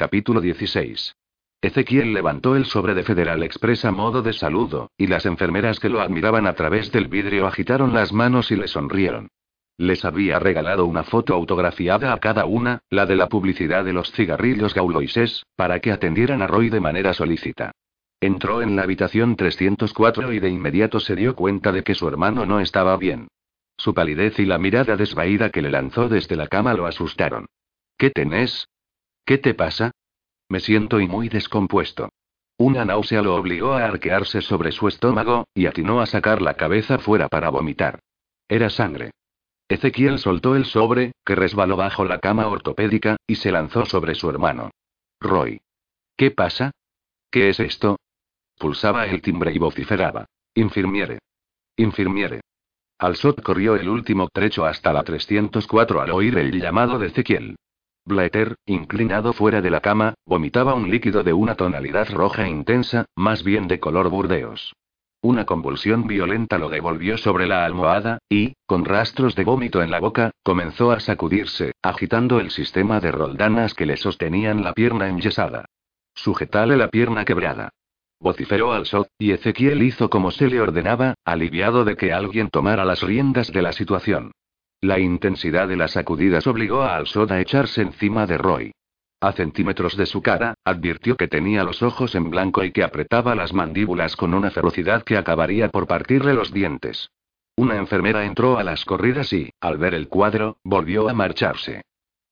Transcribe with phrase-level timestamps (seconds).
[0.00, 1.14] Capítulo 16.
[1.60, 5.90] Ezequiel levantó el sobre de Federal Express a modo de saludo, y las enfermeras que
[5.90, 9.28] lo admiraban a través del vidrio agitaron las manos y le sonrieron.
[9.76, 14.10] Les había regalado una foto autografiada a cada una, la de la publicidad de los
[14.10, 17.72] cigarrillos gauloises, para que atendieran a Roy de manera solícita.
[18.22, 22.46] Entró en la habitación 304 y de inmediato se dio cuenta de que su hermano
[22.46, 23.28] no estaba bien.
[23.76, 27.44] Su palidez y la mirada desvaída que le lanzó desde la cama lo asustaron.
[27.98, 28.66] ¿Qué tenés?
[29.24, 29.92] ¿Qué te pasa?
[30.48, 32.08] Me siento y muy descompuesto.
[32.58, 36.98] Una náusea lo obligó a arquearse sobre su estómago, y atinó a sacar la cabeza
[36.98, 38.00] fuera para vomitar.
[38.48, 39.12] Era sangre.
[39.68, 44.28] Ezequiel soltó el sobre, que resbaló bajo la cama ortopédica, y se lanzó sobre su
[44.28, 44.70] hermano.
[45.20, 45.60] Roy.
[46.16, 46.72] ¿Qué pasa?
[47.30, 47.96] ¿Qué es esto?
[48.58, 50.26] Pulsaba el timbre y vociferaba.
[50.54, 51.20] Infirmiere.
[51.76, 52.40] Infirmiere.
[52.98, 57.56] Alsot corrió el último trecho hasta la 304 al oír el llamado de Ezequiel.
[58.04, 63.44] Blatter, inclinado fuera de la cama, vomitaba un líquido de una tonalidad roja intensa, más
[63.44, 64.74] bien de color burdeos.
[65.22, 70.00] Una convulsión violenta lo devolvió sobre la almohada, y, con rastros de vómito en la
[70.00, 75.66] boca, comenzó a sacudirse, agitando el sistema de roldanas que le sostenían la pierna enyesada.
[76.14, 77.68] Sujetale la pierna quebrada.
[78.18, 82.84] Vociferó al Sot, y Ezequiel hizo como se le ordenaba, aliviado de que alguien tomara
[82.86, 84.32] las riendas de la situación.
[84.82, 88.72] La intensidad de las sacudidas obligó a Alsod a echarse encima de Roy.
[89.20, 93.34] A centímetros de su cara, advirtió que tenía los ojos en blanco y que apretaba
[93.34, 97.10] las mandíbulas con una ferocidad que acabaría por partirle los dientes.
[97.56, 101.82] Una enfermera entró a las corridas y, al ver el cuadro, volvió a marcharse.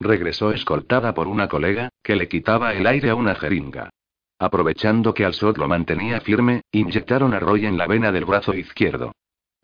[0.01, 3.91] Regresó escoltada por una colega, que le quitaba el aire a una jeringa.
[4.39, 9.13] Aprovechando que Alsod lo mantenía firme, inyectaron a Roy en la vena del brazo izquierdo.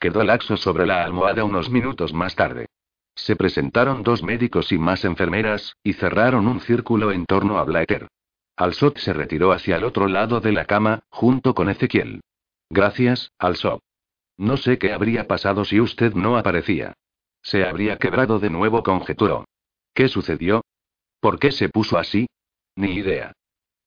[0.04, 2.66] Quedó laxo sobre la almohada unos minutos más tarde.
[3.14, 8.08] Se presentaron dos médicos y más enfermeras, y cerraron un círculo en torno a Blatter.
[8.54, 12.20] Alsot se retiró hacia el otro lado de la cama, junto con Ezequiel.
[12.68, 13.80] Gracias, Alsot.
[14.36, 16.92] No sé qué habría pasado si usted no aparecía.
[17.40, 19.46] Se habría quebrado de nuevo, conjeturó.
[19.94, 20.60] ¿Qué sucedió?
[21.18, 22.26] ¿Por qué se puso así?
[22.76, 23.32] Ni idea.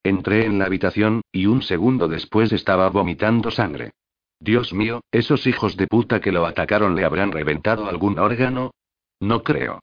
[0.01, 3.91] Entré en la habitación, y un segundo después estaba vomitando sangre.
[4.39, 8.71] Dios mío, esos hijos de puta que lo atacaron le habrán reventado algún órgano,
[9.19, 9.79] no creo.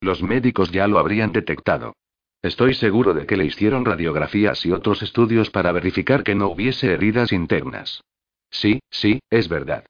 [0.00, 1.94] Los médicos ya lo habrían detectado.
[2.42, 6.92] Estoy seguro de que le hicieron radiografías y otros estudios para verificar que no hubiese
[6.92, 8.02] heridas internas.
[8.50, 9.84] Sí, sí, es verdad.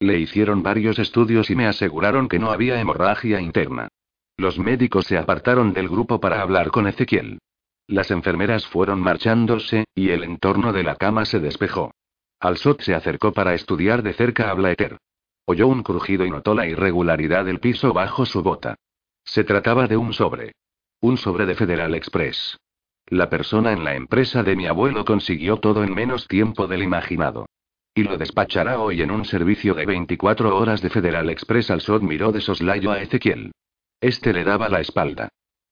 [0.00, 3.88] Le hicieron varios estudios y me aseguraron que no había hemorragia interna.
[4.36, 7.38] Los médicos se apartaron del grupo para hablar con Ezequiel.
[7.86, 11.92] Las enfermeras fueron marchándose, y el entorno de la cama se despejó.
[12.40, 14.98] Alsot se acercó para estudiar de cerca a Blaeter.
[15.46, 18.76] Oyó un crujido y notó la irregularidad del piso bajo su bota.
[19.24, 20.52] Se trataba de un sobre.
[21.00, 22.58] Un sobre de Federal Express.
[23.06, 27.46] La persona en la empresa de mi abuelo consiguió todo en menos tiempo del imaginado.
[27.94, 31.70] Y lo despachará hoy en un servicio de 24 horas de Federal Express.
[31.70, 33.52] Al Sod miró de soslayo a Ezequiel.
[34.00, 35.28] Este le daba la espalda.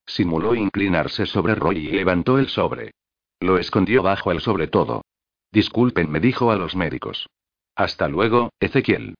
[0.06, 2.92] Simuló inclinarse sobre Roy y levantó el sobre.
[3.40, 5.02] Lo escondió bajo el sobre todo.
[5.52, 7.28] Disculpen, me dijo a los médicos.
[7.76, 9.14] Hasta luego, Ezequiel.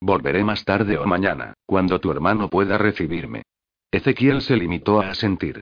[0.00, 3.42] Volveré más tarde o mañana, cuando tu hermano pueda recibirme.
[3.90, 5.60] Ezequiel se limitó a asentir.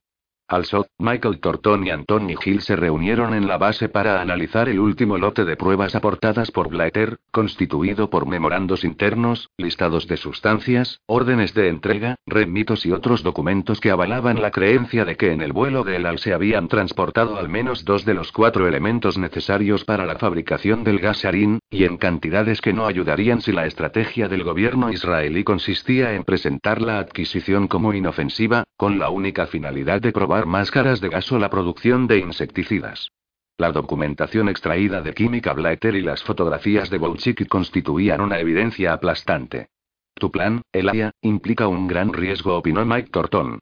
[0.49, 5.19] Alsot, Michael Torton y Anthony Hill se reunieron en la base para analizar el último
[5.19, 11.69] lote de pruebas aportadas por Blatter, constituido por memorandos internos, listados de sustancias, órdenes de
[11.69, 15.97] entrega, remitos y otros documentos que avalaban la creencia de que en el vuelo de
[15.97, 20.17] El Al se habían transportado al menos dos de los cuatro elementos necesarios para la
[20.17, 24.91] fabricación del gas sarín, y en cantidades que no ayudarían si la estrategia del gobierno
[24.91, 31.01] israelí consistía en presentar la adquisición como inofensiva, con la única finalidad de probar máscaras
[31.01, 33.11] de gas o la producción de insecticidas.
[33.57, 39.69] La documentación extraída de Química Blatter y las fotografías de Bouchiki constituían una evidencia aplastante.
[40.15, 43.59] Tu plan, Elia, implica un gran riesgo, opinó Mike Torton.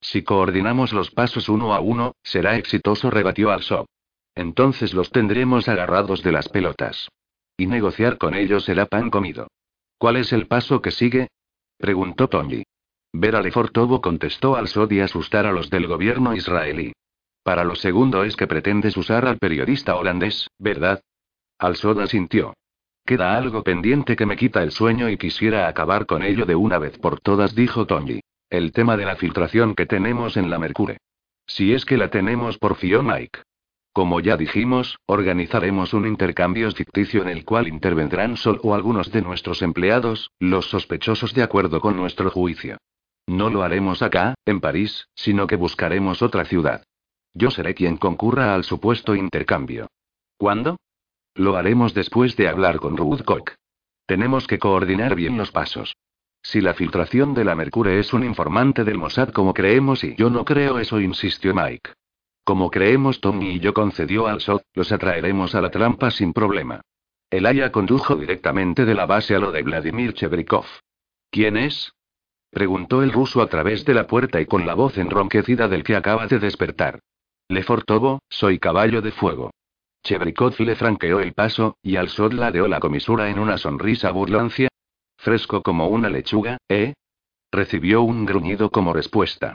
[0.00, 3.62] Si coordinamos los pasos uno a uno, será exitoso, rebatió al
[4.34, 7.08] Entonces los tendremos agarrados de las pelotas.
[7.56, 9.48] Y negociar con ellos será pan comido.
[9.98, 11.28] ¿Cuál es el paso que sigue?
[11.76, 12.62] preguntó Tony.
[13.12, 16.92] Ver a Lefortovo contestó al SOD y asustar a los del gobierno israelí.
[17.42, 21.02] Para lo segundo es que pretendes usar al periodista holandés, ¿verdad?
[21.58, 22.54] Al-Sod asintió.
[23.04, 26.78] Queda algo pendiente que me quita el sueño y quisiera acabar con ello de una
[26.78, 28.20] vez por todas, dijo Tony.
[28.48, 30.98] El tema de la filtración que tenemos en la Mercure.
[31.46, 33.40] Si es que la tenemos por Mike.
[33.92, 39.62] Como ya dijimos, organizaremos un intercambio ficticio en el cual intervendrán solo algunos de nuestros
[39.62, 42.78] empleados, los sospechosos de acuerdo con nuestro juicio.
[43.30, 46.82] No lo haremos acá, en París, sino que buscaremos otra ciudad.
[47.32, 49.86] Yo seré quien concurra al supuesto intercambio.
[50.36, 50.78] ¿Cuándo?
[51.36, 53.22] Lo haremos después de hablar con Ruth
[54.04, 55.94] Tenemos que coordinar bien los pasos.
[56.42, 60.28] Si la filtración de la Mercure es un informante del Mossad como creemos y yo
[60.28, 61.92] no creo eso, insistió Mike.
[62.42, 66.80] Como creemos Tommy y yo concedió al SOT, los atraeremos a la trampa sin problema.
[67.30, 70.66] El Aya condujo directamente de la base a lo de Vladimir Chebrikov.
[71.30, 71.92] ¿Quién es?
[72.50, 75.94] Preguntó el ruso a través de la puerta y con la voz enronquecida del que
[75.94, 77.00] acaba de despertar.
[77.48, 79.50] Lefortovo, soy caballo de fuego.
[80.02, 84.68] Chebrikov le franqueó el paso, y al Sod ladeó la comisura en una sonrisa burlancia.
[85.16, 86.94] Fresco como una lechuga, ¿eh?
[87.52, 89.54] Recibió un gruñido como respuesta.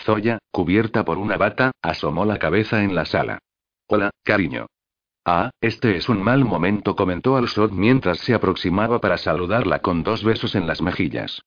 [0.00, 3.38] Zoya, cubierta por una bata, asomó la cabeza en la sala.
[3.86, 4.66] Hola, cariño.
[5.24, 10.02] Ah, este es un mal momento, comentó al Sod mientras se aproximaba para saludarla con
[10.02, 11.42] dos besos en las mejillas.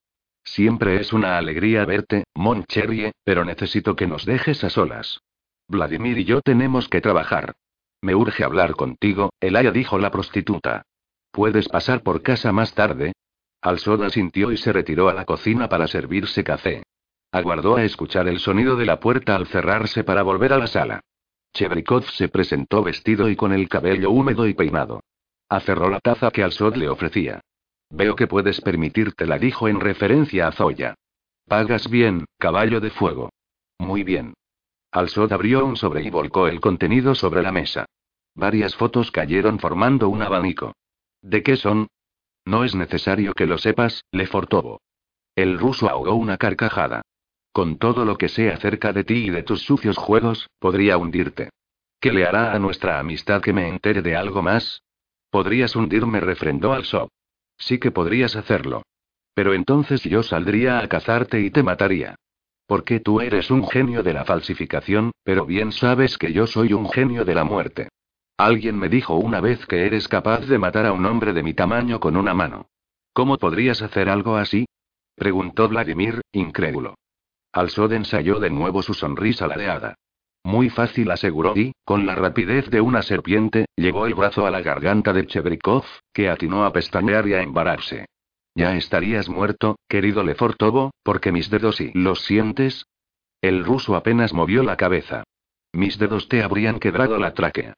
[0.46, 2.66] Siempre es una alegría verte, Mon
[3.24, 5.20] pero necesito que nos dejes a solas.
[5.68, 7.56] Vladimir y yo tenemos que trabajar.
[8.02, 10.84] Me urge hablar contigo, Elaya dijo la prostituta.
[11.32, 13.14] ¿Puedes pasar por casa más tarde?
[13.62, 16.84] Alsoda sintió y se retiró a la cocina para servirse café.
[17.32, 21.02] Aguardó a escuchar el sonido de la puerta al cerrarse para volver a la sala.
[21.54, 25.02] Chebrikov se presentó vestido y con el cabello húmedo y peinado.
[25.50, 27.42] Aferró la taza que Alsod le ofrecía.
[27.90, 30.96] Veo que puedes permitírtela, dijo en referencia a Zoya.
[31.48, 33.30] Pagas bien, caballo de fuego.
[33.78, 34.34] Muy bien.
[34.92, 37.86] Alsod abrió un sobre y volcó el contenido sobre la mesa.
[38.34, 40.74] Varias fotos cayeron formando un abanico.
[41.22, 41.88] ¿De qué son?
[42.46, 44.82] No es necesario que lo sepas, Lefortovo.
[45.36, 47.02] El ruso ahogó una carcajada.
[47.52, 51.50] Con todo lo que sé acerca de ti y de tus sucios juegos, podría hundirte.
[52.00, 54.84] ¿Qué le hará a nuestra amistad que me entere de algo más?
[55.30, 57.10] Podrías hundirme, refrendó Alsod.
[57.58, 58.84] Sí que podrías hacerlo.
[59.34, 62.16] Pero entonces yo saldría a cazarte y te mataría.
[62.68, 66.90] Porque tú eres un genio de la falsificación, pero bien sabes que yo soy un
[66.90, 67.90] genio de la muerte.
[68.38, 71.54] Alguien me dijo una vez que eres capaz de matar a un hombre de mi
[71.54, 72.68] tamaño con una mano.
[73.14, 74.66] ¿Cómo podrías hacer algo así?
[75.16, 76.96] preguntó Vladimir, incrédulo.
[77.54, 79.96] Alsod ensayó de nuevo su sonrisa ladeada.
[80.46, 84.62] Muy fácil, aseguró y, con la rapidez de una serpiente, llevó el brazo a la
[84.62, 85.84] garganta de Chebrikov,
[86.14, 88.06] que atinó a pestañear y a embararse.
[88.54, 92.86] Ya estarías muerto, querido Lefortovo, porque mis dedos y los sientes.
[93.42, 95.24] El ruso apenas movió la cabeza.
[95.74, 97.74] Mis dedos te habrían quebrado la tráquea.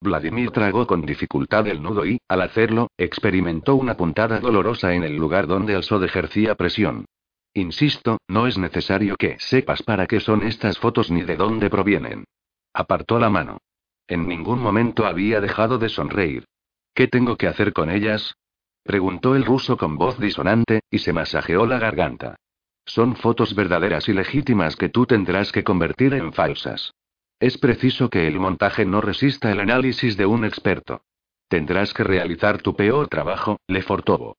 [0.00, 5.16] Vladimir tragó con dificultad el nudo y, al hacerlo, experimentó una puntada dolorosa en el
[5.16, 7.04] lugar donde el Sod ejercía presión.
[7.54, 12.24] Insisto, no es necesario que sepas para qué son estas fotos ni de dónde provienen.
[12.72, 13.58] Apartó la mano.
[14.06, 16.46] En ningún momento había dejado de sonreír.
[16.94, 18.34] ¿Qué tengo que hacer con ellas?
[18.82, 22.36] Preguntó el ruso con voz disonante, y se masajeó la garganta.
[22.84, 26.92] Son fotos verdaderas y legítimas que tú tendrás que convertir en falsas.
[27.38, 31.02] Es preciso que el montaje no resista el análisis de un experto.
[31.48, 34.36] Tendrás que realizar tu peor trabajo, Lefortovo.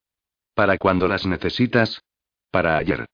[0.53, 2.01] ¿Para cuando las necesitas?
[2.53, 3.07] Para ayer.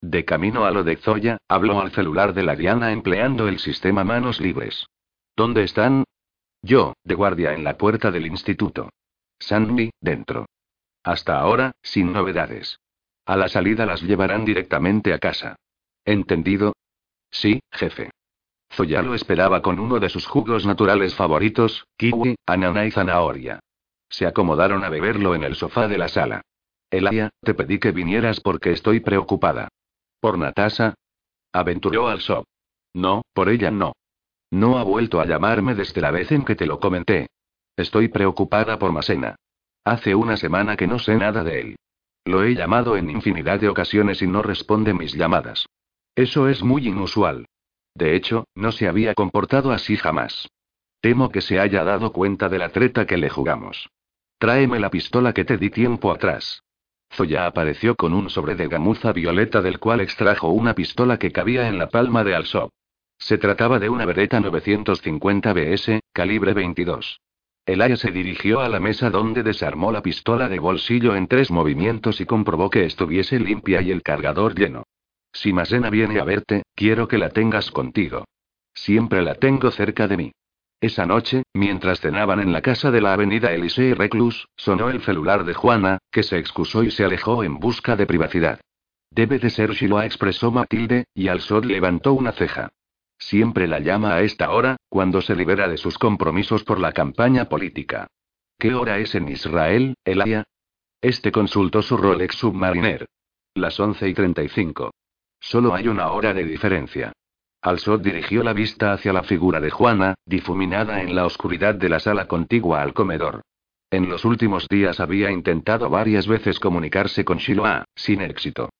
[0.00, 4.02] De camino a lo de Zoya, habló al celular de la Diana empleando el sistema
[4.02, 4.84] manos libres.
[5.36, 6.02] ¿Dónde están?
[6.60, 8.90] Yo, de guardia en la puerta del instituto.
[9.38, 10.46] Sandy, dentro.
[11.04, 12.80] Hasta ahora, sin novedades.
[13.26, 15.54] A la salida las llevarán directamente a casa.
[16.04, 16.72] ¿Entendido?
[17.30, 18.10] Sí, jefe.
[18.72, 23.60] Zoya lo esperaba con uno de sus jugos naturales favoritos, kiwi, ananá y zanahoria.
[24.08, 26.42] Se acomodaron a beberlo en el sofá de la sala.
[26.90, 29.68] Elia, te pedí que vinieras porque estoy preocupada.
[30.20, 30.94] ¿Por Natasha?
[31.52, 32.44] Aventuró al shop.
[32.94, 33.92] No, por ella no.
[34.50, 37.28] No ha vuelto a llamarme desde la vez en que te lo comenté.
[37.76, 39.36] Estoy preocupada por Masena.
[39.84, 41.76] Hace una semana que no sé nada de él.
[42.24, 45.66] Lo he llamado en infinidad de ocasiones y no responde mis llamadas.
[46.14, 47.46] Eso es muy inusual.
[47.94, 50.48] De hecho, no se había comportado así jamás.
[51.00, 53.88] Temo que se haya dado cuenta de la treta que le jugamos.
[54.38, 56.62] Tráeme la pistola que te di tiempo atrás.
[57.12, 61.68] Zoya apareció con un sobre de gamuza violeta del cual extrajo una pistola que cabía
[61.68, 62.70] en la palma de Alsop.
[63.18, 67.20] Se trataba de una Beretta 950 BS, calibre 22.
[67.66, 71.50] El Aya se dirigió a la mesa donde desarmó la pistola de bolsillo en tres
[71.50, 74.84] movimientos y comprobó que estuviese limpia y el cargador lleno.
[75.32, 78.24] Si Masena viene a verte, quiero que la tengas contigo.
[78.72, 80.32] Siempre la tengo cerca de mí.
[80.80, 85.44] Esa noche, mientras cenaban en la casa de la avenida Elisee Reclus, sonó el celular
[85.44, 88.60] de Juana, que se excusó y se alejó en busca de privacidad.
[89.10, 92.70] Debe de ser Shiloh, expresó Matilde, y Alsod levantó una ceja.
[93.18, 97.46] Siempre la llama a esta hora, cuando se libera de sus compromisos por la campaña
[97.50, 98.06] política.
[98.58, 100.44] ¿Qué hora es en Israel, Elia?
[101.02, 103.06] Este consultó su Rolex Submariner.
[103.54, 104.92] Las 11 y 35.
[105.40, 107.12] Solo hay una hora de diferencia.
[107.62, 112.00] Alsot dirigió la vista hacia la figura de Juana, difuminada en la oscuridad de la
[112.00, 113.42] sala contigua al comedor.
[113.90, 118.70] En los últimos días había intentado varias veces comunicarse con Shiloah, sin éxito.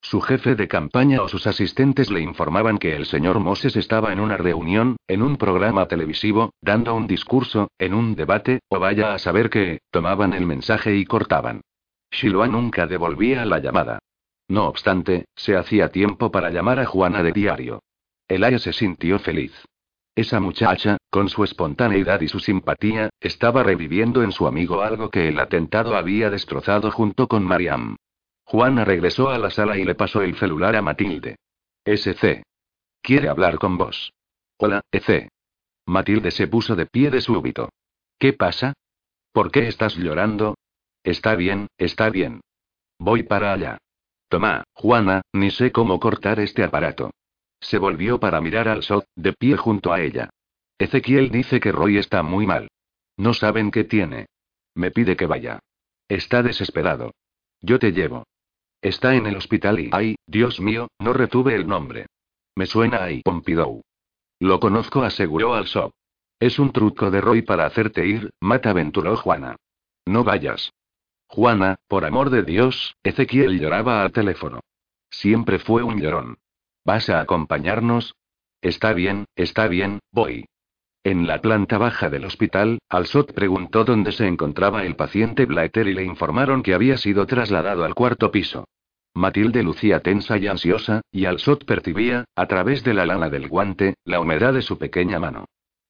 [0.00, 4.20] Su jefe de campaña o sus asistentes le informaban que el señor Moses estaba en
[4.20, 9.18] una reunión, en un programa televisivo, dando un discurso, en un debate, o vaya a
[9.18, 11.60] saber que, tomaban el mensaje y cortaban.
[12.10, 14.00] Shiloah nunca devolvía la llamada.
[14.48, 17.80] No obstante, se hacía tiempo para llamar a Juana de diario.
[18.28, 19.52] Elaya se sintió feliz.
[20.16, 25.28] Esa muchacha, con su espontaneidad y su simpatía, estaba reviviendo en su amigo algo que
[25.28, 27.96] el atentado había destrozado junto con Mariam.
[28.44, 31.36] Juana regresó a la sala y le pasó el celular a Matilde.
[31.84, 32.42] SC.
[33.02, 34.12] Quiere hablar con vos.
[34.58, 35.28] Hola, EC.
[35.86, 37.70] Matilde se puso de pie de súbito.
[38.18, 38.72] ¿Qué pasa?
[39.32, 40.54] ¿Por qué estás llorando?
[41.02, 42.40] Está bien, está bien.
[42.98, 43.78] Voy para allá.
[44.28, 47.10] Toma, Juana, ni sé cómo cortar este aparato.
[47.64, 50.28] Se volvió para mirar al Sot, de pie junto a ella.
[50.78, 52.68] Ezequiel dice que Roy está muy mal.
[53.16, 54.26] No saben qué tiene.
[54.74, 55.60] Me pide que vaya.
[56.06, 57.12] Está desesperado.
[57.62, 58.24] Yo te llevo.
[58.82, 62.04] Está en el hospital y, ay, Dios mío, no retuve el nombre.
[62.54, 63.80] Me suena ahí, Pompidou.
[64.40, 65.90] Lo conozco, aseguró al Sot.
[66.38, 69.56] Es un truco de Roy para hacerte ir, mata aventuró Juana.
[70.04, 70.70] No vayas.
[71.28, 74.60] Juana, por amor de Dios, Ezequiel lloraba al teléfono.
[75.08, 76.36] Siempre fue un llorón.
[76.84, 78.14] ¿Vas a acompañarnos?
[78.60, 80.46] Está bien, está bien, voy.
[81.02, 85.94] En la planta baja del hospital, Alsot preguntó dónde se encontraba el paciente Blatter y
[85.94, 88.66] le informaron que había sido trasladado al cuarto piso.
[89.14, 93.94] Matilde lucía tensa y ansiosa, y Alsot percibía, a través de la lana del guante,
[94.04, 95.46] la humedad de su pequeña mano.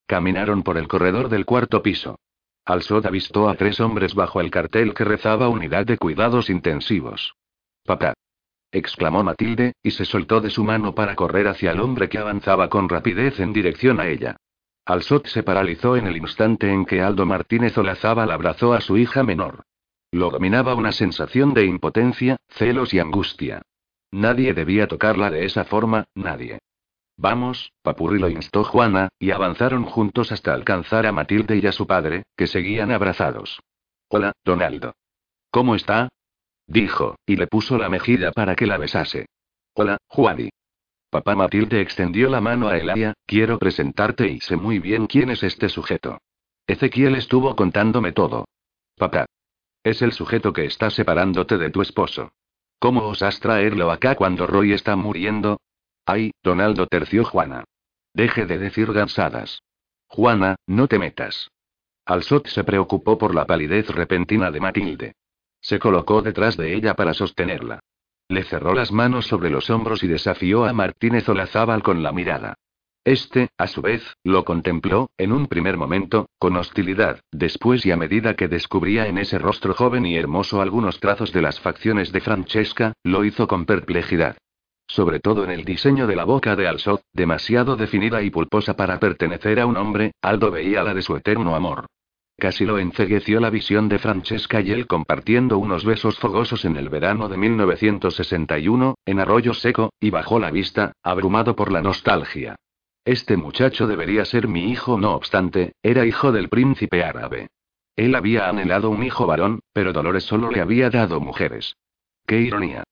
[0.06, 2.18] Caminaron por el corredor del cuarto piso.
[2.64, 7.34] Alsot avistó a tres hombres bajo el cartel que rezaba Unidad de Cuidados Intensivos.
[7.84, 8.14] Papá
[8.74, 12.68] exclamó Matilde, y se soltó de su mano para correr hacia el hombre que avanzaba
[12.68, 14.36] con rapidez en dirección a ella.
[14.84, 19.22] Alsot se paralizó en el instante en que Aldo Martínez Olazábal abrazó a su hija
[19.22, 19.62] menor.
[20.10, 23.62] Lo dominaba una sensación de impotencia, celos y angustia.
[24.10, 26.58] Nadie debía tocarla de esa forma, nadie.
[27.16, 31.86] Vamos, papurri lo instó Juana, y avanzaron juntos hasta alcanzar a Matilde y a su
[31.86, 33.60] padre, que seguían abrazados.
[34.08, 34.94] Hola, Donaldo.
[35.50, 36.08] ¿Cómo está?
[36.66, 39.26] Dijo, y le puso la mejilla para que la besase.
[39.74, 40.50] Hola, Juani.
[41.10, 45.42] Papá Matilde extendió la mano a Elia, quiero presentarte y sé muy bien quién es
[45.42, 46.18] este sujeto.
[46.66, 48.46] Ezequiel estuvo contándome todo.
[48.96, 49.26] Papá.
[49.82, 52.32] Es el sujeto que está separándote de tu esposo.
[52.78, 55.60] ¿Cómo osas traerlo acá cuando Roy está muriendo?
[56.06, 57.64] Ay, Donaldo terció Juana.
[58.14, 59.62] Deje de decir gansadas.
[60.06, 61.50] Juana, no te metas.
[62.06, 65.12] Alsot se preocupó por la palidez repentina de Matilde.
[65.64, 67.80] Se colocó detrás de ella para sostenerla.
[68.28, 72.52] Le cerró las manos sobre los hombros y desafió a Martínez Olazábal con la mirada.
[73.02, 77.96] Este, a su vez, lo contempló, en un primer momento, con hostilidad, después y a
[77.96, 82.20] medida que descubría en ese rostro joven y hermoso algunos trazos de las facciones de
[82.20, 84.36] Francesca, lo hizo con perplejidad.
[84.86, 89.00] Sobre todo en el diseño de la boca de Alsot, demasiado definida y pulposa para
[89.00, 91.86] pertenecer a un hombre, Aldo veía la de su eterno amor.
[92.36, 96.88] Casi lo encegueció la visión de Francesca y él compartiendo unos besos fogosos en el
[96.88, 102.56] verano de 1961, en Arroyo Seco, y bajó la vista, abrumado por la nostalgia.
[103.04, 107.48] Este muchacho debería ser mi hijo, no obstante, era hijo del príncipe árabe.
[107.96, 111.76] Él había anhelado un hijo varón, pero Dolores solo le había dado mujeres.
[112.26, 112.82] ¡Qué ironía!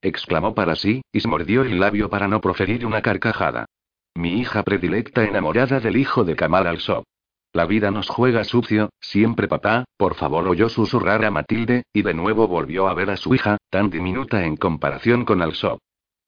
[0.00, 3.66] exclamó para sí, y se mordió el labio para no proferir una carcajada.
[4.14, 7.04] Mi hija predilecta enamorada del hijo de Kamal al-Sob.
[7.52, 12.14] La vida nos juega sucio, siempre papá, por favor oyó susurrar a Matilde, y de
[12.14, 15.78] nuevo volvió a ver a su hija, tan diminuta en comparación con Alsop.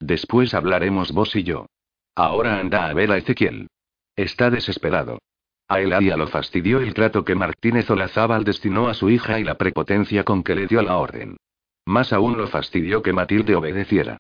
[0.01, 1.67] Después hablaremos vos y yo.
[2.15, 3.69] Ahora anda a ver a Ezequiel.
[4.17, 5.19] Está desesperado.
[5.67, 9.55] A Eladia lo fastidió el trato que Martínez Olazábal destinó a su hija y la
[9.55, 11.39] prepotencia con que le dio la orden.
[11.87, 14.19] Más aún lo fastidió que Matilde obedeciera.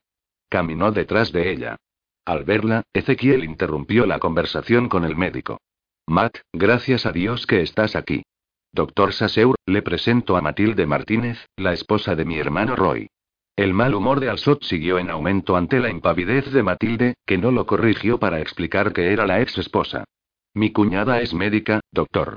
[0.48, 1.76] Caminó detrás de ella.
[2.24, 5.58] Al verla, Ezequiel interrumpió la conversación con el médico.
[6.06, 8.24] Matt, gracias a Dios que estás aquí.
[8.72, 13.08] Doctor Saseur, le presento a Matilde Martínez, la esposa de mi hermano Roy.
[13.56, 17.52] El mal humor de Alsot siguió en aumento ante la impavidez de Matilde, que no
[17.52, 20.04] lo corrigió para explicar que era la ex esposa.
[20.52, 22.36] Mi cuñada es médica, doctor.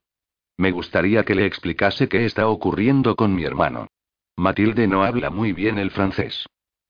[0.57, 3.87] Me gustaría que le explicase qué está ocurriendo con mi hermano.
[4.37, 6.45] Matilde no habla muy bien el francés.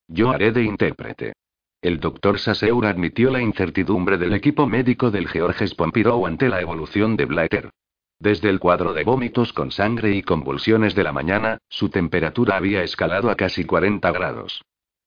[0.06, 1.32] Yo haré de intérprete.
[1.80, 7.16] El doctor Saseur admitió la incertidumbre del equipo médico del Georges Pompidou ante la evolución
[7.16, 7.70] de Blatter.
[8.18, 12.82] Desde el cuadro de vómitos con sangre y convulsiones de la mañana, su temperatura había
[12.82, 14.64] escalado a casi 40 grados.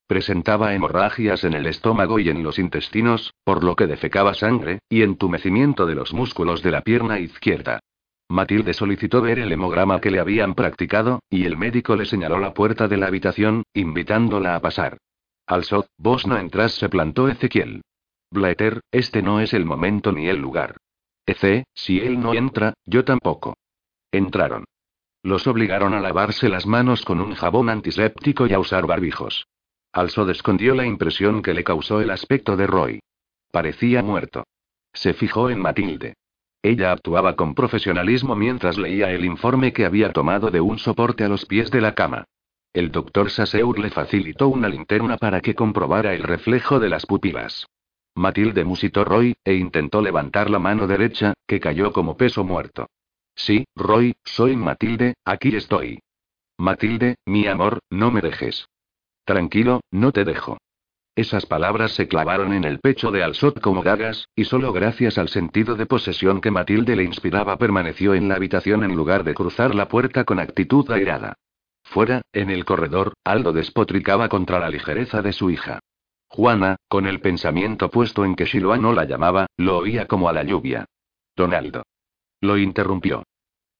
[0.07, 5.01] Presentaba hemorragias en el estómago y en los intestinos, por lo que defecaba sangre, y
[5.01, 7.81] entumecimiento de los músculos de la pierna izquierda.
[8.29, 12.53] Matilde solicitó ver el hemograma que le habían practicado, y el médico le señaló la
[12.53, 14.97] puerta de la habitación, invitándola a pasar.
[15.51, 17.81] Al sot, vos no entras, se plantó Ezequiel.
[18.31, 20.77] Blaeter, este no es el momento ni el lugar.
[21.25, 23.57] Ece, si él no entra, yo tampoco.
[24.13, 24.63] Entraron.
[25.23, 29.45] Los obligaron a lavarse las manos con un jabón antiséptico y a usar barbijos.
[29.91, 32.99] Alsod escondió la impresión que le causó el aspecto de Roy.
[33.51, 34.45] Parecía muerto.
[34.93, 36.13] Se fijó en Matilde.
[36.63, 41.27] Ella actuaba con profesionalismo mientras leía el informe que había tomado de un soporte a
[41.27, 42.23] los pies de la cama.
[42.73, 47.65] El doctor Saseur le facilitó una linterna para que comprobara el reflejo de las pupilas.
[48.15, 52.87] Matilde musitó Roy, e intentó levantar la mano derecha, que cayó como peso muerto.
[53.35, 55.99] Sí, Roy, soy Matilde, aquí estoy.
[56.57, 58.67] Matilde, mi amor, no me dejes.
[59.25, 60.57] Tranquilo, no te dejo.
[61.13, 65.27] Esas palabras se clavaron en el pecho de Alsot como dagas, y solo gracias al
[65.27, 69.75] sentido de posesión que Matilde le inspiraba permaneció en la habitación en lugar de cruzar
[69.75, 71.35] la puerta con actitud airada.
[71.91, 75.81] Fuera, en el corredor, Aldo despotricaba contra la ligereza de su hija.
[76.29, 80.33] Juana, con el pensamiento puesto en que Shiloh no la llamaba, lo oía como a
[80.33, 80.85] la lluvia.
[81.35, 81.83] Donaldo.
[82.39, 83.23] Lo interrumpió.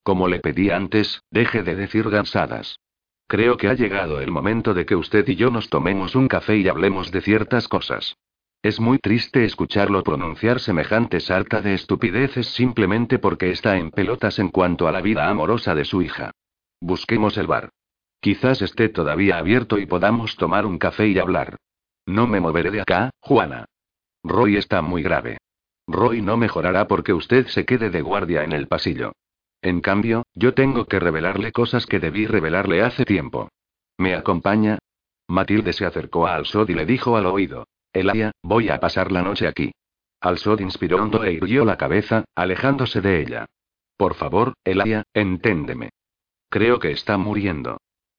[0.04, 2.82] Como le pedí antes, deje de decir gansadas.
[3.28, 6.58] Creo que ha llegado el momento de que usted y yo nos tomemos un café
[6.58, 8.18] y hablemos de ciertas cosas.
[8.62, 14.50] Es muy triste escucharlo pronunciar semejante sarta de estupideces simplemente porque está en pelotas en
[14.50, 16.32] cuanto a la vida amorosa de su hija.
[16.82, 17.70] Busquemos el bar.
[18.22, 21.58] Quizás esté todavía abierto y podamos tomar un café y hablar.
[22.06, 23.66] No me moveré de acá, Juana.
[24.24, 25.38] Roy está muy grave.
[25.88, 29.14] Roy no mejorará porque usted se quede de guardia en el pasillo.
[29.64, 33.50] En cambio, yo tengo que revelarle cosas que debí revelarle hace tiempo.
[33.98, 34.78] ¿Me acompaña?
[35.28, 37.68] Matilde se acercó a Alsod y le dijo al oído.
[37.92, 39.72] Elia, voy a pasar la noche aquí.
[40.20, 43.46] Alsod inspiró hondo e irguió la cabeza, alejándose de ella.
[43.98, 45.90] Por favor, Elia, enténdeme.
[46.50, 47.78] Creo que está muriendo.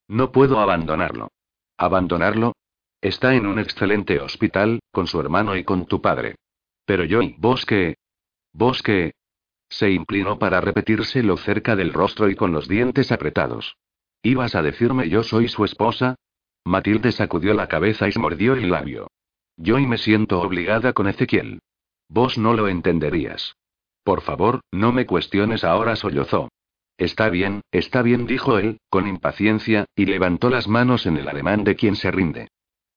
[0.08, 1.28] No puedo abandonarlo.
[1.76, 2.52] ¿Abandonarlo?
[3.00, 6.36] Está en un excelente hospital, con su hermano y con tu padre.
[6.84, 7.96] Pero yo y vos qué.
[8.52, 9.12] ¿Vos qué?
[9.68, 13.76] Se inclinó para repetírselo cerca del rostro y con los dientes apretados.
[14.22, 16.16] ¿Ibas a decirme yo soy su esposa?
[16.64, 19.08] Matilde sacudió la cabeza y mordió el labio.
[19.56, 21.60] Yo y me siento obligada con Ezequiel.
[22.08, 23.56] Vos no lo entenderías.
[24.04, 26.50] Por favor, no me cuestiones ahora, sollozó.
[27.02, 31.64] Está bien, está bien, dijo él, con impaciencia, y levantó las manos en el ademán
[31.64, 32.46] de quien se rinde.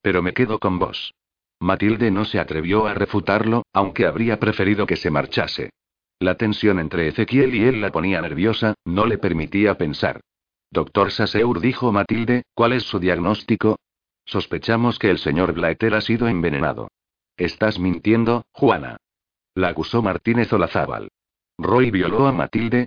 [0.03, 1.15] Pero me quedo con vos.
[1.59, 5.71] Matilde no se atrevió a refutarlo, aunque habría preferido que se marchase.
[6.19, 10.21] La tensión entre Ezequiel y él la ponía nerviosa, no le permitía pensar.
[10.69, 13.79] Doctor Saseur dijo Matilde, ¿cuál es su diagnóstico?
[14.23, 16.89] Sospechamos que el señor Blaeter ha sido envenenado.
[17.37, 18.97] Estás mintiendo, Juana.
[19.55, 21.07] La acusó Martínez Olazábal.
[21.57, 22.85] Roy violó a Matilde.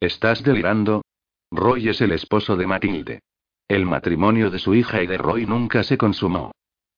[0.00, 1.02] ¿Estás delirando?
[1.50, 3.20] Roy es el esposo de Matilde.
[3.68, 6.52] El matrimonio de su hija y de Roy nunca se consumó.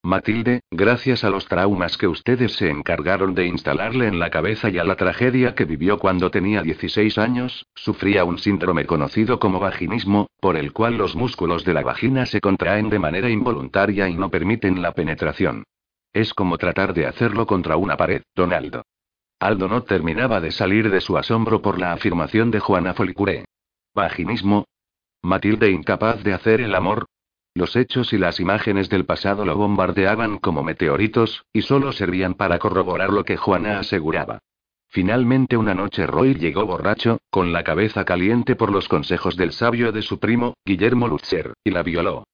[0.04, 4.78] Matilde, gracias a los traumas que ustedes se encargaron de instalarle en la cabeza y
[4.78, 10.28] a la tragedia que vivió cuando tenía 16 años, sufría un síndrome conocido como vaginismo,
[10.38, 14.30] por el cual los músculos de la vagina se contraen de manera involuntaria y no
[14.30, 15.64] permiten la penetración.
[16.12, 18.84] Es como tratar de hacerlo contra una pared, Donaldo.
[19.42, 23.44] Aldo no terminaba de salir de su asombro por la afirmación de Juana Folicuré.
[23.94, 24.66] ¿Vaginismo?
[25.22, 27.06] Matilde incapaz de hacer el amor,
[27.54, 32.58] los hechos y las imágenes del pasado lo bombardeaban como meteoritos, y solo servían para
[32.58, 34.38] corroborar lo que Juana aseguraba.
[34.88, 39.92] Finalmente una noche Roy llegó borracho, con la cabeza caliente por los consejos del sabio
[39.92, 42.24] de su primo, Guillermo Lutzer, y la violó.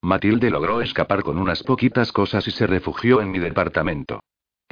[0.00, 4.20] Matilde logró escapar con unas poquitas cosas y se refugió en mi departamento.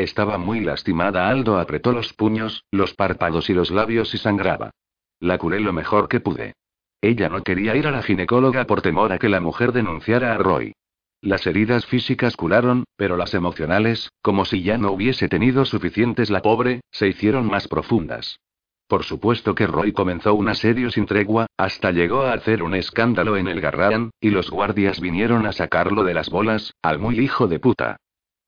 [0.01, 1.29] Estaba muy lastimada.
[1.29, 4.71] Aldo apretó los puños, los párpados y los labios y sangraba.
[5.19, 6.55] La curé lo mejor que pude.
[7.03, 10.39] Ella no quería ir a la ginecóloga por temor a que la mujer denunciara a
[10.39, 10.73] Roy.
[11.21, 16.41] Las heridas físicas curaron, pero las emocionales, como si ya no hubiese tenido suficientes la
[16.41, 18.41] pobre, se hicieron más profundas.
[18.89, 23.37] Por supuesto que Roy comenzó un asedio sin tregua, hasta llegó a hacer un escándalo
[23.37, 27.49] en el Garran, y los guardias vinieron a sacarlo de las bolas, al muy hijo
[27.49, 27.99] de puta.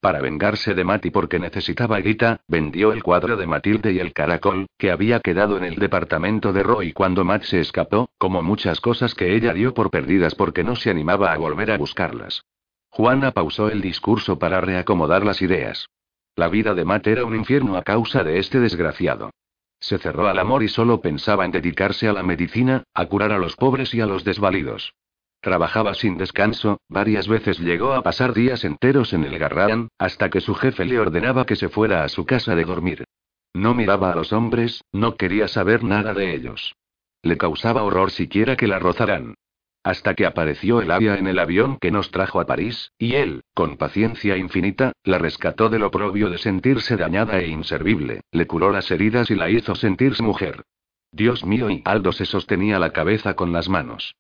[0.03, 4.67] Para vengarse de Mati porque necesitaba guita, vendió el cuadro de Matilde y el caracol,
[4.77, 9.15] que había quedado en el departamento de Roy cuando Matt se escapó, como muchas cosas
[9.15, 12.43] que ella dio por perdidas porque no se animaba a volver a buscarlas.
[12.91, 15.87] Juana pausó el discurso para reacomodar las ideas.
[16.35, 19.31] La vida de Matt era un infierno a causa de este desgraciado.
[19.79, 23.39] Se cerró al amor y solo pensaba en dedicarse a la medicina, a curar a
[23.39, 24.95] los pobres y a los desvalidos.
[25.43, 30.41] Trabajaba sin descanso, varias veces llegó a pasar días enteros en el Garran, hasta que
[30.41, 33.05] su jefe le ordenaba que se fuera a su casa de dormir.
[33.53, 36.77] No miraba a los hombres, no quería saber nada de ellos.
[37.23, 39.35] Le causaba horror siquiera que la rozaran.
[39.83, 43.43] Hasta que apareció el avia en el avión que nos trajo a París, y él,
[43.53, 48.89] con paciencia infinita, la rescató del oprobio de sentirse dañada e inservible, le curó las
[48.93, 50.63] heridas y la hizo sentirse mujer.
[51.11, 54.15] Dios mío, y Aldo se sostenía la cabeza con las manos.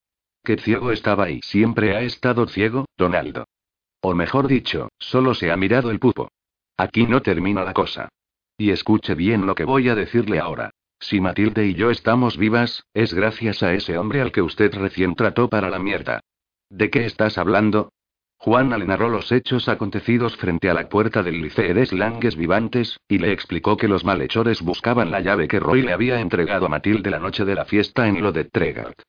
[0.44, 3.44] Qué ciego estaba y siempre ha estado ciego, Donaldo.
[4.00, 6.32] O mejor dicho, solo se ha mirado el pupo.
[6.76, 8.08] Aquí no termina la cosa.
[8.58, 10.70] Y escuche bien lo que voy a decirle ahora.
[10.98, 15.14] Si Matilde y yo estamos vivas, es gracias a ese hombre al que usted recién
[15.14, 16.20] trató para la mierda.
[16.68, 17.92] ¿De qué estás hablando?
[18.36, 22.98] Juana le narró los hechos acontecidos frente a la puerta del liceo de Slangues Vivantes,
[23.06, 26.68] y le explicó que los malhechores buscaban la llave que Roy le había entregado a
[26.68, 29.00] Matilde la noche de la fiesta en lo de Tregart.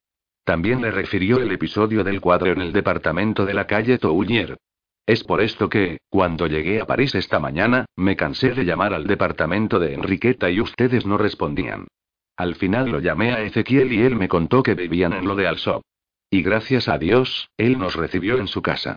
[0.44, 4.58] También le refirió el episodio del cuadro en el departamento de la calle Toullier.
[5.06, 9.08] Es por esto que, cuando llegué a París esta mañana, me cansé de llamar al
[9.08, 11.88] departamento de Enriqueta y ustedes no respondían.
[12.36, 15.48] Al final lo llamé a Ezequiel y él me contó que vivían en lo de
[15.48, 15.82] Alsop.
[16.30, 18.96] Y gracias a Dios, él nos recibió en su casa.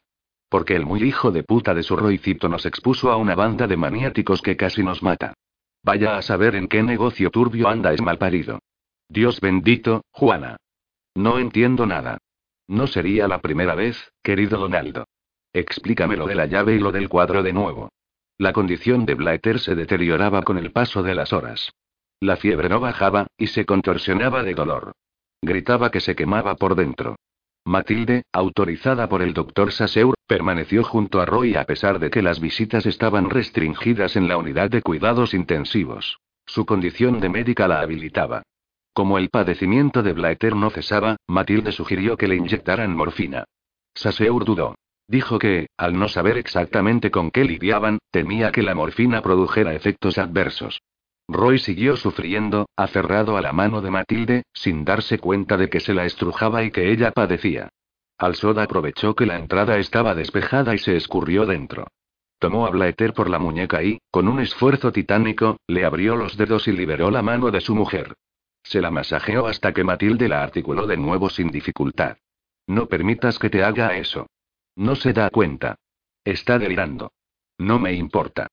[0.49, 3.77] Porque el muy hijo de puta de su roicito nos expuso a una banda de
[3.77, 5.35] maniáticos que casi nos mata.
[5.83, 8.61] Vaya a saber en qué negocio turbio anda es malparido.
[9.09, 10.57] Dios bendito, Juana.
[11.17, 12.19] No entiendo nada.
[12.69, 15.07] No sería la primera vez, querido Donaldo.
[15.55, 17.89] Explícame lo de la llave y lo del cuadro de nuevo.
[18.37, 21.73] La condición de Blatter se deterioraba con el paso de las horas.
[22.21, 24.93] La fiebre no bajaba, y se contorsionaba de dolor.
[25.41, 27.17] Gritaba que se quemaba por dentro.
[27.65, 32.41] Matilde, autorizada por el doctor Saseur, permaneció junto a Roy a pesar de que las
[32.41, 36.19] visitas estaban restringidas en la unidad de cuidados intensivos.
[36.45, 38.43] Su condición de médica la habilitaba.
[38.97, 43.45] Como el padecimiento de Blatter no cesaba, Matilde sugirió que le inyectaran morfina.
[43.95, 44.75] Saseur dudó.
[45.07, 50.17] Dijo que, al no saber exactamente con qué lidiaban, temía que la morfina produjera efectos
[50.17, 50.81] adversos.
[51.29, 55.93] Roy siguió sufriendo, aferrado a la mano de Matilde, sin darse cuenta de que se
[55.93, 57.69] la estrujaba y que ella padecía.
[58.17, 61.87] Alsod aprovechó que la entrada estaba despejada y se escurrió dentro.
[62.39, 66.67] Tomó a Blaeter por la muñeca y, con un esfuerzo titánico, le abrió los dedos
[66.67, 68.15] y liberó la mano de su mujer.
[68.67, 72.17] Se la masajeó hasta que Matilde la articuló de nuevo sin dificultad.
[72.67, 74.27] No permitas que te haga eso.
[74.75, 75.77] No se da cuenta.
[76.25, 77.13] Está delirando.
[77.59, 78.49] No me importa.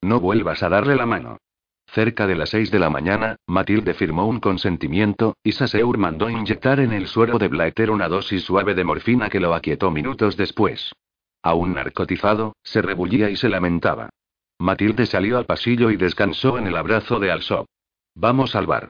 [0.00, 1.38] No vuelvas a darle la mano.
[1.86, 6.80] Cerca de las seis de la mañana, Matilde firmó un consentimiento, y Saseur mandó inyectar
[6.80, 10.92] en el suero de Blaeter una dosis suave de morfina que lo aquietó minutos después.
[11.40, 14.10] Aún narcotizado, se rebullía y se lamentaba.
[14.58, 17.66] Matilde salió al pasillo y descansó en el abrazo de Alsop.
[18.16, 18.88] Vamos al bar.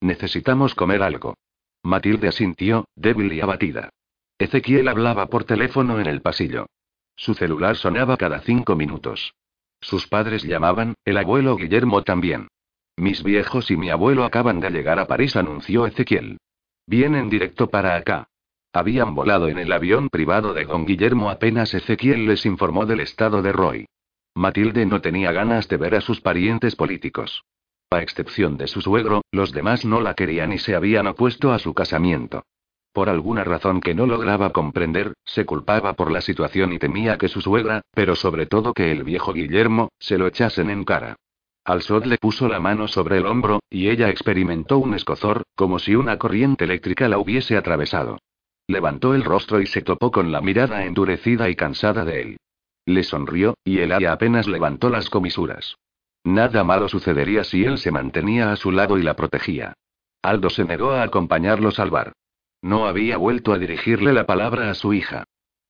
[0.00, 1.34] Necesitamos comer algo.
[1.82, 3.90] Matilde asintió, débil y abatida.
[4.38, 6.66] Ezequiel hablaba por teléfono en el pasillo.
[7.14, 9.34] Su celular sonaba cada cinco minutos.
[9.80, 12.48] Sus padres llamaban, el abuelo Guillermo también.
[12.96, 16.38] Mis viejos y mi abuelo acaban de llegar a París, anunció Ezequiel.
[16.86, 18.28] Vienen directo para acá.
[18.72, 23.40] Habían volado en el avión privado de don Guillermo apenas Ezequiel les informó del estado
[23.40, 23.86] de Roy.
[24.34, 27.42] Matilde no tenía ganas de ver a sus parientes políticos.
[27.90, 31.60] A excepción de su suegro, los demás no la querían y se habían opuesto a
[31.60, 32.42] su casamiento.
[32.92, 37.28] Por alguna razón que no lograba comprender, se culpaba por la situación y temía que
[37.28, 41.14] su suegra, pero sobre todo que el viejo Guillermo, se lo echasen en cara.
[41.64, 45.94] Alsod le puso la mano sobre el hombro, y ella experimentó un escozor, como si
[45.94, 48.18] una corriente eléctrica la hubiese atravesado.
[48.66, 52.36] Levantó el rostro y se topó con la mirada endurecida y cansada de él.
[52.84, 55.76] Le sonrió, y el aya apenas levantó las comisuras.
[56.26, 59.74] Nada malo sucedería si él se mantenía a su lado y la protegía.
[60.22, 62.14] Aldo se negó a acompañarlos al bar.
[62.60, 65.22] No había vuelto a dirigirle la palabra a su hija.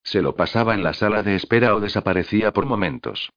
[0.03, 3.29] Se lo pasaba en la sala de espera o desaparecía por momentos.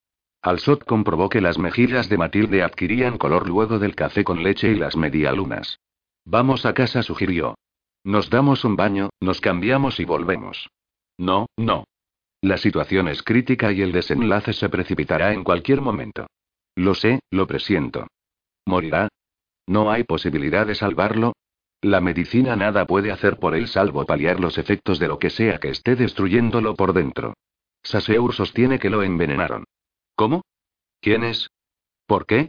[0.42, 4.76] Alsot comprobó que las mejillas de Matilde adquirían color luego del café con leche y
[4.76, 5.82] las medialunas.
[6.24, 7.56] Vamos a casa, sugirió.
[8.06, 10.70] Nos damos un baño, nos cambiamos y volvemos.
[11.18, 11.84] No, no.
[12.40, 16.28] La situación es crítica y el desenlace se precipitará en cualquier momento.
[16.80, 18.08] Lo sé, lo presiento.
[18.66, 19.10] ¿Morirá?
[19.68, 21.34] ¿No hay posibilidad de salvarlo?
[21.82, 25.58] La medicina nada puede hacer por él salvo paliar los efectos de lo que sea
[25.58, 27.34] que esté destruyéndolo por dentro.
[27.84, 29.66] Saseur sostiene que lo envenenaron.
[30.16, 30.46] ¿Cómo?
[31.02, 31.50] ¿Quiénes?
[32.06, 32.48] ¿Por qué?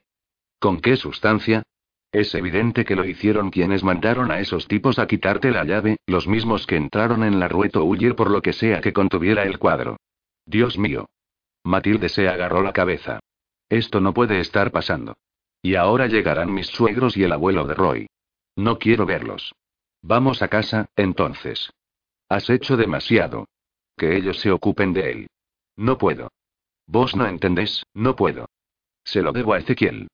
[0.60, 1.64] ¿Con qué sustancia?
[2.12, 6.28] Es evidente que lo hicieron quienes mandaron a esos tipos a quitarte la llave, los
[6.28, 9.96] mismos que entraron en la rueto huir por lo que sea que contuviera el cuadro.
[10.46, 11.06] Dios mío.
[11.64, 13.18] Matilde se agarró la cabeza.
[13.70, 15.16] Esto no puede estar pasando.
[15.62, 18.06] Y ahora llegarán mis suegros y el abuelo de Roy.
[18.56, 19.54] No quiero verlos.
[20.02, 21.70] Vamos a casa, entonces.
[22.28, 23.46] Has hecho demasiado.
[23.96, 25.26] Que ellos se ocupen de él.
[25.76, 26.30] No puedo.
[26.86, 28.46] Vos no entendés, no puedo.
[29.04, 30.08] Se lo debo a Ezequiel.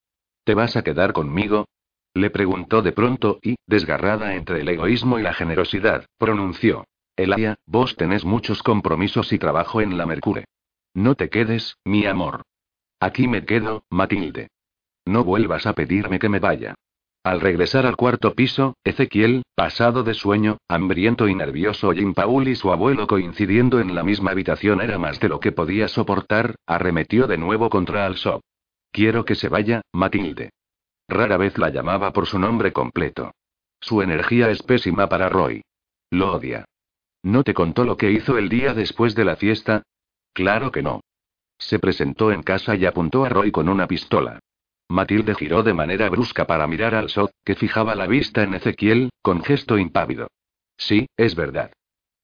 [0.44, 1.66] ¿Te vas a quedar conmigo?
[2.12, 6.84] Le preguntó de pronto y, desgarrada entre el egoísmo y la generosidad, pronunció.
[7.16, 10.44] Elia, vos tenés muchos compromisos y trabajo en la Mercure.
[10.92, 12.42] No te quedes, mi amor.
[13.00, 14.48] Aquí me quedo, Matilde.
[15.04, 16.74] No vuelvas a pedirme que me vaya.
[17.22, 22.54] Al regresar al cuarto piso, Ezequiel, pasado de sueño, hambriento y nervioso, Jim Paul y
[22.54, 27.26] su abuelo coincidiendo en la misma habitación era más de lo que podía soportar, arremetió
[27.26, 28.42] de nuevo contra Alsop.
[28.92, 30.50] Quiero que se vaya, Matilde.
[31.08, 33.32] Rara vez la llamaba por su nombre completo.
[33.80, 35.62] Su energía es pésima para Roy.
[36.10, 36.64] Lo odia.
[37.22, 39.82] ¿No te contó lo que hizo el día después de la fiesta?
[40.32, 41.00] Claro que no.
[41.58, 44.40] Se presentó en casa y apuntó a Roy con una pistola.
[44.88, 49.10] Matilde giró de manera brusca para mirar al Sot, que fijaba la vista en Ezequiel,
[49.20, 50.28] con gesto impávido.
[50.76, 51.72] Sí, es verdad.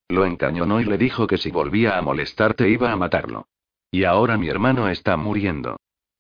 [0.09, 3.47] Lo encañonó y le dijo que si volvía a molestarte iba a matarlo.
[3.91, 5.77] Y ahora mi hermano está muriendo.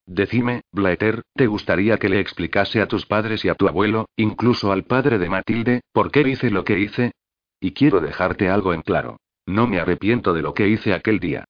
[0.07, 4.73] Decime, Blaeter, ¿te gustaría que le explicase a tus padres y a tu abuelo, incluso
[4.73, 7.13] al padre de Matilde, por qué hice lo que hice?
[7.61, 9.19] Y quiero dejarte algo en claro.
[9.47, 11.45] No me arrepiento de lo que hice aquel día.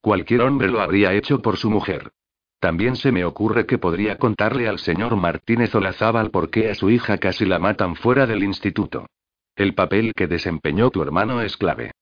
[0.00, 2.12] Cualquier hombre lo habría hecho por su mujer.
[2.60, 6.90] También se me ocurre que podría contarle al señor Martínez Olazábal por qué a su
[6.90, 9.06] hija casi la matan fuera del instituto.
[9.54, 11.92] El papel que desempeñó tu hermano es clave.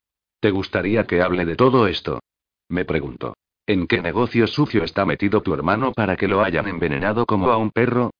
[0.40, 2.20] ¿Te gustaría que hable de todo esto?
[2.68, 3.34] Me pregunto.
[3.66, 7.56] ¿En qué negocio sucio está metido tu hermano para que lo hayan envenenado como a
[7.56, 8.10] un perro?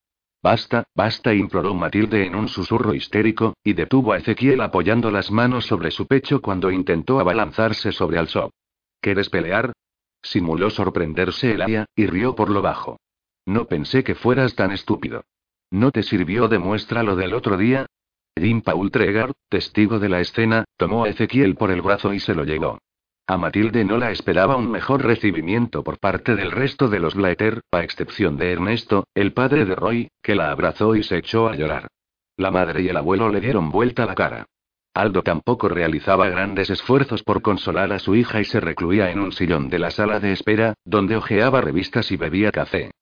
[0.43, 5.67] Basta, basta, imploró Matilde en un susurro histérico, y detuvo a Ezequiel apoyando las manos
[5.67, 8.51] sobre su pecho cuando intentó abalanzarse sobre Alsop.
[9.01, 9.73] ¿Quieres pelear?
[10.23, 12.99] Simuló sorprenderse Elia, y rió por lo bajo.
[13.47, 15.25] No pensé que fueras tan estúpido.
[15.71, 17.87] ¿No te sirvió de muestra lo del otro día?
[18.39, 22.35] Jim Paul Tregar, testigo de la escena, tomó a Ezequiel por el brazo y se
[22.35, 22.79] lo llevó.
[23.29, 27.63] A Matilde no la esperaba un mejor recibimiento por parte del resto de los Blaeter,
[27.73, 31.57] a excepción de Ernesto, el padre de Roy, que la abrazó y se echó a
[31.57, 31.89] llorar.
[32.37, 34.47] La madre y el abuelo le dieron vuelta la cara.
[34.97, 39.31] Aldo tampoco realizaba grandes esfuerzos por consolar a su hija y se recluía en un
[39.31, 42.93] sillón de la sala de espera, donde hojeaba revistas y bebía café.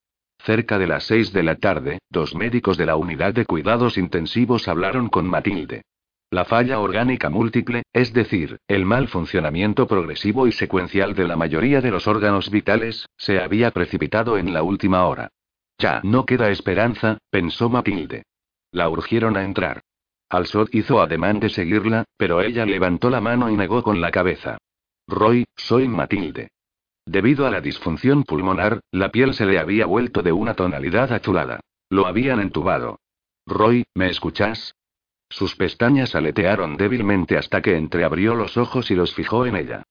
[0.42, 4.66] Cerca de las seis de la tarde, dos médicos de la unidad de cuidados intensivos
[4.66, 5.82] hablaron con Matilde.
[6.30, 11.80] La falla orgánica múltiple, es decir, el mal funcionamiento progresivo y secuencial de la mayoría
[11.80, 15.28] de los órganos vitales, se había precipitado en la última hora.
[15.78, 18.24] Ya no queda esperanza, pensó Matilde.
[18.72, 19.82] La urgieron a entrar.
[20.28, 24.58] Alsot hizo ademán de seguirla, pero ella levantó la mano y negó con la cabeza.
[25.06, 26.48] Roy, soy Matilde.
[27.06, 31.60] Debido a la disfunción pulmonar, la piel se le había vuelto de una tonalidad azulada.
[31.90, 32.98] Lo habían entubado.
[33.46, 34.74] Roy, ¿me escuchas?
[35.28, 39.82] Sus pestañas aletearon débilmente hasta que entreabrió los ojos y los fijó en ella.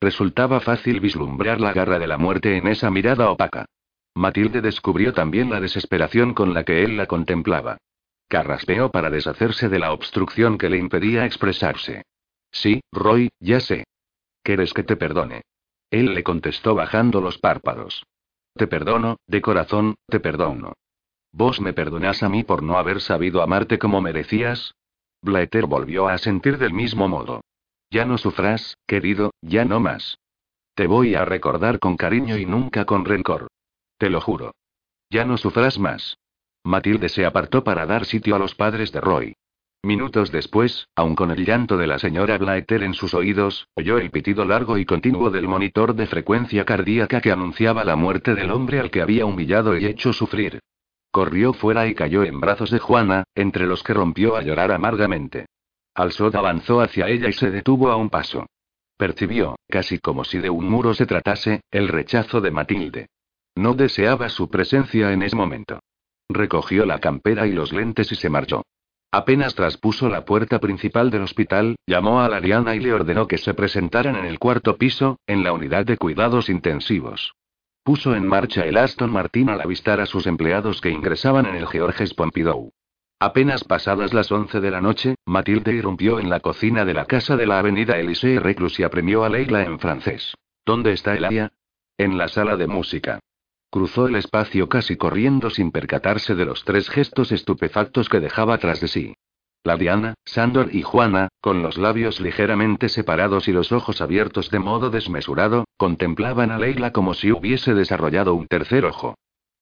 [0.00, 3.66] Resultaba fácil vislumbrar la garra de la muerte en esa mirada opaca.
[4.14, 7.78] Matilde descubrió también la desesperación con la que él la contemplaba.
[8.32, 12.06] Carraspeó para deshacerse de la obstrucción que le impedía expresarse.
[12.50, 13.84] Sí, Roy, ya sé.
[14.42, 15.42] ¿Quieres que te perdone?
[15.90, 18.06] Él le contestó bajando los párpados.
[18.54, 20.72] Te perdono, de corazón, te perdono.
[21.30, 24.76] ¿Vos me perdonás a mí por no haber sabido amarte como merecías?
[25.20, 27.42] Blaeter volvió a sentir del mismo modo.
[27.90, 30.16] Ya no sufras, querido, ya no más.
[30.74, 33.48] Te voy a recordar con cariño y nunca con rencor.
[33.98, 34.54] Te lo juro.
[35.10, 36.16] Ya no sufras más.
[36.64, 39.34] Matilde se apartó para dar sitio a los padres de Roy.
[39.84, 44.12] Minutos después, aun con el llanto de la señora Blaeter en sus oídos, oyó el
[44.12, 48.78] pitido largo y continuo del monitor de frecuencia cardíaca que anunciaba la muerte del hombre
[48.78, 50.60] al que había humillado y hecho sufrir.
[51.10, 55.46] Corrió fuera y cayó en brazos de Juana, entre los que rompió a llorar amargamente.
[55.94, 58.46] Alsod avanzó hacia ella y se detuvo a un paso.
[58.96, 63.08] Percibió, casi como si de un muro se tratase, el rechazo de Matilde.
[63.56, 65.80] No deseaba su presencia en ese momento.
[66.28, 68.62] Recogió la campera y los lentes y se marchó.
[69.14, 73.36] Apenas traspuso la puerta principal del hospital, llamó a la Diana y le ordenó que
[73.36, 77.34] se presentaran en el cuarto piso, en la unidad de cuidados intensivos.
[77.84, 81.66] Puso en marcha el Aston Martin al avistar a sus empleados que ingresaban en el
[81.66, 82.72] Georges Pompidou.
[83.20, 87.36] Apenas pasadas las once de la noche, Matilde irrumpió en la cocina de la casa
[87.36, 90.34] de la avenida Elysée Reclus y apremió a Leila en francés.
[90.64, 91.52] ¿Dónde está Elia?
[91.98, 93.20] En la sala de música.
[93.72, 98.82] Cruzó el espacio casi corriendo sin percatarse de los tres gestos estupefactos que dejaba tras
[98.82, 99.14] de sí.
[99.64, 104.58] La Diana, Sandor y Juana, con los labios ligeramente separados y los ojos abiertos de
[104.58, 109.14] modo desmesurado, contemplaban a Leila como si hubiese desarrollado un tercer ojo.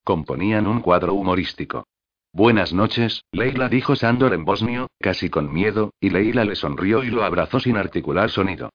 [0.02, 1.84] Componían un cuadro humorístico.
[2.32, 7.10] Buenas noches, Leila dijo Sandor en bosnio, casi con miedo, y Leila le sonrió y
[7.10, 8.70] lo abrazó sin articular sonido.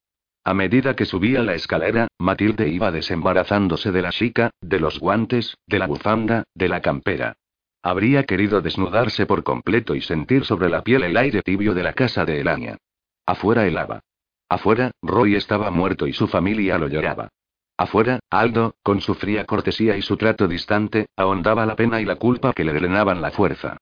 [0.48, 5.58] A medida que subía la escalera, Matilde iba desembarazándose de la chica, de los guantes,
[5.66, 7.34] de la bufanda, de la campera.
[7.82, 11.94] Habría querido desnudarse por completo y sentir sobre la piel el aire tibio de la
[11.94, 12.78] casa de Elania.
[13.26, 14.02] Afuera helaba.
[14.48, 17.30] Afuera, Roy estaba muerto y su familia lo lloraba.
[17.76, 22.18] Afuera, Aldo, con su fría cortesía y su trato distante, ahondaba la pena y la
[22.18, 23.78] culpa que le drenaban la fuerza.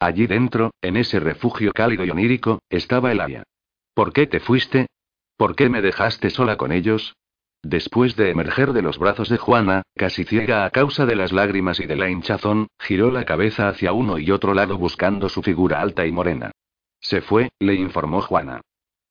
[0.00, 3.44] Allí dentro, en ese refugio cálido y onírico, estaba el Aya.
[3.94, 4.88] ¿Por qué te fuiste?
[5.38, 7.14] ¿Por qué me dejaste sola con ellos?
[7.62, 11.78] Después de emerger de los brazos de Juana, casi ciega a causa de las lágrimas
[11.78, 15.80] y de la hinchazón, giró la cabeza hacia uno y otro lado buscando su figura
[15.80, 16.50] alta y morena.
[17.00, 18.62] Se fue, le informó Juana.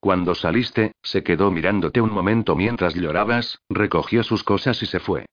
[0.01, 5.27] Cuando saliste, se quedó mirándote un momento mientras llorabas, recogió sus cosas y se fue.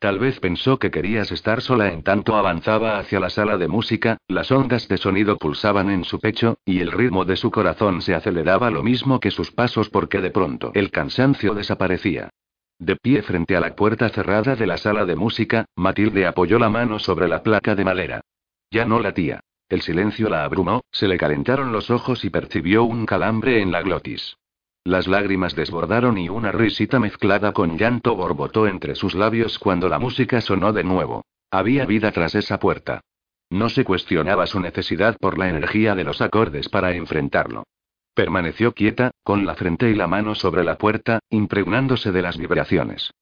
[0.00, 4.16] Tal vez pensó que querías estar sola en tanto avanzaba hacia la sala de música,
[4.28, 8.14] las ondas de sonido pulsaban en su pecho, y el ritmo de su corazón se
[8.14, 12.30] aceleraba lo mismo que sus pasos porque de pronto el cansancio desaparecía.
[12.78, 16.70] De pie frente a la puerta cerrada de la sala de música, Matilde apoyó la
[16.70, 18.22] mano sobre la placa de madera.
[18.70, 19.40] Ya no latía.
[19.68, 23.82] El silencio la abrumó, se le calentaron los ojos y percibió un calambre en la
[23.82, 24.38] glotis.
[24.84, 29.98] Las lágrimas desbordaron y una risita mezclada con llanto borbotó entre sus labios cuando la
[29.98, 31.24] música sonó de nuevo.
[31.50, 33.02] Había vida tras esa puerta.
[33.50, 37.64] No se cuestionaba su necesidad por la energía de los acordes para enfrentarlo.
[38.14, 43.12] Permaneció quieta, con la frente y la mano sobre la puerta, impregnándose de las vibraciones.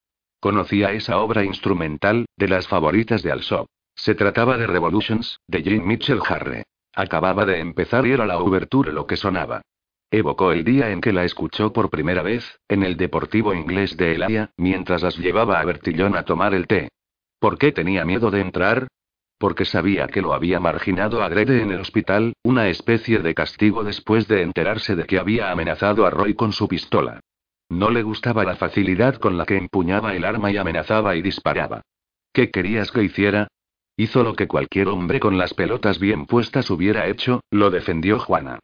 [0.40, 3.66] Conocía esa obra instrumental, de las favoritas de Alsop.
[3.97, 6.64] Se trataba de Revolutions, de Jim Mitchell Harre.
[6.94, 9.62] Acababa de empezar y era la obertura lo que sonaba.
[10.11, 14.14] Evocó el día en que la escuchó por primera vez, en el deportivo inglés de
[14.14, 16.88] Elia, mientras las llevaba a Bertillón a tomar el té.
[17.38, 18.88] ¿Por qué tenía miedo de entrar?
[19.38, 23.85] Porque sabía que lo había marginado a Grede en el hospital, una especie de castigo
[23.85, 27.21] después de enterarse de que había amenazado a Roy con su pistola.
[27.68, 31.83] No le gustaba la facilidad con la que empuñaba el arma y amenazaba y disparaba.
[32.33, 33.49] ¿Qué querías que hiciera?
[33.94, 38.59] Hizo lo que cualquier hombre con las pelotas bien puestas hubiera hecho, lo defendió Juana.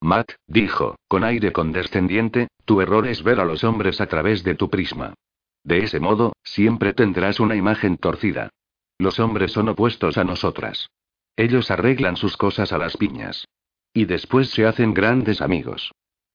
[0.00, 4.54] Matt, dijo, con aire condescendiente, tu error es ver a los hombres a través de
[4.54, 5.14] tu prisma.
[5.62, 8.50] De ese modo, siempre tendrás una imagen torcida.
[8.98, 10.88] Los hombres son opuestos a nosotras.
[11.36, 13.46] Ellos arreglan sus cosas a las piñas.
[13.92, 15.92] Y después se hacen grandes amigos.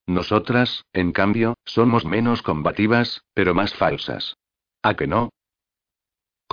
[0.07, 4.35] Nosotras, en cambio, somos menos combativas, pero más falsas.
[4.83, 5.29] ¿A que no?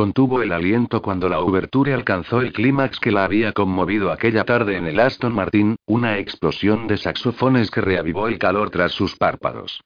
[0.03, 4.77] Contuvo el aliento cuando la obertura alcanzó el clímax que la había conmovido aquella tarde
[4.77, 9.81] en el Aston Martin, una explosión de saxofones que reavivó el calor tras sus párpados.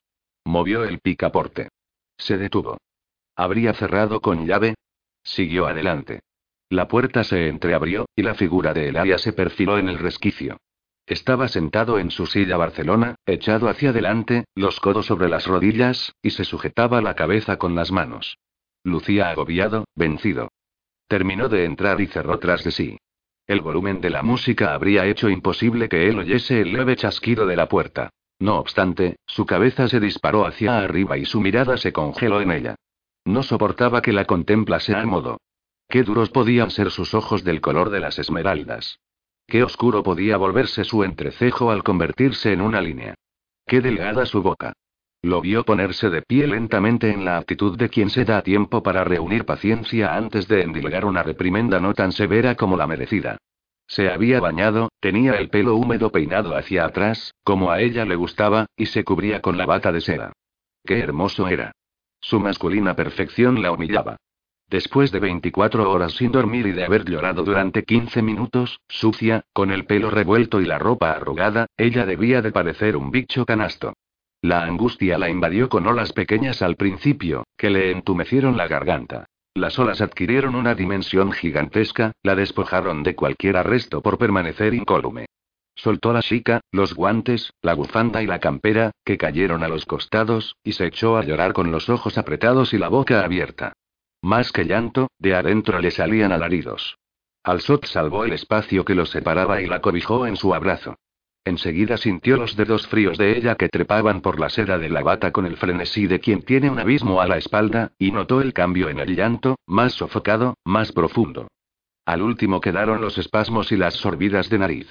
[0.46, 1.68] Movió el picaporte.
[2.16, 2.78] Se detuvo.
[3.36, 4.76] ¿Habría cerrado con llave?
[5.22, 6.20] Siguió adelante.
[6.70, 10.56] La puerta se entreabrió, y la figura de Elaria se perfiló en el resquicio.
[11.04, 16.30] Estaba sentado en su silla Barcelona, echado hacia adelante, los codos sobre las rodillas, y
[16.30, 18.38] se sujetaba la cabeza con las manos.
[18.86, 20.52] Lucía agobiado, vencido.
[21.08, 22.98] Terminó de entrar y cerró tras de sí.
[23.44, 27.56] El volumen de la música habría hecho imposible que él oyese el leve chasquido de
[27.56, 28.10] la puerta.
[28.38, 32.76] No obstante, su cabeza se disparó hacia arriba y su mirada se congeló en ella.
[33.24, 35.40] No soportaba que la contemplase a modo.
[35.88, 39.00] Qué duros podían ser sus ojos del color de las esmeraldas.
[39.48, 43.16] Qué oscuro podía volverse su entrecejo al convertirse en una línea.
[43.66, 44.74] Qué delgada su boca.
[45.26, 49.02] Lo vio ponerse de pie lentamente en la actitud de quien se da tiempo para
[49.02, 53.36] reunir paciencia antes de endilgar una reprimenda no tan severa como la merecida.
[53.88, 58.66] Se había bañado, tenía el pelo húmedo peinado hacia atrás, como a ella le gustaba,
[58.76, 60.32] y se cubría con la bata de seda.
[60.84, 61.72] Qué hermoso era.
[62.20, 64.18] Su masculina perfección la humillaba.
[64.70, 69.72] Después de 24 horas sin dormir y de haber llorado durante 15 minutos, sucia, con
[69.72, 73.92] el pelo revuelto y la ropa arrugada, ella debía de parecer un bicho canasto.
[74.46, 79.26] La angustia la invadió con olas pequeñas al principio, que le entumecieron la garganta.
[79.54, 85.26] Las olas adquirieron una dimensión gigantesca, la despojaron de cualquier arresto por permanecer incólume.
[85.74, 90.54] Soltó la chica, los guantes, la bufanda y la campera, que cayeron a los costados,
[90.62, 93.72] y se echó a llorar con los ojos apretados y la boca abierta.
[94.22, 96.98] Más que llanto, de adentro le salían alaridos.
[97.42, 100.94] Alsot salvó el espacio que los separaba y la cobijó en su abrazo.
[101.46, 105.30] Enseguida sintió los dedos fríos de ella que trepaban por la seda de la bata
[105.30, 108.88] con el frenesí de quien tiene un abismo a la espalda, y notó el cambio
[108.88, 111.46] en el llanto, más sofocado, más profundo.
[112.04, 114.88] Al último quedaron los espasmos y las sorbidas de nariz.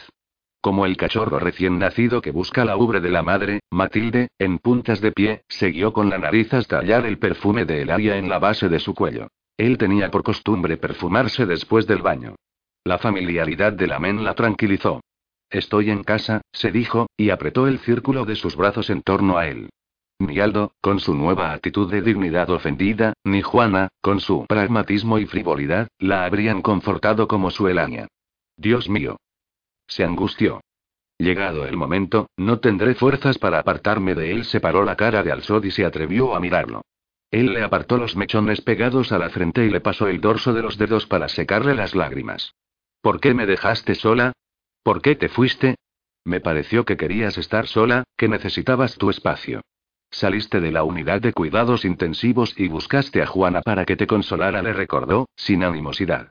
[0.62, 5.02] Como el cachorro recién nacido que busca la ubre de la madre, Matilde, en puntas
[5.02, 8.70] de pie, siguió con la nariz hasta hallar el perfume de Elaria en la base
[8.70, 9.28] de su cuello.
[9.58, 12.36] Él tenía por costumbre perfumarse después del baño.
[12.86, 15.02] La familiaridad de la men la tranquilizó.
[15.50, 19.48] Estoy en casa, se dijo, y apretó el círculo de sus brazos en torno a
[19.48, 19.70] él.
[20.20, 25.26] Ni Aldo, con su nueva actitud de dignidad ofendida, ni Juana, con su pragmatismo y
[25.26, 28.08] frivolidad, la habrían confortado como su Elania.
[28.58, 29.18] Dios mío.
[29.88, 30.62] Se angustió.
[31.18, 34.46] Llegado el momento, no tendré fuerzas para apartarme de él.
[34.46, 36.82] Separó la cara de Alsod y se atrevió a mirarlo.
[37.32, 40.62] Él le apartó los mechones pegados a la frente y le pasó el dorso de
[40.62, 42.54] los dedos para secarle las lágrimas.
[43.02, 44.34] ¿Por qué me dejaste sola?
[44.86, 45.78] ¿Por qué te fuiste?
[46.24, 49.62] Me pareció que querías estar sola, que necesitabas tu espacio.
[50.12, 54.62] Saliste de la unidad de cuidados intensivos y buscaste a Juana para que te consolara,
[54.62, 56.30] le recordó, sin animosidad.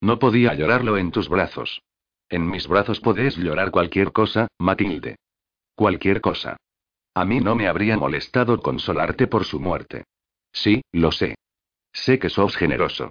[0.00, 1.82] No podía llorarlo en tus brazos.
[2.28, 5.16] En mis brazos podés llorar cualquier cosa, Matilde.
[5.74, 6.58] Cualquier cosa.
[7.12, 10.04] A mí no me habría molestado consolarte por su muerte.
[10.52, 11.34] Sí, lo sé.
[11.92, 13.10] Sé que sos generoso.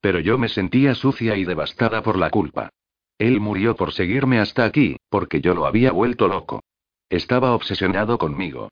[0.00, 2.70] Pero yo me sentía sucia y devastada por la culpa.
[3.18, 6.62] Él murió por seguirme hasta aquí, porque yo lo había vuelto loco.
[7.08, 8.68] Estaba obsesionado conmigo.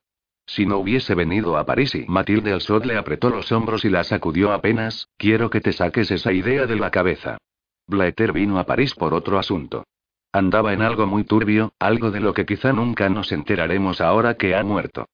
[0.46, 4.04] Si no hubiese venido a París y Matilde Alsod le apretó los hombros y la
[4.04, 7.38] sacudió apenas, quiero que te saques esa idea de la cabeza.
[7.86, 9.84] Blaeter vino a París por otro asunto.
[10.32, 14.54] Andaba en algo muy turbio, algo de lo que quizá nunca nos enteraremos ahora que
[14.54, 15.06] ha muerto.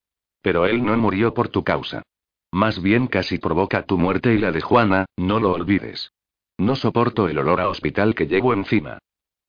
[0.43, 2.03] Pero él no murió por tu causa.
[2.51, 6.13] Más bien casi provoca tu muerte y la de Juana, no lo olvides.
[6.59, 8.99] No soporto el olor a hospital que llevo encima.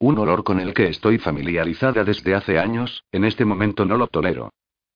[0.01, 4.07] Un olor con el que estoy familiarizada desde hace años, en este momento no lo
[4.07, 4.49] tolero.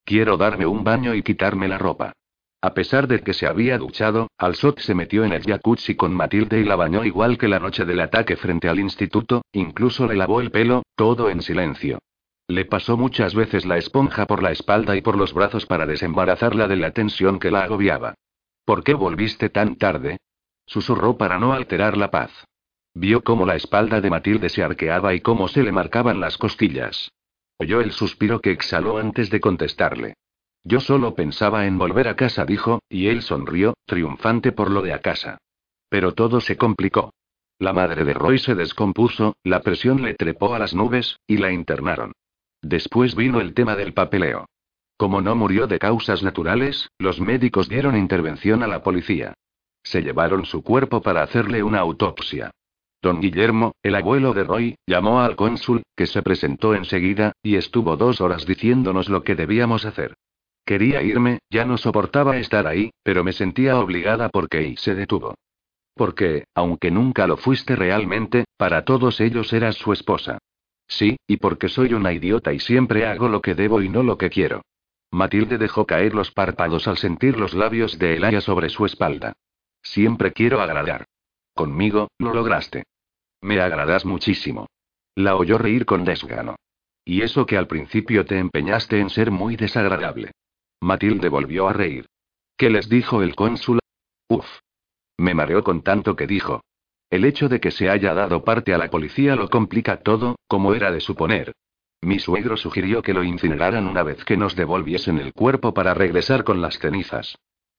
[0.04, 2.14] Quiero darme un baño y quitarme la ropa.
[2.60, 6.60] A pesar de que se había duchado, Alsot se metió en el jacuzzi con Matilde
[6.60, 10.42] y la bañó igual que la noche del ataque frente al instituto, incluso le lavó
[10.42, 12.00] el pelo, todo en silencio.
[12.48, 16.68] Le pasó muchas veces la esponja por la espalda y por los brazos para desembarazarla
[16.68, 18.16] de la tensión que la agobiaba.
[18.66, 20.18] ¿Por qué volviste tan tarde?
[20.66, 22.32] Susurró para no alterar la paz.
[22.98, 27.12] Vio cómo la espalda de Matilde se arqueaba y cómo se le marcaban las costillas.
[27.58, 30.16] Oyó el suspiro que exhaló antes de contestarle.
[30.64, 34.94] Yo solo pensaba en volver a casa, dijo, y él sonrió, triunfante por lo de
[34.94, 35.38] a casa.
[35.90, 37.14] Pero todo se complicó.
[37.60, 41.52] La madre de Roy se descompuso, la presión le trepó a las nubes, y la
[41.52, 42.14] internaron.
[42.62, 44.48] Después vino el tema del papeleo.
[44.98, 49.34] Como no murió de causas naturales, los médicos dieron intervención a la policía.
[49.84, 52.52] Se llevaron su cuerpo para hacerle una autopsia.
[53.02, 57.98] Don Guillermo, el abuelo de Roy, llamó al cónsul, que se presentó enseguida, y estuvo
[57.98, 60.16] dos horas diciéndonos lo que debíamos hacer.
[60.66, 65.36] Quería irme, ya no soportaba estar ahí, pero me sentía obligada porque y se detuvo.
[65.94, 70.40] Porque, aunque nunca lo fuiste realmente, para todos ellos eras su esposa.
[70.88, 74.18] Sí, y porque soy una idiota y siempre hago lo que debo y no lo
[74.18, 74.62] que quiero.
[75.12, 79.34] Matilde dejó caer los párpados al sentir los labios de Elaya sobre su espalda.
[79.82, 81.06] Siempre quiero agradar.
[81.56, 82.84] Conmigo, lo lograste.
[83.42, 84.68] Me agradas muchísimo.
[85.16, 86.58] La oyó reír con desgano.
[87.06, 90.32] Y eso que al principio te empeñaste en ser muy desagradable.
[90.82, 92.08] Matilde volvió a reír.
[92.58, 93.80] ¿Qué les dijo el cónsul?
[94.28, 94.46] Uf.
[95.18, 96.62] Me mareó con tanto que dijo.
[97.10, 100.74] El hecho de que se haya dado parte a la policía lo complica todo, como
[100.74, 101.54] era de suponer.
[102.02, 106.44] Mi suegro sugirió que lo incineraran una vez que nos devolviesen el cuerpo para regresar
[106.44, 107.38] con las cenizas.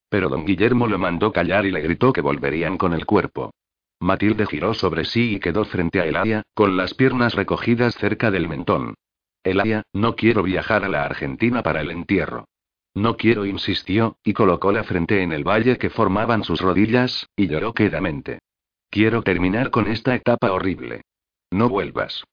[0.09, 3.51] Pero don Guillermo lo mandó callar y le gritó que volverían con el cuerpo.
[3.99, 8.47] Matilde giró sobre sí y quedó frente a Eladia, con las piernas recogidas cerca del
[8.47, 8.95] mentón.
[9.43, 12.45] Eladia, no quiero viajar a la Argentina para el entierro.
[12.93, 17.47] No quiero, insistió, y colocó la frente en el valle que formaban sus rodillas, y
[17.47, 18.39] lloró quedamente.
[18.89, 21.01] Quiero terminar con esta etapa horrible.
[21.51, 22.23] No vuelvas.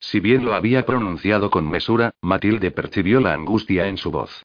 [0.00, 4.44] Si bien lo había pronunciado con mesura, Matilde percibió la angustia en su voz.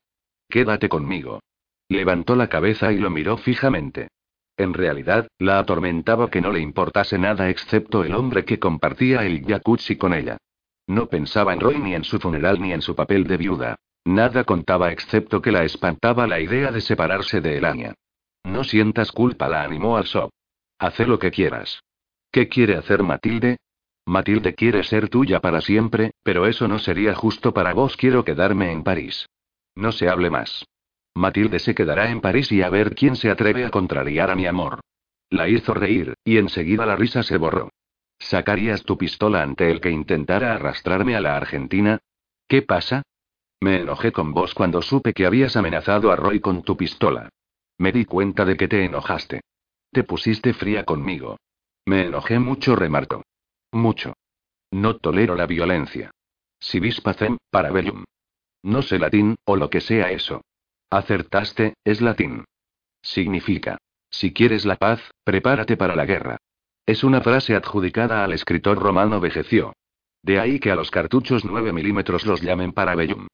[0.50, 1.42] Quédate conmigo.
[1.90, 4.10] Levantó la cabeza y lo miró fijamente.
[4.60, 9.46] En realidad, la atormentaba que no le importase nada excepto el hombre que compartía el
[9.46, 10.38] jacuzzi con ella.
[10.86, 13.78] No pensaba en Roy ni en su funeral ni en su papel de viuda.
[14.04, 17.94] Nada contaba excepto que la espantaba la idea de separarse de Elania.
[18.44, 20.30] No sientas culpa, la animó al Sob.
[20.78, 21.80] Haz lo que quieras.
[22.30, 23.60] ¿Qué quiere hacer Matilde?
[24.06, 27.96] Matilde quiere ser tuya para siempre, pero eso no sería justo para vos.
[27.96, 29.26] Quiero quedarme en París.
[29.74, 30.66] No se hable más.
[31.20, 34.46] Matilde se quedará en París y a ver quién se atreve a contrariar a mi
[34.46, 34.80] amor.
[35.30, 37.70] La hizo reír, y enseguida la risa se borró.
[38.18, 42.00] ¿Sacarías tu pistola ante el que intentara arrastrarme a la Argentina?
[42.48, 43.04] ¿Qué pasa?
[43.60, 47.28] Me enojé con vos cuando supe que habías amenazado a Roy con tu pistola.
[47.78, 49.42] Me di cuenta de que te enojaste.
[49.92, 51.38] Te pusiste fría conmigo.
[51.86, 53.24] Me enojé mucho, remarcó.
[53.74, 54.14] Mucho.
[54.72, 56.12] No tolero la violencia.
[56.62, 58.06] Si vis pacem, parabellum.
[58.64, 60.42] No sé latín, o lo que sea eso.
[60.90, 62.46] Acertaste, es latín.
[63.02, 63.78] Significa.
[64.10, 66.38] Si quieres la paz, prepárate para la guerra.
[66.86, 69.74] Es una frase adjudicada al escritor romano Vegecio.
[70.24, 73.28] De ahí que a los cartuchos 9 milímetros los llamen Parabellum.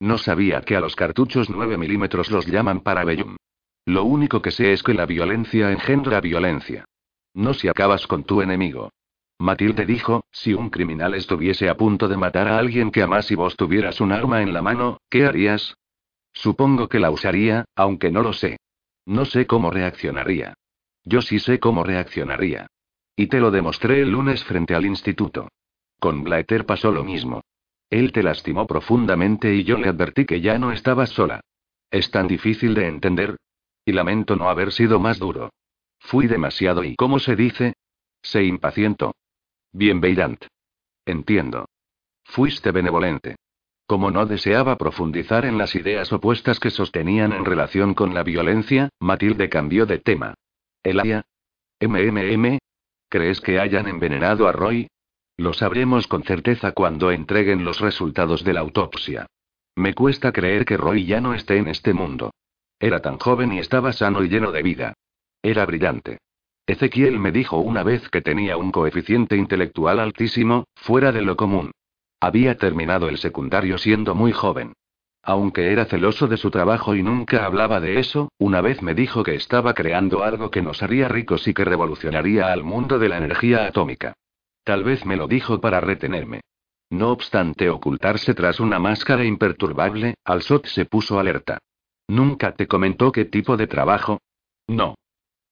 [0.00, 3.36] No sabía que a los cartuchos 9 milímetros los llaman Parabellum.
[3.84, 6.86] Lo único que sé es que la violencia engendra violencia.
[7.34, 8.90] No si acabas con tu enemigo.
[9.38, 13.34] Matilde dijo, si un criminal estuviese a punto de matar a alguien que amas y
[13.34, 15.74] vos tuvieras un arma en la mano, ¿qué harías?
[16.32, 18.58] Supongo que la usaría, aunque no lo sé.
[19.06, 20.54] No sé cómo reaccionaría.
[21.04, 22.68] Yo sí sé cómo reaccionaría.
[23.16, 25.48] Y te lo demostré el lunes frente al instituto.
[25.98, 27.42] Con Blaeter pasó lo mismo.
[27.90, 31.40] Él te lastimó profundamente y yo le advertí que ya no estabas sola.
[31.90, 33.36] Es tan difícil de entender.
[33.84, 35.50] Y lamento no haber sido más duro.
[35.98, 37.74] Fui demasiado y, ¿cómo se dice?
[38.22, 39.14] Se impacientó.
[39.72, 40.44] Bien, Beirant.
[41.04, 41.66] Entiendo.
[42.24, 43.36] Fuiste benevolente.
[43.92, 48.88] Como no deseaba profundizar en las ideas opuestas que sostenían en relación con la violencia,
[48.98, 50.32] Matilde cambió de tema.
[50.82, 51.26] Elia.
[51.78, 52.56] MMM.
[53.10, 54.88] ¿Crees que hayan envenenado a Roy?
[55.36, 59.26] Lo sabremos con certeza cuando entreguen los resultados de la autopsia.
[59.76, 62.30] Me cuesta creer que Roy ya no esté en este mundo.
[62.80, 64.94] Era tan joven y estaba sano y lleno de vida.
[65.42, 66.16] Era brillante.
[66.66, 71.72] Ezequiel me dijo una vez que tenía un coeficiente intelectual altísimo, fuera de lo común.
[72.22, 74.74] Había terminado el secundario siendo muy joven.
[75.24, 79.24] Aunque era celoso de su trabajo y nunca hablaba de eso, una vez me dijo
[79.24, 83.16] que estaba creando algo que nos haría ricos y que revolucionaría al mundo de la
[83.16, 84.14] energía atómica.
[84.62, 86.42] Tal vez me lo dijo para retenerme.
[86.90, 91.58] No obstante ocultarse tras una máscara imperturbable, Alsot se puso alerta.
[92.06, 94.20] ¿Nunca te comentó qué tipo de trabajo?
[94.68, 94.94] No.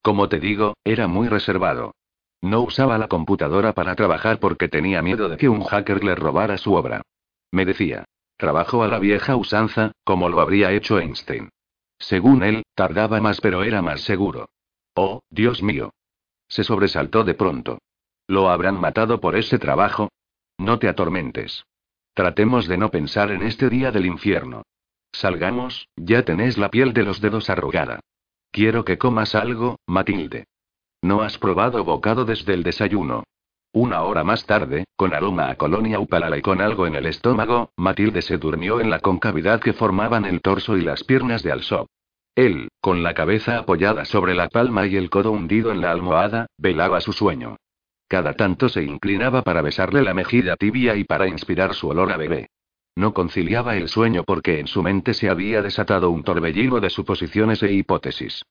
[0.02, 1.94] Como te digo, era muy reservado.
[2.40, 6.56] No usaba la computadora para trabajar porque tenía miedo de que un hacker le robara
[6.58, 7.02] su obra.
[7.50, 8.04] Me decía,
[8.40, 11.50] Trabajó a la vieja usanza, como lo habría hecho Einstein.
[11.98, 14.48] Según él, tardaba más pero era más seguro.
[14.94, 15.92] Oh, Dios mío.
[16.48, 17.80] Se sobresaltó de pronto.
[18.26, 20.08] ¿Lo habrán matado por ese trabajo?
[20.56, 21.66] No te atormentes.
[22.14, 24.62] Tratemos de no pensar en este día del infierno.
[25.12, 28.00] Salgamos, ya tenés la piel de los dedos arrugada.
[28.50, 30.46] Quiero que comas algo, Matilde.
[31.02, 33.24] No has probado bocado desde el desayuno.
[33.72, 37.70] Una hora más tarde, con aroma a colonia upalala y con algo en el estómago,
[37.76, 41.86] Matilde se durmió en la concavidad que formaban el torso y las piernas de Alsop.
[42.34, 46.46] Él, con la cabeza apoyada sobre la palma y el codo hundido en la almohada,
[46.58, 47.56] velaba su sueño.
[48.08, 52.16] Cada tanto se inclinaba para besarle la mejilla tibia y para inspirar su olor a
[52.16, 52.50] bebé.
[52.96, 57.62] No conciliaba el sueño porque en su mente se había desatado un torbellino de suposiciones
[57.62, 58.42] e hipótesis.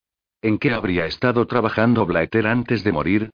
[0.42, 3.32] ¿En qué habría estado trabajando Blaeter antes de morir?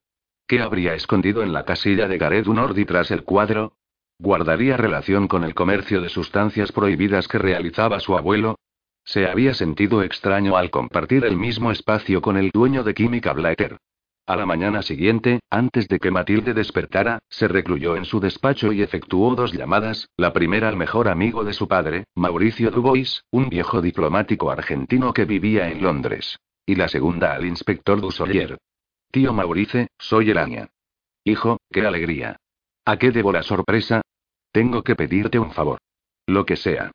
[0.48, 3.74] ¿Qué habría escondido en la casilla de Gareth Unordi tras el cuadro?
[4.18, 8.58] ¿Guardaría relación con el comercio de sustancias prohibidas que realizaba su abuelo?
[9.04, 13.78] Se había sentido extraño al compartir el mismo espacio con el dueño de Química Blaeter.
[14.26, 18.82] A la mañana siguiente, antes de que Matilde despertara, se recluyó en su despacho y
[18.82, 23.84] efectuó dos llamadas, la primera al mejor amigo de su padre, Mauricio Dubois, un viejo
[23.84, 26.40] diplomático argentino que vivía en Londres.
[26.66, 28.58] Y la segunda al inspector Dussolier.
[29.12, 30.70] Tío Maurice, soy Elania.
[31.24, 32.38] Hijo, qué alegría.
[32.86, 34.02] ¿A qué debo la sorpresa?
[34.52, 35.80] Tengo que pedirte un favor.
[36.28, 36.92] Lo que sea.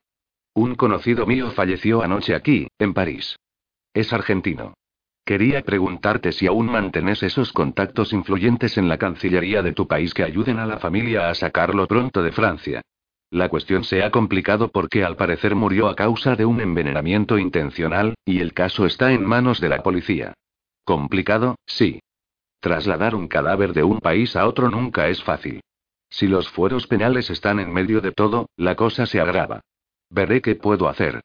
[0.55, 3.37] Un conocido mío falleció anoche aquí, en París.
[3.95, 4.75] Es argentino.
[5.25, 10.25] Quería preguntarte si aún mantienes esos contactos influyentes en la Cancillería de tu país que
[10.25, 12.83] ayuden a la familia a sacarlo pronto de Francia.
[13.31, 18.15] La cuestión se ha complicado porque al parecer murió a causa de un envenenamiento intencional,
[18.25, 20.35] y el caso está en manos de la policía.
[20.85, 22.01] Complicado, sí.
[22.59, 25.61] Trasladar un cadáver de un país a otro nunca es fácil.
[26.11, 29.61] Si los fueros penales están en medio de todo, la cosa se agrava.
[30.11, 31.21] Veré qué puedo hacer.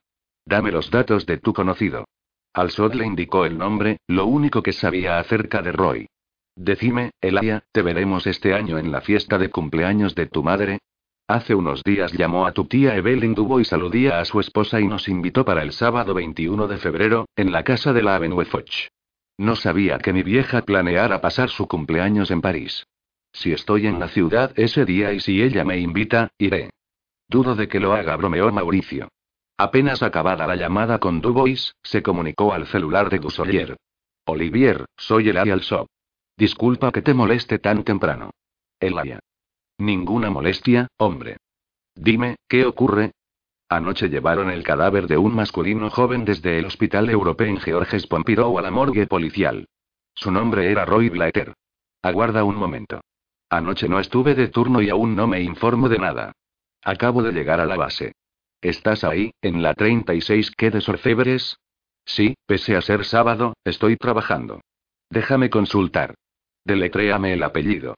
[0.45, 2.05] Dame los datos de tu conocido.
[2.53, 6.07] Al Sod le indicó el nombre, lo único que sabía acerca de Roy.
[6.55, 10.79] Decime, Elia, ¿te veremos este año en la fiesta de cumpleaños de tu madre?
[11.27, 14.87] Hace unos días llamó a tu tía Evelyn Dubo y saludía a su esposa y
[14.87, 18.89] nos invitó para el sábado 21 de febrero, en la casa de la Avenue Foch.
[19.35, 22.85] No sabía que mi vieja planeara pasar su cumpleaños en París.
[23.33, 26.69] Si estoy en la ciudad ese día y si ella me invita, iré.
[27.27, 29.07] Dudo de que lo haga, bromeó Mauricio.
[29.57, 33.77] Apenas acabada la llamada con Dubois, se comunicó al celular de Dussolier.
[34.27, 35.87] Olivier, soy el Alsop.
[36.37, 38.29] Disculpa que te moleste tan temprano.
[38.79, 39.19] Elia.
[39.77, 41.37] Ninguna molestia, hombre.
[41.95, 43.11] Dime, ¿qué ocurre?
[43.67, 48.57] Anoche llevaron el cadáver de un masculino joven desde el Hospital Europeo en Georges Pompidou
[48.57, 49.67] a la morgue policial.
[50.13, 51.53] Su nombre era Roy Blaeter.
[52.01, 53.01] Aguarda un momento.
[53.49, 56.31] Anoche no estuve de turno y aún no me informo de nada.
[56.83, 58.13] Acabo de llegar a la base.
[58.61, 61.57] ¿Estás ahí, en la 36 que de Sorcebres?
[62.05, 64.61] Sí, pese a ser sábado, estoy trabajando.
[65.09, 66.15] Déjame consultar.
[66.63, 67.95] Deletréame el apellido.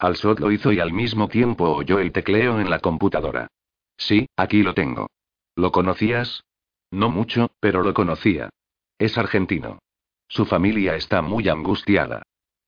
[0.00, 3.48] Alsot lo hizo y al mismo tiempo oyó el tecleo en la computadora.
[3.98, 5.10] Sí, aquí lo tengo.
[5.56, 6.42] ¿Lo conocías?
[6.90, 8.48] No mucho, pero lo conocía.
[8.98, 9.78] Es argentino.
[10.26, 12.22] Su familia está muy angustiada.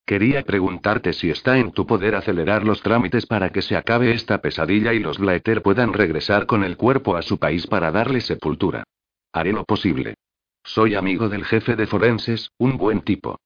[0.05, 4.43] Quería preguntarte si está en tu poder acelerar los trámites para que se acabe esta
[4.43, 8.85] pesadilla y los Blaeter puedan regresar con el cuerpo a su país para darle sepultura.
[9.33, 10.17] Haré lo posible.
[10.65, 13.39] Soy amigo del jefe de forenses, un buen tipo.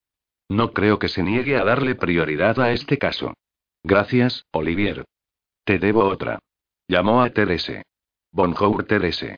[0.48, 3.34] No creo que se niegue a darle prioridad a este caso.
[3.88, 5.04] Gracias, Olivier.
[5.64, 6.40] Te debo otra.
[6.88, 7.84] Llamó a Terese.
[8.32, 9.36] Bonjour Terese.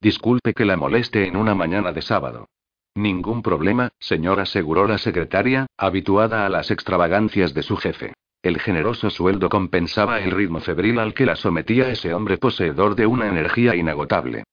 [0.00, 2.48] Disculpe que la moleste en una mañana de sábado.
[2.94, 8.14] Ningún problema, señor, aseguró la secretaria, habituada a las extravagancias de su jefe.
[8.42, 13.04] El generoso sueldo compensaba el ritmo febril al que la sometía ese hombre poseedor de
[13.04, 14.44] una energía inagotable.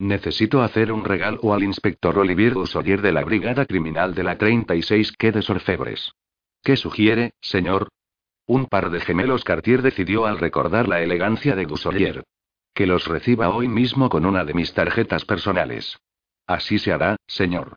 [0.00, 5.12] Necesito hacer un regalo al inspector Olivier Dussolier de la Brigada Criminal de la 36
[5.16, 6.10] que de Sorfebres.
[6.64, 7.86] ¿Qué sugiere, señor?
[8.46, 12.24] Un par de gemelos Cartier decidió al recordar la elegancia de Dussolier.
[12.72, 15.98] Que los reciba hoy mismo con una de mis tarjetas personales.
[16.46, 17.76] Así se hará, señor.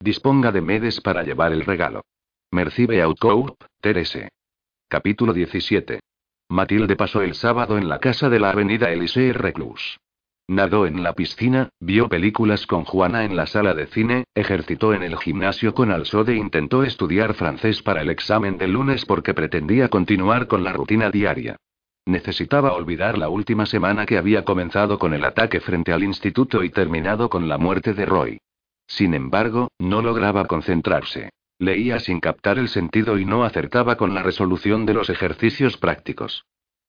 [0.00, 2.02] Disponga de Medes para llevar el regalo.
[2.50, 4.28] Mercibe Outcoup, Terese.
[4.88, 6.00] Capítulo 17.
[6.50, 9.98] Matilde pasó el sábado en la casa de la avenida Elysée Reclus.
[10.48, 15.02] Nadó en la piscina, vio películas con Juana en la sala de cine, ejercitó en
[15.02, 19.88] el gimnasio con Alsode e intentó estudiar francés para el examen del lunes porque pretendía
[19.88, 21.56] continuar con la rutina diaria.
[22.04, 26.70] Necesitaba olvidar la última semana que había comenzado con el ataque frente al instituto y
[26.70, 28.38] terminado con la muerte de Roy.
[28.88, 31.30] Sin embargo, no lograba concentrarse.
[31.58, 36.44] Leía sin captar el sentido y no acertaba con la resolución de los ejercicios prácticos.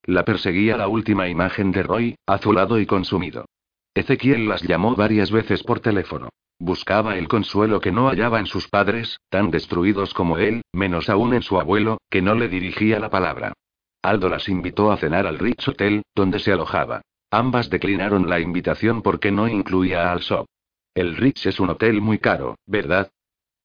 [0.06, 3.46] La perseguía la última imagen de Roy, azulado y consumido.
[3.94, 6.28] Ezequiel las llamó varias veces por teléfono.
[6.58, 11.34] Buscaba el consuelo que no hallaba en sus padres, tan destruidos como él, menos aún
[11.34, 13.54] en su abuelo, que no le dirigía la palabra.
[14.02, 17.00] Aldo las invitó a cenar al Rich Hotel, donde se alojaba.
[17.30, 20.46] Ambas declinaron la invitación porque no incluía al Shop.
[20.94, 23.10] El Ritz es un hotel muy caro, ¿verdad?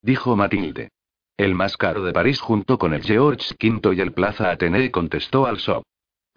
[0.02, 0.90] Dijo Matilde.
[1.38, 5.46] El más caro de París junto con el George V y el Plaza Athénée contestó
[5.46, 5.60] al.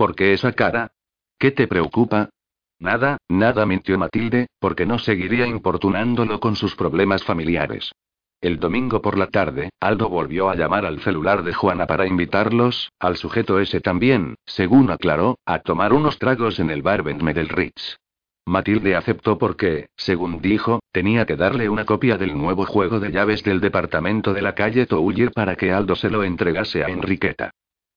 [0.03, 0.91] ¿Por qué esa cara?
[1.39, 2.31] ¿Qué te preocupa?
[2.81, 7.93] Nada, nada mintió Matilde, porque no seguiría importunándolo con sus problemas familiares.
[8.41, 12.91] El domingo por la tarde, Aldo volvió a llamar al celular de Juana para invitarlos,
[12.99, 17.49] al sujeto ese también, según aclaró, a tomar unos tragos en el bar Vendme del.
[18.45, 23.45] Matilde aceptó porque, según dijo, tenía que darle una copia del nuevo juego de llaves
[23.45, 27.53] del departamento de la calle Touller para que Aldo se lo entregase a Enriqueta.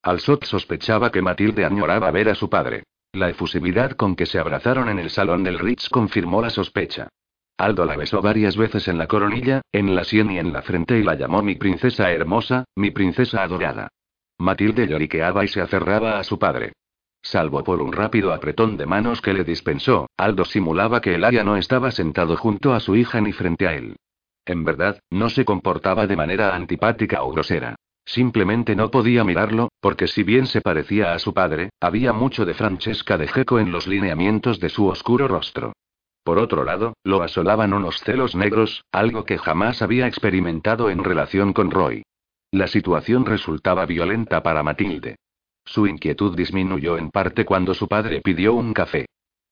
[0.05, 2.83] Alsot sospechaba que Matilde añoraba ver a su padre.
[3.11, 7.09] La efusividad con que se abrazaron en el salón del Ritz confirmó la sospecha.
[7.57, 10.99] Aldo la besó varias veces en la coronilla, en la sien y en la frente
[10.99, 13.87] y la llamó mi princesa hermosa, mi princesa adorada.
[14.37, 16.73] Matilde lloriqueaba y se aferraba a su padre.
[17.23, 21.43] Salvo por un rápido apretón de manos que le dispensó, Aldo simulaba que el Aya
[21.43, 23.95] no estaba sentado junto a su hija ni frente a él.
[24.45, 27.75] En verdad, no se comportaba de manera antipática o grosera.
[28.05, 32.53] Simplemente no podía mirarlo, porque si bien se parecía a su padre, había mucho de
[32.53, 35.73] Francesca de Geco en los lineamientos de su oscuro rostro.
[36.23, 41.53] Por otro lado, lo asolaban unos celos negros, algo que jamás había experimentado en relación
[41.53, 42.03] con Roy.
[42.51, 45.17] La situación resultaba violenta para Matilde.
[45.65, 49.07] Su inquietud disminuyó en parte cuando su padre pidió un café.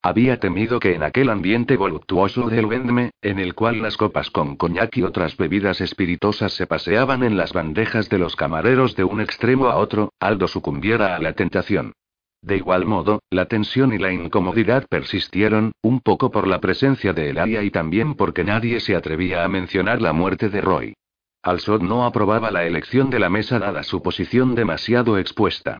[0.05, 4.57] Había temido que en aquel ambiente voluptuoso del Vendme, en el cual las copas con
[4.57, 9.21] coñac y otras bebidas espirituosas se paseaban en las bandejas de los camareros de un
[9.21, 11.93] extremo a otro, Aldo sucumbiera a la tentación.
[12.41, 17.29] De igual modo, la tensión y la incomodidad persistieron, un poco por la presencia de
[17.29, 20.93] Elaria y también porque nadie se atrevía a mencionar la muerte de Roy.
[21.41, 25.79] Alsod no aprobaba la elección de la mesa dada su posición demasiado expuesta.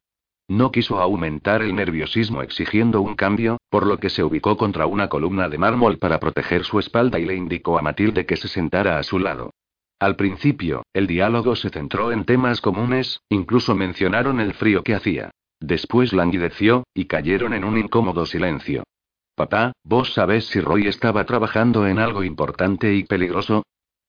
[0.50, 5.08] No quiso aumentar el nerviosismo exigiendo un cambio, por lo que se ubicó contra una
[5.08, 9.00] columna de mármol para proteger su espalda y le indicó a Matilde que se sentara
[9.00, 9.52] a su lado.
[10.00, 15.32] Al principio, el diálogo se centró en temas comunes, incluso mencionaron el frío que hacía.
[15.62, 18.84] Después languideció, y cayeron en un incómodo silencio.
[19.36, 23.64] Papá, ¿vos sabés si Roy estaba trabajando en algo importante y peligroso?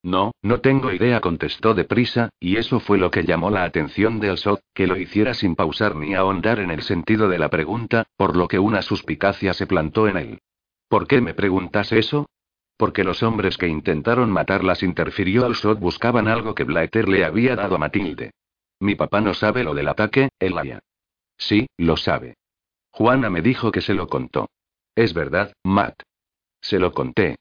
[0.05, 4.29] No, no tengo idea, contestó deprisa, y eso fue lo que llamó la atención de
[4.29, 8.37] Alsot, que lo hiciera sin pausar ni ahondar en el sentido de la pregunta, por
[8.37, 10.39] lo que una suspicacia se plantó en él.
[10.89, 12.27] ¿Por qué me preguntas eso?
[12.77, 17.77] Porque los hombres que intentaron matarlas interfirió Alsot buscaban algo que Blaeter le había dado
[17.77, 18.33] a Matilde.
[18.81, 20.81] Mi papá no sabe lo del ataque, Elia.
[21.39, 22.35] Sí, lo sabe.
[22.91, 24.51] Juana me dijo que se lo contó.
[24.95, 26.03] Es verdad, Matt.
[26.61, 27.37] Se lo conté,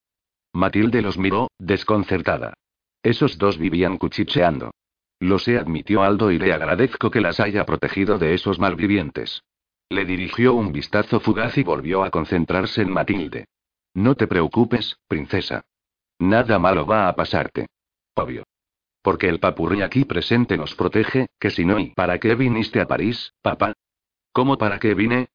[0.54, 2.54] Matilde los miró, desconcertada.
[3.02, 4.72] Esos dos vivían cuchicheando.
[5.20, 9.42] Lo sé, admitió Aldo y le agradezco que las haya protegido de esos malvivientes.
[9.90, 13.46] Le dirigió un vistazo fugaz y volvió a concentrarse en Matilde.
[13.94, 15.64] No te preocupes, princesa.
[16.20, 17.68] Nada malo va a pasarte.
[18.16, 18.44] Obvio.
[19.02, 22.88] Porque el papurri aquí presente nos protege, que si no, ¿y para qué viniste a
[22.88, 23.74] París, papá?
[24.32, 25.28] ¿Cómo para qué vine?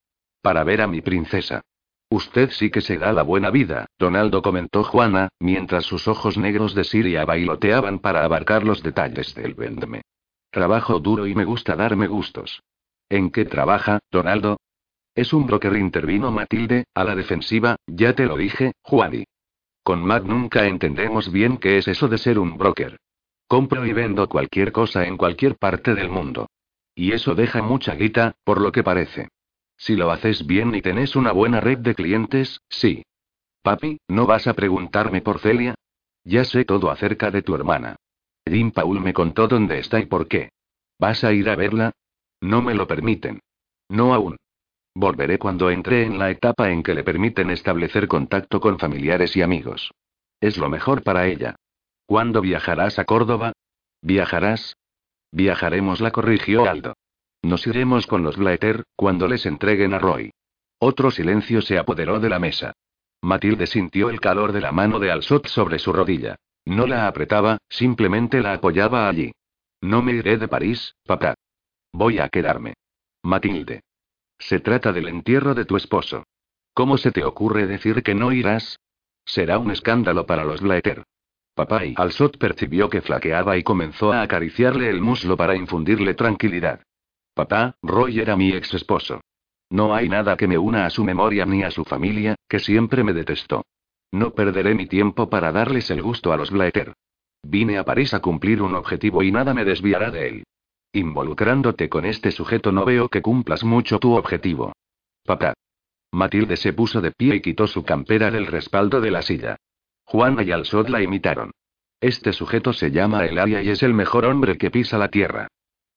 [0.43, 1.62] Para ver a mi princesa.
[2.11, 6.75] Usted sí que se da la buena vida, Donaldo comentó Juana, mientras sus ojos negros
[6.75, 10.03] de Siria bailoteaban para abarcar los detalles del vendeme.
[10.51, 12.63] Trabajo duro y me gusta darme gustos.
[13.11, 14.59] ¿En qué trabaja, Donaldo?
[15.15, 19.25] Es un broker, intervino Matilde, a la defensiva, ya te lo dije, Juani.
[19.83, 22.99] Con Matt nunca entendemos bien qué es eso de ser un broker.
[23.47, 26.49] Compro y vendo cualquier cosa en cualquier parte del mundo.
[26.95, 29.29] Y eso deja mucha guita, por lo que parece.
[29.79, 33.05] Si lo haces bien y tenés una buena red de clientes, sí.
[33.62, 35.74] Papi, ¿no vas a preguntarme por Celia?
[36.24, 37.97] Ya sé todo acerca de tu hermana.
[38.45, 40.51] Jim Paul me contó dónde está y por qué.
[40.99, 41.93] ¿Vas a ir a verla?
[42.41, 43.41] No me lo permiten.
[43.89, 44.37] No aún.
[44.95, 49.43] Volveré cuando entre en la etapa en que le permiten establecer contacto con familiares y
[49.43, 49.93] amigos.
[50.41, 51.55] Es lo mejor para ella.
[52.05, 53.53] ¿Cuándo viajarás a Córdoba?
[54.03, 54.76] ¿Viajarás?
[55.31, 56.95] Viajaremos, la corrigió Aldo.
[57.43, 60.30] Nos iremos con los Blaeter, cuando les entreguen a Roy.
[60.78, 62.72] Otro silencio se apoderó de la mesa.
[63.22, 66.36] Matilde sintió el calor de la mano de Alsot sobre su rodilla.
[66.64, 69.32] No la apretaba, simplemente la apoyaba allí.
[69.80, 71.34] No me iré de París, papá.
[71.93, 72.74] Voy a quedarme.
[73.22, 73.82] Matilde.
[74.39, 76.24] Se trata del entierro de tu esposo.
[76.74, 78.78] ¿Cómo se te ocurre decir que no irás?
[79.24, 81.05] Será un escándalo para los Blaeter.
[81.55, 86.82] Papá y Alsot percibió que flaqueaba y comenzó a acariciarle el muslo para infundirle tranquilidad.
[87.39, 89.20] Papá, Roy era mi ex esposo.
[89.70, 93.05] No hay nada que me una a su memoria ni a su familia, que siempre
[93.05, 93.64] me detestó.
[94.11, 96.95] No perderé mi tiempo para darles el gusto a los Blaeter.
[97.45, 100.45] Vine a París a cumplir un objetivo y nada me desviará de él.
[100.93, 104.72] Involucrándote con este sujeto no veo que cumplas mucho tu objetivo.
[105.24, 105.55] Papá.
[106.11, 109.59] Matilde se puso de pie y quitó su campera del respaldo de la silla.
[110.03, 111.53] Juana y Alsod la imitaron.
[112.01, 115.47] Este sujeto se llama Elaria y es el mejor hombre que pisa la tierra.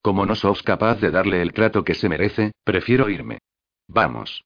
[0.02, 3.40] Como no sos capaz de darle el trato que se merece, prefiero irme.
[3.88, 4.44] Vamos.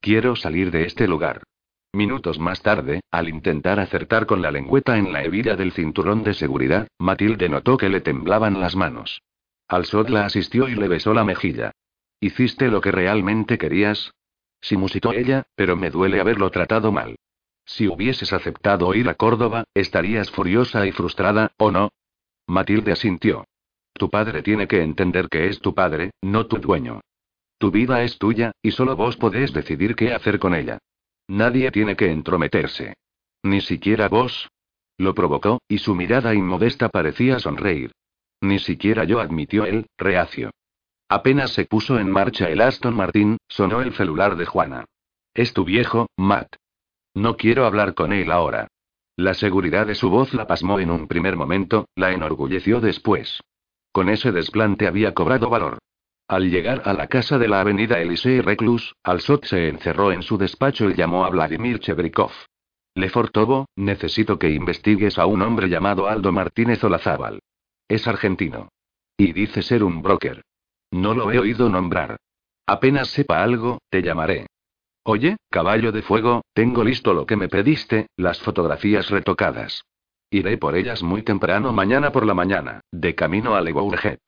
[0.00, 1.42] Quiero salir de este lugar.
[1.92, 6.34] Minutos más tarde, al intentar acertar con la lengüeta en la hebilla del cinturón de
[6.34, 9.22] seguridad, Matilde notó que le temblaban las manos.
[9.66, 11.72] Alsod la asistió y le besó la mejilla.
[12.20, 14.12] ¿Hiciste lo que realmente querías?
[14.60, 17.16] Sí musitó ella, pero me duele haberlo tratado mal.
[17.64, 21.90] Si hubieses aceptado ir a Córdoba, estarías furiosa y frustrada, ¿o no?
[22.46, 23.46] Matilde asintió.
[23.92, 27.00] Tu padre tiene que entender que es tu padre, no tu dueño.
[27.58, 30.78] Tu vida es tuya, y solo vos podés decidir qué hacer con ella.
[31.28, 32.94] Nadie tiene que entrometerse.
[33.42, 34.48] Ni siquiera vos.
[34.98, 37.92] Lo provocó, y su mirada inmodesta parecía sonreír.
[38.40, 40.50] Ni siquiera yo admitió él, reacio.
[41.08, 44.84] Apenas se puso en marcha el Aston Martin, sonó el celular de Juana.
[45.34, 46.56] Es tu viejo, Matt.
[47.14, 48.68] No quiero hablar con él ahora.
[49.16, 53.42] La seguridad de su voz la pasmó en un primer momento, la enorgulleció después.
[53.92, 55.78] Con ese desplante había cobrado valor.
[56.28, 60.38] Al llegar a la casa de la avenida Elisee Reclus, Alsot se encerró en su
[60.38, 62.30] despacho y llamó a Vladimir Chebrikov.
[62.94, 67.40] Lefortovo, necesito que investigues a un hombre llamado Aldo Martínez Olazábal.
[67.88, 68.68] Es argentino.
[69.16, 70.42] Y dice ser un broker.
[70.92, 72.16] No lo he oído nombrar.
[72.66, 74.46] Apenas sepa algo, te llamaré.
[75.02, 79.82] Oye, caballo de fuego, tengo listo lo que me pediste, las fotografías retocadas.
[80.32, 84.20] Iré por ellas muy temprano mañana por la mañana, de camino a Legourget.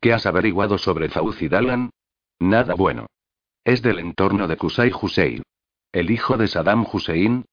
[0.00, 1.90] ¿Qué has averiguado sobre Fauci Dalan?
[2.40, 3.06] Nada bueno.
[3.64, 5.44] Es del entorno de Qusay Hussein.
[5.92, 7.44] El hijo de Saddam Hussein.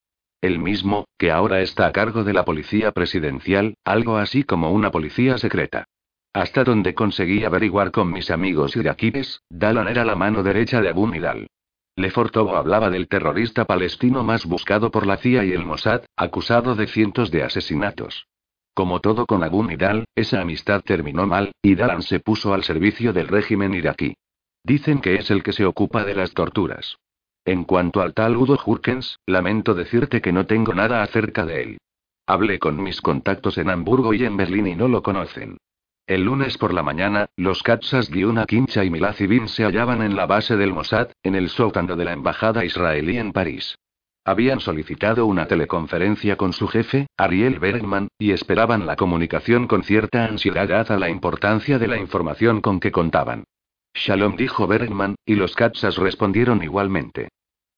[0.42, 4.90] El mismo, que ahora está a cargo de la policía presidencial, algo así como una
[4.90, 5.86] policía secreta.
[6.34, 11.08] Hasta donde conseguí averiguar con mis amigos iraquíes, Dalan era la mano derecha de Abu
[11.08, 11.48] Nidal.
[11.96, 16.88] Lefortovo hablaba del terrorista palestino más buscado por la CIA y el Mossad, acusado de
[16.88, 18.28] cientos de asesinatos.
[18.74, 23.14] Como todo con Abu Nidal, esa amistad terminó mal, y Dalan se puso al servicio
[23.14, 24.16] del régimen iraquí.
[24.64, 26.98] Dicen que es el que se ocupa de las torturas.
[27.46, 31.78] En cuanto al tal Udo Jurkens, lamento decirte que no tengo nada acerca de él.
[32.26, 35.58] Hablé con mis contactos en Hamburgo y en Berlín y no lo conocen.
[36.06, 40.26] El lunes por la mañana, los Katsas Giuna Kincha y Milazivin se hallaban en la
[40.26, 43.78] base del Mossad, en el sótano de la embajada israelí en París.
[44.26, 50.26] Habían solicitado una teleconferencia con su jefe, Ariel Bergman, y esperaban la comunicación con cierta
[50.26, 53.46] ansiedad dada la importancia de la información con que contaban.
[53.94, 57.30] Shalom dijo Bergman, y los Katsas respondieron igualmente.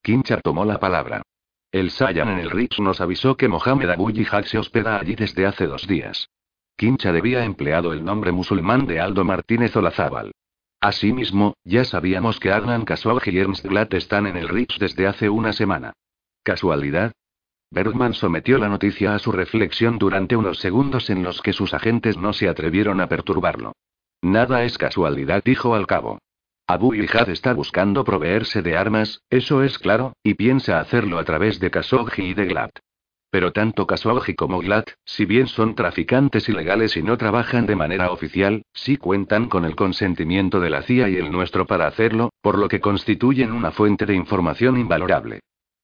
[0.02, 1.22] Kincha tomó la palabra.
[1.70, 5.46] El Sayan en el Ritz nos avisó que Mohamed Abu Yihad se hospeda allí desde
[5.46, 6.28] hace dos días.
[6.76, 10.32] Quincha debía empleado el nombre musulmán de Aldo Martínez Olazábal.
[10.80, 15.30] Asimismo, ya sabíamos que Adnan Kasuag y Ernst Glatt están en el Ritz desde hace
[15.30, 15.94] una semana.
[16.42, 17.12] ¿Casualidad?
[17.70, 22.18] Bergman sometió la noticia a su reflexión durante unos segundos en los que sus agentes
[22.18, 23.72] no se atrevieron a perturbarlo.
[24.22, 26.18] Nada es casualidad, dijo al cabo.
[26.66, 31.58] Abu Ijad está buscando proveerse de armas, eso es claro, y piensa hacerlo a través
[31.58, 32.70] de Khashoggi y de Glad.
[33.30, 38.10] Pero tanto Khashoggi como Glad, si bien son traficantes ilegales y no trabajan de manera
[38.10, 42.58] oficial, sí cuentan con el consentimiento de la CIA y el nuestro para hacerlo, por
[42.58, 45.40] lo que constituyen una fuente de información invalorable.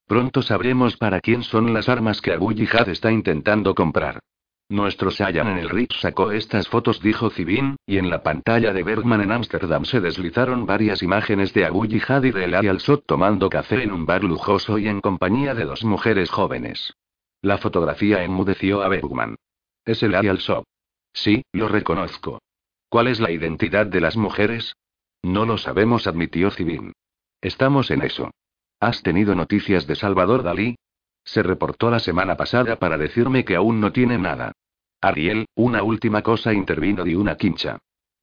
[0.06, 4.20] Pronto sabremos para quién son las armas que Abu Yihad está intentando comprar.
[4.68, 8.82] Nuestro Sayan en el Ritz sacó estas fotos, dijo Cibin, y en la pantalla de
[8.82, 13.50] Bergman en Ámsterdam se deslizaron varias imágenes de Abu Yihad y de Elay al-Sot tomando
[13.50, 16.94] café en un bar lujoso y en compañía de dos mujeres jóvenes.
[17.42, 19.36] La fotografía enmudeció a Bergman.
[19.84, 20.64] Es el al-Sot.
[21.12, 22.40] Sí, lo reconozco.
[22.88, 24.76] ¿Cuál es la identidad de las mujeres?
[25.22, 26.92] No lo sabemos, admitió Cibin.
[27.40, 28.30] Estamos en eso.
[28.78, 30.76] ¿Has tenido noticias de Salvador Dalí?
[31.24, 34.52] Se reportó la semana pasada para decirme que aún no tiene nada.
[35.00, 37.78] Ariel, una última cosa intervino de una quincha.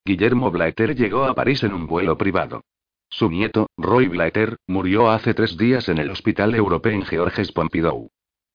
[0.05, 2.63] Guillermo Blaeter llegó a París en un vuelo privado.
[3.09, 8.09] Su nieto, Roy Blaeter, murió hace tres días en el Hospital Europeo en Georges Pompidou.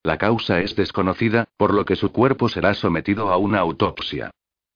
[0.05, 4.29] La causa es desconocida, por lo que su cuerpo será sometido a una autopsia.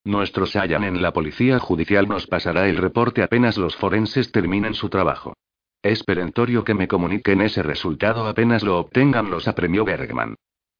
[0.03, 4.89] Nuestro Sayan en la policía judicial nos pasará el reporte apenas los forenses terminen su
[4.89, 5.35] trabajo.
[5.83, 10.33] Es perentorio que me comuniquen ese resultado apenas lo obtengan los apremió Bergman.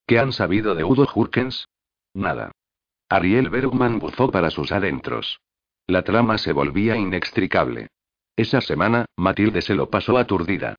[0.08, 1.68] ¿Qué han sabido de Udo Hurkens?
[2.16, 2.52] Nada.
[3.08, 5.42] Ariel Bergman bufó para sus adentros.
[5.86, 7.90] La trama se volvía inextricable.
[8.36, 10.76] Esa semana, Matilde se lo pasó aturdida.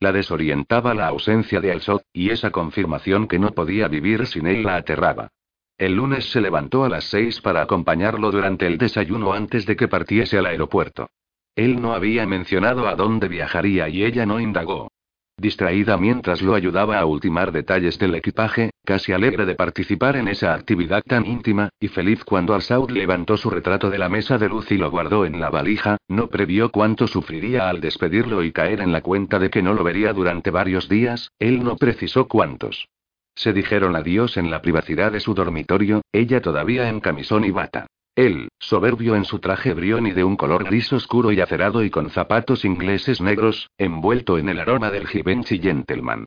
[0.00, 4.62] La desorientaba la ausencia de Alsot, y esa confirmación que no podía vivir sin él
[4.64, 5.30] la aterraba.
[5.78, 9.88] El lunes se levantó a las seis para acompañarlo durante el desayuno antes de que
[9.88, 11.10] partiese al aeropuerto.
[11.56, 14.90] Él no había mencionado a dónde viajaría y ella no indagó.
[15.36, 20.54] Distraída mientras lo ayudaba a ultimar detalles del equipaje, casi alegre de participar en esa
[20.54, 24.70] actividad tan íntima, y feliz cuando Al-Saud levantó su retrato de la mesa de luz
[24.70, 28.92] y lo guardó en la valija, no previó cuánto sufriría al despedirlo y caer en
[28.92, 32.88] la cuenta de que no lo vería durante varios días, él no precisó cuántos.
[33.34, 37.88] Se dijeron adiós en la privacidad de su dormitorio, ella todavía en camisón y bata.
[38.14, 41.90] Él, soberbio en su traje brión y de un color gris oscuro y acerado y
[41.90, 46.26] con zapatos ingleses negros, envuelto en el aroma del Givenchy Gentleman.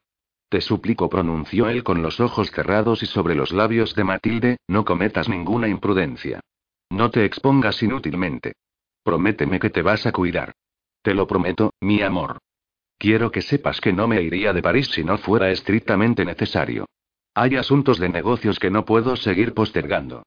[0.49, 4.83] Te suplico, pronunció él con los ojos cerrados y sobre los labios de Matilde, no
[4.83, 6.41] cometas ninguna imprudencia.
[6.89, 8.53] No te expongas inútilmente.
[9.03, 10.53] Prométeme que te vas a cuidar.
[11.01, 12.39] Te lo prometo, mi amor.
[12.97, 16.85] Quiero que sepas que no me iría de París si no fuera estrictamente necesario.
[17.33, 20.23] Hay asuntos de negocios que no puedo seguir postergando.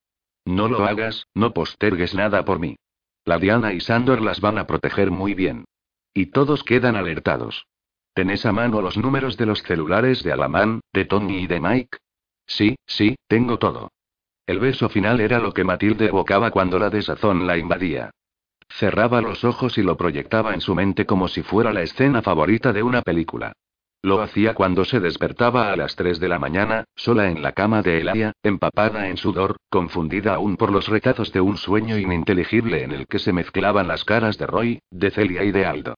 [0.51, 2.76] No lo hagas, no postergues nada por mí.
[3.24, 5.64] La Diana y Sandor las van a proteger muy bien.
[6.12, 7.68] Y todos quedan alertados.
[8.14, 11.98] ¿Tenés a mano los números de los celulares de Alamán, de Tony y de Mike?
[12.48, 13.92] Sí, sí, tengo todo.
[14.44, 18.11] El beso final era lo que Matilde evocaba cuando la desazón la invadía.
[18.68, 22.72] Cerraba los ojos y lo proyectaba en su mente como si fuera la escena favorita
[22.72, 23.53] de una película.
[24.03, 27.82] Lo hacía cuando se despertaba a las 3 de la mañana, sola en la cama
[27.82, 32.92] de Elia, empapada en sudor, confundida aún por los retazos de un sueño ininteligible en
[32.92, 35.94] el que se mezclaban las caras de Roy, de Celia y de Aldo.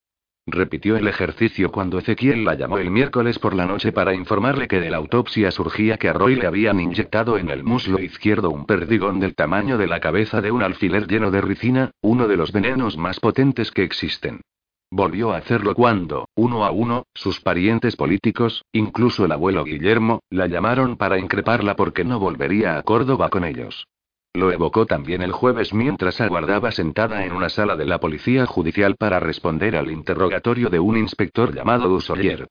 [0.47, 4.81] Repitió el ejercicio cuando Ezequiel la llamó el miércoles por la noche para informarle que
[4.81, 8.67] de la autopsia surgía que a Roy le habían inyectado en el muslo izquierdo un
[8.67, 12.51] perdigón del tamaño de la cabeza de un alfiler lleno de ricina, uno de los
[12.51, 14.41] venenos más potentes que existen.
[14.95, 20.47] Volvió a hacerlo cuando, uno a uno, sus parientes políticos, incluso el abuelo Guillermo, la
[20.49, 23.87] llamaron para increparla porque no volvería a Córdoba con ellos.
[24.35, 28.97] Lo evocó también el jueves mientras aguardaba sentada en una sala de la policía judicial
[28.97, 32.49] para responder al interrogatorio de un inspector llamado Dussolier.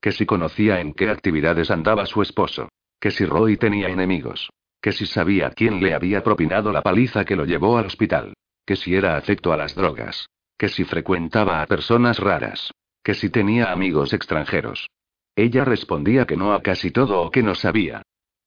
[0.00, 2.70] Que si conocía en qué actividades andaba su esposo.
[2.98, 4.50] Que si Roy tenía enemigos.
[4.82, 8.34] Que si sabía quién le había propinado la paliza que lo llevó al hospital.
[8.66, 10.26] Que si era afecto a las drogas.
[10.58, 12.72] Que si frecuentaba a personas raras.
[13.02, 14.88] Que si tenía amigos extranjeros.
[15.36, 18.02] Ella respondía que no a casi todo o que no sabía.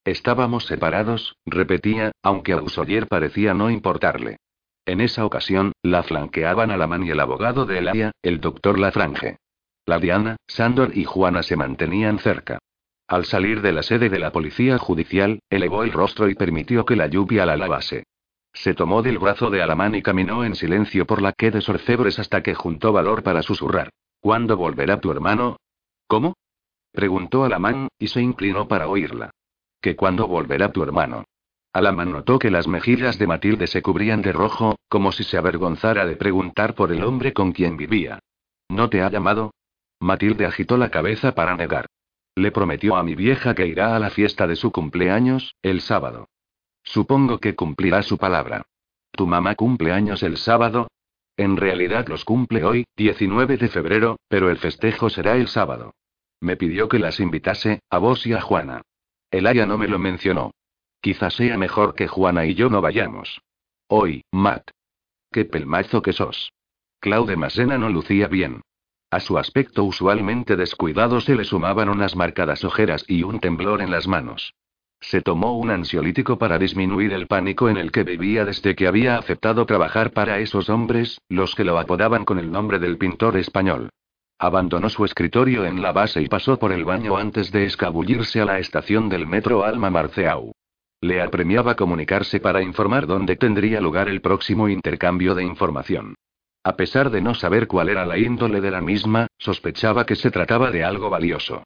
[0.06, 4.38] Estábamos separados, repetía, aunque a Usoyer parecía no importarle.
[4.86, 9.38] En esa ocasión, la flanqueaban Alamán y el abogado de Elia, el doctor Lafrange.
[9.86, 12.60] La Diana, Sandor y Juana se mantenían cerca.
[13.10, 16.96] Al salir de la sede de la policía judicial, elevó el rostro y permitió que
[16.96, 18.04] la lluvia la lavase.
[18.62, 22.18] Se tomó del brazo de Alamán y caminó en silencio por la que de Sorcebres
[22.18, 23.90] hasta que juntó valor para susurrar.
[24.20, 25.58] ¿Cuándo volverá tu hermano?
[26.08, 26.34] ¿Cómo?
[26.92, 29.30] preguntó Alamán, y se inclinó para oírla.
[29.80, 31.26] ¿Que cuándo volverá tu hermano?
[31.72, 36.08] Alaman notó que las mejillas de Matilde se cubrían de rojo, como si se avergonzara
[36.08, 38.18] de preguntar por el hombre con quien vivía.
[38.70, 39.52] ¿No te ha llamado?
[40.00, 41.86] Matilde agitó la cabeza para negar.
[42.36, 46.28] Le prometió a mi vieja que irá a la fiesta de su cumpleaños, el sábado.
[46.88, 48.66] Supongo que cumplirá su palabra.
[49.12, 50.88] ¿Tu mamá cumple años el sábado?
[51.36, 55.94] En realidad los cumple hoy, 19 de febrero, pero el festejo será el sábado.
[56.40, 58.84] Me pidió que las invitase, a vos y a Juana.
[59.30, 60.52] El Aya no me lo mencionó.
[61.02, 63.42] Quizás sea mejor que Juana y yo no vayamos.
[63.90, 64.72] Hoy, Matt.
[65.32, 66.54] Qué pelmazo que sos.
[67.02, 68.62] Claude Masena no lucía bien.
[69.12, 73.92] A su aspecto usualmente descuidado se le sumaban unas marcadas ojeras y un temblor en
[73.92, 74.54] las manos.
[75.00, 79.18] Se tomó un ansiolítico para disminuir el pánico en el que vivía desde que había
[79.18, 83.90] aceptado trabajar para esos hombres, los que lo apodaban con el nombre del pintor español.
[84.40, 88.46] Abandonó su escritorio en la base y pasó por el baño antes de escabullirse a
[88.46, 90.52] la estación del metro Alma Marceau.
[91.02, 96.16] Le apremiaba comunicarse para informar dónde tendría lugar el próximo intercambio de información.
[96.64, 100.32] A pesar de no saber cuál era la índole de la misma, sospechaba que se
[100.32, 101.64] trataba de algo valioso.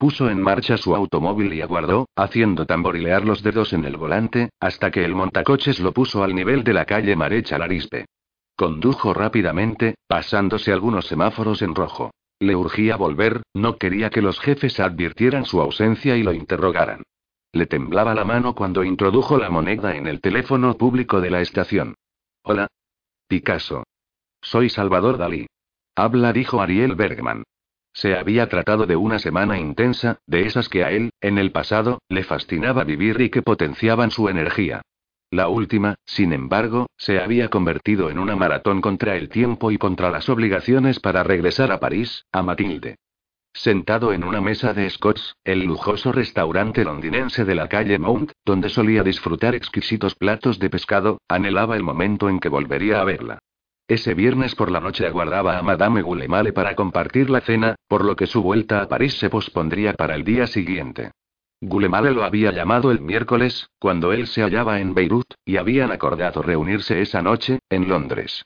[0.00, 4.90] Puso en marcha su automóvil y aguardó, haciendo tamborilear los dedos en el volante, hasta
[4.90, 8.06] que el montacoches lo puso al nivel de la calle Marecha Larispe.
[8.56, 12.12] Condujo rápidamente, pasándose algunos semáforos en rojo.
[12.38, 17.02] Le urgía volver, no quería que los jefes advirtieran su ausencia y lo interrogaran.
[17.52, 21.94] Le temblaba la mano cuando introdujo la moneda en el teléfono público de la estación.
[22.42, 22.68] Hola.
[23.28, 23.84] Picasso.
[24.40, 25.46] Soy Salvador Dalí.
[25.94, 27.42] Habla, dijo Ariel Bergman.
[27.92, 32.00] Se había tratado de una semana intensa, de esas que a él, en el pasado,
[32.08, 34.82] le fascinaba vivir y que potenciaban su energía.
[35.32, 40.10] La última, sin embargo, se había convertido en una maratón contra el tiempo y contra
[40.10, 42.96] las obligaciones para regresar a París, a Matilde.
[43.52, 48.68] Sentado en una mesa de Scots, el lujoso restaurante londinense de la calle Mount, donde
[48.68, 53.38] solía disfrutar exquisitos platos de pescado, anhelaba el momento en que volvería a verla.
[53.90, 58.14] Ese viernes por la noche aguardaba a Madame Gulemale para compartir la cena, por lo
[58.14, 61.10] que su vuelta a París se pospondría para el día siguiente.
[61.60, 66.40] Gulemale lo había llamado el miércoles, cuando él se hallaba en Beirut, y habían acordado
[66.40, 68.44] reunirse esa noche, en Londres.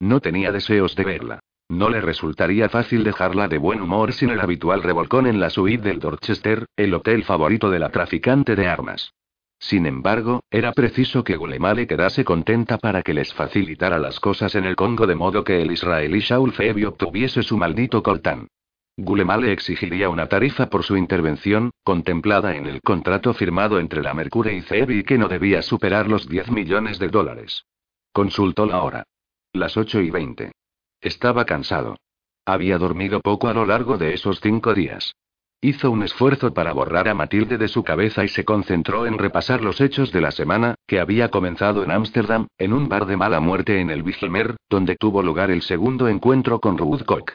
[0.00, 1.40] No tenía deseos de verla.
[1.68, 5.86] No le resultaría fácil dejarla de buen humor sin el habitual revolcón en la suite
[5.86, 9.12] del Dorchester, el hotel favorito de la traficante de armas.
[9.58, 14.64] Sin embargo, era preciso que Gulemale quedase contenta para que les facilitara las cosas en
[14.64, 18.48] el Congo de modo que el israelí Shaul Febi obtuviese su maldito coltán.
[18.96, 24.56] Gulemale exigiría una tarifa por su intervención, contemplada en el contrato firmado entre la Mercury
[24.56, 27.64] y Febi que no debía superar los 10 millones de dólares.
[28.12, 29.04] Consultó la hora.
[29.52, 30.52] Las 8 y 20.
[31.00, 31.96] Estaba cansado.
[32.44, 35.14] Había dormido poco a lo largo de esos cinco días.
[35.60, 39.60] Hizo un esfuerzo para borrar a Matilde de su cabeza y se concentró en repasar
[39.60, 43.40] los hechos de la semana, que había comenzado en Ámsterdam, en un bar de mala
[43.40, 47.32] muerte en el Wigelmer, donde tuvo lugar el segundo encuentro con Ruth Koch.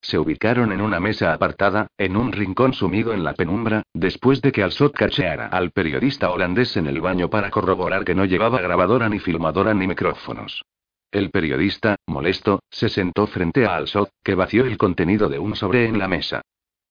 [0.00, 4.52] Se ubicaron en una mesa apartada, en un rincón sumido en la penumbra, después de
[4.52, 9.08] que Alsot cacheara al periodista holandés en el baño para corroborar que no llevaba grabadora
[9.08, 10.62] ni filmadora ni micrófonos.
[11.10, 15.86] El periodista, molesto, se sentó frente a Alsot, que vació el contenido de un sobre
[15.86, 16.42] en la mesa.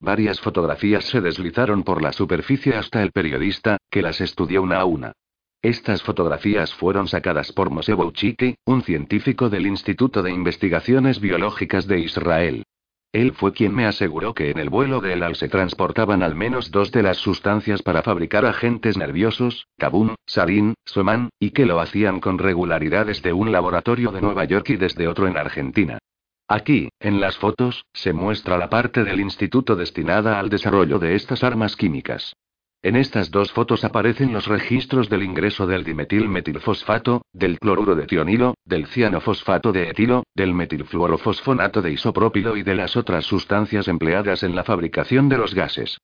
[0.04, 4.84] Varias fotografías se deslizaron por la superficie hasta el periodista, que las estudió una a
[4.84, 5.14] una.
[5.62, 12.02] Estas fotografías fueron sacadas por Moshe Bouchiki, un científico del Instituto de Investigaciones Biológicas de
[12.02, 12.66] Israel.
[13.14, 16.36] Él fue quien me aseguró que en el vuelo de El Al se transportaban al
[16.36, 21.80] menos dos de las sustancias para fabricar agentes nerviosos, Kabum, Sarin, Soman, y que lo
[21.80, 26.00] hacían con regularidad desde un laboratorio de Nueva York y desde otro en Argentina.
[26.48, 31.44] Aquí, en las fotos, se muestra la parte del instituto destinada al desarrollo de estas
[31.44, 32.36] armas químicas.
[32.82, 38.56] En estas dos fotos aparecen los registros del ingreso del dimetilmetilfosfato, del cloruro de tionilo,
[38.66, 44.54] del cianofosfato de etilo, del metilfluorofosfonato de isopropilo y de las otras sustancias empleadas en
[44.54, 45.98] la fabricación de los gases.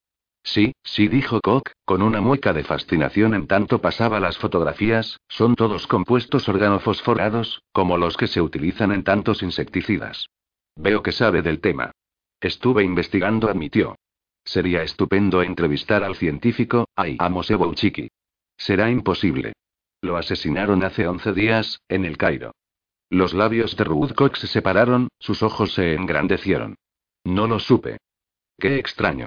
[0.43, 5.55] Sí, sí, dijo Koch, con una mueca de fascinación en tanto pasaba las fotografías, son
[5.55, 10.27] todos compuestos organofosforados, como los que se utilizan en tantos insecticidas.
[10.75, 11.91] Veo que sabe del tema.
[12.39, 13.95] Estuve investigando, admitió.
[14.43, 17.57] Sería estupendo entrevistar al científico, ay, a Moshe
[18.57, 19.53] Será imposible.
[20.01, 22.53] Lo asesinaron hace 11 días, en el Cairo.
[23.09, 26.75] Los labios de Ruth Cox se separaron, sus ojos se engrandecieron.
[27.25, 27.97] No lo supe.
[28.57, 29.25] Qué extraño.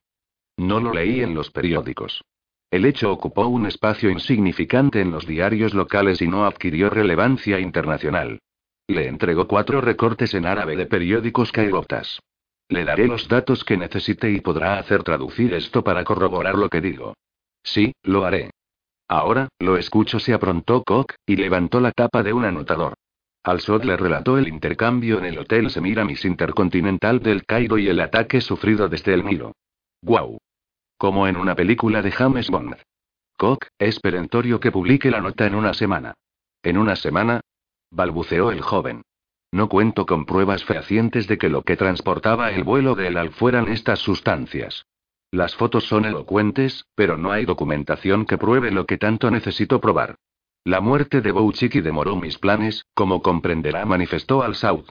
[0.56, 2.22] No lo leí en los periódicos.
[2.70, 8.38] El hecho ocupó un espacio insignificante en los diarios locales y no adquirió relevancia internacional.
[8.86, 12.20] Le entregó cuatro recortes en árabe de periódicos cairotas.
[12.68, 16.80] Le daré los datos que necesite y podrá hacer traducir esto para corroborar lo que
[16.80, 17.14] digo.
[17.62, 18.50] Sí, lo haré.
[19.08, 22.94] Ahora, lo escucho, se aprontó Koch, y levantó la tapa de un anotador.
[23.44, 28.40] Al-Sod le relató el intercambio en el Hotel Semiramis Intercontinental del Cairo y el ataque
[28.40, 29.52] sufrido desde el Nilo.
[30.04, 30.38] ¡Guau!
[30.98, 32.76] Como en una película de James Bond.
[33.36, 36.14] Koch, es perentorio que publique la nota en una semana.
[36.62, 37.40] ¿En una semana?
[37.90, 39.02] balbuceó el joven.
[39.52, 43.68] No cuento con pruebas fehacientes de que lo que transportaba el vuelo del Al fueran
[43.68, 44.86] estas sustancias.
[45.30, 50.16] Las fotos son elocuentes, pero no hay documentación que pruebe lo que tanto necesito probar.
[50.64, 54.86] La muerte de Bouchiki demoró mis planes, como comprenderá, manifestó al South.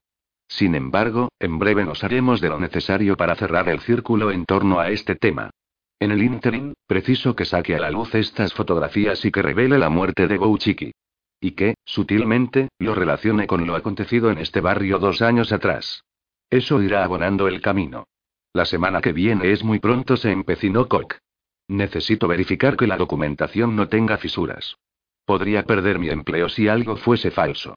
[0.52, 4.82] Sin embargo, en breve nos haremos de lo necesario para cerrar el círculo en torno
[4.82, 5.50] a este tema.
[5.98, 9.88] En el interim, preciso que saque a la luz estas fotografías y que revele la
[9.88, 10.92] muerte de Bouchiki.
[11.40, 16.04] Y que, sutilmente, lo relacione con lo acontecido en este barrio dos años atrás.
[16.50, 18.08] Eso irá abonando el camino.
[18.52, 21.16] La semana que viene es muy pronto, se empecinó Koch.
[21.70, 24.76] Necesito verificar que la documentación no tenga fisuras.
[25.24, 27.76] Podría perder mi empleo si algo fuese falso.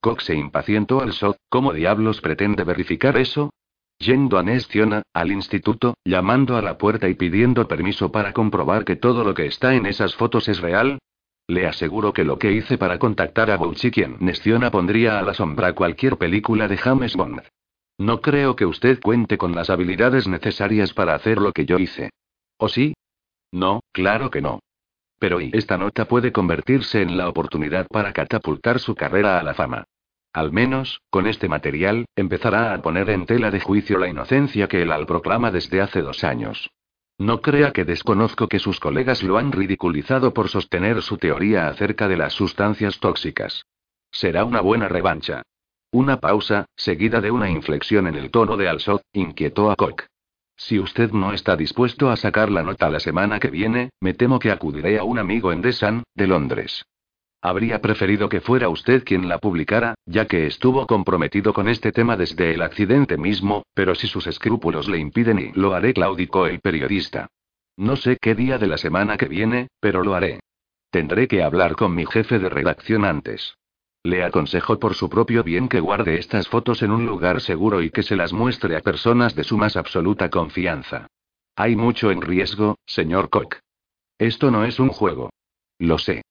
[0.00, 1.36] Koch se impacientó al SOT.
[1.48, 3.50] ¿Cómo diablos pretende verificar eso?
[3.98, 8.96] Yendo a Nestiona, al instituto, llamando a la puerta y pidiendo permiso para comprobar que
[8.96, 10.98] todo lo que está en esas fotos es real.
[11.48, 15.32] Le aseguro que lo que hice para contactar a Bouchiki en Nestiona pondría a la
[15.32, 17.42] sombra cualquier película de James Bond.
[17.98, 22.10] No creo que usted cuente con las habilidades necesarias para hacer lo que yo hice.
[22.58, 22.94] ¿O sí?
[23.52, 24.60] No, claro que no.
[25.18, 29.54] Pero y esta nota puede convertirse en la oportunidad para catapultar su carrera a la
[29.54, 29.84] fama.
[30.32, 34.82] Al menos, con este material, empezará a poner en tela de juicio la inocencia que
[34.82, 36.70] el AL proclama desde hace dos años.
[37.18, 42.08] No crea que desconozco que sus colegas lo han ridiculizado por sostener su teoría acerca
[42.08, 43.64] de las sustancias tóxicas.
[44.10, 45.42] Será una buena revancha.
[45.90, 50.04] Una pausa, seguida de una inflexión en el tono de Alsot, inquietó a Koch.
[50.56, 54.38] Si usted no está dispuesto a sacar la nota la semana que viene, me temo
[54.38, 56.84] que acudiré a un amigo en Desan, de Londres.
[57.42, 62.16] Habría preferido que fuera usted quien la publicara, ya que estuvo comprometido con este tema
[62.16, 66.60] desde el accidente mismo, pero si sus escrúpulos le impiden y lo haré, claudicó el
[66.60, 67.28] periodista.
[67.76, 70.40] No sé qué día de la semana que viene, pero lo haré.
[70.90, 73.54] Tendré que hablar con mi jefe de redacción antes.
[74.06, 77.90] Le aconsejo por su propio bien que guarde estas fotos en un lugar seguro y
[77.90, 81.08] que se las muestre a personas de su más absoluta confianza.
[81.56, 83.56] Hay mucho en riesgo, señor Koch.
[84.16, 85.30] Esto no es un juego.
[85.80, 86.22] Lo sé.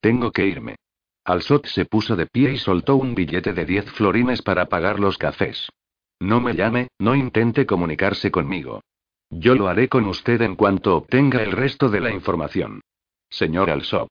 [0.00, 0.76] Tengo que irme.
[1.24, 5.18] Alsot se puso de pie y soltó un billete de 10 florines para pagar los
[5.18, 5.68] cafés.
[6.20, 8.82] No me llame, no intente comunicarse conmigo.
[9.30, 12.82] Yo lo haré con usted en cuanto obtenga el resto de la información.
[13.28, 14.06] Señor Alsop.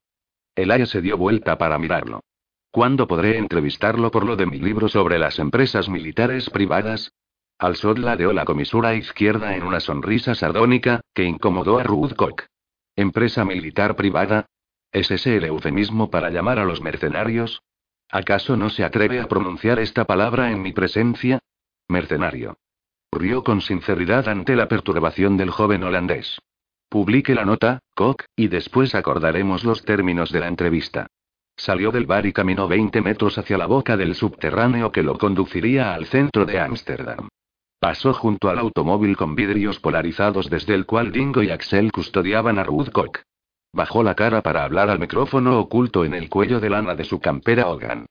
[0.54, 2.20] El se dio vuelta para mirarlo.
[2.70, 7.12] ¿Cuándo podré entrevistarlo por lo de mi libro sobre las empresas militares privadas?
[7.58, 12.42] Alsot ladeó la comisura izquierda en una sonrisa sardónica, que incomodó a Ruth Koch.
[12.96, 14.46] ¿Empresa militar privada?
[14.92, 17.62] ¿Es ese el eufemismo para llamar a los mercenarios?
[18.10, 21.38] ¿Acaso no se atreve a pronunciar esta palabra en mi presencia?
[21.88, 22.58] Mercenario.
[23.10, 26.38] Rió con sinceridad ante la perturbación del joven holandés.
[26.88, 31.08] Publique la nota, Koch, y después acordaremos los términos de la entrevista.
[31.56, 35.94] Salió del bar y caminó 20 metros hacia la boca del subterráneo que lo conduciría
[35.94, 37.28] al centro de Ámsterdam.
[37.80, 42.64] Pasó junto al automóvil con vidrios polarizados desde el cual Dingo y Axel custodiaban a
[42.64, 42.90] Ruth.
[43.72, 47.20] Bajó la cara para hablar al micrófono oculto en el cuello de lana de su
[47.20, 48.06] campera Hogan.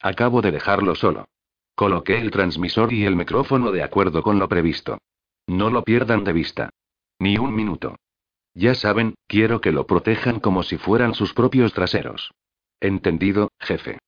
[0.00, 1.26] Acabo de dejarlo solo.
[1.74, 4.98] Coloqué el transmisor y el micrófono de acuerdo con lo previsto.
[5.46, 6.70] No lo pierdan de vista.
[7.18, 7.96] Ni un minuto.
[8.54, 12.32] Ya saben, quiero que lo protejan como si fueran sus propios traseros.
[12.80, 13.98] Entendido, jefe.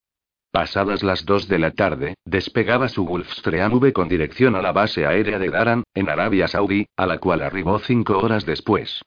[0.51, 5.05] Pasadas las dos de la tarde, despegaba su Gulfstream V con dirección a la base
[5.05, 9.01] aérea de Daran, en Arabia Saudí, a la cual arribó cinco horas después.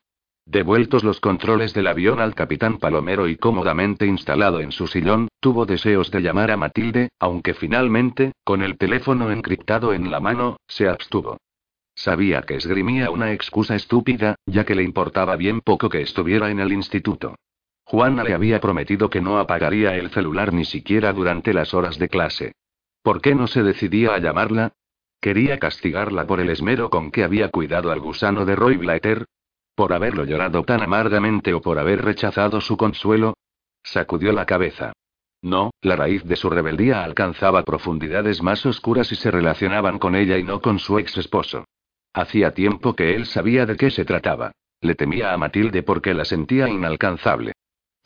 [0.45, 5.67] Devueltos los controles del avión al capitán Palomero y cómodamente instalado en su sillón, tuvo
[5.67, 10.89] deseos de llamar a Matilde, aunque finalmente, con el teléfono encriptado en la mano, se
[10.89, 11.39] abstuvo.
[11.97, 16.61] Sabía que esgrimía una excusa estúpida, ya que le importaba bien poco que estuviera en
[16.61, 17.35] el instituto.
[17.89, 22.09] Juana le había prometido que no apagaría el celular ni siquiera durante las horas de
[22.09, 22.53] clase.
[23.01, 24.73] ¿Por qué no se decidía a llamarla?
[25.21, 29.27] ¿Quería castigarla por el esmero con que había cuidado al gusano de Roy Blatter?
[29.77, 33.35] ¿Por haberlo llorado tan amargamente o por haber rechazado su consuelo?
[33.85, 34.93] Sacudió la cabeza.
[35.43, 40.39] No, la raíz de su rebeldía alcanzaba profundidades más oscuras y se relacionaban con ella
[40.39, 41.65] y no con su ex esposo.
[42.13, 44.51] Hacía tiempo que él sabía de qué se trataba.
[44.81, 47.53] Le temía a Matilde porque la sentía inalcanzable.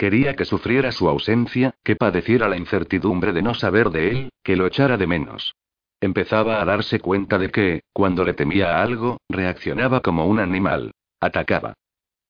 [0.01, 4.57] Quería que sufriera su ausencia, que padeciera la incertidumbre de no saber de él, que
[4.57, 5.57] lo echara de menos.
[6.01, 10.93] Empezaba a darse cuenta de que, cuando le temía algo, reaccionaba como un animal.
[11.21, 11.75] Atacaba.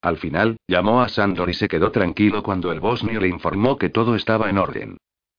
[0.02, 3.88] Al final, llamó a Sandor y se quedó tranquilo cuando el bosnio le informó que
[3.88, 4.96] todo estaba en orden.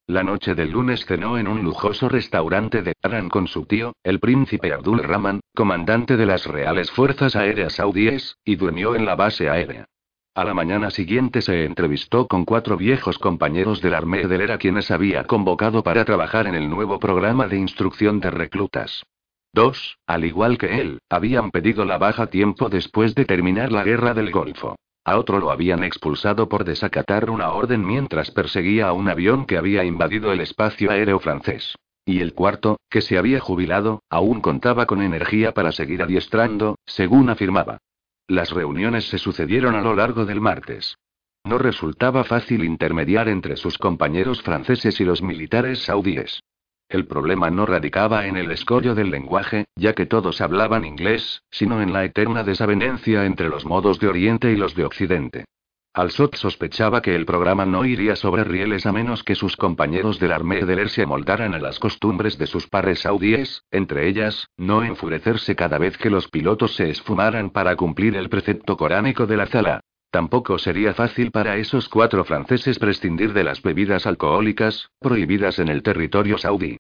[0.08, 4.22] La noche del lunes cenó en un lujoso restaurante de Aran con su tío, el
[4.22, 9.50] príncipe Abdul Rahman, comandante de las Reales Fuerzas Aéreas Saudíes, y durmió en la base
[9.50, 9.90] aérea.
[10.34, 14.90] A la mañana siguiente se entrevistó con cuatro viejos compañeros del Armée de Lera quienes
[14.90, 19.04] había convocado para trabajar en el nuevo programa de instrucción de reclutas.
[19.52, 24.14] Dos, al igual que él, habían pedido la baja tiempo después de terminar la guerra
[24.14, 24.78] del Golfo.
[25.04, 29.58] A otro lo habían expulsado por desacatar una orden mientras perseguía a un avión que
[29.58, 31.76] había invadido el espacio aéreo francés.
[32.06, 37.30] Y el cuarto, que se había jubilado, aún contaba con energía para seguir adiestrando, según
[37.30, 37.80] afirmaba.
[38.28, 40.98] Las reuniones se sucedieron a lo largo del martes.
[41.44, 46.42] No resultaba fácil intermediar entre sus compañeros franceses y los militares saudíes.
[46.88, 51.82] El problema no radicaba en el escollo del lenguaje, ya que todos hablaban inglés, sino
[51.82, 55.46] en la eterna desavenencia entre los modos de Oriente y los de Occidente.
[55.94, 60.32] Al-Sot sospechaba que el programa no iría sobre rieles a menos que sus compañeros del
[60.32, 65.54] Armée de se amoldaran a las costumbres de sus pares saudíes, entre ellas, no enfurecerse
[65.54, 69.82] cada vez que los pilotos se esfumaran para cumplir el precepto coránico de la Zala.
[70.12, 75.84] Tampoco sería fácil para esos cuatro franceses prescindir de las bebidas alcohólicas, prohibidas en el
[75.84, 76.78] territorio saudí.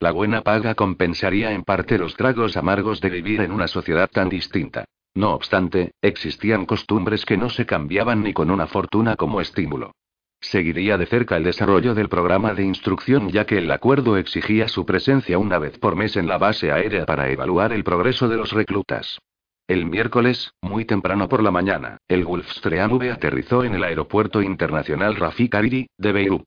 [0.00, 4.30] La buena paga compensaría en parte los tragos amargos de vivir en una sociedad tan
[4.30, 4.86] distinta.
[5.14, 9.92] No obstante, existían costumbres que no se cambiaban ni con una fortuna como estímulo.
[10.40, 14.84] Seguiría de cerca el desarrollo del programa de instrucción ya que el acuerdo exigía su
[14.84, 18.52] presencia una vez por mes en la base aérea para evaluar el progreso de los
[18.52, 19.18] reclutas.
[19.66, 25.16] El miércoles, muy temprano por la mañana, el Gulfstream V aterrizó en el aeropuerto internacional
[25.16, 26.44] Rafik Hariri, de Beirut.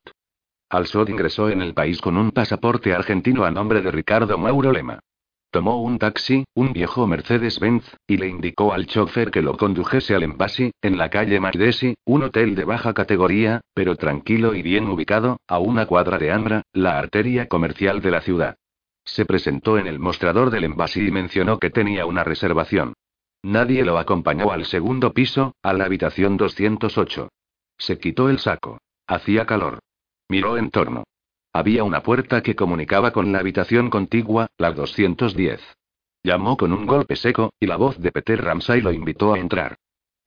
[0.70, 5.00] Al-Sod ingresó en el país con un pasaporte argentino a nombre de Ricardo Mauro Lema.
[5.58, 10.22] Tomó un taxi, un viejo Mercedes-Benz, y le indicó al chofer que lo condujese al
[10.22, 15.38] Embassy, en la calle Majdesi, un hotel de baja categoría, pero tranquilo y bien ubicado,
[15.48, 18.56] a una cuadra de Ambra, la arteria comercial de la ciudad.
[19.04, 22.94] Se presentó en el mostrador del Embassy y mencionó que tenía una reservación.
[23.42, 27.30] Nadie lo acompañó al segundo piso, a la habitación 208.
[27.80, 28.78] Se quitó el saco.
[29.08, 29.80] Hacía calor.
[30.30, 31.04] Miró en torno.
[31.58, 35.60] Había una puerta que comunicaba con la habitación contigua, la 210.
[36.22, 39.76] Llamó con un golpe seco, y la voz de Peter Ramsay lo invitó a entrar.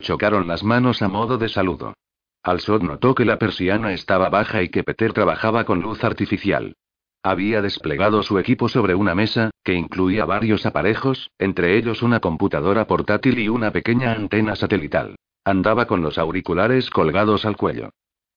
[0.02, 1.94] Chocaron las manos a modo de saludo.
[2.43, 6.74] Alsod notó que la persiana estaba baja y que Peter trabajaba con luz artificial.
[7.23, 12.89] Había desplegado su equipo sobre una mesa, que incluía varios aparejos, entre ellos una computadora
[12.89, 15.15] portátil y una pequeña antena satelital.
[15.44, 17.90] Andaba con los auriculares colgados al cuello.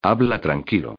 [0.04, 0.96] Habla tranquilo.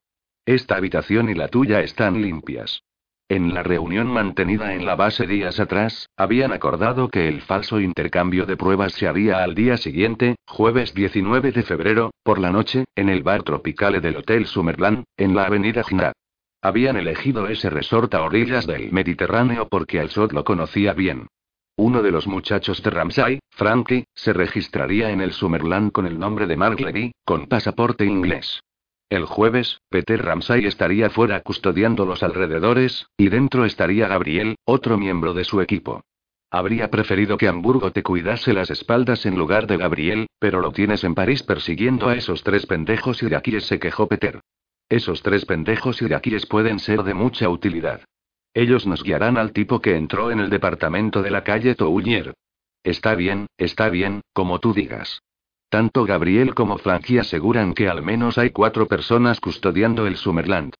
[0.46, 2.82] Esta habitación y la tuya están limpias.
[3.30, 8.44] En la reunión mantenida en la base días atrás, habían acordado que el falso intercambio
[8.44, 13.08] de pruebas se haría al día siguiente, jueves 19 de febrero, por la noche, en
[13.08, 16.12] el bar Tropicale del Hotel Summerland, en la avenida Ginat.
[16.60, 21.26] Habían elegido ese resort a orillas del Mediterráneo porque Al-Sod lo conocía bien.
[21.76, 26.46] Uno de los muchachos de Ramsay, Frankie, se registraría en el Summerland con el nombre
[26.46, 26.78] de Mark
[27.24, 28.60] con pasaporte inglés.
[29.15, 35.35] El jueves, Peter Ramsay estaría fuera custodiando los alrededores, y dentro estaría Gabriel, otro miembro
[35.35, 36.03] de su equipo.
[36.51, 41.05] Habría preferido que Hamburgo te cuidase las espaldas en lugar de Gabriel, pero lo tienes
[41.05, 44.41] en París persiguiendo a esos tres pendejos aquí se quejó Peter.
[44.89, 48.01] Esos tres pendejos iraquíes pueden ser de mucha utilidad.
[48.53, 52.35] Ellos nos guiarán al tipo que entró en el departamento de la calle Toulier.
[52.82, 55.20] Está bien, está bien, como tú digas.
[55.69, 60.74] Tanto Gabriel como Frankie aseguran que al menos hay cuatro personas custodiando el Summerland.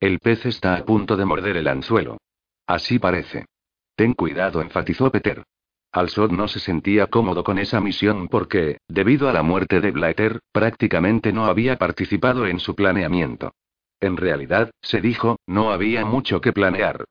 [0.00, 2.18] El pez está a punto de morder el anzuelo.
[2.66, 3.46] Así parece.
[3.94, 5.44] Ten cuidado, enfatizó Peter.
[5.92, 10.38] Al-Sod no se sentía cómodo con esa misión porque, debido a la muerte de Blatter,
[10.52, 13.52] prácticamente no había participado en su planeamiento.
[14.00, 17.04] En realidad, se dijo, no había mucho que planear.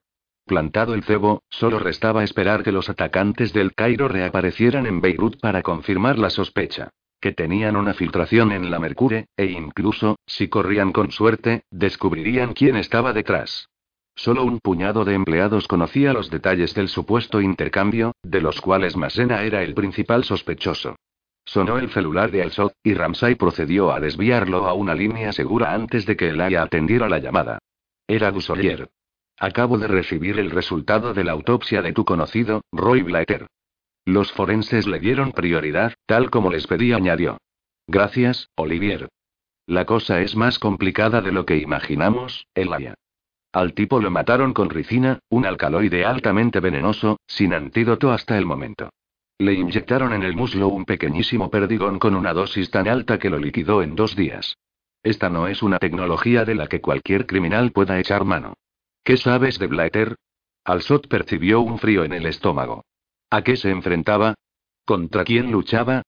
[0.46, 5.62] Plantado el cebo, solo restaba esperar que los atacantes del Cairo reaparecieran en Beirut para
[5.62, 6.90] confirmar la sospecha.
[7.20, 12.76] Que tenían una filtración en la Mercure, e incluso, si corrían con suerte, descubrirían quién
[12.76, 13.68] estaba detrás.
[14.14, 19.42] Solo un puñado de empleados conocía los detalles del supuesto intercambio, de los cuales Masena
[19.42, 20.96] era el principal sospechoso.
[21.44, 26.06] Sonó el celular de Alsot, y Ramsay procedió a desviarlo a una línea segura antes
[26.06, 27.58] de que el haya atendiera la llamada.
[28.06, 28.88] Era Gusolier.
[29.38, 33.46] Acabo de recibir el resultado de la autopsia de tu conocido, Roy Blatter.
[34.04, 37.38] Los forenses le dieron prioridad, tal como les pedí, añadió.
[37.86, 39.08] Gracias, Olivier.
[39.66, 42.94] La cosa es más complicada de lo que imaginamos, Elia.
[43.52, 48.90] Al tipo lo mataron con ricina, un alcaloide altamente venenoso, sin antídoto hasta el momento.
[49.38, 53.38] Le inyectaron en el muslo un pequeñísimo perdigón con una dosis tan alta que lo
[53.38, 54.56] liquidó en dos días.
[55.02, 58.54] Esta no es una tecnología de la que cualquier criminal pueda echar mano.
[59.02, 60.16] ¿Qué sabes de Blatter?
[60.64, 62.84] Alsot percibió un frío en el estómago.
[63.30, 64.34] ¿A qué se enfrentaba?
[64.84, 66.02] ¿Contra quién luchaba?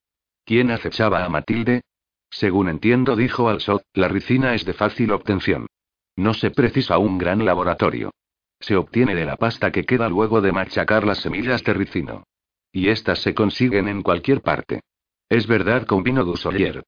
[0.44, 1.82] ¿Quién acechaba a Matilde?
[2.30, 5.68] Según entiendo, dijo Alsot, la ricina es de fácil obtención.
[6.16, 8.10] No se precisa un gran laboratorio.
[8.58, 12.24] Se obtiene de la pasta que queda luego de machacar las semillas de ricino.
[12.72, 14.80] Y estas se consiguen en cualquier parte.
[15.28, 16.82] Es verdad, convino Dussolier.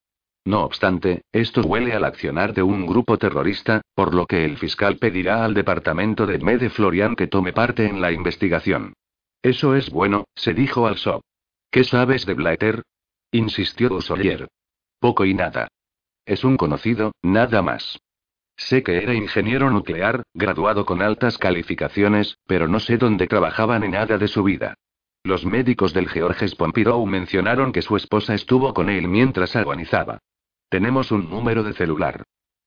[0.44, 4.96] No obstante, esto huele al accionar de un grupo terrorista, por lo que el fiscal
[4.96, 8.94] pedirá al departamento de Mede Florian que tome parte en la investigación.
[9.44, 11.20] Eso es bueno, se dijo al SOP.
[11.70, 12.82] ¿Qué sabes de Blatter?
[13.30, 14.48] insistió Dussolier.
[14.98, 15.68] Poco y nada.
[16.24, 18.00] Es un conocido, nada más.
[18.56, 23.88] Sé que era ingeniero nuclear, graduado con altas calificaciones, pero no sé dónde trabajaba ni
[23.88, 24.76] nada de su vida.
[25.22, 30.20] Los médicos del Georges Pompidou mencionaron que su esposa estuvo con él mientras agonizaba.
[30.70, 32.22] Tenemos un número de celular.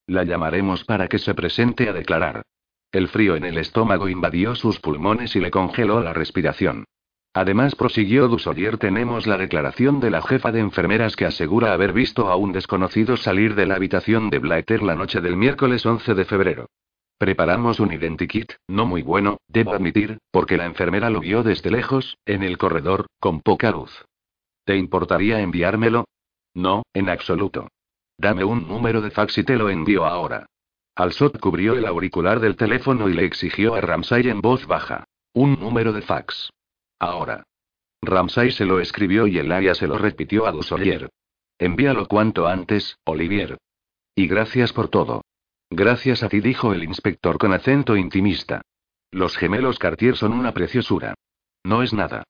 [0.06, 2.42] La llamaremos para que se presente a declarar.
[2.90, 6.84] El frío en el estómago invadió sus pulmones y le congeló la respiración.
[7.34, 12.30] Además, prosiguió Dussolier, tenemos la declaración de la jefa de enfermeras que asegura haber visto
[12.30, 16.24] a un desconocido salir de la habitación de Blatter la noche del miércoles 11 de
[16.24, 16.66] febrero.
[17.18, 22.16] Preparamos un identikit, no muy bueno, debo admitir, porque la enfermera lo vio desde lejos,
[22.24, 24.06] en el corredor, con poca luz.
[24.64, 26.06] ¿Te importaría enviármelo?
[26.54, 27.68] No, en absoluto.
[28.16, 30.46] Dame un número de fax y te lo envío ahora.
[30.98, 35.04] Alsot cubrió el auricular del teléfono y le exigió a Ramsay en voz baja.
[35.32, 36.50] Un número de fax.
[36.98, 37.44] Ahora.
[38.02, 41.08] Ramsay se lo escribió y el área se lo repitió a Dussolier.
[41.56, 43.58] Envíalo cuanto antes, Olivier.
[44.16, 45.22] Y gracias por todo.
[45.70, 48.62] Gracias a ti, dijo el inspector con acento intimista.
[49.12, 51.14] Los gemelos Cartier son una preciosura.
[51.62, 52.24] No es nada.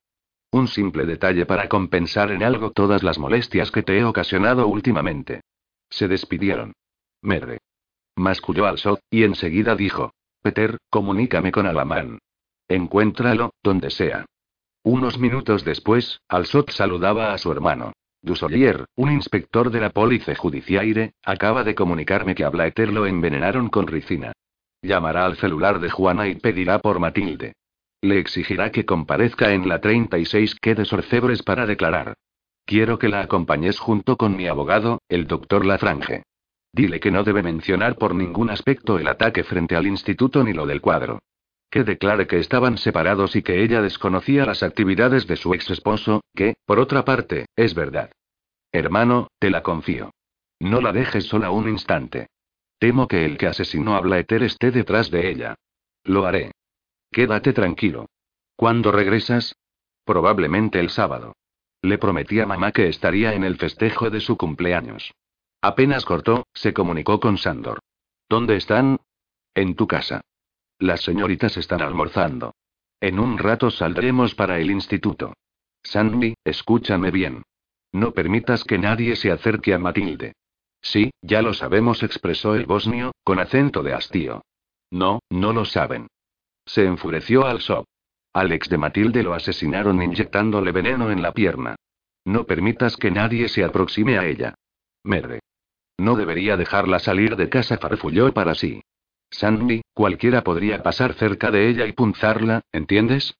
[0.50, 5.40] Un simple detalle para compensar en algo todas las molestias que te he ocasionado últimamente.
[5.88, 6.74] Se despidieron.
[7.22, 7.60] Merde.
[8.18, 8.78] Masculló al
[9.10, 10.12] y enseguida dijo:
[10.42, 12.18] Peter, comunícame con Alamán.
[12.68, 14.26] Encuéntralo, donde sea.
[14.82, 17.92] Unos minutos después, Alsot saludaba a su hermano.
[18.20, 23.68] Dussolier, un inspector de la Police Judiciaire, acaba de comunicarme que a Blatter lo envenenaron
[23.68, 24.32] con ricina.
[24.82, 27.54] Llamará al celular de Juana y pedirá por Matilde.
[28.00, 32.14] Le exigirá que comparezca en la 36 que de Sorcebres para declarar.
[32.64, 36.22] Quiero que la acompañes junto con mi abogado, el doctor Lafrange.
[36.72, 40.66] Dile que no debe mencionar por ningún aspecto el ataque frente al instituto ni lo
[40.66, 41.20] del cuadro.
[41.70, 46.22] Que declare que estaban separados y que ella desconocía las actividades de su ex esposo,
[46.34, 48.10] que, por otra parte, es verdad.
[48.72, 50.10] Hermano, te la confío.
[50.60, 52.28] No la dejes sola un instante.
[52.78, 55.54] Temo que el que asesinó a Blaeter esté detrás de ella.
[56.04, 56.52] Lo haré.
[57.10, 58.06] Quédate tranquilo.
[58.56, 59.56] ¿Cuándo regresas?
[60.04, 61.34] Probablemente el sábado.
[61.82, 65.12] Le prometí a mamá que estaría en el festejo de su cumpleaños.
[65.60, 67.80] Apenas cortó, se comunicó con Sandor.
[68.28, 69.00] ¿Dónde están?
[69.54, 70.20] En tu casa.
[70.78, 72.54] Las señoritas están almorzando.
[73.00, 75.34] En un rato saldremos para el instituto.
[75.82, 77.42] Sandy, escúchame bien.
[77.92, 80.34] No permitas que nadie se acerque a Matilde.
[80.80, 84.42] Sí, ya lo sabemos, expresó el bosnio, con acento de hastío.
[84.90, 86.06] No, no lo saben.
[86.64, 87.84] Se enfureció al sop.
[88.32, 91.76] Alex de Matilde lo asesinaron inyectándole veneno en la pierna.
[92.24, 94.54] No permitas que nadie se aproxime a ella.
[95.02, 95.40] Merde.
[95.98, 98.80] No debería dejarla salir de casa, farfulló para sí.
[99.30, 103.34] Sandy, cualquiera podría pasar cerca de ella y punzarla, ¿entiendes?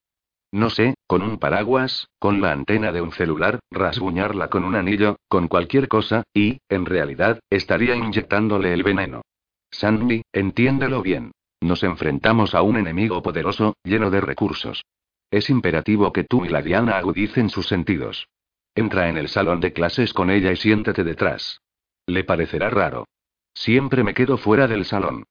[0.51, 5.16] No sé, con un paraguas, con la antena de un celular, rasguñarla con un anillo,
[5.28, 9.22] con cualquier cosa, y, en realidad, estaría inyectándole el veneno.
[9.70, 11.32] Sandy, entiéndelo bien.
[11.60, 14.85] Nos enfrentamos a un enemigo poderoso, lleno de recursos.
[15.30, 18.28] Es imperativo que tú y la Diana agudicen sus sentidos.
[18.74, 21.60] Entra en el salón de clases con ella y siéntate detrás.
[22.09, 23.06] Le parecerá raro.
[23.52, 25.24] Siempre me quedo fuera del salón.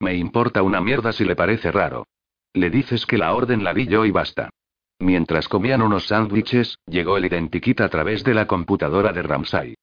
[0.00, 2.08] Me importa una mierda si le parece raro.
[2.52, 4.50] Le dices que la orden la di yo y basta.
[4.98, 9.74] Mientras comían unos sándwiches, llegó el identikit a través de la computadora de Ramsay.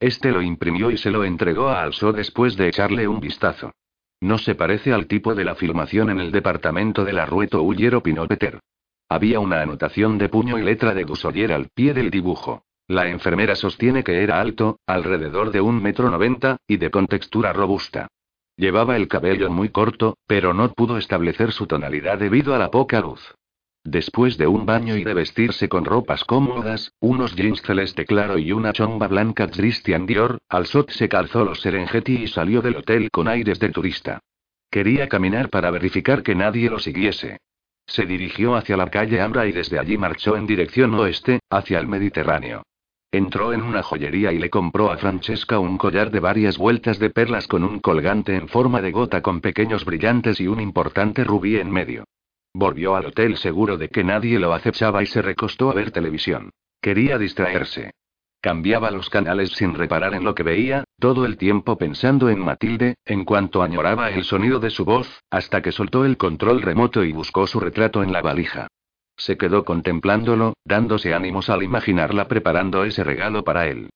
[0.00, 3.70] Este lo imprimió y se lo entregó a Also después de echarle un vistazo.
[4.20, 8.02] No se parece al tipo de la filmación en el departamento de la Rueto Ullero
[8.02, 8.58] Pinopeter.
[9.08, 12.64] Había una anotación de puño y letra de Gusoyer al pie del dibujo.
[12.90, 18.08] La enfermera sostiene que era alto, alrededor de un metro noventa, y de contextura robusta.
[18.56, 23.00] Llevaba el cabello muy corto, pero no pudo establecer su tonalidad debido a la poca
[23.00, 23.32] luz.
[23.84, 28.50] Después de un baño y de vestirse con ropas cómodas, unos jeans celeste claro y
[28.50, 33.28] una chomba blanca Christian Dior, Alsot se calzó los Serengeti y salió del hotel con
[33.28, 34.18] aires de turista.
[34.68, 37.38] Quería caminar para verificar que nadie lo siguiese.
[37.86, 41.86] Se dirigió hacia la calle Ambra y desde allí marchó en dirección oeste, hacia el
[41.86, 42.64] Mediterráneo.
[43.12, 47.10] Entró en una joyería y le compró a Francesca un collar de varias vueltas de
[47.10, 51.56] perlas con un colgante en forma de gota con pequeños brillantes y un importante rubí
[51.56, 52.04] en medio.
[52.54, 56.50] Volvió al hotel seguro de que nadie lo acechaba y se recostó a ver televisión.
[56.80, 57.90] Quería distraerse.
[58.40, 62.94] Cambiaba los canales sin reparar en lo que veía, todo el tiempo pensando en Matilde,
[63.04, 67.12] en cuanto añoraba el sonido de su voz, hasta que soltó el control remoto y
[67.12, 68.68] buscó su retrato en la valija.
[69.20, 73.90] Se quedó contemplándolo, dándose ánimos al imaginarla preparando ese regalo para él.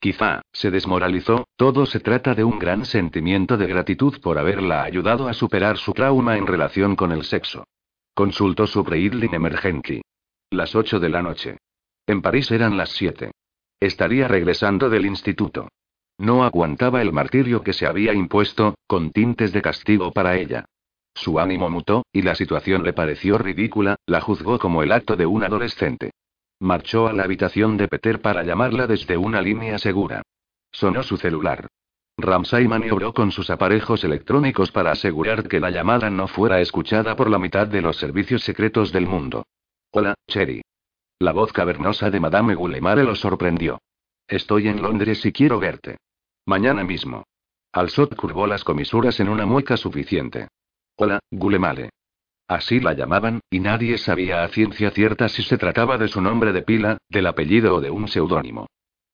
[0.00, 5.28] Quizá, se desmoralizó, todo se trata de un gran sentimiento de gratitud por haberla ayudado
[5.28, 7.64] a superar su trauma en relación con el sexo.
[8.14, 10.00] Consultó su Breedling Emergency.
[10.48, 11.58] Las 8 de la noche.
[12.06, 13.32] En París eran las 7.
[13.80, 15.68] Estaría regresando del instituto.
[16.16, 20.64] No aguantaba el martirio que se había impuesto, con tintes de castigo para ella.
[21.14, 25.26] Su ánimo mutó, y la situación le pareció ridícula, la juzgó como el acto de
[25.26, 26.12] un adolescente.
[26.60, 30.22] Marchó a la habitación de Peter para llamarla desde una línea segura.
[30.70, 31.68] Sonó su celular.
[32.16, 37.30] Ramsay maniobró con sus aparejos electrónicos para asegurar que la llamada no fuera escuchada por
[37.30, 39.44] la mitad de los servicios secretos del mundo.
[39.90, 40.62] Hola, Cherry.
[41.18, 43.80] La voz cavernosa de Madame Gulemare lo sorprendió.
[44.28, 45.96] Estoy en Londres y quiero verte.
[46.46, 47.24] Mañana mismo.
[47.72, 50.48] Alsot curvó las comisuras en una mueca suficiente.
[51.02, 51.88] Hola, Gulemale.
[52.46, 56.52] Así la llamaban, y nadie sabía a ciencia cierta si se trataba de su nombre
[56.52, 58.66] de pila, del apellido o de un seudónimo.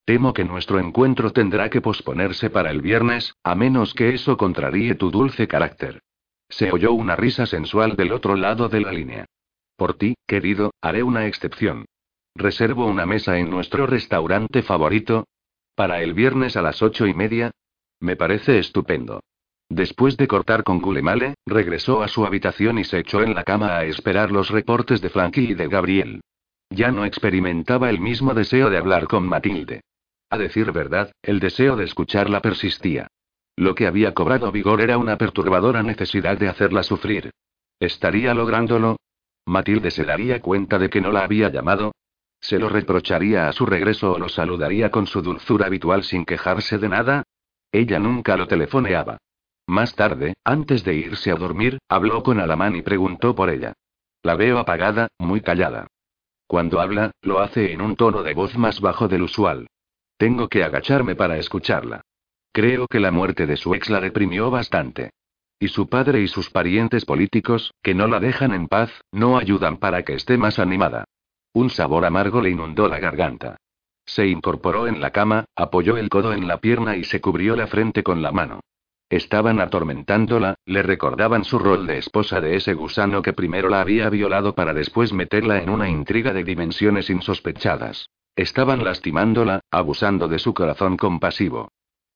[0.05, 4.97] Temo que nuestro encuentro tendrá que posponerse para el viernes, a menos que eso contraríe
[4.97, 6.01] tu dulce carácter.
[6.49, 9.27] Se oyó una risa sensual del otro lado de la línea.
[9.77, 11.85] Por ti, querido, haré una excepción.
[12.35, 15.29] Reservo una mesa en nuestro restaurante favorito.
[15.77, 17.53] Para el viernes a las ocho y media.
[18.01, 19.21] Me parece estupendo.
[19.69, 23.77] Después de cortar con Gulemale, regresó a su habitación y se echó en la cama
[23.77, 26.21] a esperar los reportes de Frankie y de Gabriel.
[26.71, 29.83] Ya no experimentaba el mismo deseo de hablar con Matilde.
[30.31, 33.09] A decir verdad, el deseo de escucharla persistía.
[33.57, 37.31] Lo que había cobrado vigor era una perturbadora necesidad de hacerla sufrir.
[37.81, 38.97] ¿Estaría lográndolo?
[39.47, 41.93] ¿Matilde se daría cuenta de que no la había llamado?
[42.41, 46.79] ¿Se lo reprocharía a su regreso o lo saludaría con su dulzura habitual sin quejarse
[46.79, 47.23] de nada?
[47.73, 49.19] Ella nunca lo telefoneaba.
[49.67, 53.73] Más tarde, antes de irse a dormir, habló con Alamán y preguntó por ella.
[54.23, 55.89] La veo apagada, muy callada.
[56.47, 59.67] Cuando habla, lo hace en un tono de voz más bajo del usual.
[60.17, 62.03] Tengo que agacharme para escucharla.
[62.53, 65.11] Creo que la muerte de su ex la deprimió bastante.
[65.59, 69.79] Y su padre y sus parientes políticos, que no la dejan en paz, no ayudan
[69.79, 71.05] para que esté más animada.
[71.53, 73.57] Un sabor amargo le inundó la garganta.
[74.05, 77.67] Se incorporó en la cama, apoyó el codo en la pierna y se cubrió la
[77.67, 78.61] frente con la mano.
[79.09, 84.11] Estaban atormentándola, le recordaban su rol de esposa de ese gusano que primero la había
[84.11, 88.11] violado para después meterla en una intriga de dimensiones insospechadas.
[88.35, 91.69] Estaban lastimándola, abusando de su corazón compasivo.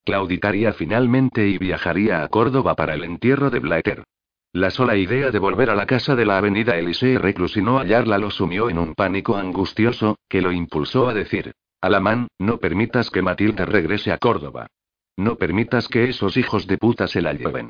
[0.03, 4.03] Claudicaría finalmente y viajaría a Córdoba para el entierro de Blaeter.
[4.51, 7.77] La sola idea de volver a la casa de la avenida Elisee Reclus y no
[7.77, 13.09] hallarla lo sumió en un pánico angustioso, que lo impulsó a decir: Alamán, no permitas
[13.09, 14.67] que Matilde regrese a Córdoba.
[15.21, 17.69] No permitas que esos hijos de puta se la lleven.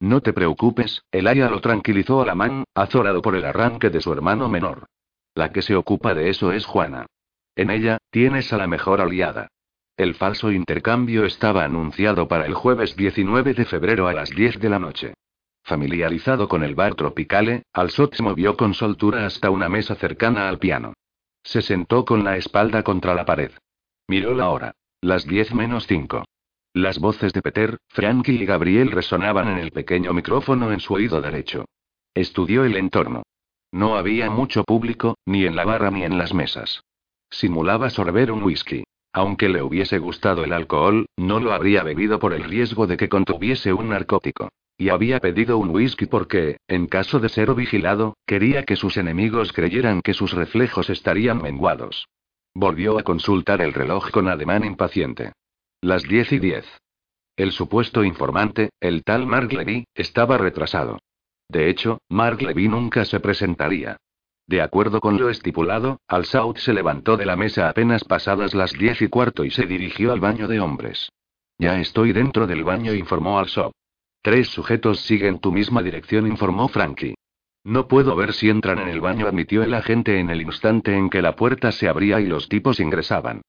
[0.00, 4.12] No te preocupes, Elaya lo tranquilizó a la man, azorado por el arranque de su
[4.12, 4.84] hermano menor.
[5.34, 7.06] La que se ocupa de eso es Juana.
[7.56, 9.48] En ella, tienes a la mejor aliada.
[9.96, 14.68] El falso intercambio estaba anunciado para el jueves 19 de febrero a las 10 de
[14.68, 15.14] la noche.
[15.64, 20.58] Familiarizado con el bar Tropicale, Alsot se movió con soltura hasta una mesa cercana al
[20.58, 20.92] piano.
[21.44, 23.52] Se sentó con la espalda contra la pared.
[24.06, 24.74] Miró la hora.
[25.00, 26.26] Las 10 menos 5.
[26.72, 31.20] Las voces de Peter, Frankie y Gabriel resonaban en el pequeño micrófono en su oído
[31.20, 31.64] derecho.
[32.14, 33.24] Estudió el entorno.
[33.72, 36.84] No había mucho público, ni en la barra ni en las mesas.
[37.28, 38.84] Simulaba sorber un whisky.
[39.12, 43.08] Aunque le hubiese gustado el alcohol, no lo habría bebido por el riesgo de que
[43.08, 44.50] contuviese un narcótico.
[44.78, 49.52] Y había pedido un whisky porque, en caso de ser vigilado, quería que sus enemigos
[49.52, 52.06] creyeran que sus reflejos estarían menguados.
[52.54, 55.32] Volvió a consultar el reloj con ademán impaciente.
[55.82, 56.66] Las diez y diez.
[57.36, 60.98] El supuesto informante, el tal Mark Levy, estaba retrasado.
[61.48, 63.96] De hecho, Mark Levy nunca se presentaría.
[64.46, 69.00] De acuerdo con lo estipulado, Al-Saud se levantó de la mesa apenas pasadas las diez
[69.00, 71.08] y cuarto y se dirigió al baño de hombres.
[71.56, 73.72] Ya estoy dentro del baño, informó Al-Saud.
[74.20, 77.14] Tres sujetos siguen tu misma dirección, informó Frankie.
[77.64, 81.08] No puedo ver si entran en el baño, admitió el agente en el instante en
[81.08, 83.40] que la puerta se abría y los tipos ingresaban.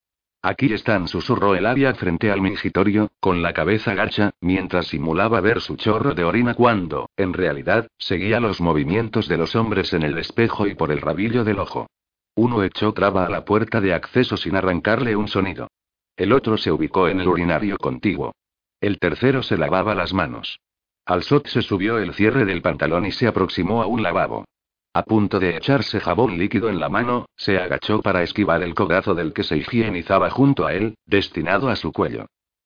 [0.43, 5.61] Aquí están, susurró el Aria frente al mingitorio, con la cabeza gacha, mientras simulaba ver
[5.61, 10.17] su chorro de orina cuando, en realidad, seguía los movimientos de los hombres en el
[10.17, 11.87] espejo y por el rabillo del ojo.
[12.33, 15.67] Uno echó traba a la puerta de acceso sin arrancarle un sonido.
[16.15, 18.33] El otro se ubicó en el urinario contiguo.
[18.79, 20.59] El tercero se lavaba las manos.
[21.05, 24.45] Al-Sot se subió el cierre del pantalón y se aproximó a un lavabo.
[24.93, 29.15] A punto de echarse jabón líquido en la mano, se agachó para esquivar el codazo
[29.15, 32.25] del que se higienizaba junto a él, destinado a su cuello.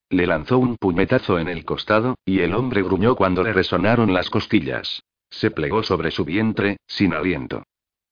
[0.09, 4.31] Le lanzó un puñetazo en el costado, y el hombre gruñó cuando le resonaron las
[4.31, 5.03] costillas.
[5.29, 7.63] Se plegó sobre su vientre, sin aliento.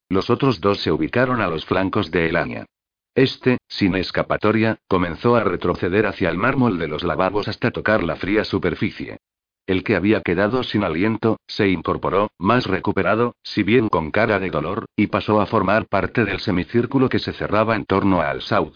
[0.10, 2.66] Los otros dos se ubicaron a los flancos de Elania.
[3.16, 8.16] Este, sin escapatoria, comenzó a retroceder hacia el mármol de los lavabos hasta tocar la
[8.16, 9.18] fría superficie.
[9.66, 14.50] El que había quedado sin aliento, se incorporó, más recuperado, si bien con cara de
[14.50, 18.74] dolor, y pasó a formar parte del semicírculo que se cerraba en torno a Al-Saud.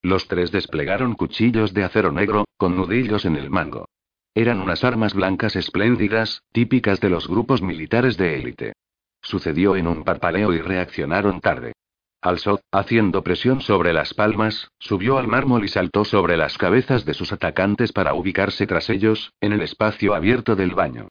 [0.00, 3.86] Los tres desplegaron cuchillos de acero negro, con nudillos en el mango.
[4.34, 8.72] Eran unas armas blancas espléndidas, típicas de los grupos militares de élite.
[9.20, 11.72] Sucedió en un parpaleo y reaccionaron tarde.
[12.20, 17.14] Alzó, haciendo presión sobre las palmas, subió al mármol y saltó sobre las cabezas de
[17.14, 21.08] sus atacantes para ubicarse tras ellos, en el espacio abierto del baño.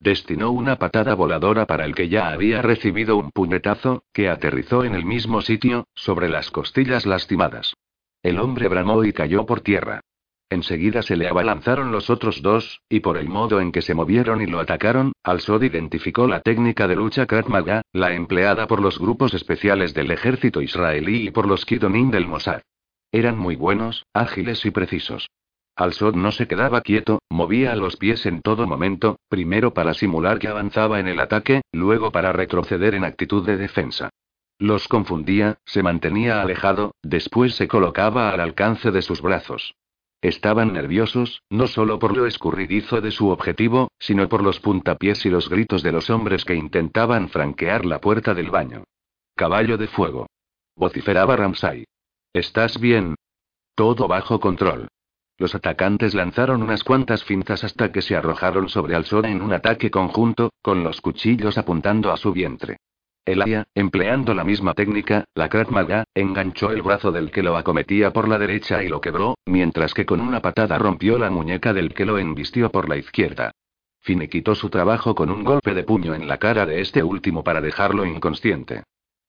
[0.00, 4.94] Destinó una patada voladora para el que ya había recibido un puñetazo, que aterrizó en
[4.94, 7.74] el mismo sitio, sobre las costillas lastimadas.
[8.22, 10.02] El hombre bramó y cayó por tierra.
[10.50, 14.42] Enseguida se le abalanzaron los otros dos, y por el modo en que se movieron
[14.42, 18.98] y lo atacaron, Al-Sod identificó la técnica de lucha Krav Maga, la empleada por los
[18.98, 22.62] grupos especiales del ejército israelí y por los Kidonim del Mossad.
[23.12, 25.30] Eran muy buenos, ágiles y precisos.
[25.76, 30.48] Al-Sod no se quedaba quieto, movía los pies en todo momento, primero para simular que
[30.48, 34.10] avanzaba en el ataque, luego para retroceder en actitud de defensa.
[34.58, 39.74] Los confundía, se mantenía alejado, después se colocaba al alcance de sus brazos.
[40.22, 45.30] Estaban nerviosos, no solo por lo escurridizo de su objetivo, sino por los puntapiés y
[45.30, 48.84] los gritos de los hombres que intentaban franquear la puerta del baño.
[49.34, 50.26] Caballo de fuego.
[50.76, 51.84] Vociferaba Ramsay.
[52.34, 53.14] ¿Estás bien?
[53.74, 54.88] Todo bajo control.
[55.38, 59.90] Los atacantes lanzaron unas cuantas fintas hasta que se arrojaron sobre Alsona en un ataque
[59.90, 62.76] conjunto, con los cuchillos apuntando a su vientre.
[63.30, 68.12] El empleando la misma técnica, la Krav Maga, enganchó el brazo del que lo acometía
[68.12, 71.94] por la derecha y lo quebró, mientras que con una patada rompió la muñeca del
[71.94, 73.52] que lo embistió por la izquierda.
[74.00, 77.60] Finiquitó su trabajo con un golpe de puño en la cara de este último para
[77.60, 78.82] dejarlo inconsciente.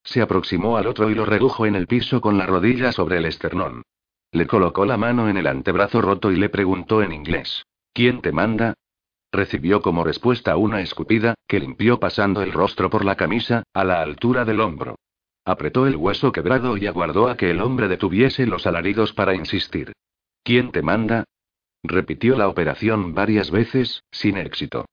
[0.03, 3.25] Se aproximó al otro y lo redujo en el piso con la rodilla sobre el
[3.25, 3.83] esternón.
[4.31, 7.67] Le colocó la mano en el antebrazo roto y le preguntó en inglés.
[7.93, 8.73] ¿Quién te manda?
[9.31, 14.01] Recibió como respuesta una escupida, que limpió pasando el rostro por la camisa, a la
[14.01, 14.95] altura del hombro.
[15.45, 19.93] Apretó el hueso quebrado y aguardó a que el hombre detuviese los alaridos para insistir.
[20.43, 21.23] ¿Quién te manda?
[21.83, 24.85] Repitió la operación varias veces, sin éxito.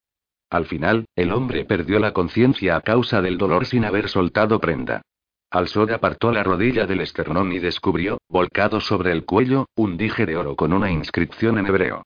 [0.51, 5.03] Al final, el hombre perdió la conciencia a causa del dolor sin haber soltado prenda.
[5.51, 10.37] Al-Sod apartó la rodilla del esternón y descubrió, volcado sobre el cuello, un dije de
[10.37, 12.03] oro con una inscripción en hebreo.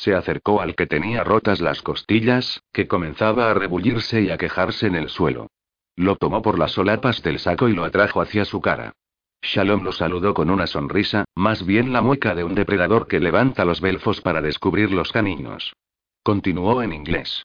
[0.00, 4.86] Se acercó al que tenía rotas las costillas, que comenzaba a rebullirse y a quejarse
[4.86, 5.48] en el suelo.
[5.94, 8.94] Lo tomó por las solapas del saco y lo atrajo hacia su cara.
[9.42, 13.66] Shalom lo saludó con una sonrisa, más bien la mueca de un depredador que levanta
[13.66, 15.74] los belfos para descubrir los caninos.
[16.22, 17.42] Continuó en inglés.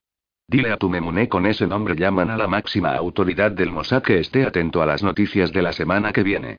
[0.48, 4.20] Dile a tu memuné con ese nombre llaman a la máxima autoridad del Mossad que
[4.20, 6.56] esté atento a las noticias de la semana que viene.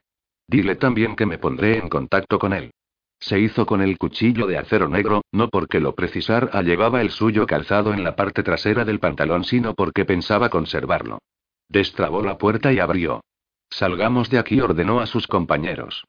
[0.46, 2.70] Dile también que me pondré en contacto con él.
[3.18, 7.46] Se hizo con el cuchillo de acero negro, no porque lo precisara llevaba el suyo
[7.46, 11.18] calzado en la parte trasera del pantalón, sino porque pensaba conservarlo.
[11.68, 13.22] Destrabó la puerta y abrió.
[13.70, 16.04] Salgamos de aquí, ordenó a sus compañeros.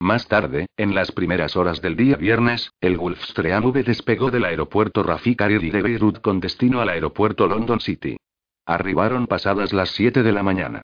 [0.00, 5.02] Más tarde, en las primeras horas del día viernes, el Gulfstream V despegó del aeropuerto
[5.02, 8.16] Rafik Hariri de Beirut con destino al aeropuerto London City.
[8.66, 10.82] Arribaron pasadas las 7 de la mañana.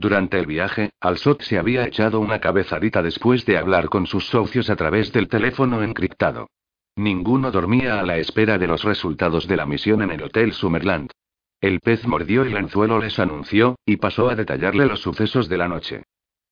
[0.00, 4.70] Durante el viaje, Al-Sot se había echado una cabezadita después de hablar con sus socios
[4.70, 6.48] a través del teléfono encriptado.
[6.94, 11.10] Ninguno dormía a la espera de los resultados de la misión en el Hotel Summerland.
[11.60, 15.66] El pez mordió el anzuelo les anunció, y pasó a detallarle los sucesos de la
[15.66, 16.04] noche.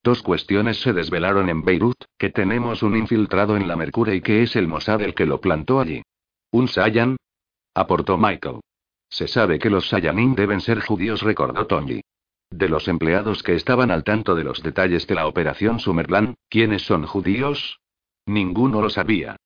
[0.03, 4.43] Dos cuestiones se desvelaron en Beirut, que tenemos un infiltrado en la Mercury y que
[4.43, 6.03] es el Mossad el que lo plantó allí.
[6.51, 7.17] ¿Un Sayan?
[7.75, 8.61] Aportó Michael.
[9.09, 12.01] Se sabe que los Sayanin deben ser judíos, recordó Tony.
[12.51, 16.83] De los empleados que estaban al tanto de los detalles de la operación Summerland, ¿quiénes
[16.83, 17.81] son judíos?
[18.25, 19.37] Ninguno lo sabía.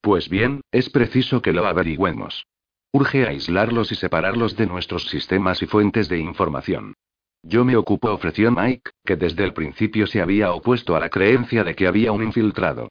[0.00, 2.46] Pues bien, es preciso que lo averigüemos.
[2.92, 6.94] Urge aislarlos y separarlos de nuestros sistemas y fuentes de información.
[7.42, 11.64] Yo me ocupo, ofreció Mike, que desde el principio se había opuesto a la creencia
[11.64, 12.88] de que había un infiltrado.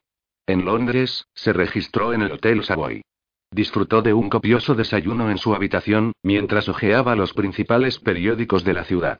[0.48, 3.04] en Londres, se registró en el Hotel Savoy.
[3.52, 8.84] Disfrutó de un copioso desayuno en su habitación, mientras hojeaba los principales periódicos de la
[8.84, 9.20] ciudad.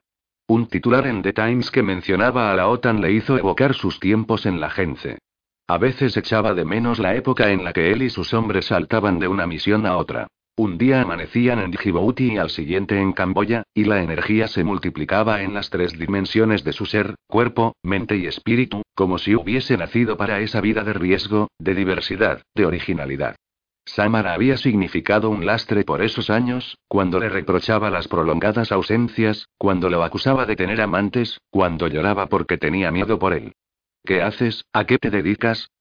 [0.50, 4.48] Un titular en The Times que mencionaba a la OTAN le hizo evocar sus tiempos
[4.48, 5.20] en la Gence.
[5.68, 9.20] A veces echaba de menos la época en la que él y sus hombres saltaban
[9.20, 10.26] de una misión a otra.
[10.58, 15.44] Un día amanecían en Djibouti y al siguiente en Camboya, y la energía se multiplicaba
[15.44, 20.18] en las tres dimensiones de su ser, cuerpo, mente y espíritu, como si hubiese nacido
[20.18, 23.36] para esa vida de riesgo, de diversidad, de originalidad.
[23.96, 29.90] Samara había significado un lastre por esos años, cuando le reprochaba las prolongadas ausencias, cuando
[29.90, 33.54] lo acusaba de tener amantes, cuando lloraba porque tenía miedo por él.
[34.06, 34.64] ¿Qué haces?
[34.74, 35.72] ¿A qué te dedicas?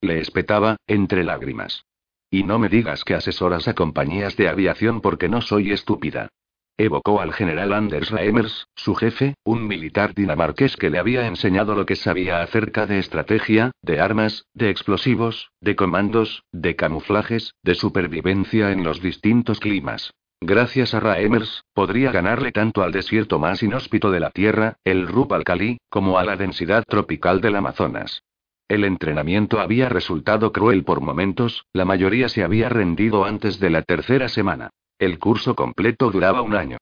[0.00, 1.84] Le espetaba, entre lágrimas.
[2.30, 6.30] Y no me digas que asesoras a compañías de aviación porque no soy estúpida.
[6.78, 11.86] Evocó al general Anders Reimers, su jefe, un militar dinamarqués que le había enseñado lo
[11.86, 18.72] que sabía acerca de estrategia, de armas, de explosivos, de comandos, de camuflajes, de supervivencia
[18.72, 20.12] en los distintos climas.
[20.40, 25.32] Gracias a Reimers, podría ganarle tanto al desierto más inhóspito de la Tierra, el Rub
[25.34, 25.44] al
[25.88, 28.24] como a la densidad tropical del Amazonas.
[28.66, 33.82] El entrenamiento había resultado cruel por momentos, la mayoría se había rendido antes de la
[33.82, 34.70] tercera semana.
[35.02, 36.76] El curso completo duraba un año.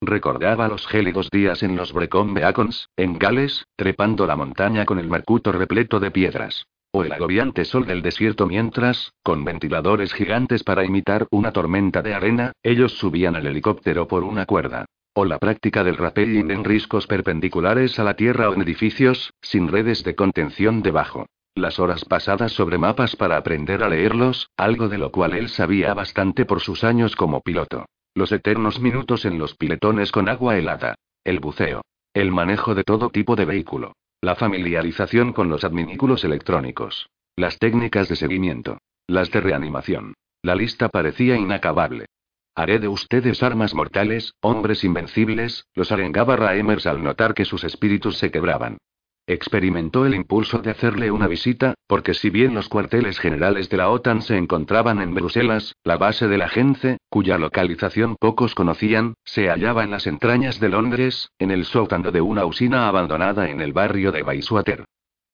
[0.00, 5.10] Recordaba los gélidos días en los Brecon Beacons, en Gales, trepando la montaña con el
[5.10, 6.68] mercuto repleto de piedras.
[6.90, 12.14] O el agobiante sol del desierto mientras, con ventiladores gigantes para imitar una tormenta de
[12.14, 14.86] arena, ellos subían al helicóptero por una cuerda.
[15.12, 19.68] O la práctica del rappelling en riscos perpendiculares a la tierra o en edificios, sin
[19.68, 21.26] redes de contención debajo.
[21.56, 25.94] Las horas pasadas sobre mapas para aprender a leerlos, algo de lo cual él sabía
[25.94, 27.86] bastante por sus años como piloto.
[28.14, 30.96] Los eternos minutos en los piletones con agua helada.
[31.24, 31.80] El buceo.
[32.12, 33.94] El manejo de todo tipo de vehículo.
[34.20, 37.08] La familiarización con los adminículos electrónicos.
[37.36, 38.76] Las técnicas de seguimiento.
[39.06, 40.12] Las de reanimación.
[40.42, 42.04] La lista parecía inacabable.
[42.54, 48.18] Haré de ustedes armas mortales, hombres invencibles, los arengaba Raemers al notar que sus espíritus
[48.18, 48.76] se quebraban.
[49.28, 53.90] Experimentó el impulso de hacerle una visita, porque si bien los cuarteles generales de la
[53.90, 59.48] OTAN se encontraban en Bruselas, la base de la Gence, cuya localización pocos conocían, se
[59.48, 63.72] hallaba en las entrañas de Londres, en el sótano de una usina abandonada en el
[63.72, 64.84] barrio de Bayswater.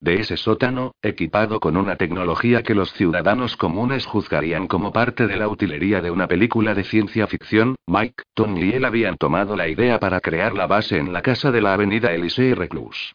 [0.01, 5.37] De ese sótano, equipado con una tecnología que los ciudadanos comunes juzgarían como parte de
[5.37, 9.69] la utilería de una película de ciencia ficción, Mike, Tony y él habían tomado la
[9.69, 13.13] idea para crear la base en la casa de la avenida Elysée Reclus.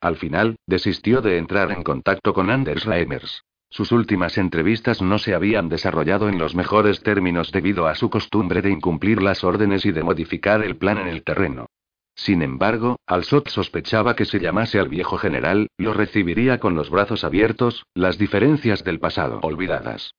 [0.00, 3.44] Al final, desistió de entrar en contacto con Anders Reimers.
[3.68, 8.62] Sus últimas entrevistas no se habían desarrollado en los mejores términos debido a su costumbre
[8.62, 11.66] de incumplir las órdenes y de modificar el plan en el terreno.
[12.16, 17.22] Sin embargo, Alsot sospechaba que se llamase al viejo general, lo recibiría con los brazos
[17.22, 20.14] abiertos, las diferencias del pasado olvidadas.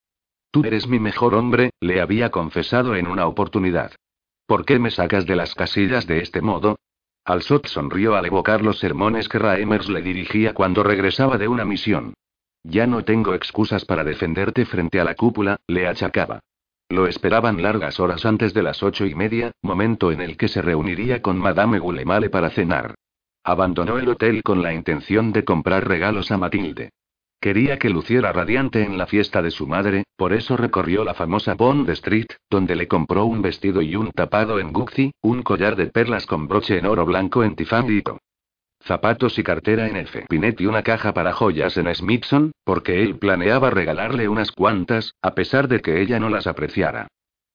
[0.51, 3.91] Tú eres mi mejor hombre, le había confesado en una oportunidad.
[4.45, 6.77] ¿Por qué me sacas de las casillas de este modo?
[7.23, 12.13] Alsot sonrió al evocar los sermones que Raemers le dirigía cuando regresaba de una misión.
[12.63, 16.39] Ya no tengo excusas para defenderte frente a la cúpula, le achacaba.
[16.89, 20.61] Lo esperaban largas horas antes de las ocho y media, momento en el que se
[20.61, 22.95] reuniría con Madame Gulemale para cenar.
[23.43, 26.91] Abandonó el hotel con la intención de comprar regalos a Matilde.
[27.41, 31.55] Quería que luciera radiante en la fiesta de su madre, por eso recorrió la famosa
[31.55, 35.87] Bond Street, donde le compró un vestido y un tapado en Gucci, un collar de
[35.87, 38.03] perlas con broche en oro blanco en Tiffany
[38.83, 40.25] zapatos y cartera en F.
[40.27, 45.33] Pinet y una caja para joyas en Smithson, porque él planeaba regalarle unas cuantas, a
[45.35, 47.07] pesar de que ella no las apreciara.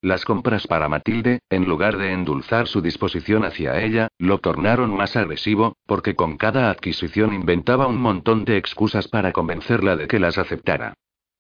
[0.02, 5.16] Las compras para Matilde, en lugar de endulzar su disposición hacia ella, lo tornaron más
[5.16, 10.38] agresivo, porque con cada adquisición inventaba un montón de excusas para convencerla de que las
[10.38, 10.94] aceptara.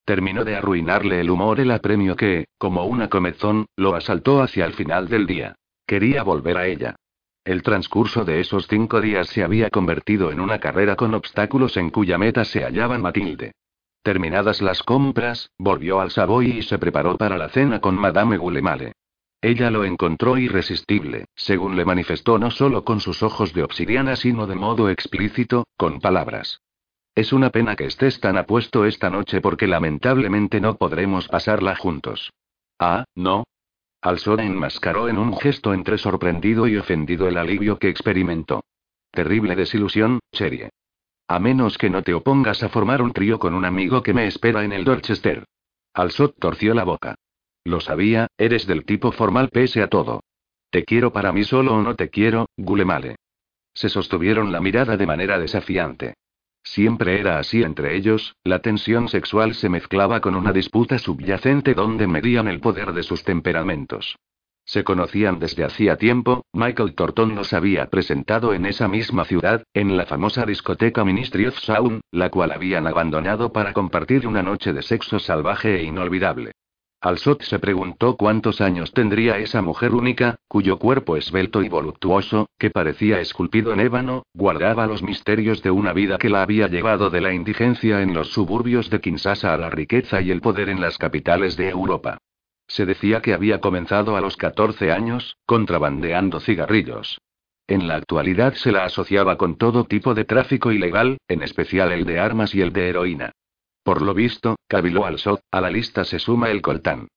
[0.04, 4.72] Terminó de arruinarle el humor el apremio que, como una comezón, lo asaltó hacia el
[4.72, 5.56] final del día.
[5.86, 6.96] Quería volver a ella.
[7.44, 11.90] El transcurso de esos cinco días se había convertido en una carrera con obstáculos en
[11.90, 13.52] cuya meta se hallaba Matilde.
[14.06, 18.92] Terminadas las compras, volvió al Savoy y se preparó para la cena con Madame Gulemale.
[19.42, 24.46] Ella lo encontró irresistible, según le manifestó no solo con sus ojos de obsidiana, sino
[24.46, 26.60] de modo explícito, con palabras.
[27.16, 32.32] Es una pena que estés tan apuesto esta noche porque lamentablemente no podremos pasarla juntos.
[32.78, 33.42] Ah, no.
[34.00, 38.62] Alsora enmascaró en un gesto entre sorprendido y ofendido el alivio que experimentó.
[39.10, 40.70] Terrible desilusión, Cherie.
[41.28, 44.26] A menos que no te opongas a formar un trío con un amigo que me
[44.26, 45.44] espera en el Dorchester.
[45.92, 47.16] Alsot torció la boca.
[47.64, 50.20] Lo sabía, eres del tipo formal pese a todo.
[50.70, 53.16] ¿Te quiero para mí solo o no te quiero, Gulemale?
[53.74, 56.14] Se sostuvieron la mirada de manera desafiante.
[56.62, 62.06] Siempre era así entre ellos, la tensión sexual se mezclaba con una disputa subyacente donde
[62.06, 64.16] medían el poder de sus temperamentos.
[64.66, 69.96] Se conocían desde hacía tiempo, Michael Thornton los había presentado en esa misma ciudad, en
[69.96, 74.82] la famosa discoteca Ministry of Sound, la cual habían abandonado para compartir una noche de
[74.82, 76.50] sexo salvaje e inolvidable.
[77.00, 82.70] Alsot se preguntó cuántos años tendría esa mujer única, cuyo cuerpo esbelto y voluptuoso, que
[82.70, 87.20] parecía esculpido en ébano, guardaba los misterios de una vida que la había llevado de
[87.20, 90.98] la indigencia en los suburbios de Kinshasa a la riqueza y el poder en las
[90.98, 92.18] capitales de Europa.
[92.66, 97.18] Se decía que había comenzado a los 14 años, contrabandeando cigarrillos.
[97.68, 102.04] En la actualidad se la asociaba con todo tipo de tráfico ilegal, en especial el
[102.04, 103.32] de armas y el de heroína.
[103.82, 107.08] Por lo visto, cabiló al Sot, a la lista se suma el coltán.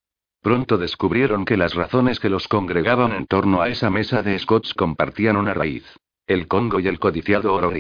[0.42, 4.74] Pronto descubrieron que las razones que los congregaban en torno a esa mesa de Scots
[4.74, 5.84] compartían una raíz.
[6.26, 7.72] El Congo y el codiciado oro.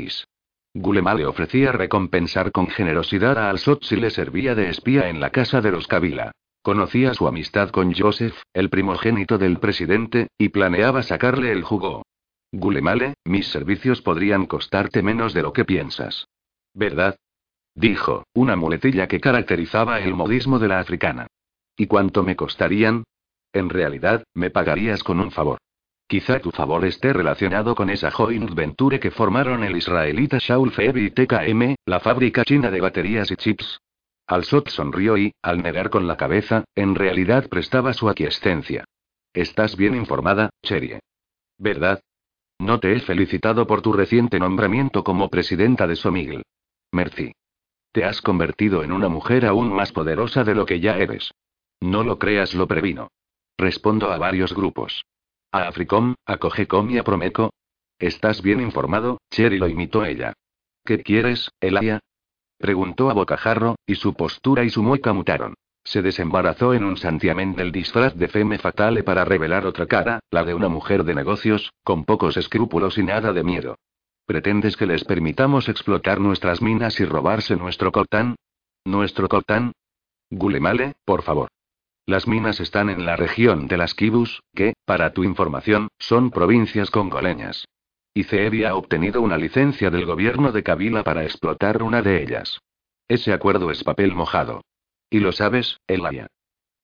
[0.74, 5.30] Gulema le ofrecía recompensar con generosidad a Alsot si le servía de espía en la
[5.30, 6.32] casa de los Kabila.
[6.61, 12.03] Conocía su amistad con Joseph, el primogénito del presidente, y planeaba sacarle el jugo.
[12.52, 16.27] Gulemale, mis servicios podrían costarte menos de lo que piensas.
[16.73, 17.15] ¿Verdad?
[17.76, 21.27] Dijo, una muletilla que caracterizaba el modismo de la africana.
[21.77, 23.03] ¿Y cuánto me costarían?
[23.53, 25.60] En realidad, me pagarías con un favor.
[26.07, 31.06] Quizá tu favor esté relacionado con esa joint venture que formaron el israelita Shaul Febi
[31.06, 33.80] y TKM, la fábrica china de baterías y chips.
[34.30, 38.85] Al-Sot sonrió y, al negar con la cabeza, en realidad prestaba su aquiescencia.
[39.34, 40.99] Estás bien informada, Cherie.
[41.57, 41.99] ¿Verdad?
[42.60, 46.43] No te he felicitado por tu reciente nombramiento como presidenta de Somigl.
[46.91, 47.31] Merci.
[47.91, 51.31] Te has convertido en una mujer aún más poderosa de lo que ya eres.
[51.81, 53.07] No lo creas, lo previno.
[53.57, 55.06] Respondo a varios grupos.
[55.51, 57.49] A Africom, a Cogecom y a Promeco.
[57.97, 59.18] ¿Estás bien informado?
[59.31, 60.34] Cherry lo imitó ella.
[60.85, 61.99] ¿Qué quieres, Elia?
[62.60, 65.56] Preguntó a bocajarro, y su postura y su mueca mutaron.
[65.86, 70.44] Se desembarazó en un santiamén del disfraz de femme fatale para revelar otra cara, la
[70.44, 73.77] de una mujer de negocios, con pocos escrúpulos y nada de miedo.
[74.26, 78.36] ¿Pretendes que les permitamos explotar nuestras minas y robarse nuestro coltán?
[78.86, 79.72] ¿Nuestro coltán?
[80.30, 81.48] Gulemale, por favor.
[82.06, 86.91] Las minas están en la región de las Kibus, que, para tu información, son provincias
[86.91, 87.65] congoleñas.
[88.14, 92.60] Y Ceebi ha obtenido una licencia del gobierno de Kabila para explotar una de ellas.
[93.07, 94.61] Ese acuerdo es papel mojado.
[95.10, 96.27] ¿Y lo sabes, Elia?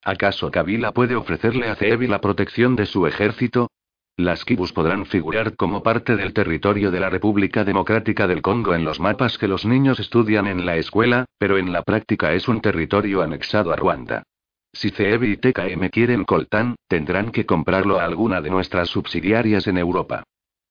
[0.03, 3.69] ¿Acaso Kabila puede ofrecerle a Ceebi la protección de su ejército?
[4.18, 8.85] Las kibus podrán figurar como parte del territorio de la República Democrática del Congo en
[8.85, 12.61] los mapas que los niños estudian en la escuela, pero en la práctica es un
[12.61, 14.23] territorio anexado a Ruanda.
[14.72, 19.77] Si CEBI y TKM quieren coltán, tendrán que comprarlo a alguna de nuestras subsidiarias en
[19.77, 20.23] Europa.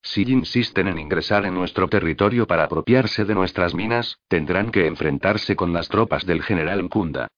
[0.05, 5.57] Si insisten en ingresar en nuestro territorio para apropiarse de nuestras minas, tendrán que enfrentarse
[5.57, 7.29] con las tropas del general Nkunda.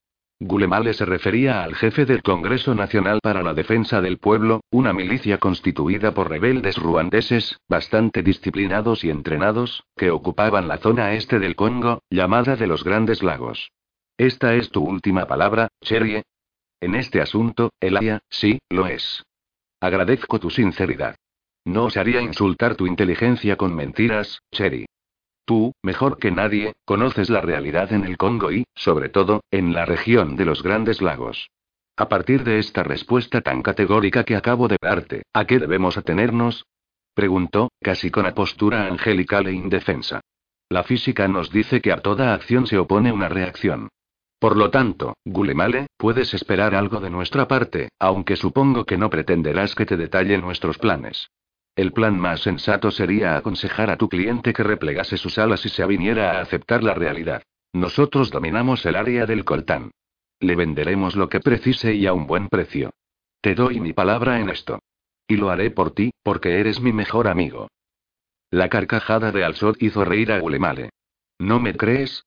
[0.41, 5.39] Gulemale se refería al jefe del Congreso Nacional para la Defensa del Pueblo, una milicia
[5.39, 12.03] constituida por rebeldes ruandeses, bastante disciplinados y entrenados, que ocupaban la zona este del Congo,
[12.11, 13.71] llamada de los Grandes Lagos.
[14.19, 16.25] Esta es tu última palabra, Cherie.
[16.81, 19.25] En este asunto, Elia, sí, lo es.
[19.81, 21.15] Agradezco tu sinceridad.
[21.67, 24.87] No osaría insultar tu inteligencia con mentiras, Cherry.
[25.45, 29.85] Tú, mejor que nadie, conoces la realidad en el Congo y, sobre todo, en la
[29.85, 31.51] región de los Grandes Lagos.
[31.97, 36.67] A partir de esta respuesta tan categórica que acabo de darte, ¿a qué debemos atenernos?
[37.15, 40.21] Preguntó, casi con apostura angelical e indefensa.
[40.69, 43.89] La física nos dice que a toda acción se opone una reacción.
[44.39, 49.75] Por lo tanto, Gulemale, puedes esperar algo de nuestra parte, aunque supongo que no pretenderás
[49.75, 51.29] que te detalle nuestros planes.
[51.77, 55.83] El plan más sensato sería aconsejar a tu cliente que replegase sus alas y se
[55.83, 57.43] aviniera a aceptar la realidad.
[57.75, 59.91] Nosotros dominamos el área del coltán.
[60.41, 62.95] Le venderemos lo que precise y a un buen precio.
[63.43, 64.79] Te doy mi palabra en esto.
[65.29, 67.69] Y lo haré por ti, porque eres mi mejor amigo.
[68.51, 70.91] La carcajada de Alsot hizo reír a Gulemale.
[71.39, 72.25] ¿No me crees?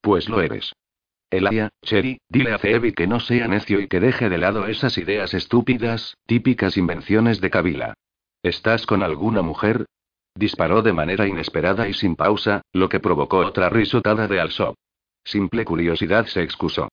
[0.00, 0.72] Pues lo eres.
[1.28, 4.96] Elia, Cherry, dile a Phoebe que no sea necio y que deje de lado esas
[4.96, 7.94] ideas estúpidas, típicas invenciones de Kabila.
[8.46, 9.86] ¿Estás con alguna mujer?
[10.36, 14.76] Disparó de manera inesperada y sin pausa, lo que provocó otra risotada de Alsop.
[15.24, 16.88] Simple curiosidad se excusó.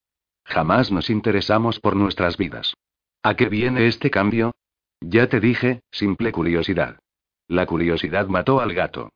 [0.46, 2.74] Jamás nos interesamos por nuestras vidas.
[3.22, 4.54] ¿A qué viene este cambio?
[5.00, 6.98] Ya te dije, simple curiosidad.
[7.48, 9.10] La curiosidad mató al gato.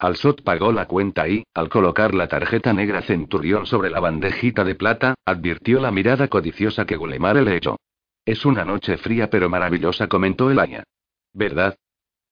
[0.00, 4.74] Alsot pagó la cuenta y, al colocar la tarjeta negra centurión sobre la bandejita de
[4.74, 7.76] plata, advirtió la mirada codiciosa que Gulemare le echó.
[8.24, 10.82] Es una noche fría pero maravillosa, comentó el aña.
[11.32, 11.76] ¿Verdad?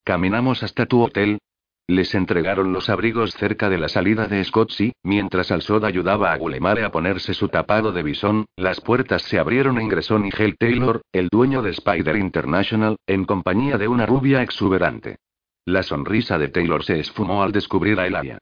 [0.04, 1.38] Caminamos hasta tu hotel.
[1.86, 6.84] Les entregaron los abrigos cerca de la salida de Scottsy, mientras Alsod ayudaba a Gulemale
[6.84, 11.28] a ponerse su tapado de bisón, las puertas se abrieron e ingresó Nigel Taylor, el
[11.28, 15.18] dueño de Spider International, en compañía de una rubia exuberante.
[15.66, 18.38] La sonrisa de Taylor se esfumó al descubrir a Elia.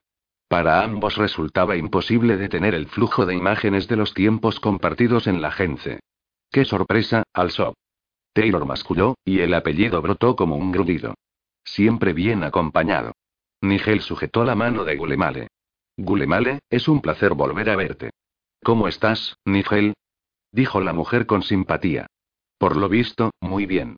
[0.49, 5.51] Para ambos resultaba imposible detener el flujo de imágenes de los tiempos compartidos en la
[5.51, 6.01] gente.
[6.51, 7.74] ¡Qué sorpresa, Alsod!
[8.32, 11.15] Taylor masculló, y el apellido brotó como un grudido.
[11.65, 13.12] Siempre bien acompañado.
[13.61, 15.49] Nigel sujetó la mano de Gulemale.
[15.97, 18.11] Gulemale, es un placer volver a verte.
[18.62, 19.95] ¿Cómo estás, Nigel?
[20.53, 22.07] dijo la mujer con simpatía.
[22.59, 23.97] Por lo visto, muy bien.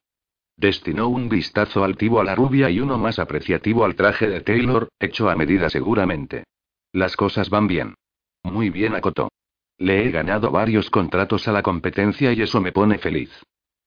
[0.57, 4.89] Destinó un vistazo altivo a la rubia y uno más apreciativo al traje de Taylor,
[5.01, 6.45] hecho a medida seguramente.
[6.93, 7.95] Las cosas van bien.
[8.43, 9.31] Muy bien, acotó.
[9.79, 13.31] Le he ganado varios contratos a la competencia y eso me pone feliz.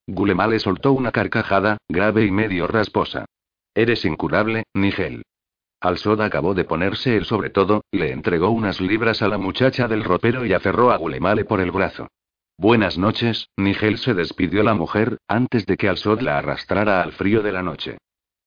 [0.07, 3.25] Gulemale soltó una carcajada, grave y medio rasposa.
[3.75, 5.23] Eres incurable, Nigel.
[5.81, 10.05] Alsod acabó de ponerse el sobre todo, le entregó unas libras a la muchacha del
[10.05, 12.07] ropero y aferró a Gulemale por el brazo.
[12.57, 17.43] Buenas noches, Nigel se despidió la mujer, antes de que Alsod la arrastrara al frío
[17.43, 17.97] de la noche.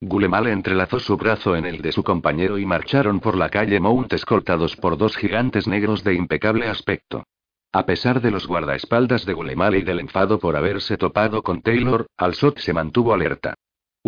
[0.00, 4.14] Gulemale entrelazó su brazo en el de su compañero y marcharon por la calle Mount
[4.14, 7.24] escoltados por dos gigantes negros de impecable aspecto.
[7.70, 12.06] A pesar de los guardaespaldas de Gulemale y del enfado por haberse topado con Taylor,
[12.16, 13.56] Alsod se mantuvo alerta.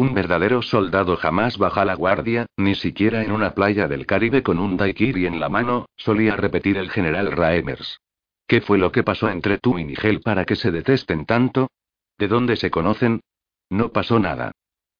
[0.01, 4.59] Un verdadero soldado jamás baja la guardia, ni siquiera en una playa del Caribe con
[4.59, 8.01] un daiquiri en la mano, solía repetir el general Raemers.
[8.47, 11.68] ¿Qué fue lo que pasó entre tú y Nigel para que se detesten tanto?
[12.16, 13.20] ¿De dónde se conocen?
[13.68, 14.52] No pasó nada.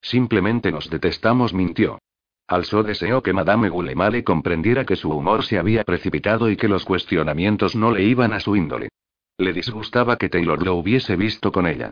[0.03, 1.99] Simplemente nos detestamos, mintió.
[2.47, 6.85] Also deseó que Madame Gulemale comprendiera que su humor se había precipitado y que los
[6.85, 8.91] cuestionamientos no le iban a su índole.
[9.39, 11.91] Le disgustaba que Taylor lo hubiese visto con ella.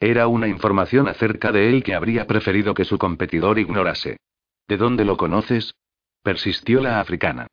[0.00, 4.16] Era una información acerca de él que habría preferido que su competidor ignorase.
[4.66, 5.74] ¿De dónde lo conoces?
[6.22, 7.46] Persistió la africana.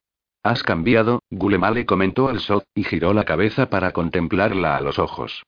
[0.43, 5.43] Has cambiado, Gulemale comentó al Sot, y giró la cabeza para contemplarla a los ojos.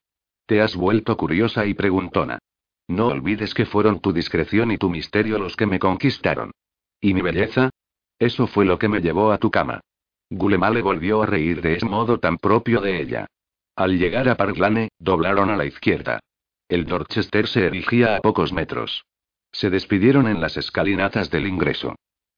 [0.46, 2.40] Te has vuelto curiosa y preguntona.
[2.90, 6.52] No olvides que fueron tu discreción y tu misterio los que me conquistaron.
[7.00, 7.70] ¿Y mi belleza?
[8.18, 9.80] Eso fue lo que me llevó a tu cama.
[10.30, 13.28] Gulemale volvió a reír de ese modo tan propio de ella.
[13.76, 16.20] Al llegar a Parklane, doblaron a la izquierda.
[16.70, 19.04] El Dorchester se erigía a pocos metros.
[19.52, 21.96] Se despidieron en las escalinatas del ingreso.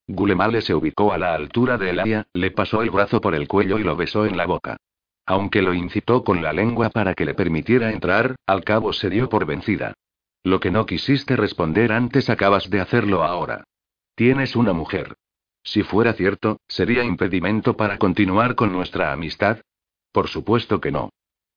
[0.07, 3.77] Gulemale se ubicó a la altura de Elia, le pasó el brazo por el cuello
[3.77, 4.77] y lo besó en la boca.
[5.25, 9.27] Aunque lo incitó con la lengua para que le permitiera entrar, al cabo se dio
[9.27, 9.93] por vencida.
[10.43, 13.65] Lo que no quisiste responder antes acabas de hacerlo ahora.
[14.15, 15.15] Tienes una mujer.
[15.61, 19.59] Si fuera cierto, ¿sería impedimento para continuar con nuestra amistad?
[20.13, 21.09] Por supuesto que no.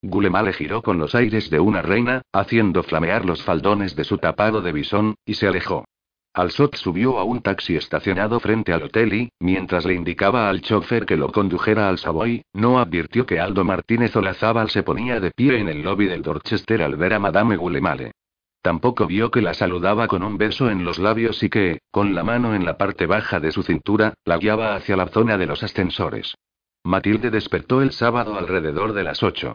[0.06, 4.60] Gulemale giró con los aires de una reina, haciendo flamear los faldones de su tapado
[4.60, 5.86] de bisón, y se alejó.
[6.34, 11.06] Alsot subió a un taxi estacionado frente al hotel y, mientras le indicaba al chofer
[11.06, 15.58] que lo condujera al Savoy, no advirtió que Aldo Martínez Olazábal se ponía de pie
[15.58, 18.12] en el lobby del Dorchester al ver a Madame Gulemale.
[18.60, 22.24] Tampoco vio que la saludaba con un beso en los labios y que, con la
[22.24, 25.62] mano en la parte baja de su cintura, la guiaba hacia la zona de los
[25.62, 26.34] ascensores.
[26.82, 29.54] Matilde despertó el sábado alrededor de las ocho.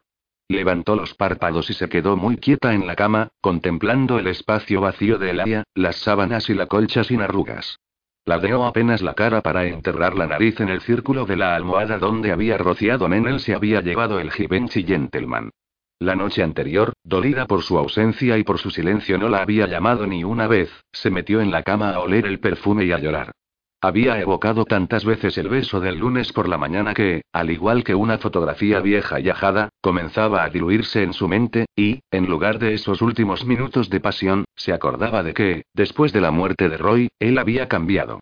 [0.49, 5.19] Levantó los párpados y se quedó muy quieta en la cama, contemplando el espacio vacío
[5.19, 7.79] del área, las sábanas y la colcha sin arrugas.
[8.25, 12.31] Ladeó apenas la cara para enterrar la nariz en el círculo de la almohada donde
[12.31, 15.51] había rociado Nenel se había llevado el Givenchy Gentleman.
[15.99, 20.07] La noche anterior, dolida por su ausencia y por su silencio no la había llamado
[20.07, 23.33] ni una vez, se metió en la cama a oler el perfume y a llorar.
[23.81, 27.95] Había evocado tantas veces el beso del lunes por la mañana que, al igual que
[27.95, 32.73] una fotografía vieja y ajada, comenzaba a diluirse en su mente, y, en lugar de
[32.73, 37.07] esos últimos minutos de pasión, se acordaba de que, después de la muerte de Roy,
[37.19, 38.19] él había cambiado.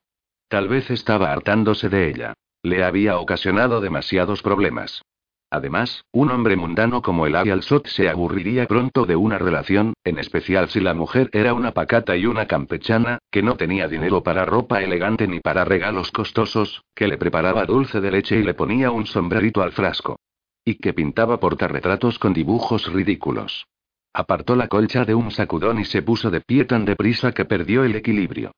[0.48, 2.34] Tal vez estaba hartándose de ella.
[2.62, 5.02] Le había ocasionado demasiados problemas.
[5.50, 10.20] Además, un hombre mundano como el Arial Sot se aburriría pronto de una relación, en
[10.20, 14.44] especial si la mujer era una pacata y una campechana, que no tenía dinero para
[14.44, 18.92] ropa elegante ni para regalos costosos, que le preparaba dulce de leche y le ponía
[18.92, 20.18] un sombrerito al frasco.
[20.66, 23.68] Y que pintaba portarretratos con dibujos ridículos.
[24.12, 27.86] Apartó la colcha de un sacudón y se puso de pie tan deprisa que perdió
[27.86, 28.52] el equilibrio.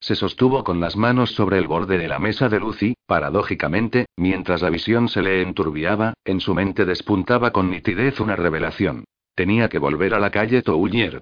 [0.00, 4.06] Se sostuvo con las manos sobre el borde de la mesa de luz y, paradójicamente,
[4.16, 9.04] mientras la visión se le enturbiaba, en su mente despuntaba con nitidez una revelación.
[9.34, 11.20] Tenía que volver a la calle Toulier.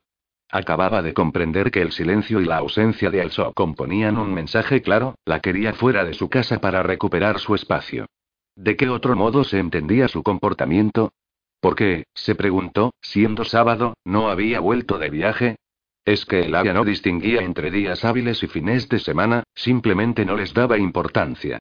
[0.51, 5.17] Acababa de comprender que el silencio y la ausencia de Also componían un mensaje claro,
[5.25, 8.07] la quería fuera de su casa para recuperar su espacio.
[8.55, 11.13] ¿De qué otro modo se entendía su comportamiento?
[11.61, 15.57] ¿Por qué, se preguntó, siendo sábado, no había vuelto de viaje?
[16.05, 20.37] Es que el área no distinguía entre días hábiles y fines de semana, simplemente no
[20.37, 21.59] les daba importancia.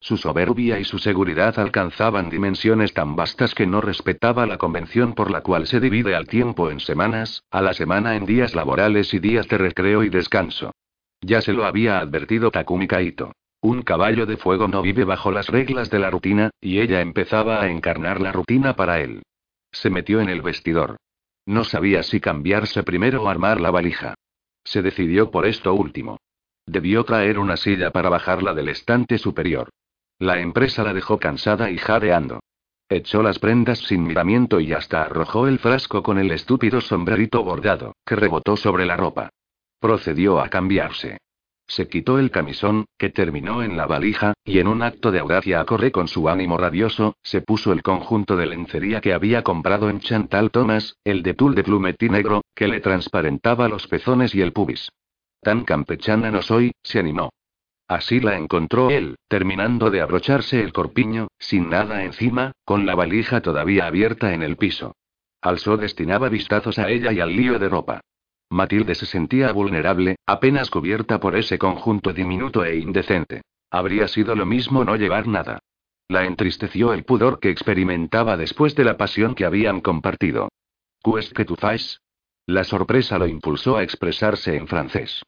[0.00, 5.30] Su soberbia y su seguridad alcanzaban dimensiones tan vastas que no respetaba la convención por
[5.30, 9.18] la cual se divide al tiempo en semanas, a la semana en días laborales y
[9.18, 10.72] días de recreo y descanso.
[11.22, 13.32] Ya se lo había advertido Takumi Kaito.
[13.62, 17.62] Un caballo de fuego no vive bajo las reglas de la rutina, y ella empezaba
[17.62, 19.22] a encarnar la rutina para él.
[19.72, 20.96] Se metió en el vestidor.
[21.46, 24.14] No sabía si cambiarse primero o armar la valija.
[24.64, 26.18] Se decidió por esto último.
[26.66, 29.70] Debió traer una silla para bajarla del estante superior.
[30.18, 32.40] La empresa la dejó cansada y jadeando.
[32.88, 37.94] Echó las prendas sin miramiento y hasta arrojó el frasco con el estúpido sombrerito bordado,
[38.04, 39.30] que rebotó sobre la ropa.
[39.80, 41.18] Procedió a cambiarse.
[41.68, 45.60] Se quitó el camisón, que terminó en la valija, y en un acto de audacia
[45.60, 50.00] acorde con su ánimo rabioso, se puso el conjunto de lencería que había comprado en
[50.00, 54.52] Chantal Thomas, el de tul de plumetí negro, que le transparentaba los pezones y el
[54.52, 54.90] pubis.
[55.42, 57.30] Tan campechana no soy, se animó.
[57.88, 63.40] Así la encontró él, terminando de abrocharse el corpiño, sin nada encima, con la valija
[63.40, 64.96] todavía abierta en el piso.
[65.40, 68.00] Alzó destinaba vistazos a ella y al lío de ropa.
[68.50, 73.42] Matilde se sentía vulnerable, apenas cubierta por ese conjunto diminuto e indecente.
[73.70, 75.58] Habría sido lo mismo no llevar nada.
[76.08, 80.48] La entristeció el pudor que experimentaba después de la pasión que habían compartido.
[81.02, 82.00] ¿Cues que tu fais?
[82.46, 85.22] La sorpresa lo impulsó a expresarse en francés.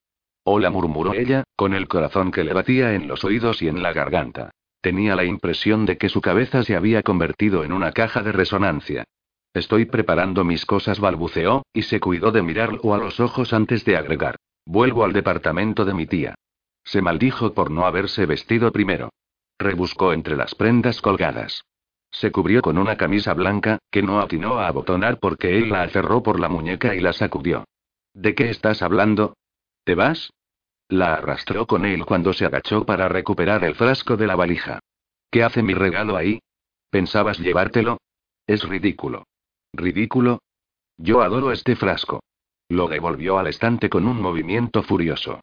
[0.45, 3.93] Hola murmuró ella, con el corazón que le batía en los oídos y en la
[3.93, 4.51] garganta.
[4.81, 9.05] Tenía la impresión de que su cabeza se había convertido en una caja de resonancia.
[9.55, 13.97] Estoy preparando mis cosas, balbuceó, y se cuidó de mirarlo a los ojos antes de
[13.97, 14.37] agregar.
[14.65, 16.35] Vuelvo al departamento de mi tía.
[16.85, 19.11] Se maldijo por no haberse vestido primero.
[19.59, 21.63] Rebuscó entre las prendas colgadas.
[22.11, 26.23] Se cubrió con una camisa blanca, que no atinó a abotonar porque él la aferró
[26.23, 27.65] por la muñeca y la sacudió.
[28.15, 29.37] ¿De qué estás hablando?
[29.85, 30.31] ¿Te vas?
[30.89, 34.81] La arrastró con él cuando se agachó para recuperar el frasco de la valija.
[35.31, 36.41] ¿Qué hace mi regalo ahí?
[36.91, 37.99] ¿Pensabas llevártelo?
[38.47, 39.25] Es ridículo.
[39.73, 40.41] ¿Ridículo?
[40.97, 42.21] Yo adoro este frasco.
[42.69, 45.41] Lo devolvió al estante con un movimiento furioso.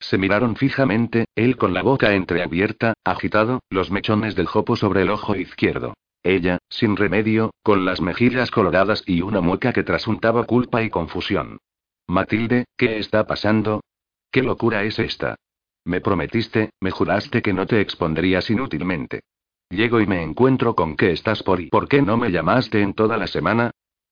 [0.00, 5.10] Se miraron fijamente, él con la boca entreabierta, agitado, los mechones del jopo sobre el
[5.10, 5.94] ojo izquierdo.
[6.22, 11.58] Ella, sin remedio, con las mejillas coloradas y una mueca que trasuntaba culpa y confusión.
[12.06, 13.82] Matilde, ¿qué está pasando?
[14.30, 15.36] ¿Qué locura es esta?
[15.84, 19.22] Me prometiste, me juraste que no te expondrías inútilmente.
[19.70, 22.94] Llego y me encuentro con que estás por y ¿por qué no me llamaste en
[22.94, 23.70] toda la semana?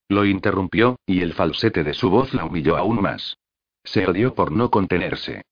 [0.09, 3.39] Lo interrumpió, y el falsete de su voz la humilló aún más.
[3.83, 5.43] Se odió por no contenerse.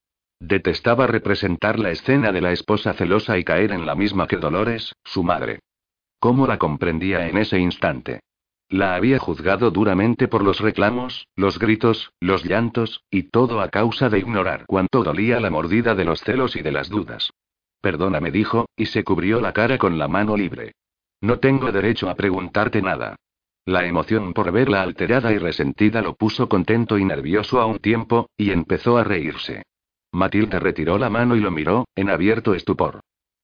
[0.40, 4.94] Detestaba representar la escena de la esposa celosa y caer en la misma que Dolores,
[5.04, 5.60] su madre.
[6.18, 8.20] ¿Cómo la comprendía en ese instante?
[8.68, 14.08] La había juzgado duramente por los reclamos, los gritos, los llantos, y todo a causa
[14.08, 17.30] de ignorar cuánto dolía la mordida de los celos y de las dudas.
[17.84, 20.72] Perdóname, dijo, y se cubrió la cara con la mano libre.
[21.20, 23.16] No tengo derecho a preguntarte nada.
[23.66, 28.30] La emoción por verla alterada y resentida lo puso contento y nervioso a un tiempo,
[28.38, 29.64] y empezó a reírse.
[30.12, 33.00] Matilde retiró la mano y lo miró, en abierto estupor.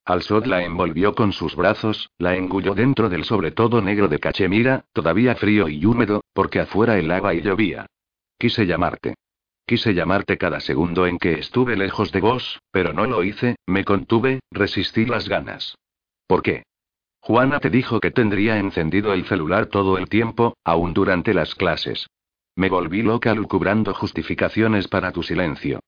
[0.06, 4.86] Alsod la envolvió con sus brazos, la engulló dentro del sobre todo negro de cachemira,
[4.94, 7.84] todavía frío y húmedo, porque afuera helaba y llovía.
[8.38, 9.16] Quise llamarte.
[9.70, 13.84] Quise llamarte cada segundo en que estuve lejos de vos, pero no lo hice, me
[13.84, 15.76] contuve, resistí las ganas.
[16.26, 16.64] ¿Por qué?
[17.20, 22.08] Juana te dijo que tendría encendido el celular todo el tiempo, aún durante las clases.
[22.56, 25.78] Me volví loca lucubrando justificaciones para tu silencio.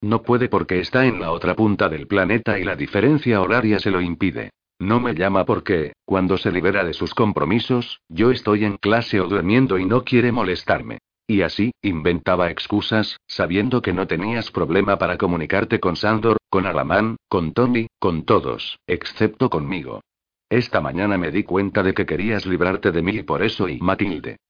[0.00, 3.90] No puede porque está en la otra punta del planeta y la diferencia horaria se
[3.90, 4.50] lo impide.
[4.78, 9.26] No me llama porque, cuando se libera de sus compromisos, yo estoy en clase o
[9.26, 11.00] durmiendo y no quiere molestarme.
[11.32, 17.16] Y así, inventaba excusas, sabiendo que no tenías problema para comunicarte con Sandor, con Alamán,
[17.26, 20.02] con Tony, con todos, excepto conmigo.
[20.50, 23.80] Esta mañana me di cuenta de que querías librarte de mí y por eso y
[23.80, 24.40] Matilde.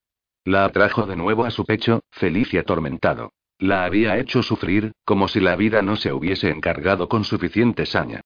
[0.45, 3.31] La atrajo de nuevo a su pecho, feliz y atormentado.
[3.61, 8.23] La había hecho sufrir, como si la vida no se hubiese encargado con suficiente saña.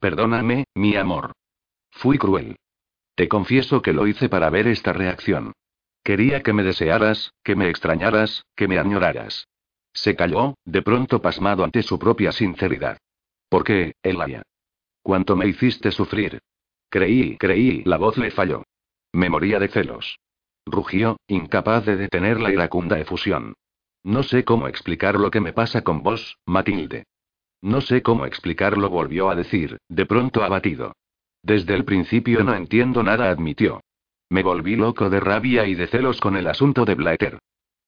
[0.00, 1.30] Perdóname, mi amor.
[1.92, 2.56] Fui cruel.
[3.14, 5.52] Te confieso que lo hice para ver esta reacción.
[6.02, 9.48] Quería que me desearas, que me extrañaras, que me añoraras.
[9.92, 12.98] Se calló, de pronto pasmado ante su propia sinceridad.
[13.48, 14.42] ¿Por qué, Elia?
[15.02, 16.40] ¿Cuánto me hiciste sufrir?
[16.88, 18.64] Creí, creí, la voz le falló.
[19.12, 20.18] Me moría de celos.
[20.66, 23.54] Rugió, incapaz de detener la iracunda efusión.
[24.02, 27.04] No sé cómo explicar lo que me pasa con vos, Matilde.
[27.60, 30.94] No sé cómo explicarlo, volvió a decir, de pronto abatido.
[31.42, 33.80] Desde el principio no entiendo nada, admitió.
[34.30, 37.38] Me volví loco de rabia y de celos con el asunto de Blatter.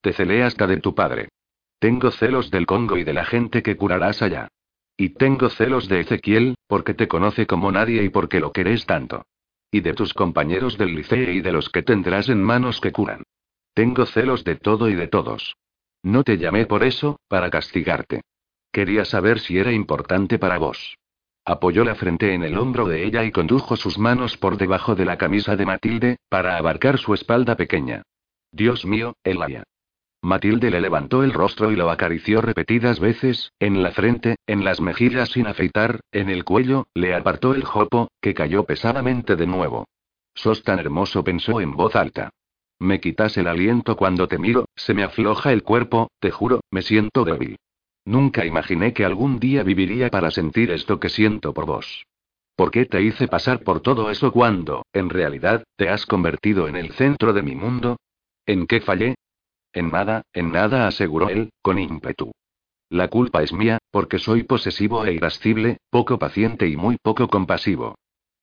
[0.00, 1.28] Te celé hasta de tu padre.
[1.78, 4.48] Tengo celos del Congo y de la gente que curarás allá.
[4.96, 9.24] Y tengo celos de Ezequiel, porque te conoce como nadie y porque lo querés tanto.
[9.70, 13.22] Y de tus compañeros del liceo y de los que tendrás en manos que curan.
[13.72, 15.56] Tengo celos de todo y de todos.
[16.02, 18.22] No te llamé por eso, para castigarte.
[18.72, 20.96] Quería saber si era importante para vos.
[21.44, 25.04] Apoyó la frente en el hombro de ella y condujo sus manos por debajo de
[25.04, 28.02] la camisa de Matilde, para abarcar su espalda pequeña.
[28.52, 29.64] Dios mío, Elia.
[30.24, 34.80] Matilde le levantó el rostro y lo acarició repetidas veces, en la frente, en las
[34.80, 39.88] mejillas sin afeitar, en el cuello, le apartó el jopo, que cayó pesadamente de nuevo.
[40.34, 42.30] Sos tan hermoso, pensó en voz alta.
[42.78, 46.82] Me quitas el aliento cuando te miro, se me afloja el cuerpo, te juro, me
[46.82, 47.56] siento débil.
[48.04, 52.06] Nunca imaginé que algún día viviría para sentir esto que siento por vos.
[52.56, 56.76] ¿Por qué te hice pasar por todo eso cuando, en realidad, te has convertido en
[56.76, 57.96] el centro de mi mundo?
[58.44, 59.14] ¿En qué fallé?
[59.72, 62.32] En nada, en nada, aseguró él, con ímpetu.
[62.90, 67.94] La culpa es mía, porque soy posesivo e irascible, poco paciente y muy poco compasivo.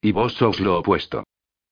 [0.02, 1.22] Y vos sos lo opuesto.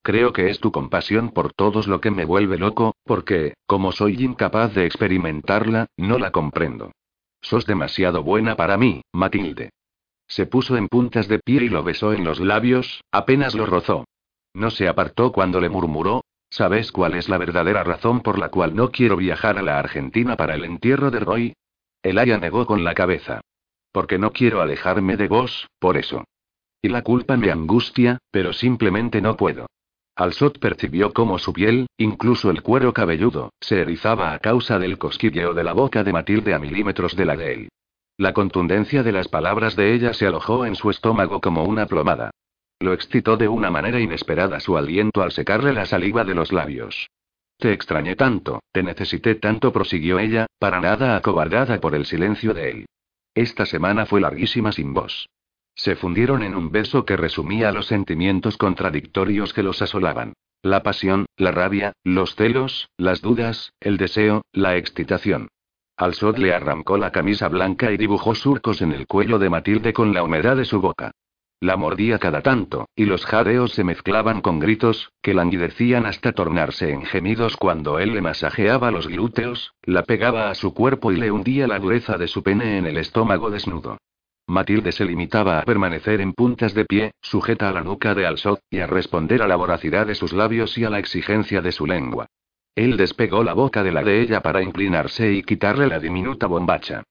[0.03, 4.23] Creo que es tu compasión por todos lo que me vuelve loco, porque, como soy
[4.23, 6.93] incapaz de experimentarla, no la comprendo.
[7.41, 9.71] Sos demasiado buena para mí, Matilde.
[10.27, 14.05] Se puso en puntas de pie y lo besó en los labios, apenas lo rozó.
[14.55, 18.75] No se apartó cuando le murmuró, ¿Sabes cuál es la verdadera razón por la cual
[18.75, 21.55] no quiero viajar a la Argentina para el entierro de Roy?
[22.03, 23.43] Elaya negó con la cabeza.
[23.93, 26.25] Porque no quiero alejarme de vos, por eso.
[26.81, 29.67] Y la culpa me angustia, pero simplemente no puedo.
[30.19, 35.55] Alsot percibió cómo su piel, incluso el cuero cabelludo, se erizaba a causa del cosquilleo
[35.55, 37.69] de la boca de Matilde a milímetros de la de él.
[38.17, 42.33] La contundencia de las palabras de ella se alojó en su estómago como una plomada.
[42.81, 47.09] Lo excitó de una manera inesperada su aliento al secarle la saliva de los labios.
[47.57, 52.71] Te extrañé tanto, te necesité tanto, prosiguió ella, para nada acobardada por el silencio de
[52.71, 52.87] él.
[53.37, 55.29] Esta semana fue larguísima sin vos.
[55.79, 60.33] Se fundieron en un beso que resumía los sentimientos contradictorios que los asolaban.
[60.61, 65.47] La pasión, la rabia, los celos, las dudas, el deseo, la excitación.
[65.97, 69.93] Al sol le arrancó la camisa blanca y dibujó surcos en el cuello de Matilde
[69.93, 71.13] con la humedad de su boca.
[71.61, 76.91] La mordía cada tanto, y los jadeos se mezclaban con gritos, que languidecían hasta tornarse
[76.91, 81.31] en gemidos cuando él le masajeaba los glúteos, la pegaba a su cuerpo y le
[81.31, 83.97] hundía la dureza de su pene en el estómago desnudo.
[84.49, 88.61] Matilde se limitaba a permanecer en puntas de pie, sujeta a la nuca de Alsot,
[88.71, 91.85] y a responder a la voracidad de sus labios y a la exigencia de su
[91.87, 92.29] lengua.
[92.75, 97.03] Él despegó la boca de la de ella para inclinarse y quitarle la diminuta bombacha.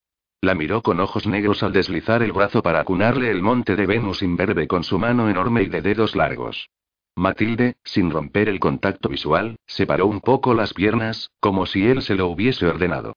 [0.42, 4.24] La miró con ojos negros al deslizar el brazo para acunarle el monte de Venus
[4.24, 6.70] imberbe con su mano enorme y de dedos largos.
[7.16, 12.16] Matilde, sin romper el contacto visual, separó un poco las piernas, como si él se
[12.16, 13.14] lo hubiese ordenado.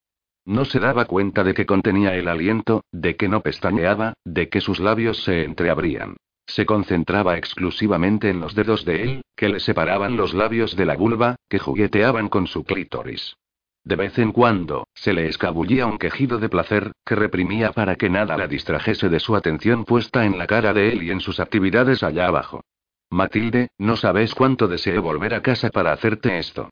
[0.50, 4.60] No se daba cuenta de que contenía el aliento, de que no pestañeaba, de que
[4.60, 6.16] sus labios se entreabrían.
[6.44, 10.96] Se concentraba exclusivamente en los dedos de él, que le separaban los labios de la
[10.96, 13.36] vulva, que jugueteaban con su clítoris.
[13.84, 18.10] De vez en cuando, se le escabullía un quejido de placer, que reprimía para que
[18.10, 21.38] nada la distrajese de su atención puesta en la cara de él y en sus
[21.38, 22.64] actividades allá abajo.
[23.08, 26.70] Matilde, no sabes cuánto deseo volver a casa para hacerte esto.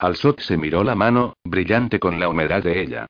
[0.00, 3.06] Alsot se miró la mano, brillante con la humedad de ella.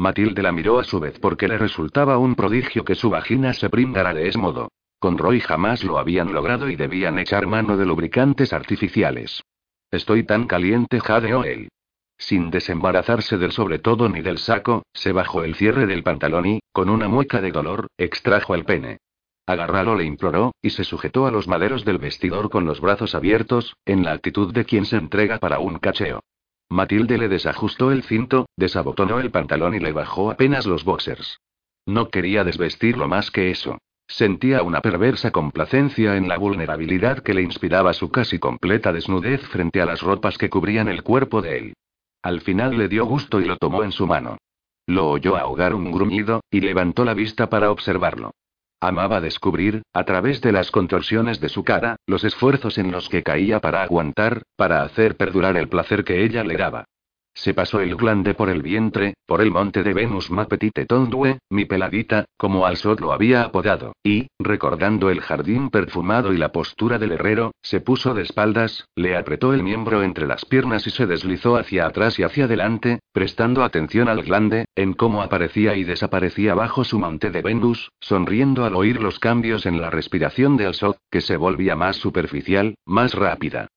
[0.00, 3.68] Matilde la miró a su vez porque le resultaba un prodigio que su vagina se
[3.68, 4.70] pringara de ese modo.
[4.98, 9.42] Con Roy jamás lo habían logrado y debían echar mano de lubricantes artificiales.
[9.90, 11.68] Estoy tan caliente, jadeó él.
[12.16, 16.60] Sin desembarazarse del sobre todo ni del saco, se bajó el cierre del pantalón y,
[16.72, 19.00] con una mueca de dolor, extrajo el pene.
[19.44, 23.76] Agarralo le imploró, y se sujetó a los maderos del vestidor con los brazos abiertos,
[23.84, 26.22] en la actitud de quien se entrega para un cacheo.
[26.70, 31.40] Matilde le desajustó el cinto, desabotonó el pantalón y le bajó apenas los boxers.
[31.84, 33.78] No quería desvestirlo más que eso.
[34.06, 39.80] Sentía una perversa complacencia en la vulnerabilidad que le inspiraba su casi completa desnudez frente
[39.80, 41.74] a las ropas que cubrían el cuerpo de él.
[42.22, 44.38] Al final le dio gusto y lo tomó en su mano.
[44.86, 48.32] Lo oyó ahogar un gruñido, y levantó la vista para observarlo.
[48.82, 53.22] Amaba descubrir, a través de las contorsiones de su cara, los esfuerzos en los que
[53.22, 56.86] caía para aguantar, para hacer perdurar el placer que ella le daba.
[57.34, 61.38] Se pasó el glande por el vientre, por el monte de Venus ma petite tondue,
[61.48, 66.52] mi peladita, como al sol lo había apodado, y, recordando el jardín perfumado y la
[66.52, 70.90] postura del herrero, se puso de espaldas, le apretó el miembro entre las piernas y
[70.90, 75.84] se deslizó hacia atrás y hacia adelante, prestando atención al glande, en cómo aparecía y
[75.84, 80.66] desaparecía bajo su monte de Venus, sonriendo al oír los cambios en la respiración de
[80.66, 83.68] Alsot, que se volvía más superficial, más rápida.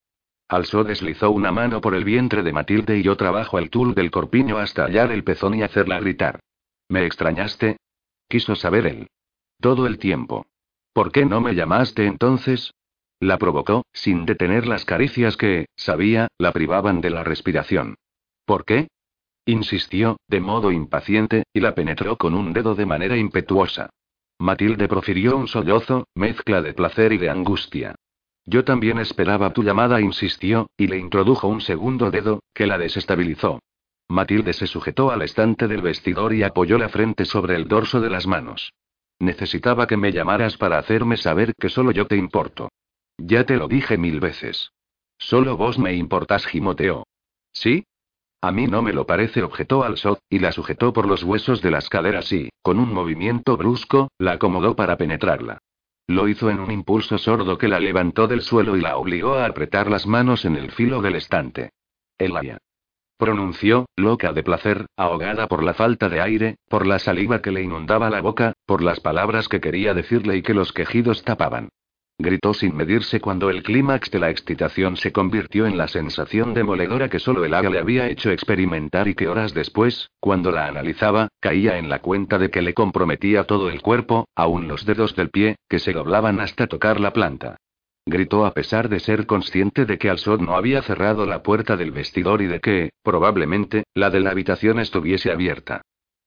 [0.53, 4.11] Alsó deslizó una mano por el vientre de Matilde y otra bajo el tul del
[4.11, 6.41] corpiño hasta hallar el pezón y hacerla gritar.
[6.89, 7.77] ¿Me extrañaste?
[8.27, 9.07] Quiso saber él.
[9.59, 10.45] Todo el tiempo.
[10.93, 12.71] ¿Por qué no me llamaste entonces?
[13.19, 17.95] La provocó, sin detener las caricias que, sabía, la privaban de la respiración.
[18.45, 18.89] ¿Por qué?
[19.47, 23.89] Insistió, de modo impaciente, y la penetró con un dedo de manera impetuosa.
[24.37, 27.95] Matilde profirió un sollozo, mezcla de placer y de angustia.
[28.45, 33.59] Yo también esperaba tu llamada, insistió, y le introdujo un segundo dedo, que la desestabilizó.
[34.09, 38.09] Matilde se sujetó al estante del vestidor y apoyó la frente sobre el dorso de
[38.09, 38.73] las manos.
[39.19, 42.69] Necesitaba que me llamaras para hacerme saber que solo yo te importo.
[43.17, 44.71] Ya te lo dije mil veces.
[45.17, 47.05] Solo vos me importás, gimoteó.
[47.53, 47.85] ¿Sí?
[48.41, 51.71] A mí no me lo parece, objetó Alsot, y la sujetó por los huesos de
[51.71, 55.59] las caderas y, con un movimiento brusco, la acomodó para penetrarla.
[56.07, 59.45] Lo hizo en un impulso sordo que la levantó del suelo y la obligó a
[59.45, 61.71] apretar las manos en el filo del estante.
[62.17, 62.57] Elaya.
[63.17, 67.61] Pronunció, loca de placer, ahogada por la falta de aire, por la saliva que le
[67.61, 71.69] inundaba la boca, por las palabras que quería decirle y que los quejidos tapaban.
[72.19, 77.09] Gritó sin medirse cuando el clímax de la excitación se convirtió en la sensación demoledora
[77.09, 81.29] que solo el haga le había hecho experimentar y que horas después, cuando la analizaba,
[81.39, 85.31] caía en la cuenta de que le comprometía todo el cuerpo, aun los dedos del
[85.31, 87.57] pie, que se doblaban hasta tocar la planta.
[88.05, 91.91] Gritó a pesar de ser consciente de que Alsod no había cerrado la puerta del
[91.91, 95.81] vestidor y de que, probablemente, la de la habitación estuviese abierta.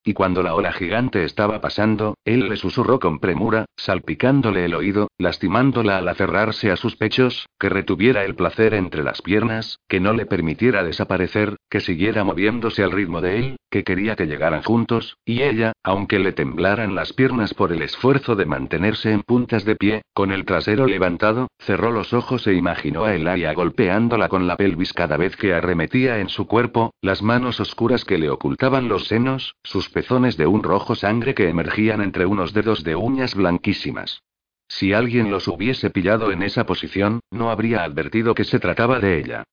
[0.08, 5.08] Y cuando la ola gigante estaba pasando, él le susurró con premura, salpicándole el oído,
[5.18, 10.12] lastimándola al aferrarse a sus pechos, que retuviera el placer entre las piernas, que no
[10.12, 15.18] le permitiera desaparecer, que siguiera moviéndose al ritmo de él, que quería que llegaran juntos,
[15.24, 19.76] y ella, aunque le temblaran las piernas por el esfuerzo de mantenerse en puntas de
[19.76, 24.56] pie, con el trasero levantado, cerró los ojos e imaginó a Elaria golpeándola con la
[24.56, 29.09] pelvis cada vez que arremetía en su cuerpo, las manos oscuras que le ocultaban los
[29.09, 34.22] senos, sus pezones de un rojo sangre que emergían entre unos dedos de uñas blanquísimas.
[34.68, 39.18] Si alguien los hubiese pillado en esa posición, no habría advertido que se trataba de
[39.18, 39.44] ella.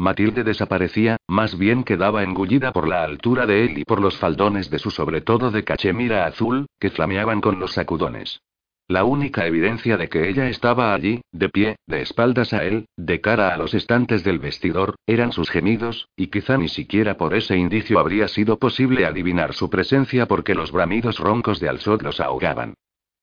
[0.00, 4.70] Matilde desaparecía, más bien quedaba engullida por la altura de él y por los faldones
[4.70, 8.40] de su sobretodo de cachemira azul, que flameaban con los sacudones.
[8.88, 13.20] La única evidencia de que ella estaba allí, de pie, de espaldas a él, de
[13.20, 17.58] cara a los estantes del vestidor, eran sus gemidos, y quizá ni siquiera por ese
[17.58, 22.72] indicio habría sido posible adivinar su presencia porque los bramidos roncos de Alsot los ahogaban.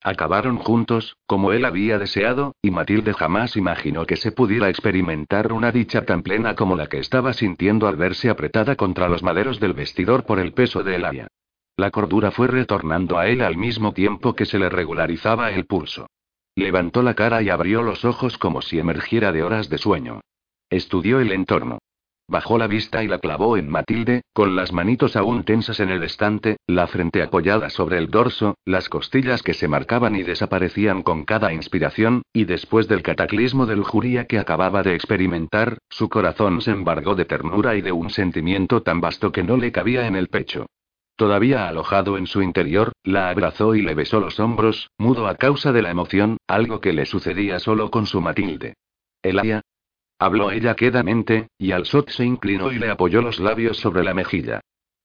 [0.03, 5.71] Acabaron juntos, como él había deseado, y Matilde jamás imaginó que se pudiera experimentar una
[5.71, 9.73] dicha tan plena como la que estaba sintiendo al verse apretada contra los maderos del
[9.73, 11.27] vestidor por el peso de Elaria.
[11.75, 16.07] La cordura fue retornando a él al mismo tiempo que se le regularizaba el pulso.
[16.55, 20.21] Levantó la cara y abrió los ojos como si emergiera de horas de sueño.
[20.69, 21.79] Estudió el entorno.
[22.29, 26.03] Bajó la vista y la clavó en Matilde, con las manitos aún tensas en el
[26.03, 31.23] estante, la frente apoyada sobre el dorso, las costillas que se marcaban y desaparecían con
[31.23, 36.71] cada inspiración, y después del cataclismo de lujuria que acababa de experimentar, su corazón se
[36.71, 40.27] embargó de ternura y de un sentimiento tan vasto que no le cabía en el
[40.27, 40.65] pecho.
[41.15, 45.71] Todavía alojado en su interior, la abrazó y le besó los hombros, mudo a causa
[45.71, 48.73] de la emoción, algo que le sucedía solo con su Matilde.
[49.23, 49.61] Elia.
[50.19, 54.61] Habló ella quedamente, y Alsot se inclinó y le apoyó los labios sobre la mejilla.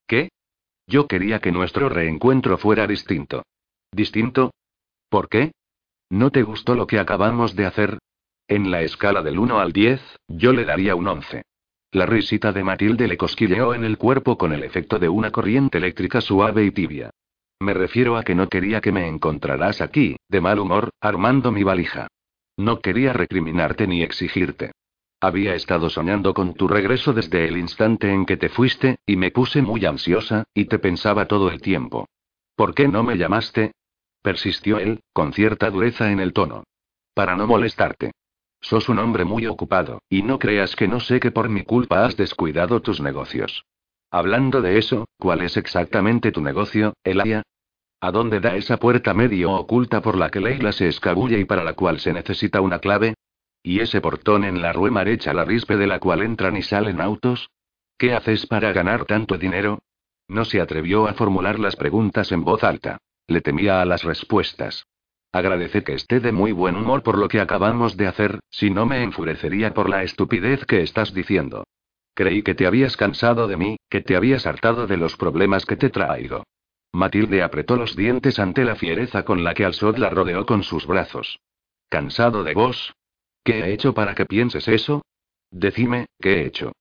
[0.06, 0.30] ¿Qué?
[0.86, 3.42] Yo quería que nuestro reencuentro fuera distinto.
[3.92, 4.52] ¿Distinto?
[5.08, 5.52] ¿Por qué?
[6.10, 7.98] ¿No te gustó lo que acabamos de hacer?
[8.48, 11.42] En la escala del 1 al 10, yo le daría un 11.
[11.92, 15.78] La risita de Matilde le cosquilleó en el cuerpo con el efecto de una corriente
[15.78, 17.10] eléctrica suave y tibia.
[17.60, 21.62] Me refiero a que no quería que me encontraras aquí, de mal humor, armando mi
[21.62, 22.08] valija.
[22.56, 24.72] No quería recriminarte ni exigirte.
[25.22, 29.30] Había estado soñando con tu regreso desde el instante en que te fuiste, y me
[29.30, 32.08] puse muy ansiosa, y te pensaba todo el tiempo.
[32.56, 33.70] ¿Por qué no me llamaste?
[34.20, 36.64] persistió él, con cierta dureza en el tono.
[37.14, 38.10] Para no molestarte.
[38.60, 42.04] Sos un hombre muy ocupado, y no creas que no sé que por mi culpa
[42.04, 43.64] has descuidado tus negocios.
[44.10, 47.44] Hablando de eso, ¿cuál es exactamente tu negocio, Elia?
[48.00, 51.62] ¿A dónde da esa puerta medio oculta por la que Leila se escabulle y para
[51.62, 53.14] la cual se necesita una clave?
[53.62, 57.00] ¿Y ese portón en la rue Marecha la rispe de la cual entran y salen
[57.00, 57.50] autos?
[57.96, 59.80] ¿Qué haces para ganar tanto dinero?
[60.26, 62.98] No se atrevió a formular las preguntas en voz alta.
[63.28, 64.86] Le temía a las respuestas.
[65.30, 68.84] Agradece que esté de muy buen humor por lo que acabamos de hacer, si no
[68.84, 71.64] me enfurecería por la estupidez que estás diciendo.
[72.14, 75.76] Creí que te habías cansado de mí, que te habías hartado de los problemas que
[75.76, 76.44] te traigo.
[76.92, 80.86] Matilde apretó los dientes ante la fiereza con la que Alsod la rodeó con sus
[80.86, 81.38] brazos.
[81.88, 82.94] ¿Cansado de vos?
[83.44, 85.02] ¿Qué he hecho para que pienses eso?
[85.50, 86.72] Decime, ¿qué he hecho?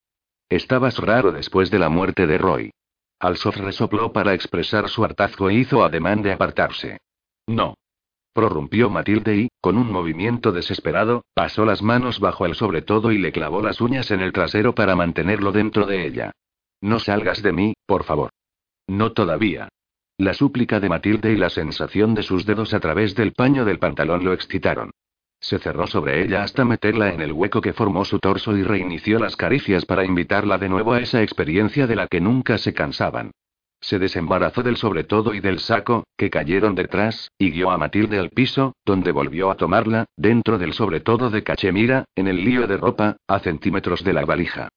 [0.49, 2.71] Estabas raro después de la muerte de Roy.
[3.19, 6.99] Alsot resopló para expresar su hartazgo e hizo ademán de apartarse.
[7.47, 7.75] No.
[8.33, 13.17] Prorrumpió Matilde y, con un movimiento desesperado, pasó las manos bajo el sobre todo y
[13.17, 16.31] le clavó las uñas en el trasero para mantenerlo dentro de ella.
[16.79, 18.31] No salgas de mí, por favor.
[18.87, 19.69] No todavía.
[20.17, 23.79] La súplica de Matilde y la sensación de sus dedos a través del paño del
[23.79, 24.91] pantalón lo excitaron.
[25.41, 29.17] Se cerró sobre ella hasta meterla en el hueco que formó su torso y reinició
[29.17, 33.31] las caricias para invitarla de nuevo a esa experiencia de la que nunca se cansaban.
[33.81, 38.19] Se desembarazó del sobre todo y del saco, que cayeron detrás, y guió a Matilde
[38.19, 42.67] al piso, donde volvió a tomarla, dentro del sobre todo de cachemira, en el lío
[42.67, 44.69] de ropa, a centímetros de la valija.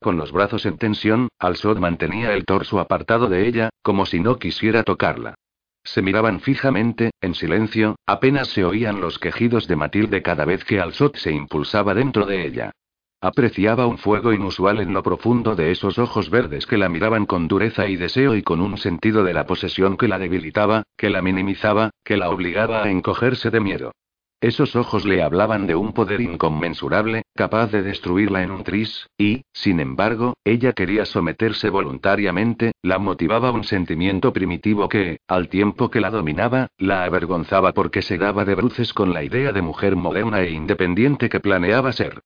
[0.00, 4.38] Con los brazos en tensión, Alsod mantenía el torso apartado de ella, como si no
[4.38, 5.34] quisiera tocarla.
[5.84, 10.80] Se miraban fijamente, en silencio, apenas se oían los quejidos de Matilde cada vez que
[10.80, 12.72] Alsot se impulsaba dentro de ella.
[13.20, 17.46] Apreciaba un fuego inusual en lo profundo de esos ojos verdes que la miraban con
[17.46, 21.22] dureza y deseo y con un sentido de la posesión que la debilitaba, que la
[21.22, 23.92] minimizaba, que la obligaba a encogerse de miedo.
[24.42, 29.44] Esos ojos le hablaban de un poder inconmensurable, capaz de destruirla en un tris, y,
[29.52, 36.00] sin embargo, ella quería someterse voluntariamente, la motivaba un sentimiento primitivo que, al tiempo que
[36.00, 40.40] la dominaba, la avergonzaba porque se daba de bruces con la idea de mujer moderna
[40.40, 42.22] e independiente que planeaba ser.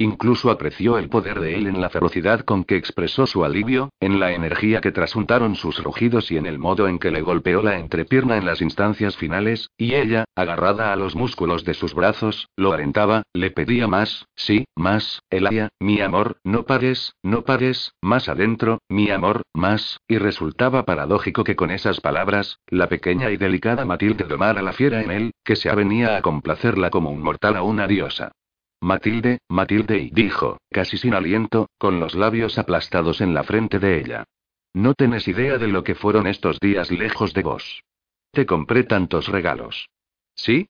[0.00, 4.18] Incluso apreció el poder de él en la ferocidad con que expresó su alivio, en
[4.18, 7.78] la energía que trasuntaron sus rugidos y en el modo en que le golpeó la
[7.78, 12.72] entrepierna en las instancias finales, y ella, agarrada a los músculos de sus brazos, lo
[12.72, 18.78] alentaba, le pedía más, sí, más, Elia, mi amor, no pares, no pares, más adentro,
[18.88, 24.24] mi amor, más, y resultaba paradójico que con esas palabras, la pequeña y delicada Matilde
[24.24, 27.86] domara la fiera en él, que se avenía a complacerla como un mortal a una
[27.86, 28.32] diosa.
[28.82, 34.00] Matilde, Matilde, y dijo, casi sin aliento, con los labios aplastados en la frente de
[34.00, 34.24] ella.
[34.72, 37.82] No tenés idea de lo que fueron estos días lejos de vos.
[38.30, 39.88] Te compré tantos regalos.
[40.34, 40.68] ¿Sí?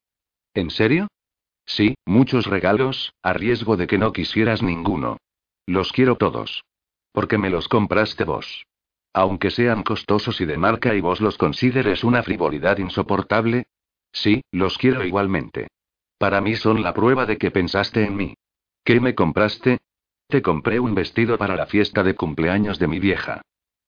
[0.54, 1.08] ¿En serio?
[1.66, 5.18] Sí, muchos regalos, a riesgo de que no quisieras ninguno.
[5.66, 6.64] Los quiero todos.
[7.12, 8.64] Porque me los compraste vos.
[9.12, 13.64] Aunque sean costosos y de marca y vos los consideres una frivolidad insoportable.
[14.12, 15.68] Sí, los quiero igualmente.
[16.20, 18.34] Para mí son la prueba de que pensaste en mí.
[18.84, 19.78] ¿Qué me compraste?
[20.28, 23.40] Te compré un vestido para la fiesta de cumpleaños de mi vieja.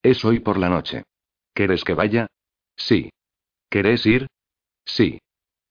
[0.03, 1.05] Es hoy por la noche.
[1.53, 2.29] ¿Quieres que vaya?
[2.75, 3.11] Sí.
[3.69, 4.29] ¿Querés ir?
[4.87, 5.21] Sí.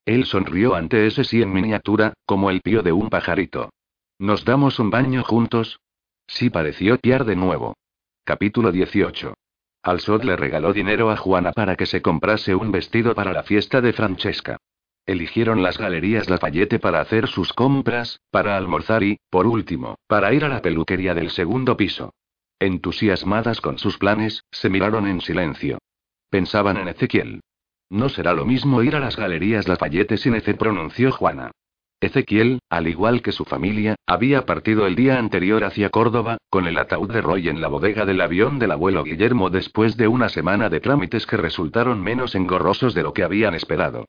[0.06, 3.72] Él sonrió ante ese sí en miniatura, como el pío de un pajarito.
[4.20, 5.80] ¿Nos damos un baño juntos?
[6.28, 7.76] Sí pareció piar de nuevo.
[8.24, 9.34] Capítulo 18.
[9.82, 13.82] Alsod le regaló dinero a Juana para que se comprase un vestido para la fiesta
[13.82, 14.60] de Francesca.
[15.06, 20.46] Eligieron las galerías Lafayette para hacer sus compras, para almorzar y, por último, para ir
[20.46, 22.14] a la peluquería del segundo piso.
[22.60, 25.80] Entusiasmadas con sus planes, se miraron en silencio.
[26.30, 27.42] Pensaban en Ezequiel.
[27.90, 31.52] No será lo mismo ir a las galerías Lafayette sin Ece, pronunció Juana.
[32.00, 36.78] Ezequiel, al igual que su familia, había partido el día anterior hacia Córdoba, con el
[36.78, 40.70] ataúd de Roy en la bodega del avión del abuelo Guillermo después de una semana
[40.70, 44.06] de trámites que resultaron menos engorrosos de lo que habían esperado.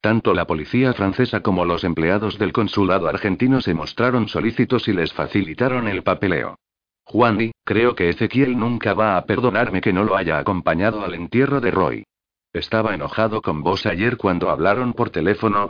[0.00, 5.12] Tanto la policía francesa como los empleados del consulado argentino se mostraron solícitos y les
[5.12, 6.56] facilitaron el papeleo.
[7.04, 11.60] Juan creo que Ezequiel nunca va a perdonarme que no lo haya acompañado al entierro
[11.60, 12.04] de Roy.
[12.52, 15.68] Estaba enojado con vos ayer cuando hablaron por teléfono.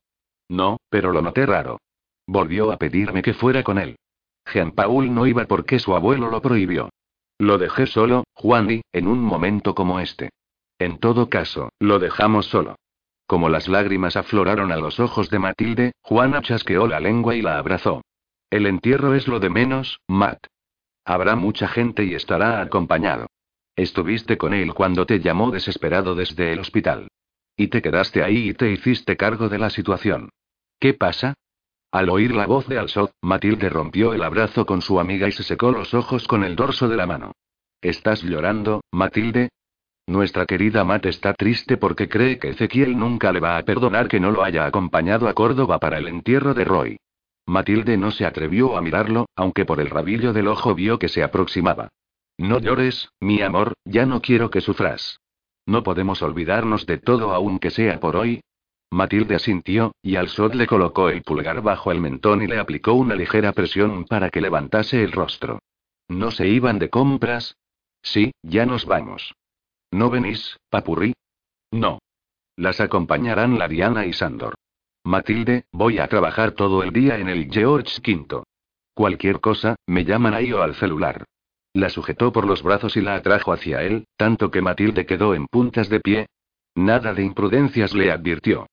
[0.48, 1.78] No, pero lo noté raro.
[2.26, 3.96] Volvió a pedirme que fuera con él.
[4.52, 6.90] Jean-Paul no iba porque su abuelo lo prohibió.
[7.38, 10.30] Lo dejé solo, Juan en un momento como este.
[10.78, 12.76] En todo caso, lo dejamos solo.
[13.26, 17.58] Como las lágrimas afloraron a los ojos de Matilde, Juana chasqueó la lengua y la
[17.58, 18.02] abrazó.
[18.50, 20.46] El entierro es lo de menos, Matt.
[21.04, 23.26] Habrá mucha gente y estará acompañado.
[23.74, 27.08] Estuviste con él cuando te llamó desesperado desde el hospital.
[27.56, 30.30] Y te quedaste ahí y te hiciste cargo de la situación.
[30.78, 31.34] ¿Qué pasa?
[31.90, 35.42] Al oír la voz de Alsot, Matilde rompió el abrazo con su amiga y se
[35.42, 37.32] secó los ojos con el dorso de la mano.
[37.80, 39.50] ¿Estás llorando, Matilde?
[40.08, 44.20] Nuestra querida Matt está triste porque cree que Ezequiel nunca le va a perdonar que
[44.20, 46.96] no lo haya acompañado a Córdoba para el entierro de Roy.
[47.44, 51.24] Matilde no se atrevió a mirarlo, aunque por el rabillo del ojo vio que se
[51.24, 51.88] aproximaba.
[52.38, 55.20] No llores, mi amor, ya no quiero que sufras.
[55.64, 58.42] No podemos olvidarnos de todo aunque sea por hoy.
[58.90, 62.92] Matilde asintió, y al Sod le colocó el pulgar bajo el mentón y le aplicó
[62.92, 65.58] una ligera presión para que levantase el rostro.
[66.06, 67.56] ¿No se iban de compras?
[68.02, 69.34] Sí, ya nos vamos.
[69.90, 71.12] ¿No venís, papurri?
[71.70, 71.98] No.
[72.56, 74.54] Las acompañarán la Diana y Sandor.
[75.04, 78.42] Matilde, voy a trabajar todo el día en el George V.
[78.94, 81.24] Cualquier cosa, me llaman ahí o al celular.
[81.74, 85.46] La sujetó por los brazos y la atrajo hacia él, tanto que Matilde quedó en
[85.46, 86.26] puntas de pie.
[86.74, 88.66] Nada de imprudencias le advirtió.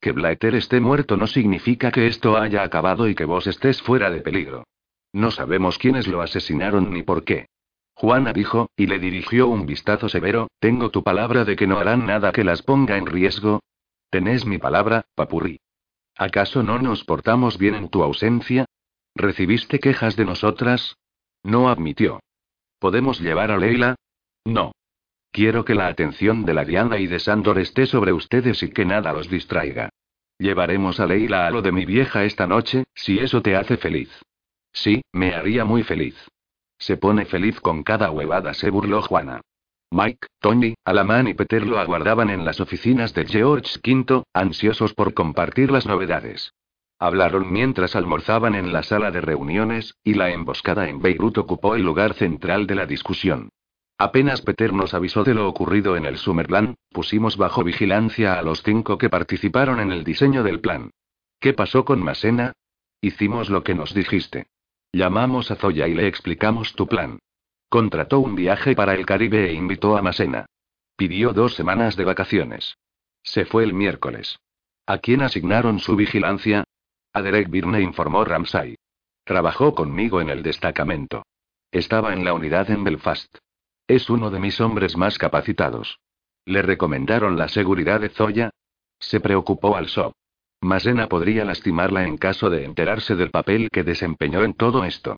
[0.00, 4.10] Que Blaeter esté muerto no significa que esto haya acabado y que vos estés fuera
[4.10, 4.64] de peligro.
[5.12, 7.46] No sabemos quiénes lo asesinaron ni por qué.
[7.98, 12.06] Juana dijo, y le dirigió un vistazo severo, tengo tu palabra de que no harán
[12.06, 13.60] nada que las ponga en riesgo.
[14.08, 15.58] Tenés mi palabra, papurri.
[16.16, 18.66] ¿Acaso no nos portamos bien en tu ausencia?
[19.16, 20.96] ¿Recibiste quejas de nosotras?
[21.42, 22.20] No admitió.
[22.78, 23.96] ¿Podemos llevar a Leila?
[24.44, 24.70] No.
[25.32, 28.84] Quiero que la atención de la Diana y de Sandor esté sobre ustedes y que
[28.84, 29.90] nada los distraiga.
[30.38, 34.08] Llevaremos a Leila a lo de mi vieja esta noche, si eso te hace feliz.
[34.72, 36.14] Sí, me haría muy feliz.
[36.78, 39.40] Se pone feliz con cada huevada, se burló Juana.
[39.90, 45.14] Mike, Tony, Alamán y Peter lo aguardaban en las oficinas de George V, ansiosos por
[45.14, 46.52] compartir las novedades.
[46.98, 51.82] Hablaron mientras almorzaban en la sala de reuniones, y la emboscada en Beirut ocupó el
[51.82, 53.50] lugar central de la discusión.
[53.96, 58.62] Apenas Peter nos avisó de lo ocurrido en el Summerland, pusimos bajo vigilancia a los
[58.62, 60.90] cinco que participaron en el diseño del plan.
[61.40, 62.52] ¿Qué pasó con Masena?
[63.00, 64.46] Hicimos lo que nos dijiste.
[64.92, 67.18] Llamamos a Zoya y le explicamos tu plan.
[67.68, 70.46] Contrató un viaje para el Caribe e invitó a Masena.
[70.96, 72.76] Pidió dos semanas de vacaciones.
[73.22, 74.38] Se fue el miércoles.
[74.86, 76.64] ¿A quién asignaron su vigilancia?
[77.12, 78.76] A Derek Birne informó Ramsay.
[79.24, 81.24] Trabajó conmigo en el destacamento.
[81.70, 83.36] Estaba en la unidad en Belfast.
[83.86, 85.98] Es uno de mis hombres más capacitados.
[86.46, 88.50] ¿Le recomendaron la seguridad de Zoya?
[88.98, 90.14] Se preocupó al SOP.
[90.60, 95.16] Masena podría lastimarla en caso de enterarse del papel que desempeñó en todo esto.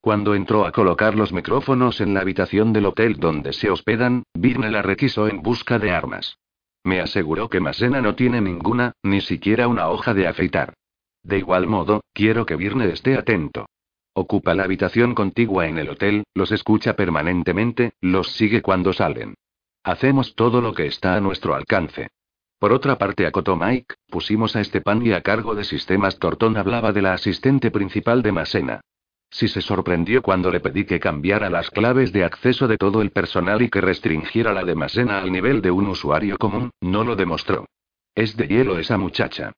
[0.00, 4.70] Cuando entró a colocar los micrófonos en la habitación del hotel donde se hospedan, Birne
[4.70, 6.36] la requisó en busca de armas.
[6.84, 10.74] Me aseguró que Masena no tiene ninguna, ni siquiera una hoja de afeitar.
[11.22, 13.66] De igual modo, quiero que Birne esté atento.
[14.12, 19.34] Ocupa la habitación contigua en el hotel, los escucha permanentemente, los sigue cuando salen.
[19.84, 22.08] Hacemos todo lo que está a nuestro alcance.
[22.62, 26.20] Por otra parte, acotó Mike, pusimos a Estepan y a cargo de sistemas.
[26.20, 28.80] Tortón hablaba de la asistente principal de Masena.
[29.32, 33.10] Si se sorprendió cuando le pedí que cambiara las claves de acceso de todo el
[33.10, 37.16] personal y que restringiera la de Masena al nivel de un usuario común, no lo
[37.16, 37.66] demostró.
[38.14, 39.50] Es de hielo esa muchacha.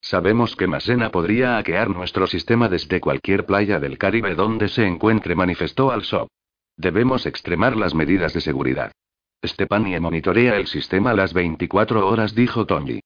[0.00, 5.34] Sabemos que Masena podría hackear nuestro sistema desde cualquier playa del Caribe donde se encuentre,
[5.34, 6.28] manifestó al SOP.
[6.76, 8.92] Debemos extremar las medidas de seguridad.
[9.44, 13.00] Stepanie monitorea el sistema las 24 horas, dijo Tony.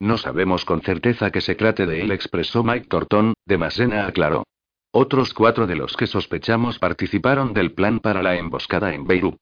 [0.00, 4.44] No sabemos con certeza que se trate de él, expresó Mike Torton, de Masena aclaró.
[4.90, 9.40] Otros cuatro de los que sospechamos participaron del plan para la emboscada en Beirut.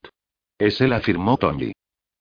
[0.58, 1.72] Es él, afirmó Tony.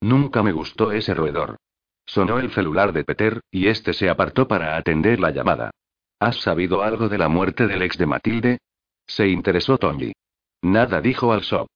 [0.02, 1.58] Nunca me gustó ese roedor.
[2.06, 5.72] Sonó el celular de Peter, y este se apartó para atender la llamada.
[6.20, 8.58] ¿Has sabido algo de la muerte del ex de Matilde?
[9.06, 10.14] Se interesó Tony.
[10.62, 11.68] Nada dijo al SOP.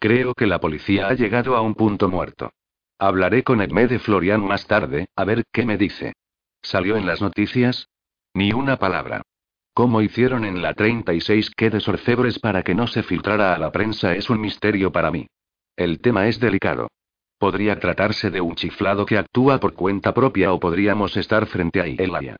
[0.00, 2.54] Creo que la policía ha llegado a un punto muerto.
[2.98, 6.14] Hablaré con Edme de Florian más tarde, a ver qué me dice.
[6.62, 7.86] ¿Salió en las noticias?
[8.32, 9.20] Ni una palabra.
[9.74, 13.70] ¿Cómo hicieron en la 36 que de Sorcebres para que no se filtrara a la
[13.72, 15.26] prensa es un misterio para mí.
[15.76, 16.88] El tema es delicado.
[17.38, 21.84] Podría tratarse de un chiflado que actúa por cuenta propia o podríamos estar frente a
[21.84, 22.36] Elia.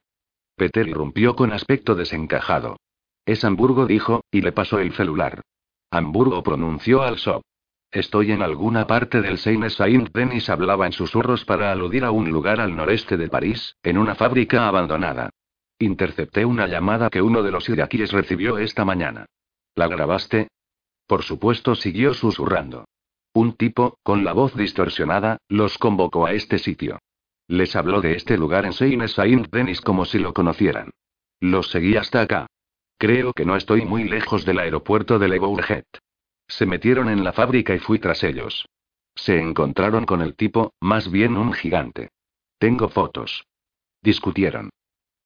[0.57, 2.77] Peter irrumpió con aspecto desencajado.
[3.27, 5.43] Es Hamburgo, dijo, y le pasó el celular.
[5.91, 7.43] Hamburgo pronunció al SOP.
[7.93, 12.61] Estoy en alguna parte del Seine Saint-Denis, hablaba en susurros para aludir a un lugar
[12.61, 15.31] al noreste de París, en una fábrica abandonada.
[15.77, 19.27] Intercepté una llamada que uno de los iraquíes recibió esta mañana.
[19.75, 20.49] ¿La grabaste?
[21.09, 22.85] Por supuesto, siguió susurrando.
[23.33, 27.01] Un tipo, con la voz distorsionada, los convocó a este sitio.
[27.49, 30.91] Les habló de este lugar en Seine Saint-Denis como si lo conocieran.
[31.41, 32.47] Los seguí hasta acá.
[32.99, 35.87] Creo que no estoy muy lejos del aeropuerto de Le Bourget.
[36.51, 38.66] Se metieron en la fábrica y fui tras ellos.
[39.14, 42.10] Se encontraron con el tipo, más bien un gigante.
[42.59, 43.47] Tengo fotos.
[44.02, 44.70] Discutieron.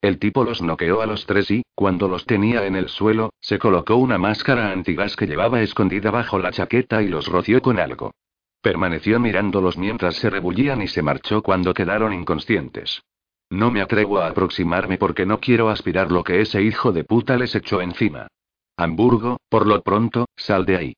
[0.02, 3.58] El tipo los noqueó a los tres y, cuando los tenía en el suelo, se
[3.58, 8.12] colocó una máscara antigas que llevaba escondida bajo la chaqueta y los roció con algo.
[8.60, 13.02] Permaneció mirándolos mientras se rebullían y se marchó cuando quedaron inconscientes.
[13.48, 17.38] No me atrevo a aproximarme porque no quiero aspirar lo que ese hijo de puta
[17.38, 18.28] les echó encima.
[18.76, 20.94] Hamburgo, por lo pronto, sal de ahí.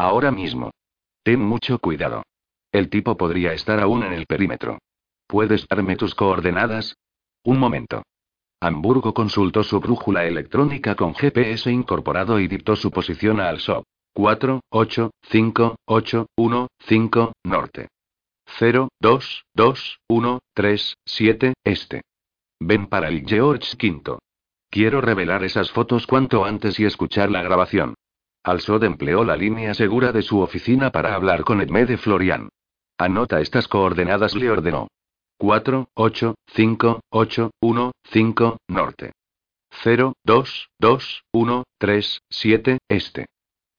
[0.00, 0.70] Ahora mismo.
[1.22, 2.22] Ten mucho cuidado.
[2.72, 4.78] El tipo podría estar aún en el perímetro.
[5.26, 6.96] ¿Puedes darme tus coordenadas?
[7.44, 8.02] Un momento.
[8.62, 13.84] Hamburgo consultó su brújula electrónica con GPS incorporado y dictó su posición al SOP.
[14.14, 17.88] 4, 8, 5, 8, 1, 5, norte.
[18.58, 22.00] 0, 2, 2, 1, 3, 7, este.
[22.58, 24.18] Ven para el George V.
[24.70, 27.96] Quiero revelar esas fotos cuanto antes y escuchar la grabación.
[28.42, 32.48] Alsod empleó la línea segura de su oficina para hablar con Edmé de Florian.
[32.96, 34.88] Anota estas coordenadas, le ordenó.
[35.38, 39.12] 4, 8, 5, 8, 1, 5, norte.
[39.82, 43.26] 0, 2, 2, 1, 3, 7, este.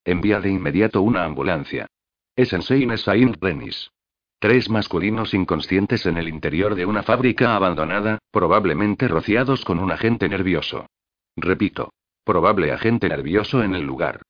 [0.03, 1.87] Envía de inmediato una ambulancia.
[2.35, 3.91] Es en Saint-Renis.
[4.39, 10.29] Tres masculinos inconscientes en el interior de una fábrica abandonada, probablemente rociados con un agente
[10.29, 10.87] nervioso.
[11.35, 11.93] Repito.
[12.23, 14.21] Probable agente nervioso en el lugar.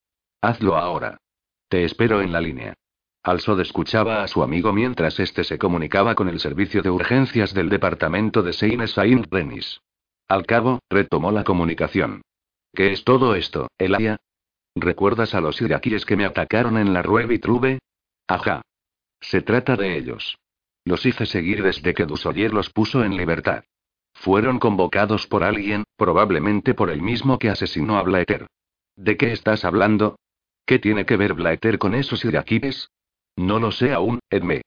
[0.41, 1.18] Hazlo ahora.
[1.69, 2.73] Te espero en la línea.
[3.23, 7.69] Alsod escuchaba a su amigo mientras este se comunicaba con el servicio de urgencias del
[7.69, 9.81] departamento de Seine Saint-Renis.
[10.27, 12.23] Al cabo, retomó la comunicación.
[12.73, 14.18] ¿Qué es todo esto, Elia?
[14.76, 17.80] ¿Recuerdas a los iraquíes que me atacaron en la Rue Vitrube?
[18.27, 18.63] Ajá.
[19.19, 20.38] Se trata de ellos.
[20.85, 23.63] Los hice seguir desde que Dusoyer los puso en libertad.
[24.15, 28.47] Fueron convocados por alguien, probablemente por el mismo que asesinó a Blaeter.
[28.95, 30.15] ¿De qué estás hablando?
[30.65, 32.89] ¿Qué tiene que ver Blaeter con esos iraquíes?
[33.35, 34.61] No lo sé aún, Edme.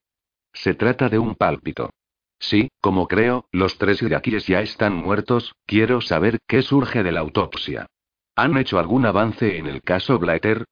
[0.52, 1.90] Se trata de un pálpito.
[2.38, 7.20] Sí, como creo, los tres iraquíes ya están muertos, quiero saber qué surge de la
[7.20, 7.86] autopsia.
[8.36, 10.64] ¿Han hecho algún avance en el caso Blaeter?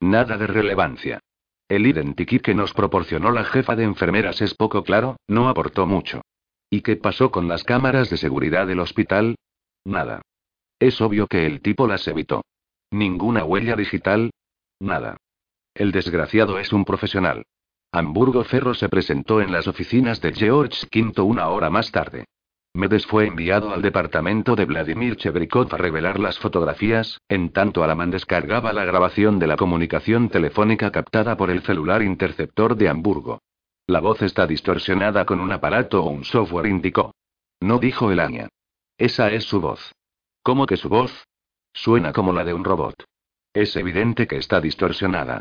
[0.00, 1.20] Nada de relevancia.
[1.68, 6.22] El identikit que nos proporcionó la jefa de enfermeras es poco claro, no aportó mucho.
[6.68, 9.36] ¿Y qué pasó con las cámaras de seguridad del hospital?
[9.84, 10.22] Nada.
[10.80, 12.42] Es obvio que el tipo las evitó.
[12.90, 14.30] Ninguna huella digital.
[14.80, 15.18] Nada.
[15.74, 17.44] El desgraciado es un profesional.
[17.92, 22.24] Hamburgo Ferro se presentó en las oficinas de George V una hora más tarde.
[22.72, 28.12] Medes fue enviado al departamento de Vladimir Chebrikov a revelar las fotografías, en tanto Alaman
[28.12, 33.40] descargaba la grabación de la comunicación telefónica captada por el celular interceptor de Hamburgo.
[33.88, 37.12] La voz está distorsionada con un aparato o un software, indicó.
[37.60, 38.48] No dijo Elania.
[38.96, 39.92] Esa es su voz.
[40.44, 41.26] ¿Cómo que su voz?
[41.72, 43.04] Suena como la de un robot.
[43.52, 45.40] Es evidente que está distorsionada.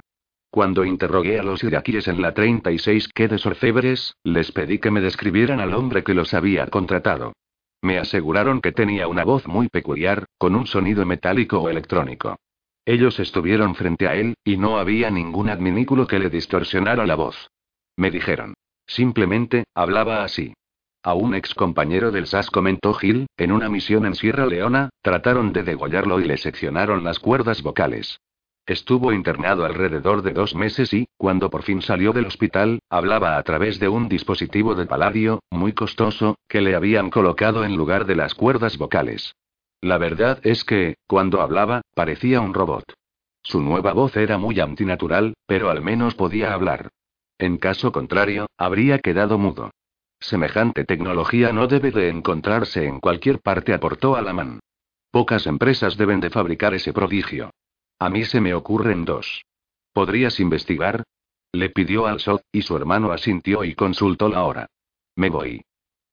[0.49, 4.99] Cuando interrogué a los iraquíes en la 36 que de Sorfebres, les pedí que me
[4.99, 7.34] describieran al hombre que los había contratado.
[7.81, 12.36] Me aseguraron que tenía una voz muy peculiar, con un sonido metálico o electrónico.
[12.84, 17.52] Ellos estuvieron frente a él, y no había ningún adminículo que le distorsionara la voz.
[17.95, 18.56] Me dijeron.
[18.88, 20.56] Simplemente, hablaba así.
[21.02, 25.54] A un ex compañero del SAS comentó Gil, en una misión en Sierra Leona, trataron
[25.54, 28.20] de degollarlo y le seccionaron las cuerdas vocales.
[28.66, 33.44] Estuvo internado alrededor de dos meses y, cuando por fin salió del hospital, hablaba a
[33.44, 38.16] través de un dispositivo de paladio, muy costoso, que le habían colocado en lugar de
[38.16, 39.34] las cuerdas vocales.
[39.80, 42.84] La verdad es que, cuando hablaba, parecía un robot.
[43.42, 46.90] Su nueva voz era muy antinatural, pero al menos podía hablar.
[47.38, 49.72] En caso contrario, habría quedado mudo.
[50.20, 54.60] Semejante tecnología no debe de encontrarse en cualquier parte, aportó Alaman.
[55.12, 57.52] Pocas empresas deben de fabricar ese prodigio.
[58.00, 59.44] A mí se me ocurren dos.
[59.94, 61.04] ¿Podrías investigar?
[61.52, 64.68] Le pidió al Sot, y su hermano asintió y consultó la hora.
[65.16, 65.64] Me voy.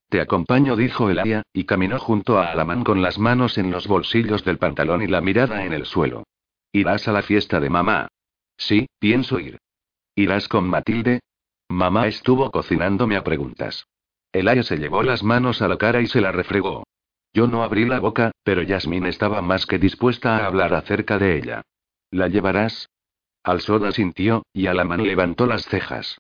[0.09, 4.45] Te acompaño, dijo Elia, y caminó junto a Alamán con las manos en los bolsillos
[4.45, 6.25] del pantalón y la mirada en el suelo.
[6.73, 8.09] ¿Irás a la fiesta de mamá?
[8.57, 9.59] Sí, pienso ir.
[10.15, 11.21] ¿Irás con Matilde?
[11.69, 13.87] Mamá estuvo cocinándome a preguntas.
[14.39, 16.85] Elia se llevó las manos a la cara y se la refregó.
[17.33, 21.39] Yo no abrí la boca, pero Yasmín estaba más que dispuesta a hablar acerca de
[21.39, 21.63] ella.
[22.11, 22.91] ¿La llevarás?
[23.43, 26.19] Alsoda sintió, y Alaman levantó las cejas.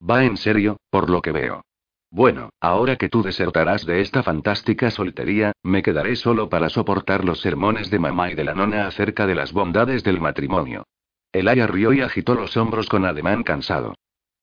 [0.00, 1.62] Va en serio, por lo que veo.
[2.10, 7.40] Bueno, ahora que tú desertarás de esta fantástica soltería, me quedaré solo para soportar los
[7.40, 10.84] sermones de mamá y de la nona acerca de las bondades del matrimonio.
[11.32, 13.94] Elaya rió y agitó los hombros con ademán cansado.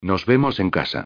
[0.02, 1.06] Nos vemos en casa.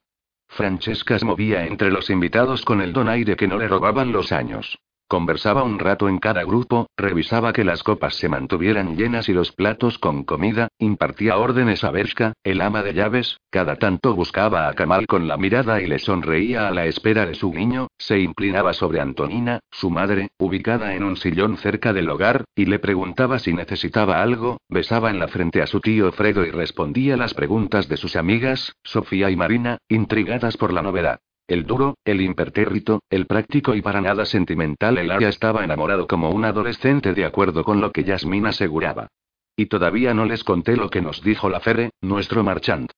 [0.50, 4.80] Francesca se movía entre los invitados con el donaire que no le robaban los años.
[5.10, 9.52] Conversaba un rato en cada grupo, revisaba que las copas se mantuvieran llenas y los
[9.52, 14.74] platos con comida, impartía órdenes a Bershka, el ama de llaves, cada tanto buscaba a
[14.76, 18.74] Kamal con la mirada y le sonreía a la espera de su niño, se inclinaba
[18.74, 23.52] sobre Antonina, su madre, ubicada en un sillón cerca del hogar, y le preguntaba si
[23.52, 27.98] necesitaba algo, besaba en la frente a su tío Fredo y respondía las preguntas de
[27.98, 31.20] sus amigas, Sofía y Marina, intrigadas por la novedad.
[31.50, 36.30] El duro, el impertérrito, el práctico y para nada sentimental el área estaba enamorado como
[36.30, 39.08] un adolescente de acuerdo con lo que Yasmín aseguraba.
[39.56, 42.92] Y todavía no les conté lo que nos dijo la Ferre, nuestro marchand.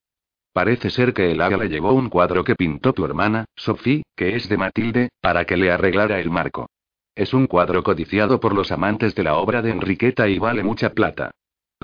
[0.52, 4.49] Parece ser que el le llevó un cuadro que pintó tu hermana, Sophie, que es
[4.49, 6.69] de Matilde, para que le arreglara el marco.
[7.15, 10.90] Es un cuadro codiciado por los amantes de la obra de Enriqueta y vale mucha
[10.90, 11.32] plata.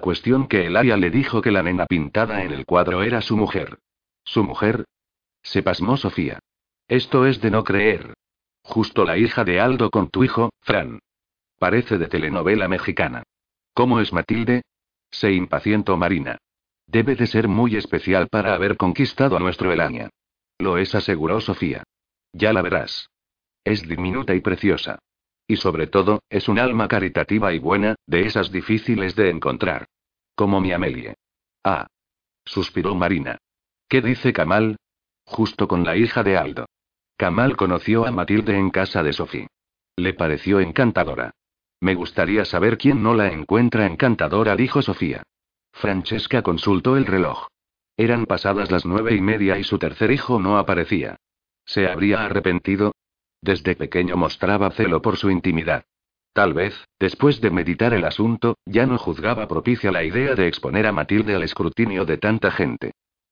[0.02, 3.78] Cuestión que el le dijo que la nena pintada en el cuadro era su mujer.
[4.26, 4.84] ¿Su mujer?
[5.42, 6.40] Se pasmó Sofía.
[6.88, 8.14] Esto es de no creer.
[8.62, 11.00] Justo la hija de Aldo con tu hijo, Fran.
[11.60, 13.24] Parece de telenovela mexicana.
[13.74, 14.62] ¿Cómo es Matilde?
[15.12, 16.38] Se impacientó Marina.
[16.86, 20.10] Debe de ser muy especial para haber conquistado a nuestro Elania.
[20.60, 21.84] Lo es, aseguró Sofía.
[22.32, 23.10] Ya la verás.
[23.66, 25.00] Es diminuta y preciosa.
[25.46, 29.88] Y sobre todo, es un alma caritativa y buena, de esas difíciles de encontrar.
[30.36, 31.16] Como mi Amelie.
[31.64, 31.88] Ah.
[32.46, 33.38] Suspiró Marina.
[33.90, 34.78] ¿Qué dice Kamal?
[35.26, 36.67] Justo con la hija de Aldo.
[37.18, 39.48] Kamal conoció a Matilde en casa de Sofía.
[39.96, 41.32] Le pareció encantadora.
[41.82, 45.24] Me gustaría saber quién no la encuentra encantadora, dijo Sofía.
[45.74, 47.48] Francesca consultó el reloj.
[47.98, 51.18] Eran pasadas las nueve y media y su tercer hijo no aparecía.
[51.66, 52.92] ¿Se habría arrepentido?
[53.42, 55.86] Desde pequeño mostraba celo por su intimidad.
[56.34, 60.86] Tal vez, después de meditar el asunto, ya no juzgaba propicia la idea de exponer
[60.86, 62.92] a Matilde al escrutinio de tanta gente.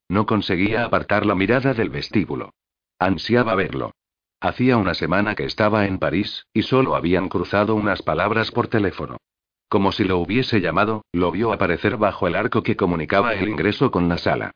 [0.10, 2.52] No conseguía apartar la mirada del vestíbulo.
[3.00, 3.92] Ansiaba verlo.
[4.40, 9.18] Hacía una semana que estaba en París, y solo habían cruzado unas palabras por teléfono.
[9.68, 13.92] Como si lo hubiese llamado, lo vio aparecer bajo el arco que comunicaba el ingreso
[13.92, 14.52] con la sala.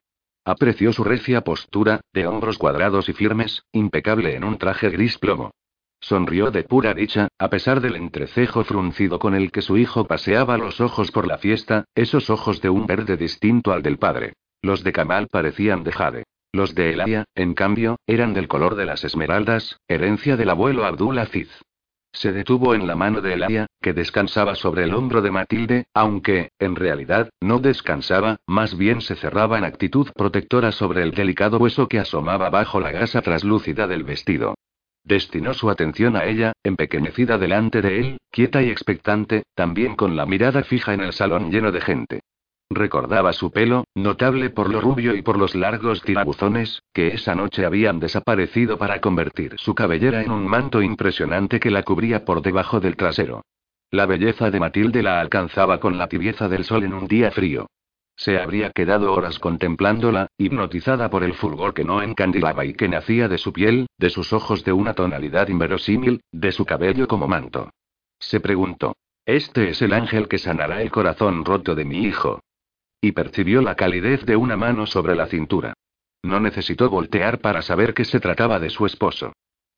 [0.45, 5.52] Apreció su recia postura, de hombros cuadrados y firmes, impecable en un traje gris plomo.
[5.99, 10.57] Sonrió de pura dicha, a pesar del entrecejo fruncido con el que su hijo paseaba
[10.57, 14.34] los ojos por la fiesta, esos ojos de un verde distinto al del padre.
[14.61, 16.24] Los de Kamal parecían de jade.
[16.52, 21.20] Los de Elia, en cambio, eran del color de las esmeraldas, herencia del abuelo Abdul
[21.20, 21.50] Aziz.
[22.12, 26.50] Se detuvo en la mano de Elia, que descansaba sobre el hombro de Matilde, aunque,
[26.58, 31.88] en realidad, no descansaba, más bien se cerraba en actitud protectora sobre el delicado hueso
[31.88, 34.56] que asomaba bajo la gasa traslúcida del vestido.
[35.04, 40.26] Destinó su atención a ella, empequeñecida delante de él, quieta y expectante, también con la
[40.26, 42.22] mirada fija en el salón lleno de gente.
[42.72, 47.66] Recordaba su pelo, notable por lo rubio y por los largos tirabuzones, que esa noche
[47.66, 52.80] habían desaparecido para convertir su cabellera en un manto impresionante que la cubría por debajo
[52.80, 53.41] del trasero.
[53.90, 57.66] La belleza de Matilde la alcanzaba con la tibieza del sol en un día frío.
[58.16, 63.28] Se habría quedado horas contemplándola, hipnotizada por el fulgor que no encandilaba y que nacía
[63.28, 67.72] de su piel, de sus ojos de una tonalidad inverosímil, de su cabello como manto.
[68.20, 68.96] Se preguntó.
[69.26, 72.41] Este es el ángel que sanará el corazón roto de mi hijo.
[73.02, 75.74] Y percibió la calidez de una mano sobre la cintura.
[76.24, 79.34] No necesitó voltear para saber que se trataba de su esposo.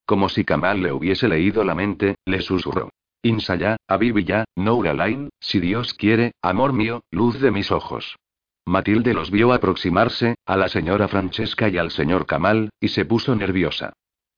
[0.06, 2.90] Como si Kamal le hubiese leído la mente, le susurró.
[3.24, 8.18] Insaya, Abibilla, Nouralain, si Dios quiere, amor mío, luz de mis ojos.
[8.66, 13.36] Matilde los vio aproximarse, a la señora Francesca y al señor Kamal, y se puso
[13.36, 13.94] nerviosa.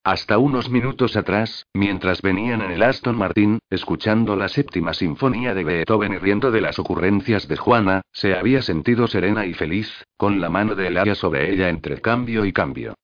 [0.05, 5.63] Hasta unos minutos atrás, mientras venían en el Aston Martin, escuchando la séptima sinfonía de
[5.63, 10.41] Beethoven y riendo de las ocurrencias de Juana, se había sentido serena y feliz, con
[10.41, 12.95] la mano de Elaria sobre ella entre cambio y cambio.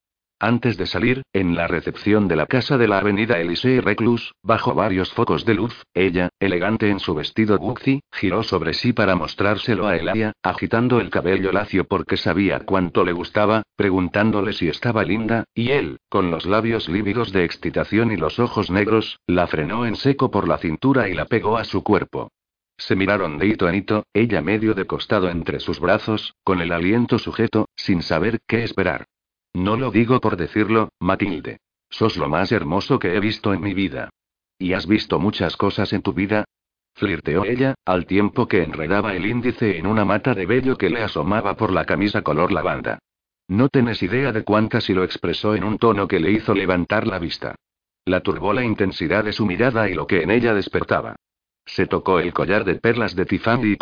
[0.41, 4.73] Antes de salir, en la recepción de la casa de la avenida Elysée Reclus, bajo
[4.73, 9.85] varios focos de luz, ella, elegante en su vestido Gucci, giró sobre sí para mostrárselo
[9.85, 15.43] a Elaria, agitando el cabello lacio porque sabía cuánto le gustaba, preguntándole si estaba linda,
[15.53, 19.97] y él, con los labios lívidos de excitación y los ojos negros, la frenó en
[19.97, 22.31] seco por la cintura y la pegó a su cuerpo.
[22.77, 26.71] Se miraron de hito en hito, ella medio de costado entre sus brazos, con el
[26.71, 29.05] aliento sujeto, sin saber qué esperar.
[29.53, 31.59] No lo digo por decirlo, Matilde.
[31.89, 34.09] Sos lo más hermoso que he visto en mi vida.
[34.57, 36.45] ¿Y has visto muchas cosas en tu vida?
[36.93, 41.01] Flirteó ella, al tiempo que enredaba el índice en una mata de vello que le
[41.01, 42.99] asomaba por la camisa color lavanda.
[43.47, 47.07] No tenés idea de cuántas y lo expresó en un tono que le hizo levantar
[47.07, 47.55] la vista.
[48.05, 51.15] La turbó la intensidad de su mirada y lo que en ella despertaba.
[51.65, 53.77] Se tocó el collar de perlas de Tiffany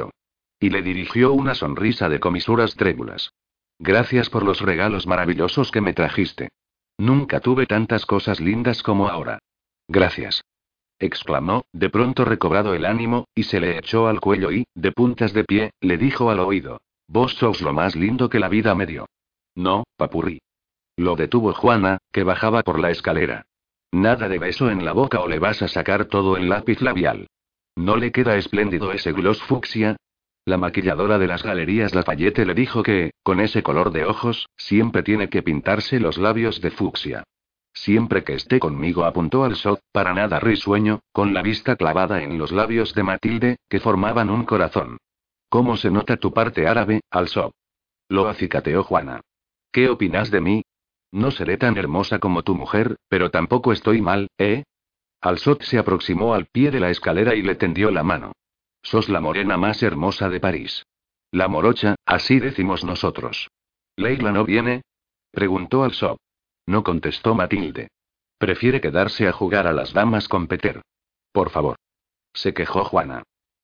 [0.59, 3.31] y le dirigió una sonrisa de comisuras trémulas.
[3.79, 6.49] Gracias por los regalos maravillosos que me trajiste.
[6.97, 9.39] Nunca tuve tantas cosas lindas como ahora.
[9.87, 10.43] Gracias.
[10.99, 15.31] exclamó, de pronto recobrado el ánimo, y se le echó al cuello y, de puntas
[15.31, 16.81] de pie, le dijo al oído.
[17.07, 19.05] Vos sos lo más lindo que la vida me dio.
[19.55, 20.39] No, papurri.
[20.97, 23.45] Lo detuvo Juana, que bajaba por la escalera.
[23.91, 27.27] Nada de beso en la boca o le vas a sacar todo el lápiz labial.
[27.75, 29.97] ¿No le queda espléndido ese gloss fucsia?
[30.47, 35.03] La maquilladora de las galerías Lafayette le dijo que, con ese color de ojos, siempre
[35.03, 37.25] tiene que pintarse los labios de fucsia.
[37.73, 39.57] Siempre que esté conmigo apuntó al
[39.91, 44.45] para nada risueño, con la vista clavada en los labios de Matilde, que formaban un
[44.45, 44.99] corazón.
[45.49, 47.27] ¿Cómo se nota tu parte árabe, al?
[48.07, 49.19] Lo acicateó Juana.
[49.73, 50.61] ¿Qué opinas de mí?
[51.11, 54.63] No seré tan hermosa como tu mujer, pero tampoco estoy mal, ¿eh?
[55.19, 58.31] Alsot se aproximó al pie de la escalera y le tendió la mano.
[58.87, 60.85] Sos la morena más hermosa de París.
[61.33, 63.49] La morocha, así decimos nosotros.
[63.97, 64.83] ¿Leila no viene?
[65.29, 66.15] Preguntó al Sob.
[66.65, 67.89] No contestó Matilde.
[68.37, 70.81] Prefiere quedarse a jugar a las damas con Peter.
[71.33, 71.75] Por favor.
[72.33, 73.23] Se quejó Juana.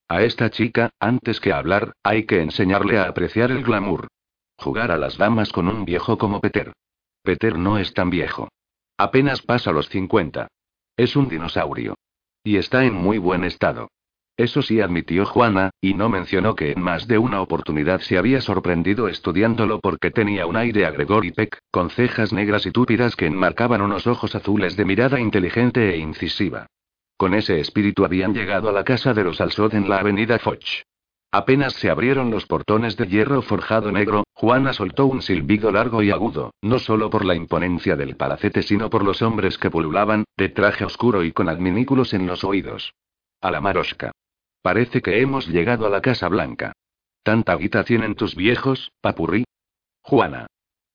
[0.10, 4.10] A esta chica, antes que hablar, hay que enseñarle a apreciar el glamour.
[4.58, 6.74] Jugar a las damas con un viejo como Peter.
[7.22, 8.50] Peter no es tan viejo.
[8.98, 10.50] Apenas pasa los 50.
[10.98, 11.96] Es un dinosaurio.
[12.44, 13.88] Y está en muy buen estado.
[14.36, 18.42] Eso sí admitió Juana, y no mencionó que en más de una oportunidad se había
[18.42, 23.28] sorprendido estudiándolo porque tenía un aire a Gregory Peck, con cejas negras y túpidas que
[23.28, 26.66] enmarcaban unos ojos azules de mirada inteligente e incisiva.
[27.16, 30.82] Con ese espíritu habían llegado a la casa de los Alsod en la avenida Foch.
[31.32, 36.10] Apenas se abrieron los portones de hierro forjado negro, Juana soltó un silbido largo y
[36.10, 40.50] agudo, no solo por la imponencia del palacete, sino por los hombres que pululaban, de
[40.50, 42.94] traje oscuro y con adminículos en los oídos.
[43.42, 44.13] A la marosca.
[44.64, 46.72] Parece que hemos llegado a la Casa Blanca.
[47.22, 49.44] ¿Tanta guita tienen tus viejos, papurrí?
[50.02, 50.48] Juana.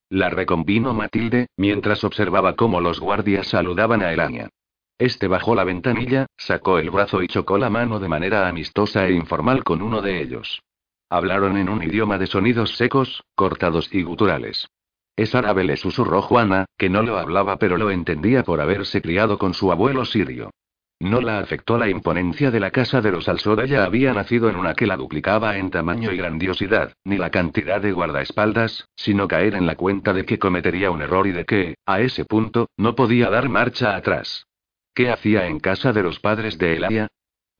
[0.08, 4.48] La reconvino Matilde, mientras observaba cómo los guardias saludaban a Elania.
[4.96, 9.12] Este bajó la ventanilla, sacó el brazo y chocó la mano de manera amistosa e
[9.12, 10.62] informal con uno de ellos.
[11.10, 14.66] Hablaron en un idioma de sonidos secos, cortados y guturales.
[15.14, 19.36] Es árabe, le susurró Juana, que no lo hablaba pero lo entendía por haberse criado
[19.36, 20.52] con su abuelo sirio.
[21.00, 24.56] No la afectó la imponencia de la casa de los Alsoda, ya había nacido en
[24.56, 29.54] una que la duplicaba en tamaño y grandiosidad, ni la cantidad de guardaespaldas, sino caer
[29.54, 32.96] en la cuenta de que cometería un error y de que, a ese punto, no
[32.96, 34.46] podía dar marcha atrás.
[34.92, 37.08] ¿Qué hacía en casa de los padres de Eladia?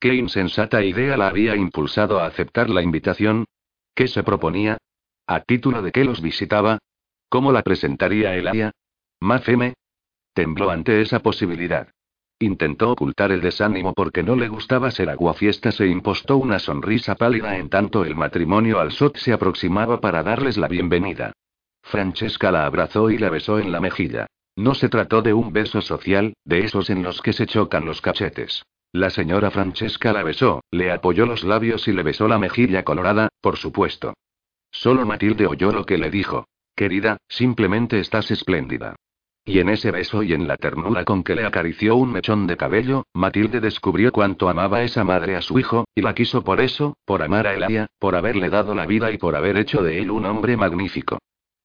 [0.01, 3.45] ¿Qué insensata idea la había impulsado a aceptar la invitación?
[3.95, 4.77] ¿Qué se proponía?
[5.27, 6.79] ¿A título de qué los visitaba?
[7.29, 8.71] ¿Cómo la presentaría Eladia?
[9.21, 9.75] ¿Mafeme?
[10.33, 11.89] Tembló ante esa posibilidad.
[12.41, 17.57] Intentó ocultar el desánimo porque no le gustaba ser aguafiestas e impostó una sonrisa pálida
[17.57, 21.33] en tanto el matrimonio al sot se aproximaba para darles la bienvenida.
[21.83, 24.27] Francesca la abrazó y la besó en la mejilla.
[24.55, 27.99] No se trató de un beso social, de esos en los que se chocan los
[27.99, 28.63] cachetes.
[28.93, 33.27] La señora Francesca la besó, le apoyó los labios y le besó la mejilla colorada,
[33.41, 34.13] por supuesto.
[34.71, 36.45] Solo Matilde oyó lo que le dijo.
[36.73, 38.95] Querida, simplemente estás espléndida.
[39.49, 42.55] Y en ese beso y en la ternura con que le acarició un mechón de
[42.55, 46.95] cabello, Matilde descubrió cuánto amaba esa madre a su hijo, y la quiso por eso,
[47.03, 50.11] por amar a Elia, por haberle dado la vida y por haber hecho de él
[50.11, 51.17] un hombre magnífico.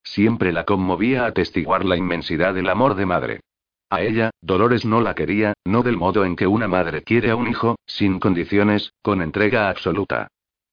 [0.02, 3.40] Siempre la conmovía atestiguar la inmensidad del amor de madre.
[3.90, 7.36] A ella, Dolores no la quería, no del modo en que una madre quiere a
[7.36, 10.28] un hijo, sin condiciones, con entrega absoluta.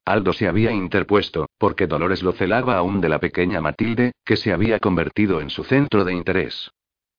[0.06, 4.50] Aldo se había interpuesto, porque Dolores lo celaba aún de la pequeña Matilde, que se
[4.50, 6.70] había convertido en su centro de interés.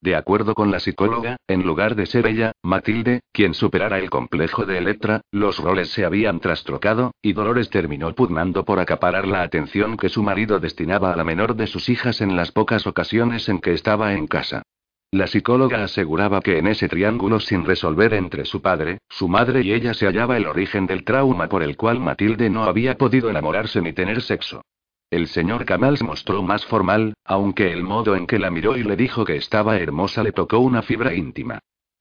[0.04, 4.66] De acuerdo con la psicóloga, en lugar de ser ella, Matilde, quien superara el complejo
[4.66, 9.96] de Electra, los roles se habían trastrocado, y Dolores terminó pugnando por acaparar la atención
[9.96, 13.60] que su marido destinaba a la menor de sus hijas en las pocas ocasiones en
[13.60, 14.64] que estaba en casa.
[15.10, 19.72] La psicóloga aseguraba que en ese triángulo sin resolver entre su padre, su madre y
[19.72, 23.82] ella se hallaba el origen del trauma por el cual Matilde no había podido enamorarse
[23.82, 24.64] ni tener sexo.
[25.14, 28.82] El señor Kamal se mostró más formal, aunque el modo en que la miró y
[28.82, 31.60] le dijo que estaba hermosa le tocó una fibra íntima.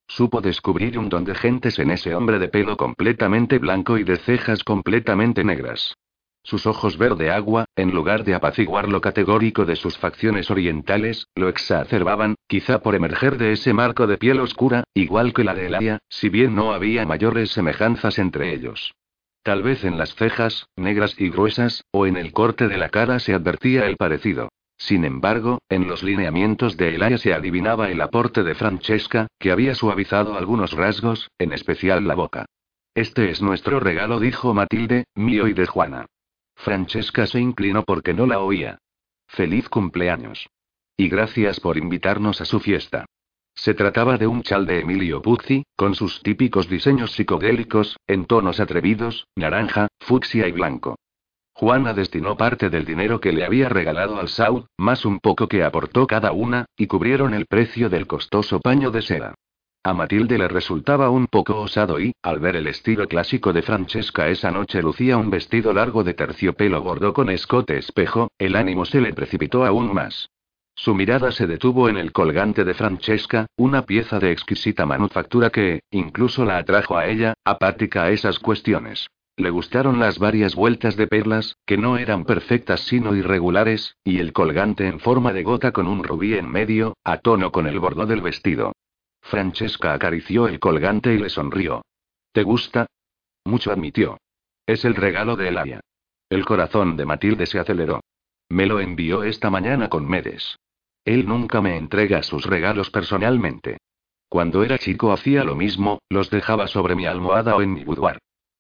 [0.09, 4.17] Supo descubrir un don de gentes en ese hombre de pelo completamente blanco y de
[4.17, 5.95] cejas completamente negras.
[6.43, 11.51] Sus ojos verde agua, en lugar de apaciguar lo categórico de sus facciones orientales, lo
[11.51, 15.99] exacerbaban, quizá por emerger de ese marco de piel oscura, igual que la de Elia,
[16.09, 18.95] si bien no había mayores semejanzas entre ellos.
[19.43, 23.19] Tal vez en las cejas, negras y gruesas, o en el corte de la cara
[23.19, 24.51] se advertía el parecido.
[24.77, 29.75] Sin embargo, en los lineamientos de Elia se adivinaba el aporte de Francesca, que había
[29.75, 32.47] suavizado algunos rasgos, en especial la boca.
[32.95, 36.07] Este es nuestro regalo, dijo Matilde, mío y de Juana.
[36.55, 38.79] Francesca se inclinó porque no la oía.
[39.27, 40.49] Feliz cumpleaños.
[40.97, 43.07] Y gracias por invitarnos a su fiesta.
[43.55, 48.61] Se trataba de un chal de Emilio Puzzi, con sus típicos diseños psicodélicos, en tonos
[48.61, 50.97] atrevidos, naranja, fucsia y blanco.
[51.55, 55.63] Juana destinó parte del dinero que le había regalado al Saud, más un poco que
[55.63, 59.35] aportó cada una, y cubrieron el precio del costoso paño de seda.
[59.85, 64.29] A Matilde le resultaba un poco osado y, al ver el estilo clásico de Francesca
[64.29, 69.01] esa noche lucía un vestido largo de terciopelo gordo con escote espejo, el ánimo se
[69.01, 70.31] le precipitó aún más.
[70.75, 75.83] Su mirada se detuvo en el colgante de Francesca, una pieza de exquisita manufactura que,
[75.91, 79.07] incluso la atrajo a ella, apática a esas cuestiones.
[79.36, 84.33] Le gustaron las varias vueltas de perlas, que no eran perfectas sino irregulares, y el
[84.33, 88.05] colgante en forma de gota con un rubí en medio, a tono con el bordó
[88.07, 88.73] del vestido.
[89.23, 91.83] Francesca acarició el colgante y le sonrió.
[92.33, 92.86] ¿Te gusta?
[93.44, 94.18] Mucho admitió.
[94.67, 95.81] Es el regalo de Eladia.
[96.28, 98.01] El corazón de Matilde se aceleró.
[98.53, 100.59] Me lo envió esta mañana con Medes.
[101.07, 103.79] Él nunca me entrega sus regalos personalmente.
[104.29, 108.19] Cuando era chico hacía lo mismo, los dejaba sobre mi almohada o en mi boudoir.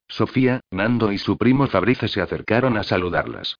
[0.08, 3.56] Sofía, Nando y su primo Fabrice se acercaron a saludarlas.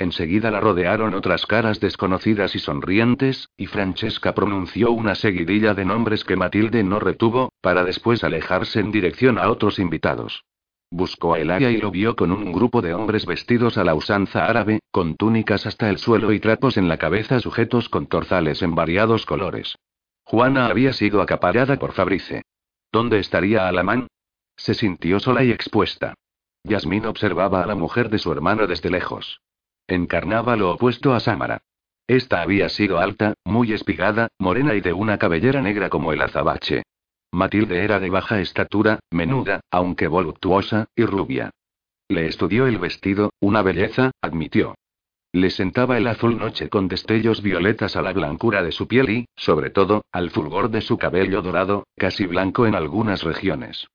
[0.00, 6.24] Enseguida la rodearon otras caras desconocidas y sonrientes, y Francesca pronunció una seguidilla de nombres
[6.24, 10.42] que Matilde no retuvo, para después alejarse en dirección a otros invitados.
[10.90, 14.46] Buscó a Elaria y lo vio con un grupo de hombres vestidos a la usanza
[14.46, 18.74] árabe, con túnicas hasta el suelo y trapos en la cabeza sujetos con torzales en
[18.74, 19.76] variados colores.
[20.22, 22.42] Juana había sido acaparada por Fabrice.
[22.92, 24.06] ¿Dónde estaría Alamán?
[24.56, 26.14] Se sintió sola y expuesta.
[26.64, 29.40] Yasmín observaba a la mujer de su hermano desde lejos.
[29.86, 31.62] Encarnaba lo opuesto a Samara.
[32.08, 36.82] Esta había sido alta, muy espigada, morena y de una cabellera negra como el azabache.
[37.32, 41.50] Matilde era de baja estatura, menuda, aunque voluptuosa, y rubia.
[42.08, 44.74] Le estudió el vestido, una belleza, admitió.
[45.32, 49.26] Le sentaba el azul noche con destellos violetas a la blancura de su piel y,
[49.36, 53.86] sobre todo, al fulgor de su cabello dorado, casi blanco en algunas regiones.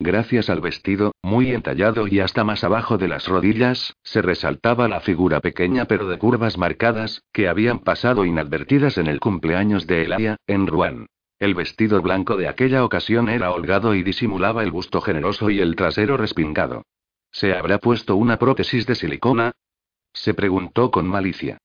[0.00, 5.00] Gracias al vestido, muy entallado y hasta más abajo de las rodillas, se resaltaba la
[5.00, 10.36] figura pequeña pero de curvas marcadas, que habían pasado inadvertidas en el cumpleaños de Elia,
[10.46, 11.06] en Rouen.
[11.38, 15.76] El vestido blanco de aquella ocasión era holgado y disimulaba el busto generoso y el
[15.76, 16.82] trasero respingado.
[17.30, 19.52] ¿Se habrá puesto una prótesis de silicona?
[20.12, 21.58] Se preguntó con malicia.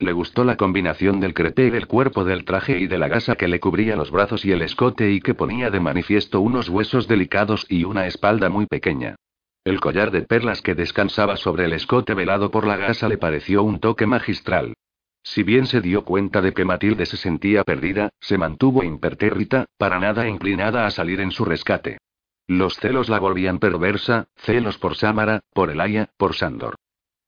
[0.00, 3.46] Le gustó la combinación del creté del cuerpo del traje y de la gasa que
[3.46, 7.66] le cubría los brazos y el escote y que ponía de manifiesto unos huesos delicados
[7.68, 9.16] y una espalda muy pequeña.
[9.62, 13.62] El collar de perlas que descansaba sobre el escote velado por la gasa le pareció
[13.62, 14.74] un toque magistral.
[15.22, 19.98] Si bien se dio cuenta de que Matilde se sentía perdida, se mantuvo impertérrita, para
[19.98, 21.98] nada inclinada a salir en su rescate.
[22.46, 26.76] Los celos la volvían perversa, celos por Samara, por Elaya, por Sandor.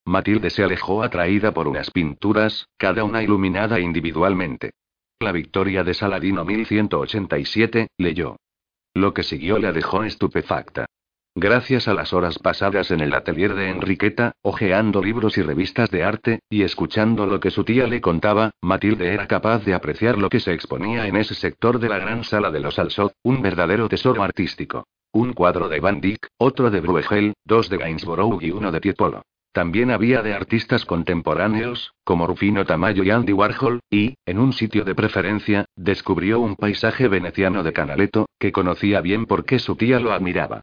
[0.04, 4.72] Matilde se alejó atraída por unas pinturas, cada una iluminada individualmente.
[5.20, 8.36] La victoria de Saladino 1187, leyó.
[8.94, 10.86] Lo que siguió la dejó estupefacta.
[11.34, 16.04] Gracias a las horas pasadas en el atelier de Enriqueta, hojeando libros y revistas de
[16.04, 20.28] arte, y escuchando lo que su tía le contaba, Matilde era capaz de apreciar lo
[20.28, 23.88] que se exponía en ese sector de la gran sala de los Alsot, un verdadero
[23.88, 24.84] tesoro artístico.
[25.10, 29.22] Un cuadro de Van Dyck, otro de Bruegel, dos de Gainsborough y uno de Tiepolo.
[29.52, 34.84] También había de artistas contemporáneos, como Rufino Tamayo y Andy Warhol, y, en un sitio
[34.84, 40.12] de preferencia, descubrió un paisaje veneciano de Canaletto, que conocía bien porque su tía lo
[40.12, 40.62] admiraba.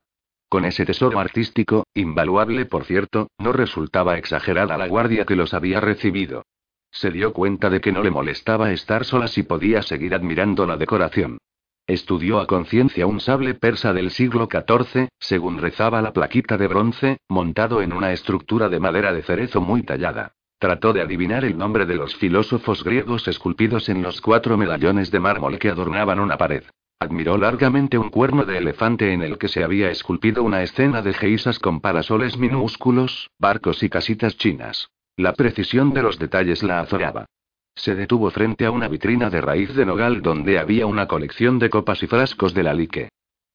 [0.50, 5.80] Con ese tesoro artístico, invaluable por cierto, no resultaba exagerada la guardia que los había
[5.80, 6.44] recibido.
[6.92, 10.76] Se dio cuenta de que no le molestaba estar sola si podía seguir admirando la
[10.76, 11.38] decoración.
[11.86, 17.18] Estudió a conciencia un sable persa del siglo XIV, según rezaba la plaquita de bronce,
[17.28, 20.34] montado en una estructura de madera de cerezo muy tallada.
[20.58, 25.20] Trató de adivinar el nombre de los filósofos griegos esculpidos en los cuatro medallones de
[25.20, 26.64] mármol que adornaban una pared.
[27.02, 31.14] Admiró largamente un cuerno de elefante en el que se había esculpido una escena de
[31.14, 34.90] geisas con parasoles minúsculos, barcos y casitas chinas.
[35.16, 37.26] La precisión de los detalles la azoraba.
[37.74, 41.70] Se detuvo frente a una vitrina de raíz de nogal donde había una colección de
[41.70, 43.08] copas y frascos de la lique.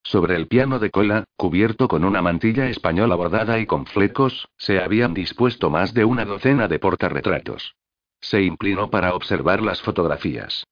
[0.03, 4.81] Sobre el piano de cola, cubierto con una mantilla española bordada y con flecos, se
[4.81, 7.75] habían dispuesto más de una docena de portarretratos.
[8.23, 10.65] Se inclinó para observar las fotografías.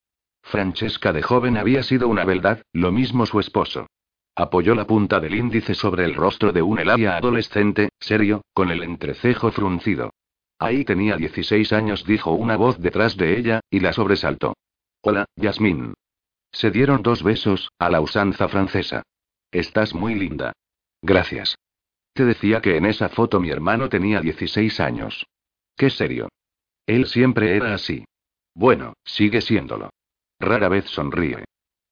[0.43, 3.87] Francesca de joven había sido una beldad, lo mismo su esposo.
[4.35, 8.83] Apoyó la punta del índice sobre el rostro de un Eladia adolescente, serio, con el
[8.83, 10.11] entrecejo fruncido.
[10.59, 14.53] Ahí tenía 16 años, dijo una voz detrás de ella, y la sobresaltó.
[15.01, 15.93] Hola, Yasmín.
[16.51, 19.03] Se dieron dos besos, a la usanza francesa.
[19.51, 20.53] Estás muy linda.
[21.01, 21.57] Gracias.
[22.13, 25.25] Te decía que en esa foto mi hermano tenía 16 años.
[25.75, 26.29] Qué serio.
[26.85, 28.05] Él siempre era así.
[28.53, 29.89] Bueno, sigue siéndolo.
[30.39, 31.45] Rara vez sonríe.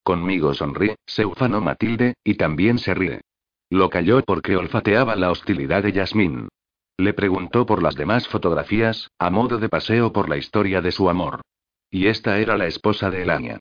[0.03, 3.22] Conmigo sonríe, se ufanó Matilde, y también se ríe.
[3.70, 6.50] Lo calló porque olfateaba la hostilidad de Yasmín.
[6.98, 11.10] Le preguntó por las demás fotografías, a modo de paseo por la historia de su
[11.10, 11.42] amor.
[11.90, 13.60] Y esta era la esposa de Elania.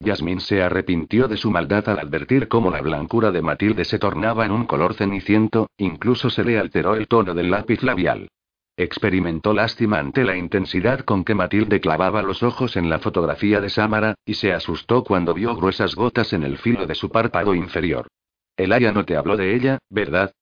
[0.00, 4.44] Yasmín se arrepintió de su maldad al advertir cómo la blancura de Matilde se tornaba
[4.44, 8.28] en un color ceniciento, incluso se le alteró el tono del lápiz labial.
[8.76, 13.68] Experimentó lástima ante la intensidad con que Matilde clavaba los ojos en la fotografía de
[13.68, 18.08] Samara, y se asustó cuando vio gruesas gotas en el filo de su párpado inferior.
[18.56, 20.32] Elaya no te habló de ella, ¿verdad?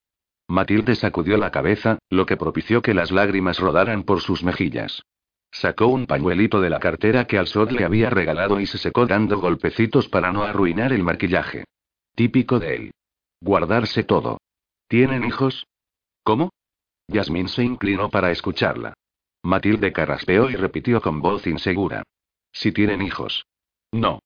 [0.46, 5.02] Matilde sacudió la cabeza, lo que propició que las lágrimas rodaran por sus mejillas.
[5.52, 9.40] Sacó un pañuelito de la cartera que Alsod le había regalado y se secó dando
[9.40, 11.64] golpecitos para no arruinar el maquillaje.
[12.14, 12.90] Típico de él.
[13.40, 14.38] Guardarse todo.
[14.86, 15.66] ¿Tienen hijos?
[16.22, 16.50] ¿Cómo?
[17.10, 18.94] Yasmín se inclinó para escucharla.
[19.42, 22.02] Matilde carraspeó y repitió con voz insegura.
[22.52, 23.46] Si tienen hijos.
[23.92, 24.20] No.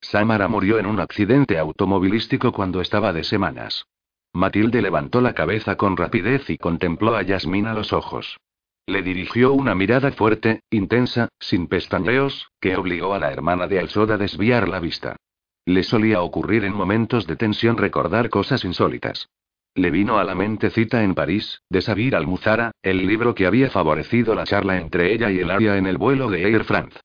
[0.00, 3.86] Samara murió en un accidente automovilístico cuando estaba de semanas.
[4.32, 8.38] Matilde levantó la cabeza con rapidez y contempló a Yasmín a los ojos.
[8.86, 14.10] Le dirigió una mirada fuerte, intensa, sin pestañeos, que obligó a la hermana de Alsod
[14.10, 15.16] a desviar la vista.
[15.64, 19.28] Le solía ocurrir en momentos de tensión recordar cosas insólitas.
[19.76, 23.70] Le vino a la mente cita en París, de Sabir Almuzara, el libro que había
[23.70, 27.00] favorecido la charla entre ella y el área en el vuelo de Air France.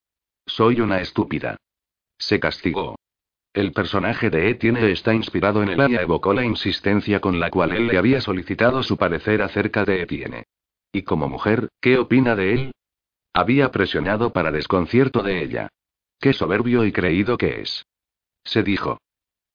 [0.46, 1.58] Soy una estúpida.
[2.20, 2.96] Se castigó.
[3.54, 7.72] El personaje de Etienne está inspirado en el área evocó la insistencia con la cual
[7.72, 10.44] él le había solicitado su parecer acerca de Etienne.
[10.92, 12.72] Y como mujer, ¿qué opina de él?
[13.34, 15.70] Había presionado para desconcierto de ella.
[16.20, 17.86] Qué soberbio y creído que es.
[18.44, 19.00] Se dijo.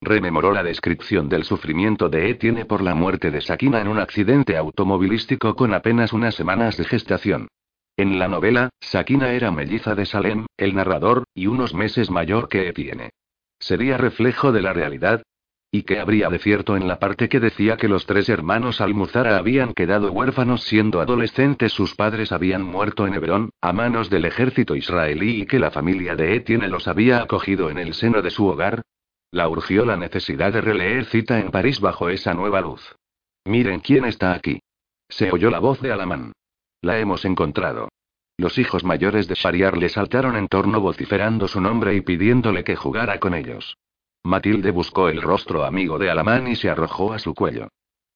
[0.05, 4.55] Rememoró la descripción del sufrimiento de Etienne por la muerte de Sakina en un accidente
[4.55, 7.49] automovilístico con apenas unas semanas de gestación.
[7.97, 12.69] En la novela, Sakina era melliza de Salem, el narrador, y unos meses mayor que
[12.69, 13.13] Etienne.
[13.59, 15.23] ¿Sería reflejo de la realidad?
[15.71, 19.39] ¿Y qué habría de cierto en la parte que decía que los tres hermanos Almuzara
[19.39, 21.73] habían quedado huérfanos siendo adolescentes?
[21.73, 26.15] Sus padres habían muerto en Hebrón, a manos del ejército israelí y que la familia
[26.15, 28.83] de Etienne los había acogido en el seno de su hogar.
[29.35, 32.95] La urgió la necesidad de releer cita en París bajo esa nueva luz.
[33.45, 34.61] Miren quién está aquí.
[35.09, 36.35] Se oyó la voz de Alamán.
[36.83, 37.89] La hemos encontrado.
[38.39, 42.77] Los hijos mayores de Shariar le saltaron en torno vociferando su nombre y pidiéndole que
[42.77, 43.77] jugara con ellos.
[44.23, 47.67] Matilde buscó el rostro amigo de Alamán y se arrojó a su cuello.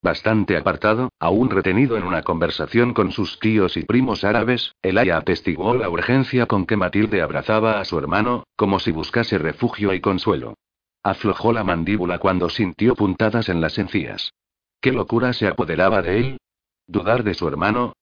[0.01, 5.75] Bastante apartado, aún retenido en una conversación con sus tíos y primos árabes, Elaya atestiguó
[5.75, 10.55] la urgencia con que Matilde abrazaba a su hermano, como si buscase refugio y consuelo.
[11.03, 14.33] Aflojó la mandíbula cuando sintió puntadas en las encías.
[14.81, 16.39] ¿Qué locura se apoderaba de él?
[16.87, 17.93] ¿Dudar de su hermano?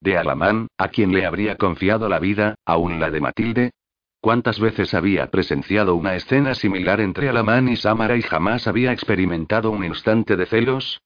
[0.00, 3.70] ¿De Alamán, a quien le habría confiado la vida, aún la de Matilde?
[4.20, 9.70] ¿Cuántas veces había presenciado una escena similar entre Alamán y Samara y jamás había experimentado
[9.70, 11.00] un instante de celos?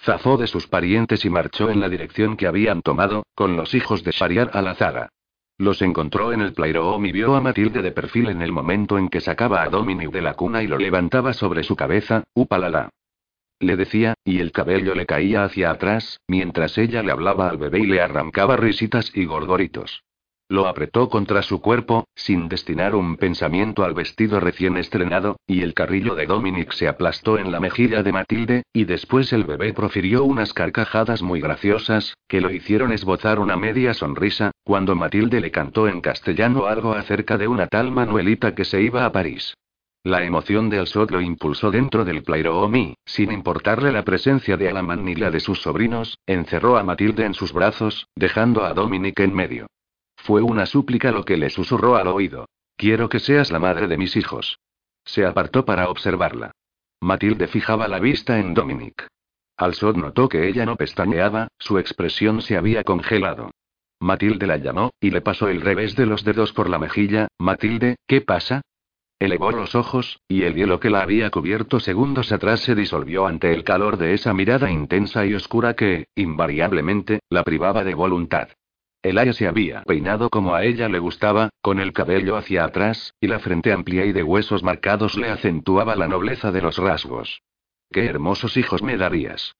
[0.00, 4.02] Zafó de sus parientes y marchó en la dirección que habían tomado, con los hijos
[4.02, 5.08] de Shariar a la zaga.
[5.56, 9.08] Los encontró en el Playroom y vio a Matilde de perfil en el momento en
[9.08, 12.90] que sacaba a Dominic de la cuna y lo levantaba sobre su cabeza, upalala.
[13.60, 17.80] Le decía, y el cabello le caía hacia atrás, mientras ella le hablaba al bebé
[17.80, 20.02] y le arrancaba risitas y gorgoritos.
[20.48, 25.72] Lo apretó contra su cuerpo, sin destinar un pensamiento al vestido recién estrenado, y el
[25.72, 30.24] carrillo de Dominic se aplastó en la mejilla de Matilde, y después el bebé profirió
[30.24, 35.88] unas carcajadas muy graciosas, que lo hicieron esbozar una media sonrisa, cuando Matilde le cantó
[35.88, 39.54] en castellano algo acerca de una tal Manuelita que se iba a París.
[40.02, 44.68] La emoción de Alsot lo impulsó dentro del Playroom y, sin importarle la presencia de
[44.68, 49.18] Alaman ni la de sus sobrinos, encerró a Matilde en sus brazos, dejando a Dominic
[49.20, 49.66] en medio.
[50.24, 52.46] Fue una súplica lo que le susurró al oído.
[52.78, 54.58] Quiero que seas la madre de mis hijos.
[55.04, 56.52] Se apartó para observarla.
[57.02, 59.06] Matilde fijaba la vista en Dominic.
[59.58, 63.50] Alsod notó que ella no pestañeaba, su expresión se había congelado.
[64.00, 67.28] Matilde la llamó, y le pasó el revés de los dedos por la mejilla.
[67.38, 68.62] Matilde, ¿qué pasa?
[69.18, 73.52] Elevó los ojos, y el hielo que la había cubierto segundos atrás se disolvió ante
[73.52, 78.48] el calor de esa mirada intensa y oscura que, invariablemente, la privaba de voluntad.
[79.04, 83.12] El aya se había peinado como a ella le gustaba, con el cabello hacia atrás,
[83.20, 87.42] y la frente amplia y de huesos marcados le acentuaba la nobleza de los rasgos.
[87.92, 89.56] ¡Qué hermosos hijos me darías!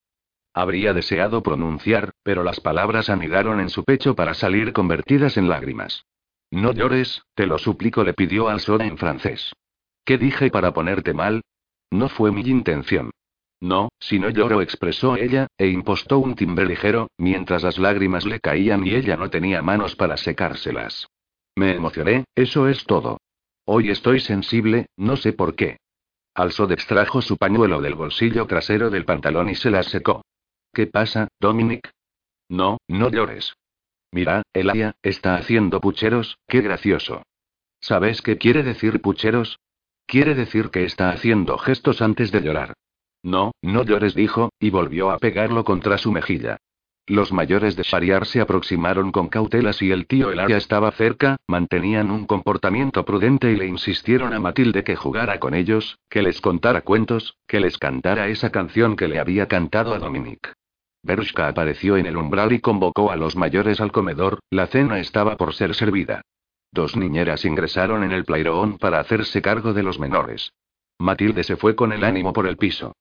[0.54, 6.06] Habría deseado pronunciar, pero las palabras anidaron en su pecho para salir convertidas en lágrimas.
[6.50, 9.52] No llores, te lo suplico, le pidió al Soda en francés.
[10.06, 11.42] ¿Qué dije para ponerte mal?
[11.90, 13.10] No fue mi intención.
[13.64, 18.38] No, si no lloro, expresó ella, e impostó un timbre ligero, mientras las lágrimas le
[18.38, 21.08] caían y ella no tenía manos para secárselas.
[21.56, 23.16] Me emocioné, eso es todo.
[23.64, 25.78] Hoy estoy sensible, no sé por qué.
[26.34, 30.20] Alsod extrajo su pañuelo del bolsillo trasero del pantalón y se la secó.
[30.74, 31.90] ¿Qué pasa, Dominic?
[32.50, 33.54] No, no llores.
[34.12, 37.22] Mira, Elia, está haciendo pucheros, qué gracioso.
[37.80, 39.58] ¿Sabes qué quiere decir pucheros?
[40.04, 42.74] Quiere decir que está haciendo gestos antes de llorar.
[43.24, 46.58] No, no llores, dijo, y volvió a pegarlo contra su mejilla.
[47.06, 52.10] Los mayores de Shariar se aproximaron con cautela si el tío Elaria estaba cerca, mantenían
[52.10, 56.82] un comportamiento prudente y le insistieron a Matilde que jugara con ellos, que les contara
[56.82, 60.52] cuentos, que les cantara esa canción que le había cantado a Dominic.
[61.02, 65.36] Berushka apareció en el umbral y convocó a los mayores al comedor, la cena estaba
[65.36, 66.22] por ser servida.
[66.72, 70.52] Dos niñeras ingresaron en el playroom para hacerse cargo de los menores.
[70.98, 72.94] Matilde se fue con el ánimo por el piso.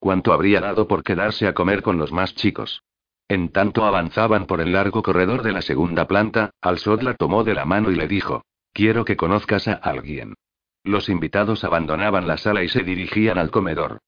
[0.00, 2.82] ¿Cuánto habría dado por quedarse a comer con los más chicos?
[3.28, 7.54] En tanto avanzaban por el largo corredor de la segunda planta, Alsod la tomó de
[7.54, 10.34] la mano y le dijo: Quiero que conozcas a alguien.
[10.82, 13.98] Los invitados abandonaban la sala y se dirigían al comedor.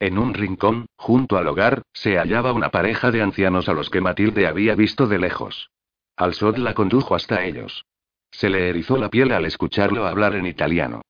[0.00, 4.00] En un rincón, junto al hogar, se hallaba una pareja de ancianos a los que
[4.00, 5.70] Matilde había visto de lejos.
[6.16, 7.84] Alsod la condujo hasta ellos.
[8.30, 11.02] Se le erizó la piel al escucharlo hablar en italiano.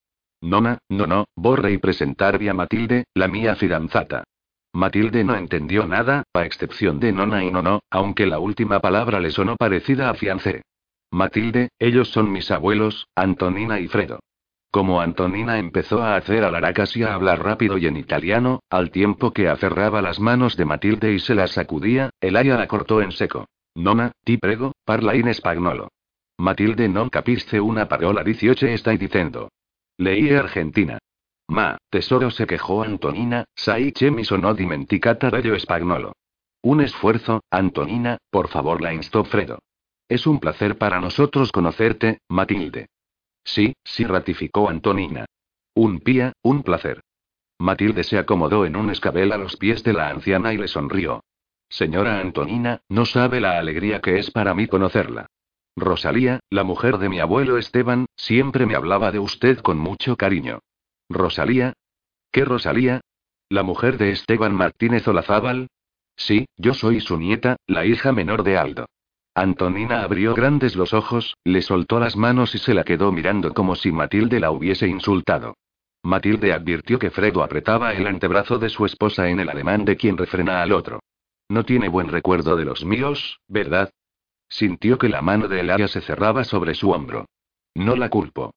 [0.43, 4.25] Nona, no, no, borre y presentarvi a Matilde, la mía fidanzata.
[4.75, 9.21] Matilde no entendió nada, a excepción de nona y no no, aunque la última palabra
[9.21, 10.63] le sonó parecida a fiancé.
[11.11, 14.21] Matilde, ellos son mis abuelos, Antonina y Fredo.
[14.71, 19.33] Como Antonina empezó a hacer alaracas y a hablar rápido y en italiano, al tiempo
[19.33, 23.13] que aferraba las manos de Matilde y se las sacudía, el aya la cortó en
[23.13, 23.47] seco.
[23.75, 25.89] Nona, ti prego, parla in spagnolo.
[26.39, 29.53] Matilde non capisce una parola 18 está diciendo.
[29.99, 30.97] Leí Argentina.
[31.49, 34.23] Ma, tesoro se quejó Antonina, sai che mi
[34.55, 36.15] dimenticata dello spagnolo.
[36.63, 39.59] Un esfuerzo, Antonina, por favor la instó Fredo.
[40.09, 42.87] Es un placer para nosotros conocerte, Matilde.
[43.43, 45.25] Sí, sí, ratificó Antonina.
[45.75, 47.01] Un pía, un placer.
[47.59, 51.23] Matilde se acomodó en un escabel a los pies de la anciana y le sonrió.
[51.69, 55.27] Señora Antonina, no sabe la alegría que es para mí conocerla.
[55.75, 60.61] Rosalía, la mujer de mi abuelo Esteban, siempre me hablaba de usted con mucho cariño.
[61.09, 61.75] ¿Rosalía?
[62.31, 63.01] ¿Qué Rosalía?
[63.49, 65.69] ¿La mujer de Esteban Martínez Olazábal?
[66.17, 68.87] Sí, yo soy su nieta, la hija menor de Aldo.
[69.35, 73.75] Antonina abrió grandes los ojos, le soltó las manos y se la quedó mirando como
[73.77, 75.55] si Matilde la hubiese insultado.
[76.03, 80.19] Matilde advirtió que Fredo apretaba el antebrazo de su esposa en el alemán de quien
[80.19, 81.01] refrena al otro.
[81.49, 83.91] No tiene buen recuerdo de los míos, ¿verdad?
[84.49, 87.27] Sintió que la mano de Elaria se cerraba sobre su hombro.
[87.75, 88.53] No la culpo.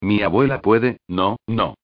[0.00, 1.74] Mi abuela puede, no, no.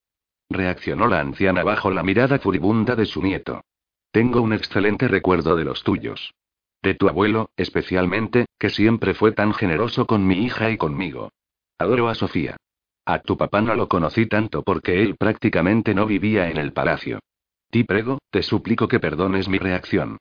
[0.51, 3.63] Reaccionó la anciana bajo la mirada furibunda de su nieto.
[4.11, 6.33] Tengo un excelente recuerdo de los tuyos.
[6.81, 11.31] De tu abuelo, especialmente, que siempre fue tan generoso con mi hija y conmigo.
[11.77, 12.57] Adoro a Sofía.
[13.05, 17.19] A tu papá no lo conocí tanto porque él prácticamente no vivía en el palacio.
[17.69, 20.17] Ti prego, te suplico que perdones mi reacción.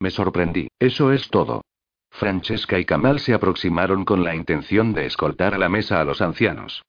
[0.00, 1.62] Me sorprendí, eso es todo.
[2.10, 6.22] Francesca y Kamal se aproximaron con la intención de escoltar a la mesa a los
[6.22, 6.82] ancianos.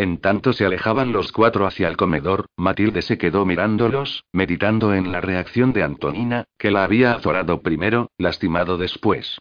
[0.00, 5.12] En tanto se alejaban los cuatro hacia el comedor, Matilde se quedó mirándolos, meditando en
[5.12, 9.36] la reacción de Antonina, que la había azorado primero, lastimado después.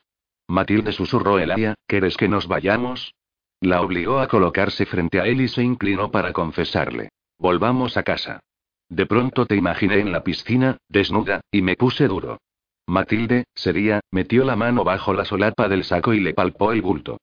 [0.49, 3.15] Matilde susurró el aya, ¿quieres que nos vayamos?
[3.61, 7.07] La obligó a colocarse frente a él y se inclinó para confesarle.
[7.37, 8.41] Volvamos a casa.
[8.89, 12.41] De pronto te imaginé en la piscina, desnuda, y me puse duro.
[12.85, 17.17] Matilde, sería, metió la mano bajo la solapa del saco y le palpó el bulto.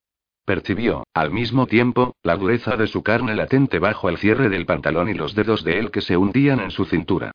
[0.47, 5.09] Percibió, al mismo tiempo, la dureza de su carne latente bajo el cierre del pantalón
[5.09, 7.33] y los dedos de él que se hundían en su cintura.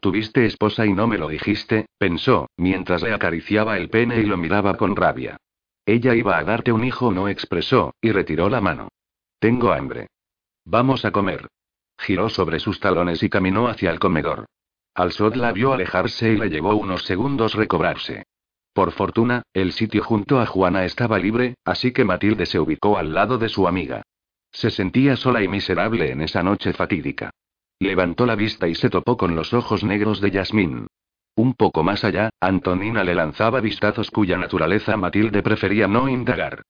[0.00, 4.38] Tuviste esposa y no me lo dijiste, pensó, mientras le acariciaba el pene y lo
[4.38, 5.36] miraba con rabia.
[5.84, 8.88] Ella iba a darte un hijo, no expresó, y retiró la mano.
[9.38, 10.06] Tengo hambre.
[10.64, 11.48] Vamos a comer.
[11.98, 14.46] Giró sobre sus talones y caminó hacia el comedor.
[14.94, 18.24] Alsod la vio alejarse y le llevó unos segundos recobrarse.
[18.74, 23.14] Por fortuna, el sitio junto a Juana estaba libre, así que Matilde se ubicó al
[23.14, 24.02] lado de su amiga.
[24.50, 27.30] Se sentía sola y miserable en esa noche fatídica.
[27.78, 30.88] Levantó la vista y se topó con los ojos negros de Yasmín.
[31.36, 36.62] Un poco más allá, Antonina le lanzaba vistazos cuya naturaleza Matilde prefería no indagar.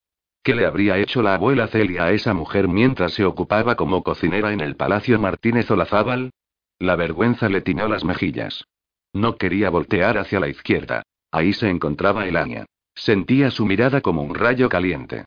[0.43, 4.53] ¿Qué le habría hecho la abuela Celia a esa mujer mientras se ocupaba como cocinera
[4.53, 6.33] en el Palacio Martínez Olazábal?
[6.79, 8.67] La vergüenza le tiñó las mejillas.
[9.15, 11.03] No quería voltear hacia la izquierda.
[11.35, 12.65] Ahí se encontraba Elania.
[12.95, 15.25] Sentía su mirada como un rayo caliente.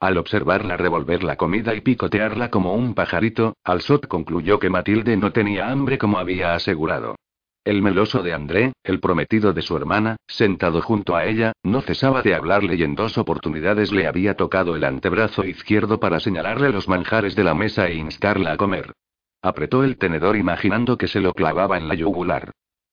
[0.00, 5.32] Al observarla revolver la comida y picotearla como un pajarito, Alsot concluyó que Matilde no
[5.32, 7.16] tenía hambre como había asegurado.
[7.62, 12.22] El meloso de André, el prometido de su hermana, sentado junto a ella, no cesaba
[12.22, 16.88] de hablarle y en dos oportunidades le había tocado el antebrazo izquierdo para señalarle los
[16.88, 18.94] manjares de la mesa e instarla a comer.
[19.42, 22.52] Apretó el tenedor imaginando que se lo clavaba en la yugular.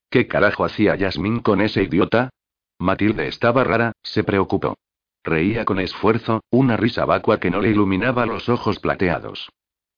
[0.10, 2.30] ¿Qué carajo hacía Yasmín con ese idiota?
[2.80, 4.78] Matilde estaba rara, se preocupó.
[5.24, 9.50] Reía con esfuerzo, una risa vacua que no le iluminaba los ojos plateados.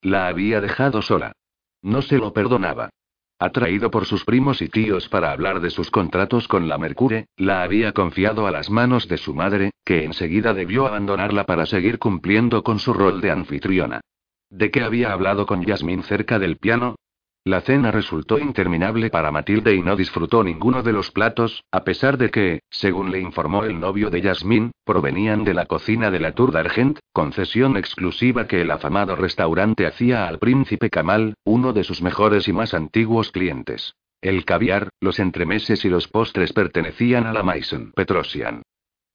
[0.01, 1.33] La había dejado sola.
[1.82, 2.90] No se lo perdonaba.
[3.38, 7.64] Atraído por sus primos y tíos para hablar de sus contratos con la Mercure, la
[7.64, 12.64] había confiado a las manos de su madre, que enseguida debió abandonarla para seguir cumpliendo
[12.64, 14.01] con su rol de anfitriona.
[14.49, 16.95] ¿De qué había hablado con Yasmín cerca del piano?
[17.45, 22.18] La cena resultó interminable para Matilde y no disfrutó ninguno de los platos, a pesar
[22.18, 26.34] de que, según le informó el novio de Yasmín, provenían de la cocina de la
[26.34, 32.01] Tour d'Argent, concesión exclusiva que el afamado restaurante hacía al príncipe Kamal, uno de sus
[32.01, 33.95] mejores y más antiguos clientes.
[34.22, 38.64] El caviar, los entremeses y los postres pertenecían a la Maison Petrosian.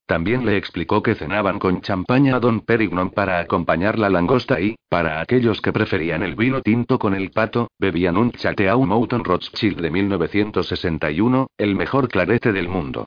[0.06, 4.76] También le explicó que cenaban con champaña a Don Perignon para acompañar la langosta y,
[4.90, 9.80] para aquellos que preferían el vino tinto con el pato, bebían un Chateau Mouton Rothschild
[9.80, 13.06] de 1961, el mejor clarete del mundo.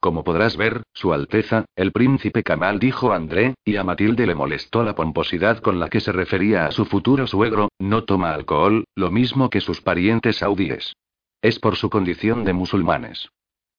[0.00, 4.82] Como podrás ver, Su Alteza, el príncipe Kamal dijo André, y a Matilde le molestó
[4.84, 9.10] la pomposidad con la que se refería a su futuro suegro, no toma alcohol, lo
[9.10, 10.94] mismo que sus parientes saudíes.
[11.42, 13.28] Es por su condición de musulmanes.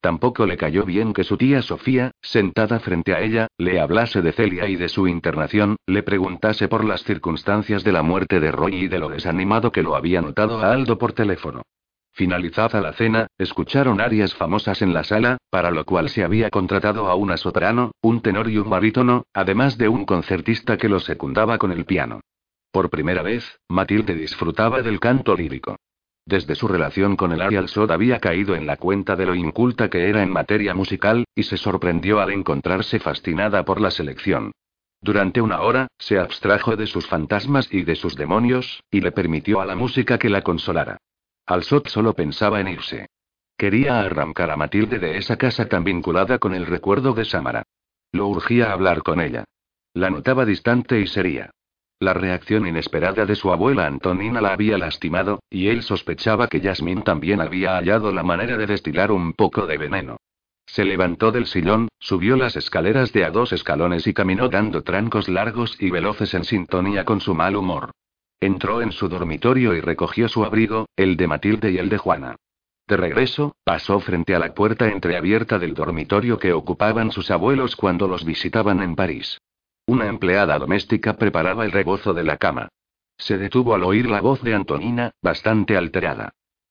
[0.02, 4.32] Tampoco le cayó bien que su tía Sofía, sentada frente a ella, le hablase de
[4.32, 8.76] Celia y de su internación, le preguntase por las circunstancias de la muerte de Roy
[8.76, 11.64] y de lo desanimado que lo había notado a Aldo por teléfono.
[12.14, 17.08] Finalizada la cena, escucharon arias famosas en la sala, para lo cual se había contratado
[17.08, 21.58] a una soprano, un tenor y un barítono, además de un concertista que lo secundaba
[21.58, 22.22] con el piano.
[22.72, 25.76] Por primera vez, Matilde disfrutaba del canto lírico.
[26.30, 29.90] Desde su relación con el Ariel Sod había caído en la cuenta de lo inculta
[29.90, 34.51] que era en materia musical, y se sorprendió al encontrarse fascinada por la selección.
[35.01, 39.59] Durante una hora, se abstrajo de sus fantasmas y de sus demonios, y le permitió
[39.59, 40.99] a la música que la consolara.
[41.48, 43.08] Alsot solo pensaba en irse.
[43.58, 47.64] Quería arrancar a Matilde de esa casa tan vinculada con el recuerdo de Samara.
[48.11, 49.45] Lo urgía hablar con ella.
[49.95, 51.49] La notaba distante y seria.
[52.02, 57.02] La reacción inesperada de su abuela Antonina la había lastimado, y él sospechaba que Yasmín
[57.02, 60.16] también había hallado la manera de destilar un poco de veneno.
[60.66, 65.28] Se levantó del sillón, subió las escaleras de a dos escalones y caminó dando trancos
[65.28, 67.92] largos y veloces en sintonía con su mal humor.
[68.40, 72.38] Entró en su dormitorio y recogió su abrigo, el de Matilde y el de Juana.
[72.88, 78.08] De regreso, pasó frente a la puerta entreabierta del dormitorio que ocupaban sus abuelos cuando
[78.08, 79.38] los visitaban en París.
[79.90, 82.69] Una empleada doméstica preparaba el rebozo de la cama.
[83.18, 86.30] Se detuvo al oír la voz de Antonina, bastante alterada.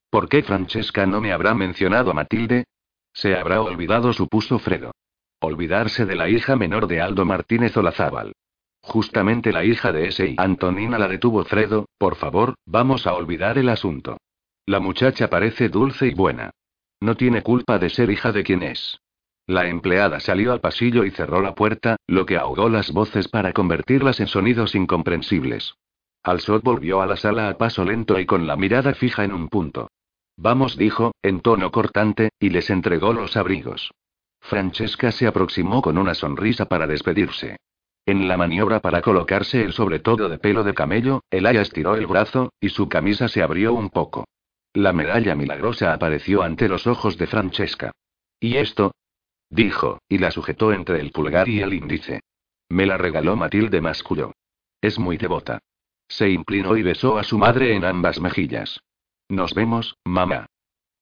[0.08, 2.66] ¿Por qué Francesca no me habrá mencionado a Matilde?
[3.12, 4.92] Se habrá olvidado, supuso Fredo.
[5.40, 8.36] Olvidarse de la hija menor de Aldo Martínez Olazábal.
[8.82, 13.58] Justamente la hija de ese y Antonina la detuvo Fredo, por favor, vamos a olvidar
[13.58, 14.18] el asunto.
[14.64, 16.52] La muchacha parece dulce y buena.
[17.00, 19.00] No tiene culpa de ser hija de quien es.
[19.48, 23.54] La empleada salió al pasillo y cerró la puerta, lo que ahogó las voces para
[23.54, 25.74] convertirlas en sonidos incomprensibles.
[26.22, 29.48] Alsot volvió a la sala a paso lento y con la mirada fija en un
[29.48, 29.88] punto.
[30.36, 33.90] Vamos, dijo, en tono cortante, y les entregó los abrigos.
[34.38, 37.56] Francesca se aproximó con una sonrisa para despedirse.
[38.04, 42.52] En la maniobra para colocarse el sobretodo de pelo de camello, Elaya estiró el brazo,
[42.60, 44.26] y su camisa se abrió un poco.
[44.74, 47.92] La medalla milagrosa apareció ante los ojos de Francesca.
[48.40, 48.92] ¿Y esto?
[49.50, 52.20] Dijo, y la sujetó entre el pulgar y el índice.
[52.68, 54.32] Me la regaló Matilde Mascullo.
[54.80, 55.60] Es muy devota.
[56.08, 58.80] Se inclinó y besó a su madre en ambas mejillas.
[59.28, 60.46] Nos vemos, mamá.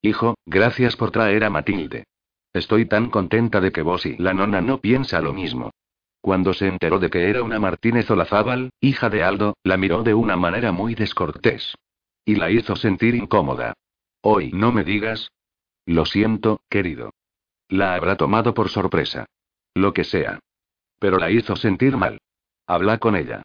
[0.02, 2.04] Hijo, gracias por traer a Matilde.
[2.52, 5.70] Estoy tan contenta de que vos y la nona no piensa lo mismo.
[6.20, 10.14] Cuando se enteró de que era una Martínez Olazábal, hija de Aldo, la miró de
[10.14, 11.74] una manera muy descortés.
[12.24, 13.74] Y la hizo sentir incómoda.
[14.22, 15.30] Hoy no me digas.
[15.84, 17.12] Lo siento, querido.
[17.68, 19.26] La habrá tomado por sorpresa.
[19.74, 20.38] Lo que sea.
[20.98, 22.18] Pero la hizo sentir mal.
[22.66, 23.42] Habla con ella.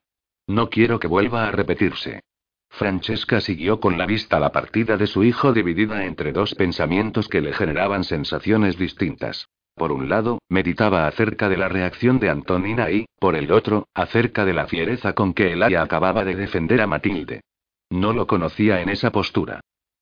[0.47, 2.21] No quiero que vuelva a repetirse.
[2.69, 7.41] Francesca siguió con la vista la partida de su hijo dividida entre dos pensamientos que
[7.41, 9.49] le generaban sensaciones distintas.
[9.75, 14.45] Por un lado, meditaba acerca de la reacción de Antonina y, por el otro, acerca
[14.45, 17.41] de la fiereza con que Elaria acababa de defender a Matilde.
[17.89, 19.61] No lo conocía en esa postura.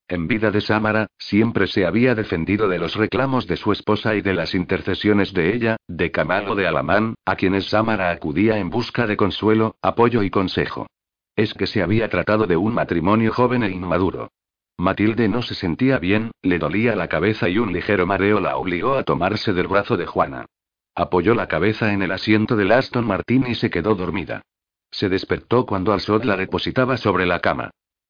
[0.09, 4.21] En vida de Samara, siempre se había defendido de los reclamos de su esposa y
[4.21, 8.71] de las intercesiones de ella, de Kamal o de Alamán, a quienes Samara acudía en
[8.71, 10.88] busca de consuelo, apoyo y consejo.
[11.35, 14.31] Es que se había tratado de un matrimonio joven e inmaduro.
[14.79, 18.95] Matilde no se sentía bien, le dolía la cabeza y un ligero mareo la obligó
[18.95, 20.47] a tomarse del brazo de Juana.
[20.95, 24.41] Apoyó la cabeza en el asiento del Aston Martin y se quedó dormida.
[24.89, 27.69] Se despertó cuando Alsod la depositaba sobre la cama.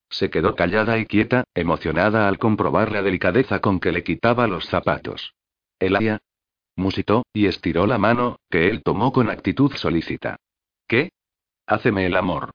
[0.09, 4.65] Se quedó callada y quieta, emocionada al comprobar la delicadeza con que le quitaba los
[4.65, 5.33] zapatos.
[5.79, 6.19] Elia.
[6.75, 10.37] Musitó, y estiró la mano, que él tomó con actitud solícita.
[10.87, 11.11] ¿Qué?
[11.67, 12.51] Háceme el amor.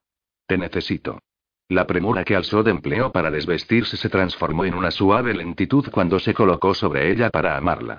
[0.47, 1.21] Te necesito.
[1.69, 6.35] La premura que Alsod empleó para desvestirse se transformó en una suave lentitud cuando se
[6.35, 7.99] colocó sobre ella para amarla.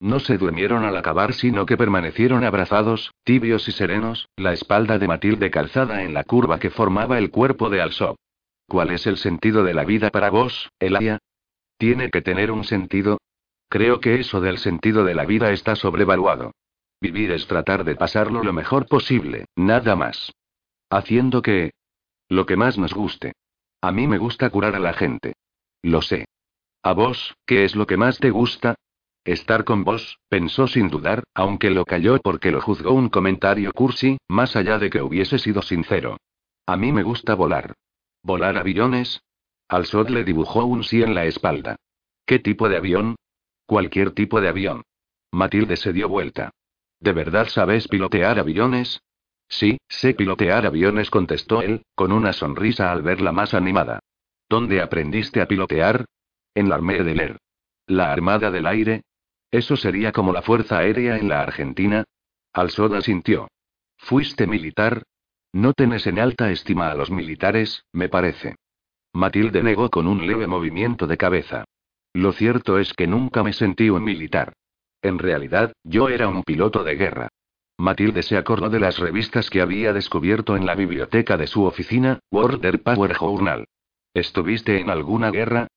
[0.00, 5.08] No se durmieron al acabar, sino que permanecieron abrazados, tibios y serenos, la espalda de
[5.08, 8.16] Matilde calzada en la curva que formaba el cuerpo de Alsop.
[8.68, 11.18] ¿Cuál es el sentido de la vida para vos, Elia?
[11.78, 13.18] ¿Tiene que tener un sentido?
[13.68, 16.52] Creo que eso del sentido de la vida está sobrevaluado.
[17.00, 20.32] Vivir es tratar de pasarlo lo mejor posible, nada más.
[20.90, 21.72] Haciendo que...
[22.28, 23.32] Lo que más nos guste.
[23.80, 25.34] A mí me gusta curar a la gente.
[25.82, 26.24] Lo sé.
[26.82, 28.74] ¿A vos, qué es lo que más te gusta?
[29.24, 34.18] Estar con vos, pensó sin dudar, aunque lo calló porque lo juzgó un comentario cursi,
[34.28, 36.16] más allá de que hubiese sido sincero.
[36.64, 37.74] A mí me gusta volar.
[38.26, 39.22] ¿Volar aviones?
[39.68, 41.76] Al Sod le dibujó un sí en la espalda.
[42.26, 43.14] ¿Qué tipo de avión?
[43.66, 44.82] Cualquier tipo de avión.
[45.30, 46.50] Matilde se dio vuelta.
[46.98, 49.00] ¿De verdad sabes pilotear aviones?
[49.48, 54.00] Sí, sé pilotear aviones, contestó él, con una sonrisa al verla más animada.
[54.48, 56.04] ¿Dónde aprendiste a pilotear?
[56.52, 57.38] En la Armée de l'Air.
[57.86, 59.02] ¿La Armada del Aire?
[59.52, 62.02] ¿Eso sería como la Fuerza Aérea en la Argentina?
[62.52, 63.46] Alsoda sintió.
[63.96, 65.04] ¿Fuiste militar?
[65.56, 68.56] No tenés en alta estima a los militares, me parece.
[69.14, 71.64] Matilde negó con un leve movimiento de cabeza.
[72.12, 74.52] Lo cierto es que nunca me sentí un militar.
[75.00, 77.28] En realidad, yo era un piloto de guerra.
[77.78, 82.18] Matilde se acordó de las revistas que había descubierto en la biblioteca de su oficina,
[82.30, 83.64] World Power Journal.
[84.12, 85.68] ¿Estuviste en alguna guerra?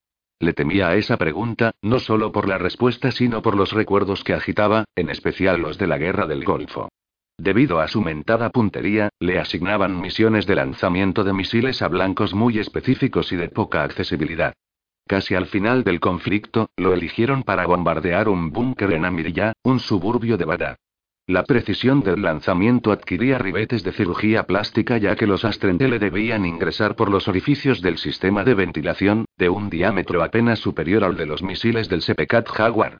[0.41, 4.33] Le temía a esa pregunta, no solo por la respuesta, sino por los recuerdos que
[4.33, 6.89] agitaba, en especial los de la guerra del Golfo.
[7.39, 12.59] Debido a su mentada puntería, le asignaban misiones de lanzamiento de misiles a blancos muy
[12.59, 14.53] específicos y de poca accesibilidad.
[15.07, 20.35] Casi al final del conflicto, lo eligieron para bombardear un búnker en Amiriyah, un suburbio
[20.35, 20.75] de Bagdad.
[21.27, 26.97] La precisión del lanzamiento adquiría ribetes de cirugía plástica ya que los Astrentele debían ingresar
[26.97, 31.41] por los orificios del sistema de ventilación, de un diámetro apenas superior al de los
[31.41, 32.97] misiles del Sepecat Jaguar.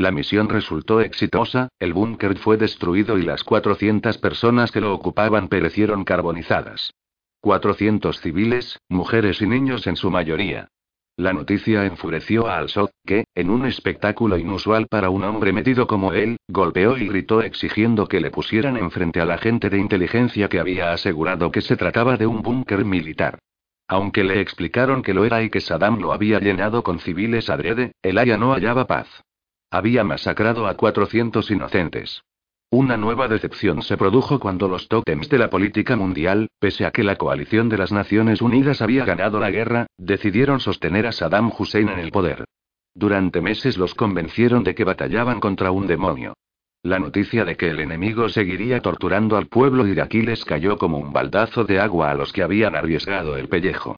[0.00, 5.48] La misión resultó exitosa, el búnker fue destruido y las 400 personas que lo ocupaban
[5.48, 6.94] perecieron carbonizadas.
[7.42, 10.68] 400 civiles, mujeres y niños en su mayoría.
[11.18, 16.14] La noticia enfureció a Al-Sod, que, en un espectáculo inusual para un hombre metido como
[16.14, 20.92] él, golpeó y gritó exigiendo que le pusieran enfrente al agente de inteligencia que había
[20.92, 23.38] asegurado que se trataba de un búnker militar.
[23.86, 27.92] Aunque le explicaron que lo era y que Saddam lo había llenado con civiles adrede,
[28.00, 29.06] el Aya no hallaba paz.
[29.72, 32.24] Había masacrado a 400 inocentes.
[32.72, 37.04] Una nueva decepción se produjo cuando los tótems de la política mundial, pese a que
[37.04, 41.88] la coalición de las Naciones Unidas había ganado la guerra, decidieron sostener a Saddam Hussein
[41.88, 42.46] en el poder.
[42.94, 46.34] Durante meses los convencieron de que batallaban contra un demonio.
[46.82, 51.12] La noticia de que el enemigo seguiría torturando al pueblo iraquí les cayó como un
[51.12, 53.96] baldazo de agua a los que habían arriesgado el pellejo.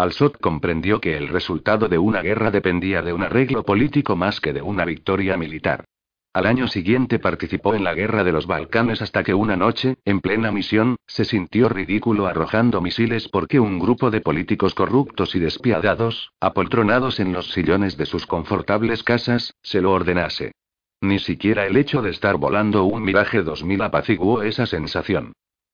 [0.00, 4.52] Al-Sod comprendió que el resultado de una guerra dependía de un arreglo político más que
[4.52, 5.84] de una victoria militar.
[6.32, 10.20] Al año siguiente participó en la guerra de los Balcanes hasta que una noche, en
[10.20, 16.30] plena misión, se sintió ridículo arrojando misiles porque un grupo de políticos corruptos y despiadados,
[16.40, 20.52] apoltronados en los sillones de sus confortables casas, se lo ordenase.
[21.00, 25.32] Ni siquiera el hecho de estar volando un Mirage 2000 apaciguó esa sensación.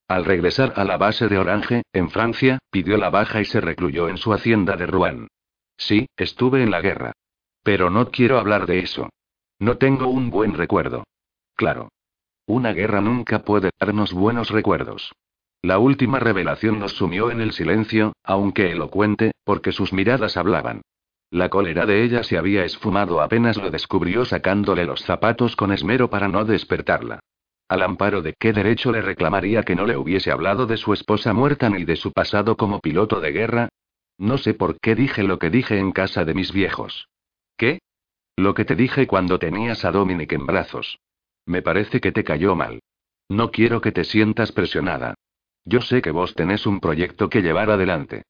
[0.09, 4.09] Al regresar a la base de Orange, en Francia, pidió la baja y se recluyó
[4.09, 5.28] en su hacienda de Rouen.
[5.76, 7.12] Sí, estuve en la guerra.
[7.62, 9.09] Pero no quiero hablar de eso.
[9.59, 11.05] No tengo un buen recuerdo.
[11.57, 11.89] Claro.
[12.47, 15.12] Una guerra nunca puede darnos buenos recuerdos.
[15.62, 20.83] La última revelación nos sumió en el silencio, aunque elocuente, porque sus miradas hablaban.
[21.31, 26.09] La cólera de ella se había esfumado apenas lo descubrió sacándole los zapatos con esmero
[26.09, 27.18] para no despertarla.
[27.69, 31.33] Al amparo de qué derecho le reclamaría que no le hubiese hablado de su esposa
[31.33, 33.69] muerta ni de su pasado como piloto de guerra.
[34.19, 37.09] No sé por qué dije lo que dije en casa de mis viejos.
[37.57, 37.81] ¿Qué?
[38.36, 40.99] Lo que te dije cuando tenías a Dominic en brazos.
[41.45, 42.81] Me parece que te cayó mal.
[43.28, 45.15] No quiero que te sientas presionada.
[45.65, 48.23] Yo sé que vos tenés un proyecto que llevar adelante.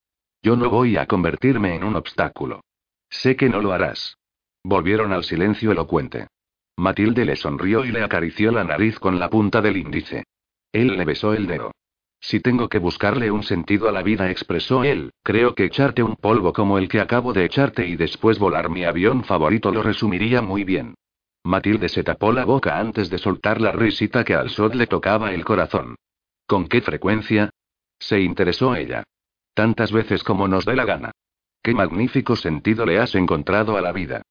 [0.43, 2.63] Yo no voy a convertirme en un obstáculo.
[3.11, 4.17] Sé que no lo harás.
[4.65, 6.29] Volvieron al silencio elocuente.
[6.77, 10.25] Matilde le sonrió y le acarició la nariz con la punta del índice.
[10.73, 11.73] Él le besó el dedo.
[12.21, 16.17] Si tengo que buscarle un sentido a la vida, expresó él, creo que echarte un
[16.17, 20.43] polvo como el que acabo de echarte y después volar mi avión favorito lo resumiría
[20.43, 20.95] muy bien.
[21.45, 25.33] Matilde se tapó la boca antes de soltar la risita que al Sod le tocaba
[25.33, 25.95] el corazón.
[26.47, 27.51] ¿Con qué frecuencia?
[27.99, 29.05] Se interesó ella.
[29.55, 31.13] Tantas veces como nos dé la gana.
[31.63, 34.23] Qué magnífico sentido le has encontrado a la vida.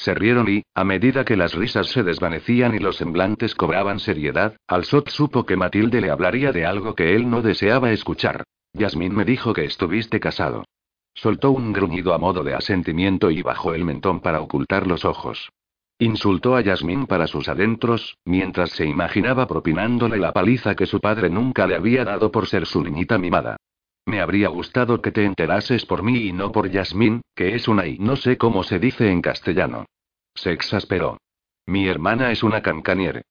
[0.00, 4.56] Se rieron y, a medida que las risas se desvanecían y los semblantes cobraban seriedad,
[4.66, 8.44] Alsot supo que Matilde le hablaría de algo que él no deseaba escuchar.
[8.72, 10.64] Yasmín me dijo que estuviste casado.
[11.12, 15.50] Soltó un gruñido a modo de asentimiento y bajó el mentón para ocultar los ojos.
[15.98, 21.28] Insultó a Yasmín para sus adentros, mientras se imaginaba propinándole la paliza que su padre
[21.28, 23.58] nunca le había dado por ser su niñita mimada.
[24.06, 27.86] Me habría gustado que te enterases por mí y no por Yasmín, que es una
[27.86, 29.86] y no sé cómo se dice en castellano.
[30.34, 31.18] Se exasperó.
[31.66, 33.22] Mi hermana es una cancaniere.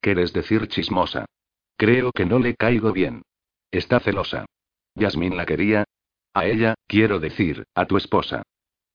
[0.00, 1.26] ¿Quieres decir chismosa?
[1.76, 3.22] Creo que no le caigo bien.
[3.70, 4.46] Está celosa.
[4.94, 5.84] Yasmín la quería.
[6.34, 8.42] A ella, quiero decir, a tu esposa.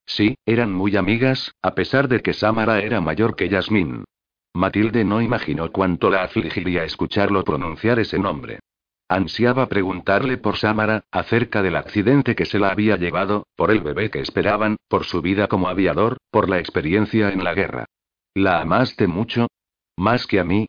[0.06, 4.04] Sí, eran muy amigas, a pesar de que Samara era mayor que Yasmín.
[4.54, 8.60] Matilde no imaginó cuánto la afligiría escucharlo pronunciar ese nombre.
[9.14, 14.10] Ansiaba preguntarle por Samara, acerca del accidente que se la había llevado, por el bebé
[14.10, 17.86] que esperaban, por su vida como aviador, por la experiencia en la guerra.
[18.34, 19.50] ¿La amaste mucho?
[19.96, 20.66] ¿Más que a mí?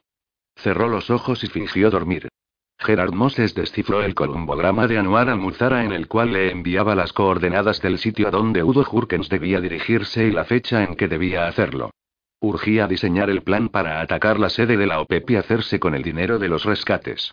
[0.57, 2.29] Cerró los ojos y fingió dormir.
[2.79, 7.81] Gerard Moses descifró el columbograma de Anuar Almuzara en el cual le enviaba las coordenadas
[7.81, 11.93] del sitio a donde Udo Hurkens debía dirigirse y la fecha en que debía hacerlo.
[12.41, 16.03] Urgía diseñar el plan para atacar la sede de la OPEP y hacerse con el
[16.03, 17.33] dinero de los rescates.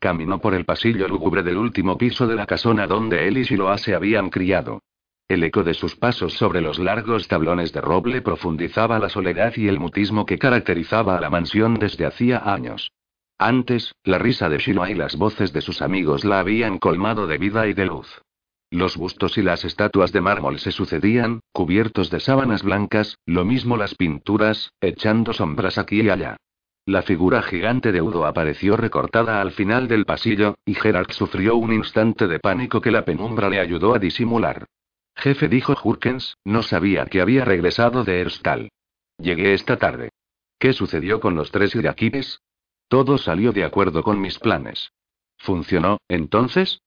[0.00, 3.76] Caminó por el pasillo lúgubre del último piso de la casona donde él y Shiloah
[3.76, 4.80] se habían criado.
[5.28, 9.68] El eco de sus pasos sobre los largos tablones de roble profundizaba la soledad y
[9.68, 12.90] el mutismo que caracterizaba a la mansión desde hacía años.
[13.36, 17.36] Antes, la risa de Shiloh y las voces de sus amigos la habían colmado de
[17.36, 18.22] vida y de luz.
[18.70, 23.76] Los bustos y las estatuas de mármol se sucedían, cubiertos de sábanas blancas, lo mismo
[23.76, 26.38] las pinturas, echando sombras aquí y allá.
[26.86, 31.72] La figura gigante de Udo apareció recortada al final del pasillo, y Gerard sufrió un
[31.72, 34.66] instante de pánico que la penumbra le ayudó a disimular.
[35.14, 38.70] Jefe dijo Hurkens, no sabía que había regresado de Erstal.
[39.18, 40.10] Llegué esta tarde.
[40.58, 42.40] ¿Qué sucedió con los tres iraquíes?
[42.88, 44.92] Todo salió de acuerdo con mis planes.
[45.36, 46.80] ¿Funcionó, entonces?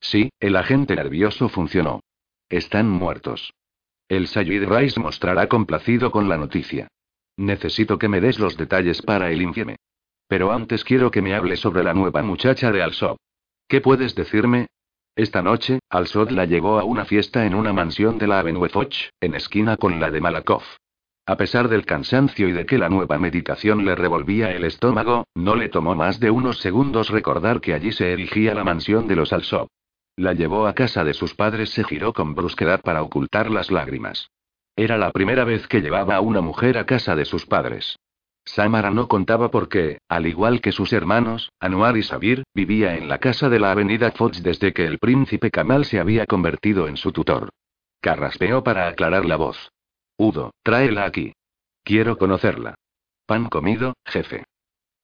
[0.00, 2.00] Sí, el agente nervioso funcionó.
[2.48, 3.52] Están muertos.
[4.08, 6.88] El Sayid Rice mostrará complacido con la noticia.
[7.36, 9.76] Necesito que me des los detalles para el infieme.
[10.28, 13.18] Pero antes quiero que me hable sobre la nueva muchacha de Alsop.
[13.68, 14.68] ¿Qué puedes decirme?
[15.16, 19.10] Esta noche, Al-Sod la llevó a una fiesta en una mansión de la Avenue Foch,
[19.20, 20.64] en esquina con la de Malakoff.
[21.26, 25.54] A pesar del cansancio y de que la nueva medicación le revolvía el estómago, no
[25.54, 29.32] le tomó más de unos segundos recordar que allí se erigía la mansión de los
[29.32, 29.68] Alsop.
[30.16, 34.30] La llevó a casa de sus padres, se giró con brusquedad para ocultar las lágrimas.
[34.76, 37.96] Era la primera vez que llevaba a una mujer a casa de sus padres.
[38.44, 43.18] Samara no contaba porque, al igual que sus hermanos, Anuar y Sabir, vivía en la
[43.18, 47.12] casa de la avenida Fox desde que el príncipe Kamal se había convertido en su
[47.12, 47.50] tutor.
[48.00, 49.70] Carraspeó para aclarar la voz.
[50.18, 51.32] Udo, tráela aquí.
[51.82, 52.74] Quiero conocerla.
[53.26, 54.44] Pan comido, jefe.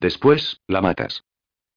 [0.01, 1.23] Después, la matas.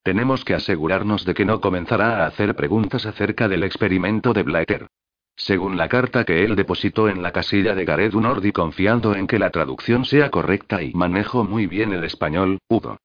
[0.04, 4.88] Tenemos que asegurarnos de que no comenzará a hacer preguntas acerca del experimento de Blatter.
[5.36, 9.40] Según la carta que él depositó en la casilla de Gareth Unordi confiando en que
[9.40, 12.98] la traducción sea correcta y manejo muy bien el español, Udo.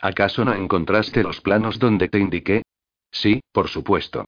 [0.00, 2.62] ¿Acaso no encontraste los planos donde te indiqué?
[3.10, 4.24] Sí, por supuesto.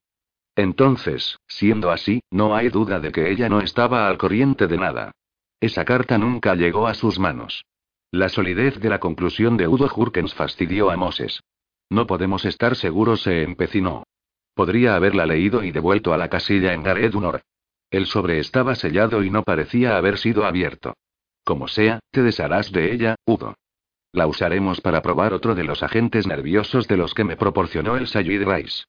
[0.55, 5.11] Entonces, siendo así, no hay duda de que ella no estaba al corriente de nada.
[5.59, 7.65] Esa carta nunca llegó a sus manos.
[8.11, 11.41] La solidez de la conclusión de Udo Hurkens fastidió a Moses.
[11.89, 14.03] No podemos estar seguros, se empecinó.
[14.53, 17.41] Podría haberla leído y devuelto a la casilla en Gareth Unor.
[17.91, 20.93] El sobre estaba sellado y no parecía haber sido abierto.
[21.43, 23.55] Como sea, te desharás de ella, Udo.
[24.11, 28.07] La usaremos para probar otro de los agentes nerviosos de los que me proporcionó el
[28.07, 28.83] Sayid Rice.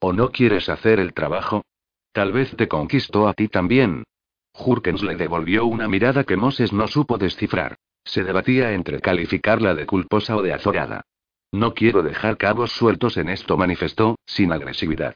[0.00, 1.64] ¿O no quieres hacer el trabajo?
[2.12, 4.04] Tal vez te conquistó a ti también.
[4.52, 7.76] Jurkens le devolvió una mirada que Moses no supo descifrar.
[8.04, 11.02] Se debatía entre calificarla de culposa o de azorada.
[11.52, 15.14] No quiero dejar cabos sueltos en esto, manifestó, sin agresividad.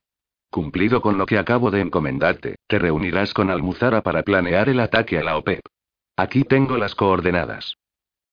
[0.50, 5.18] Cumplido con lo que acabo de encomendarte, te reunirás con Almuzara para planear el ataque
[5.18, 5.60] a la OPEP.
[6.16, 7.76] Aquí tengo las coordenadas.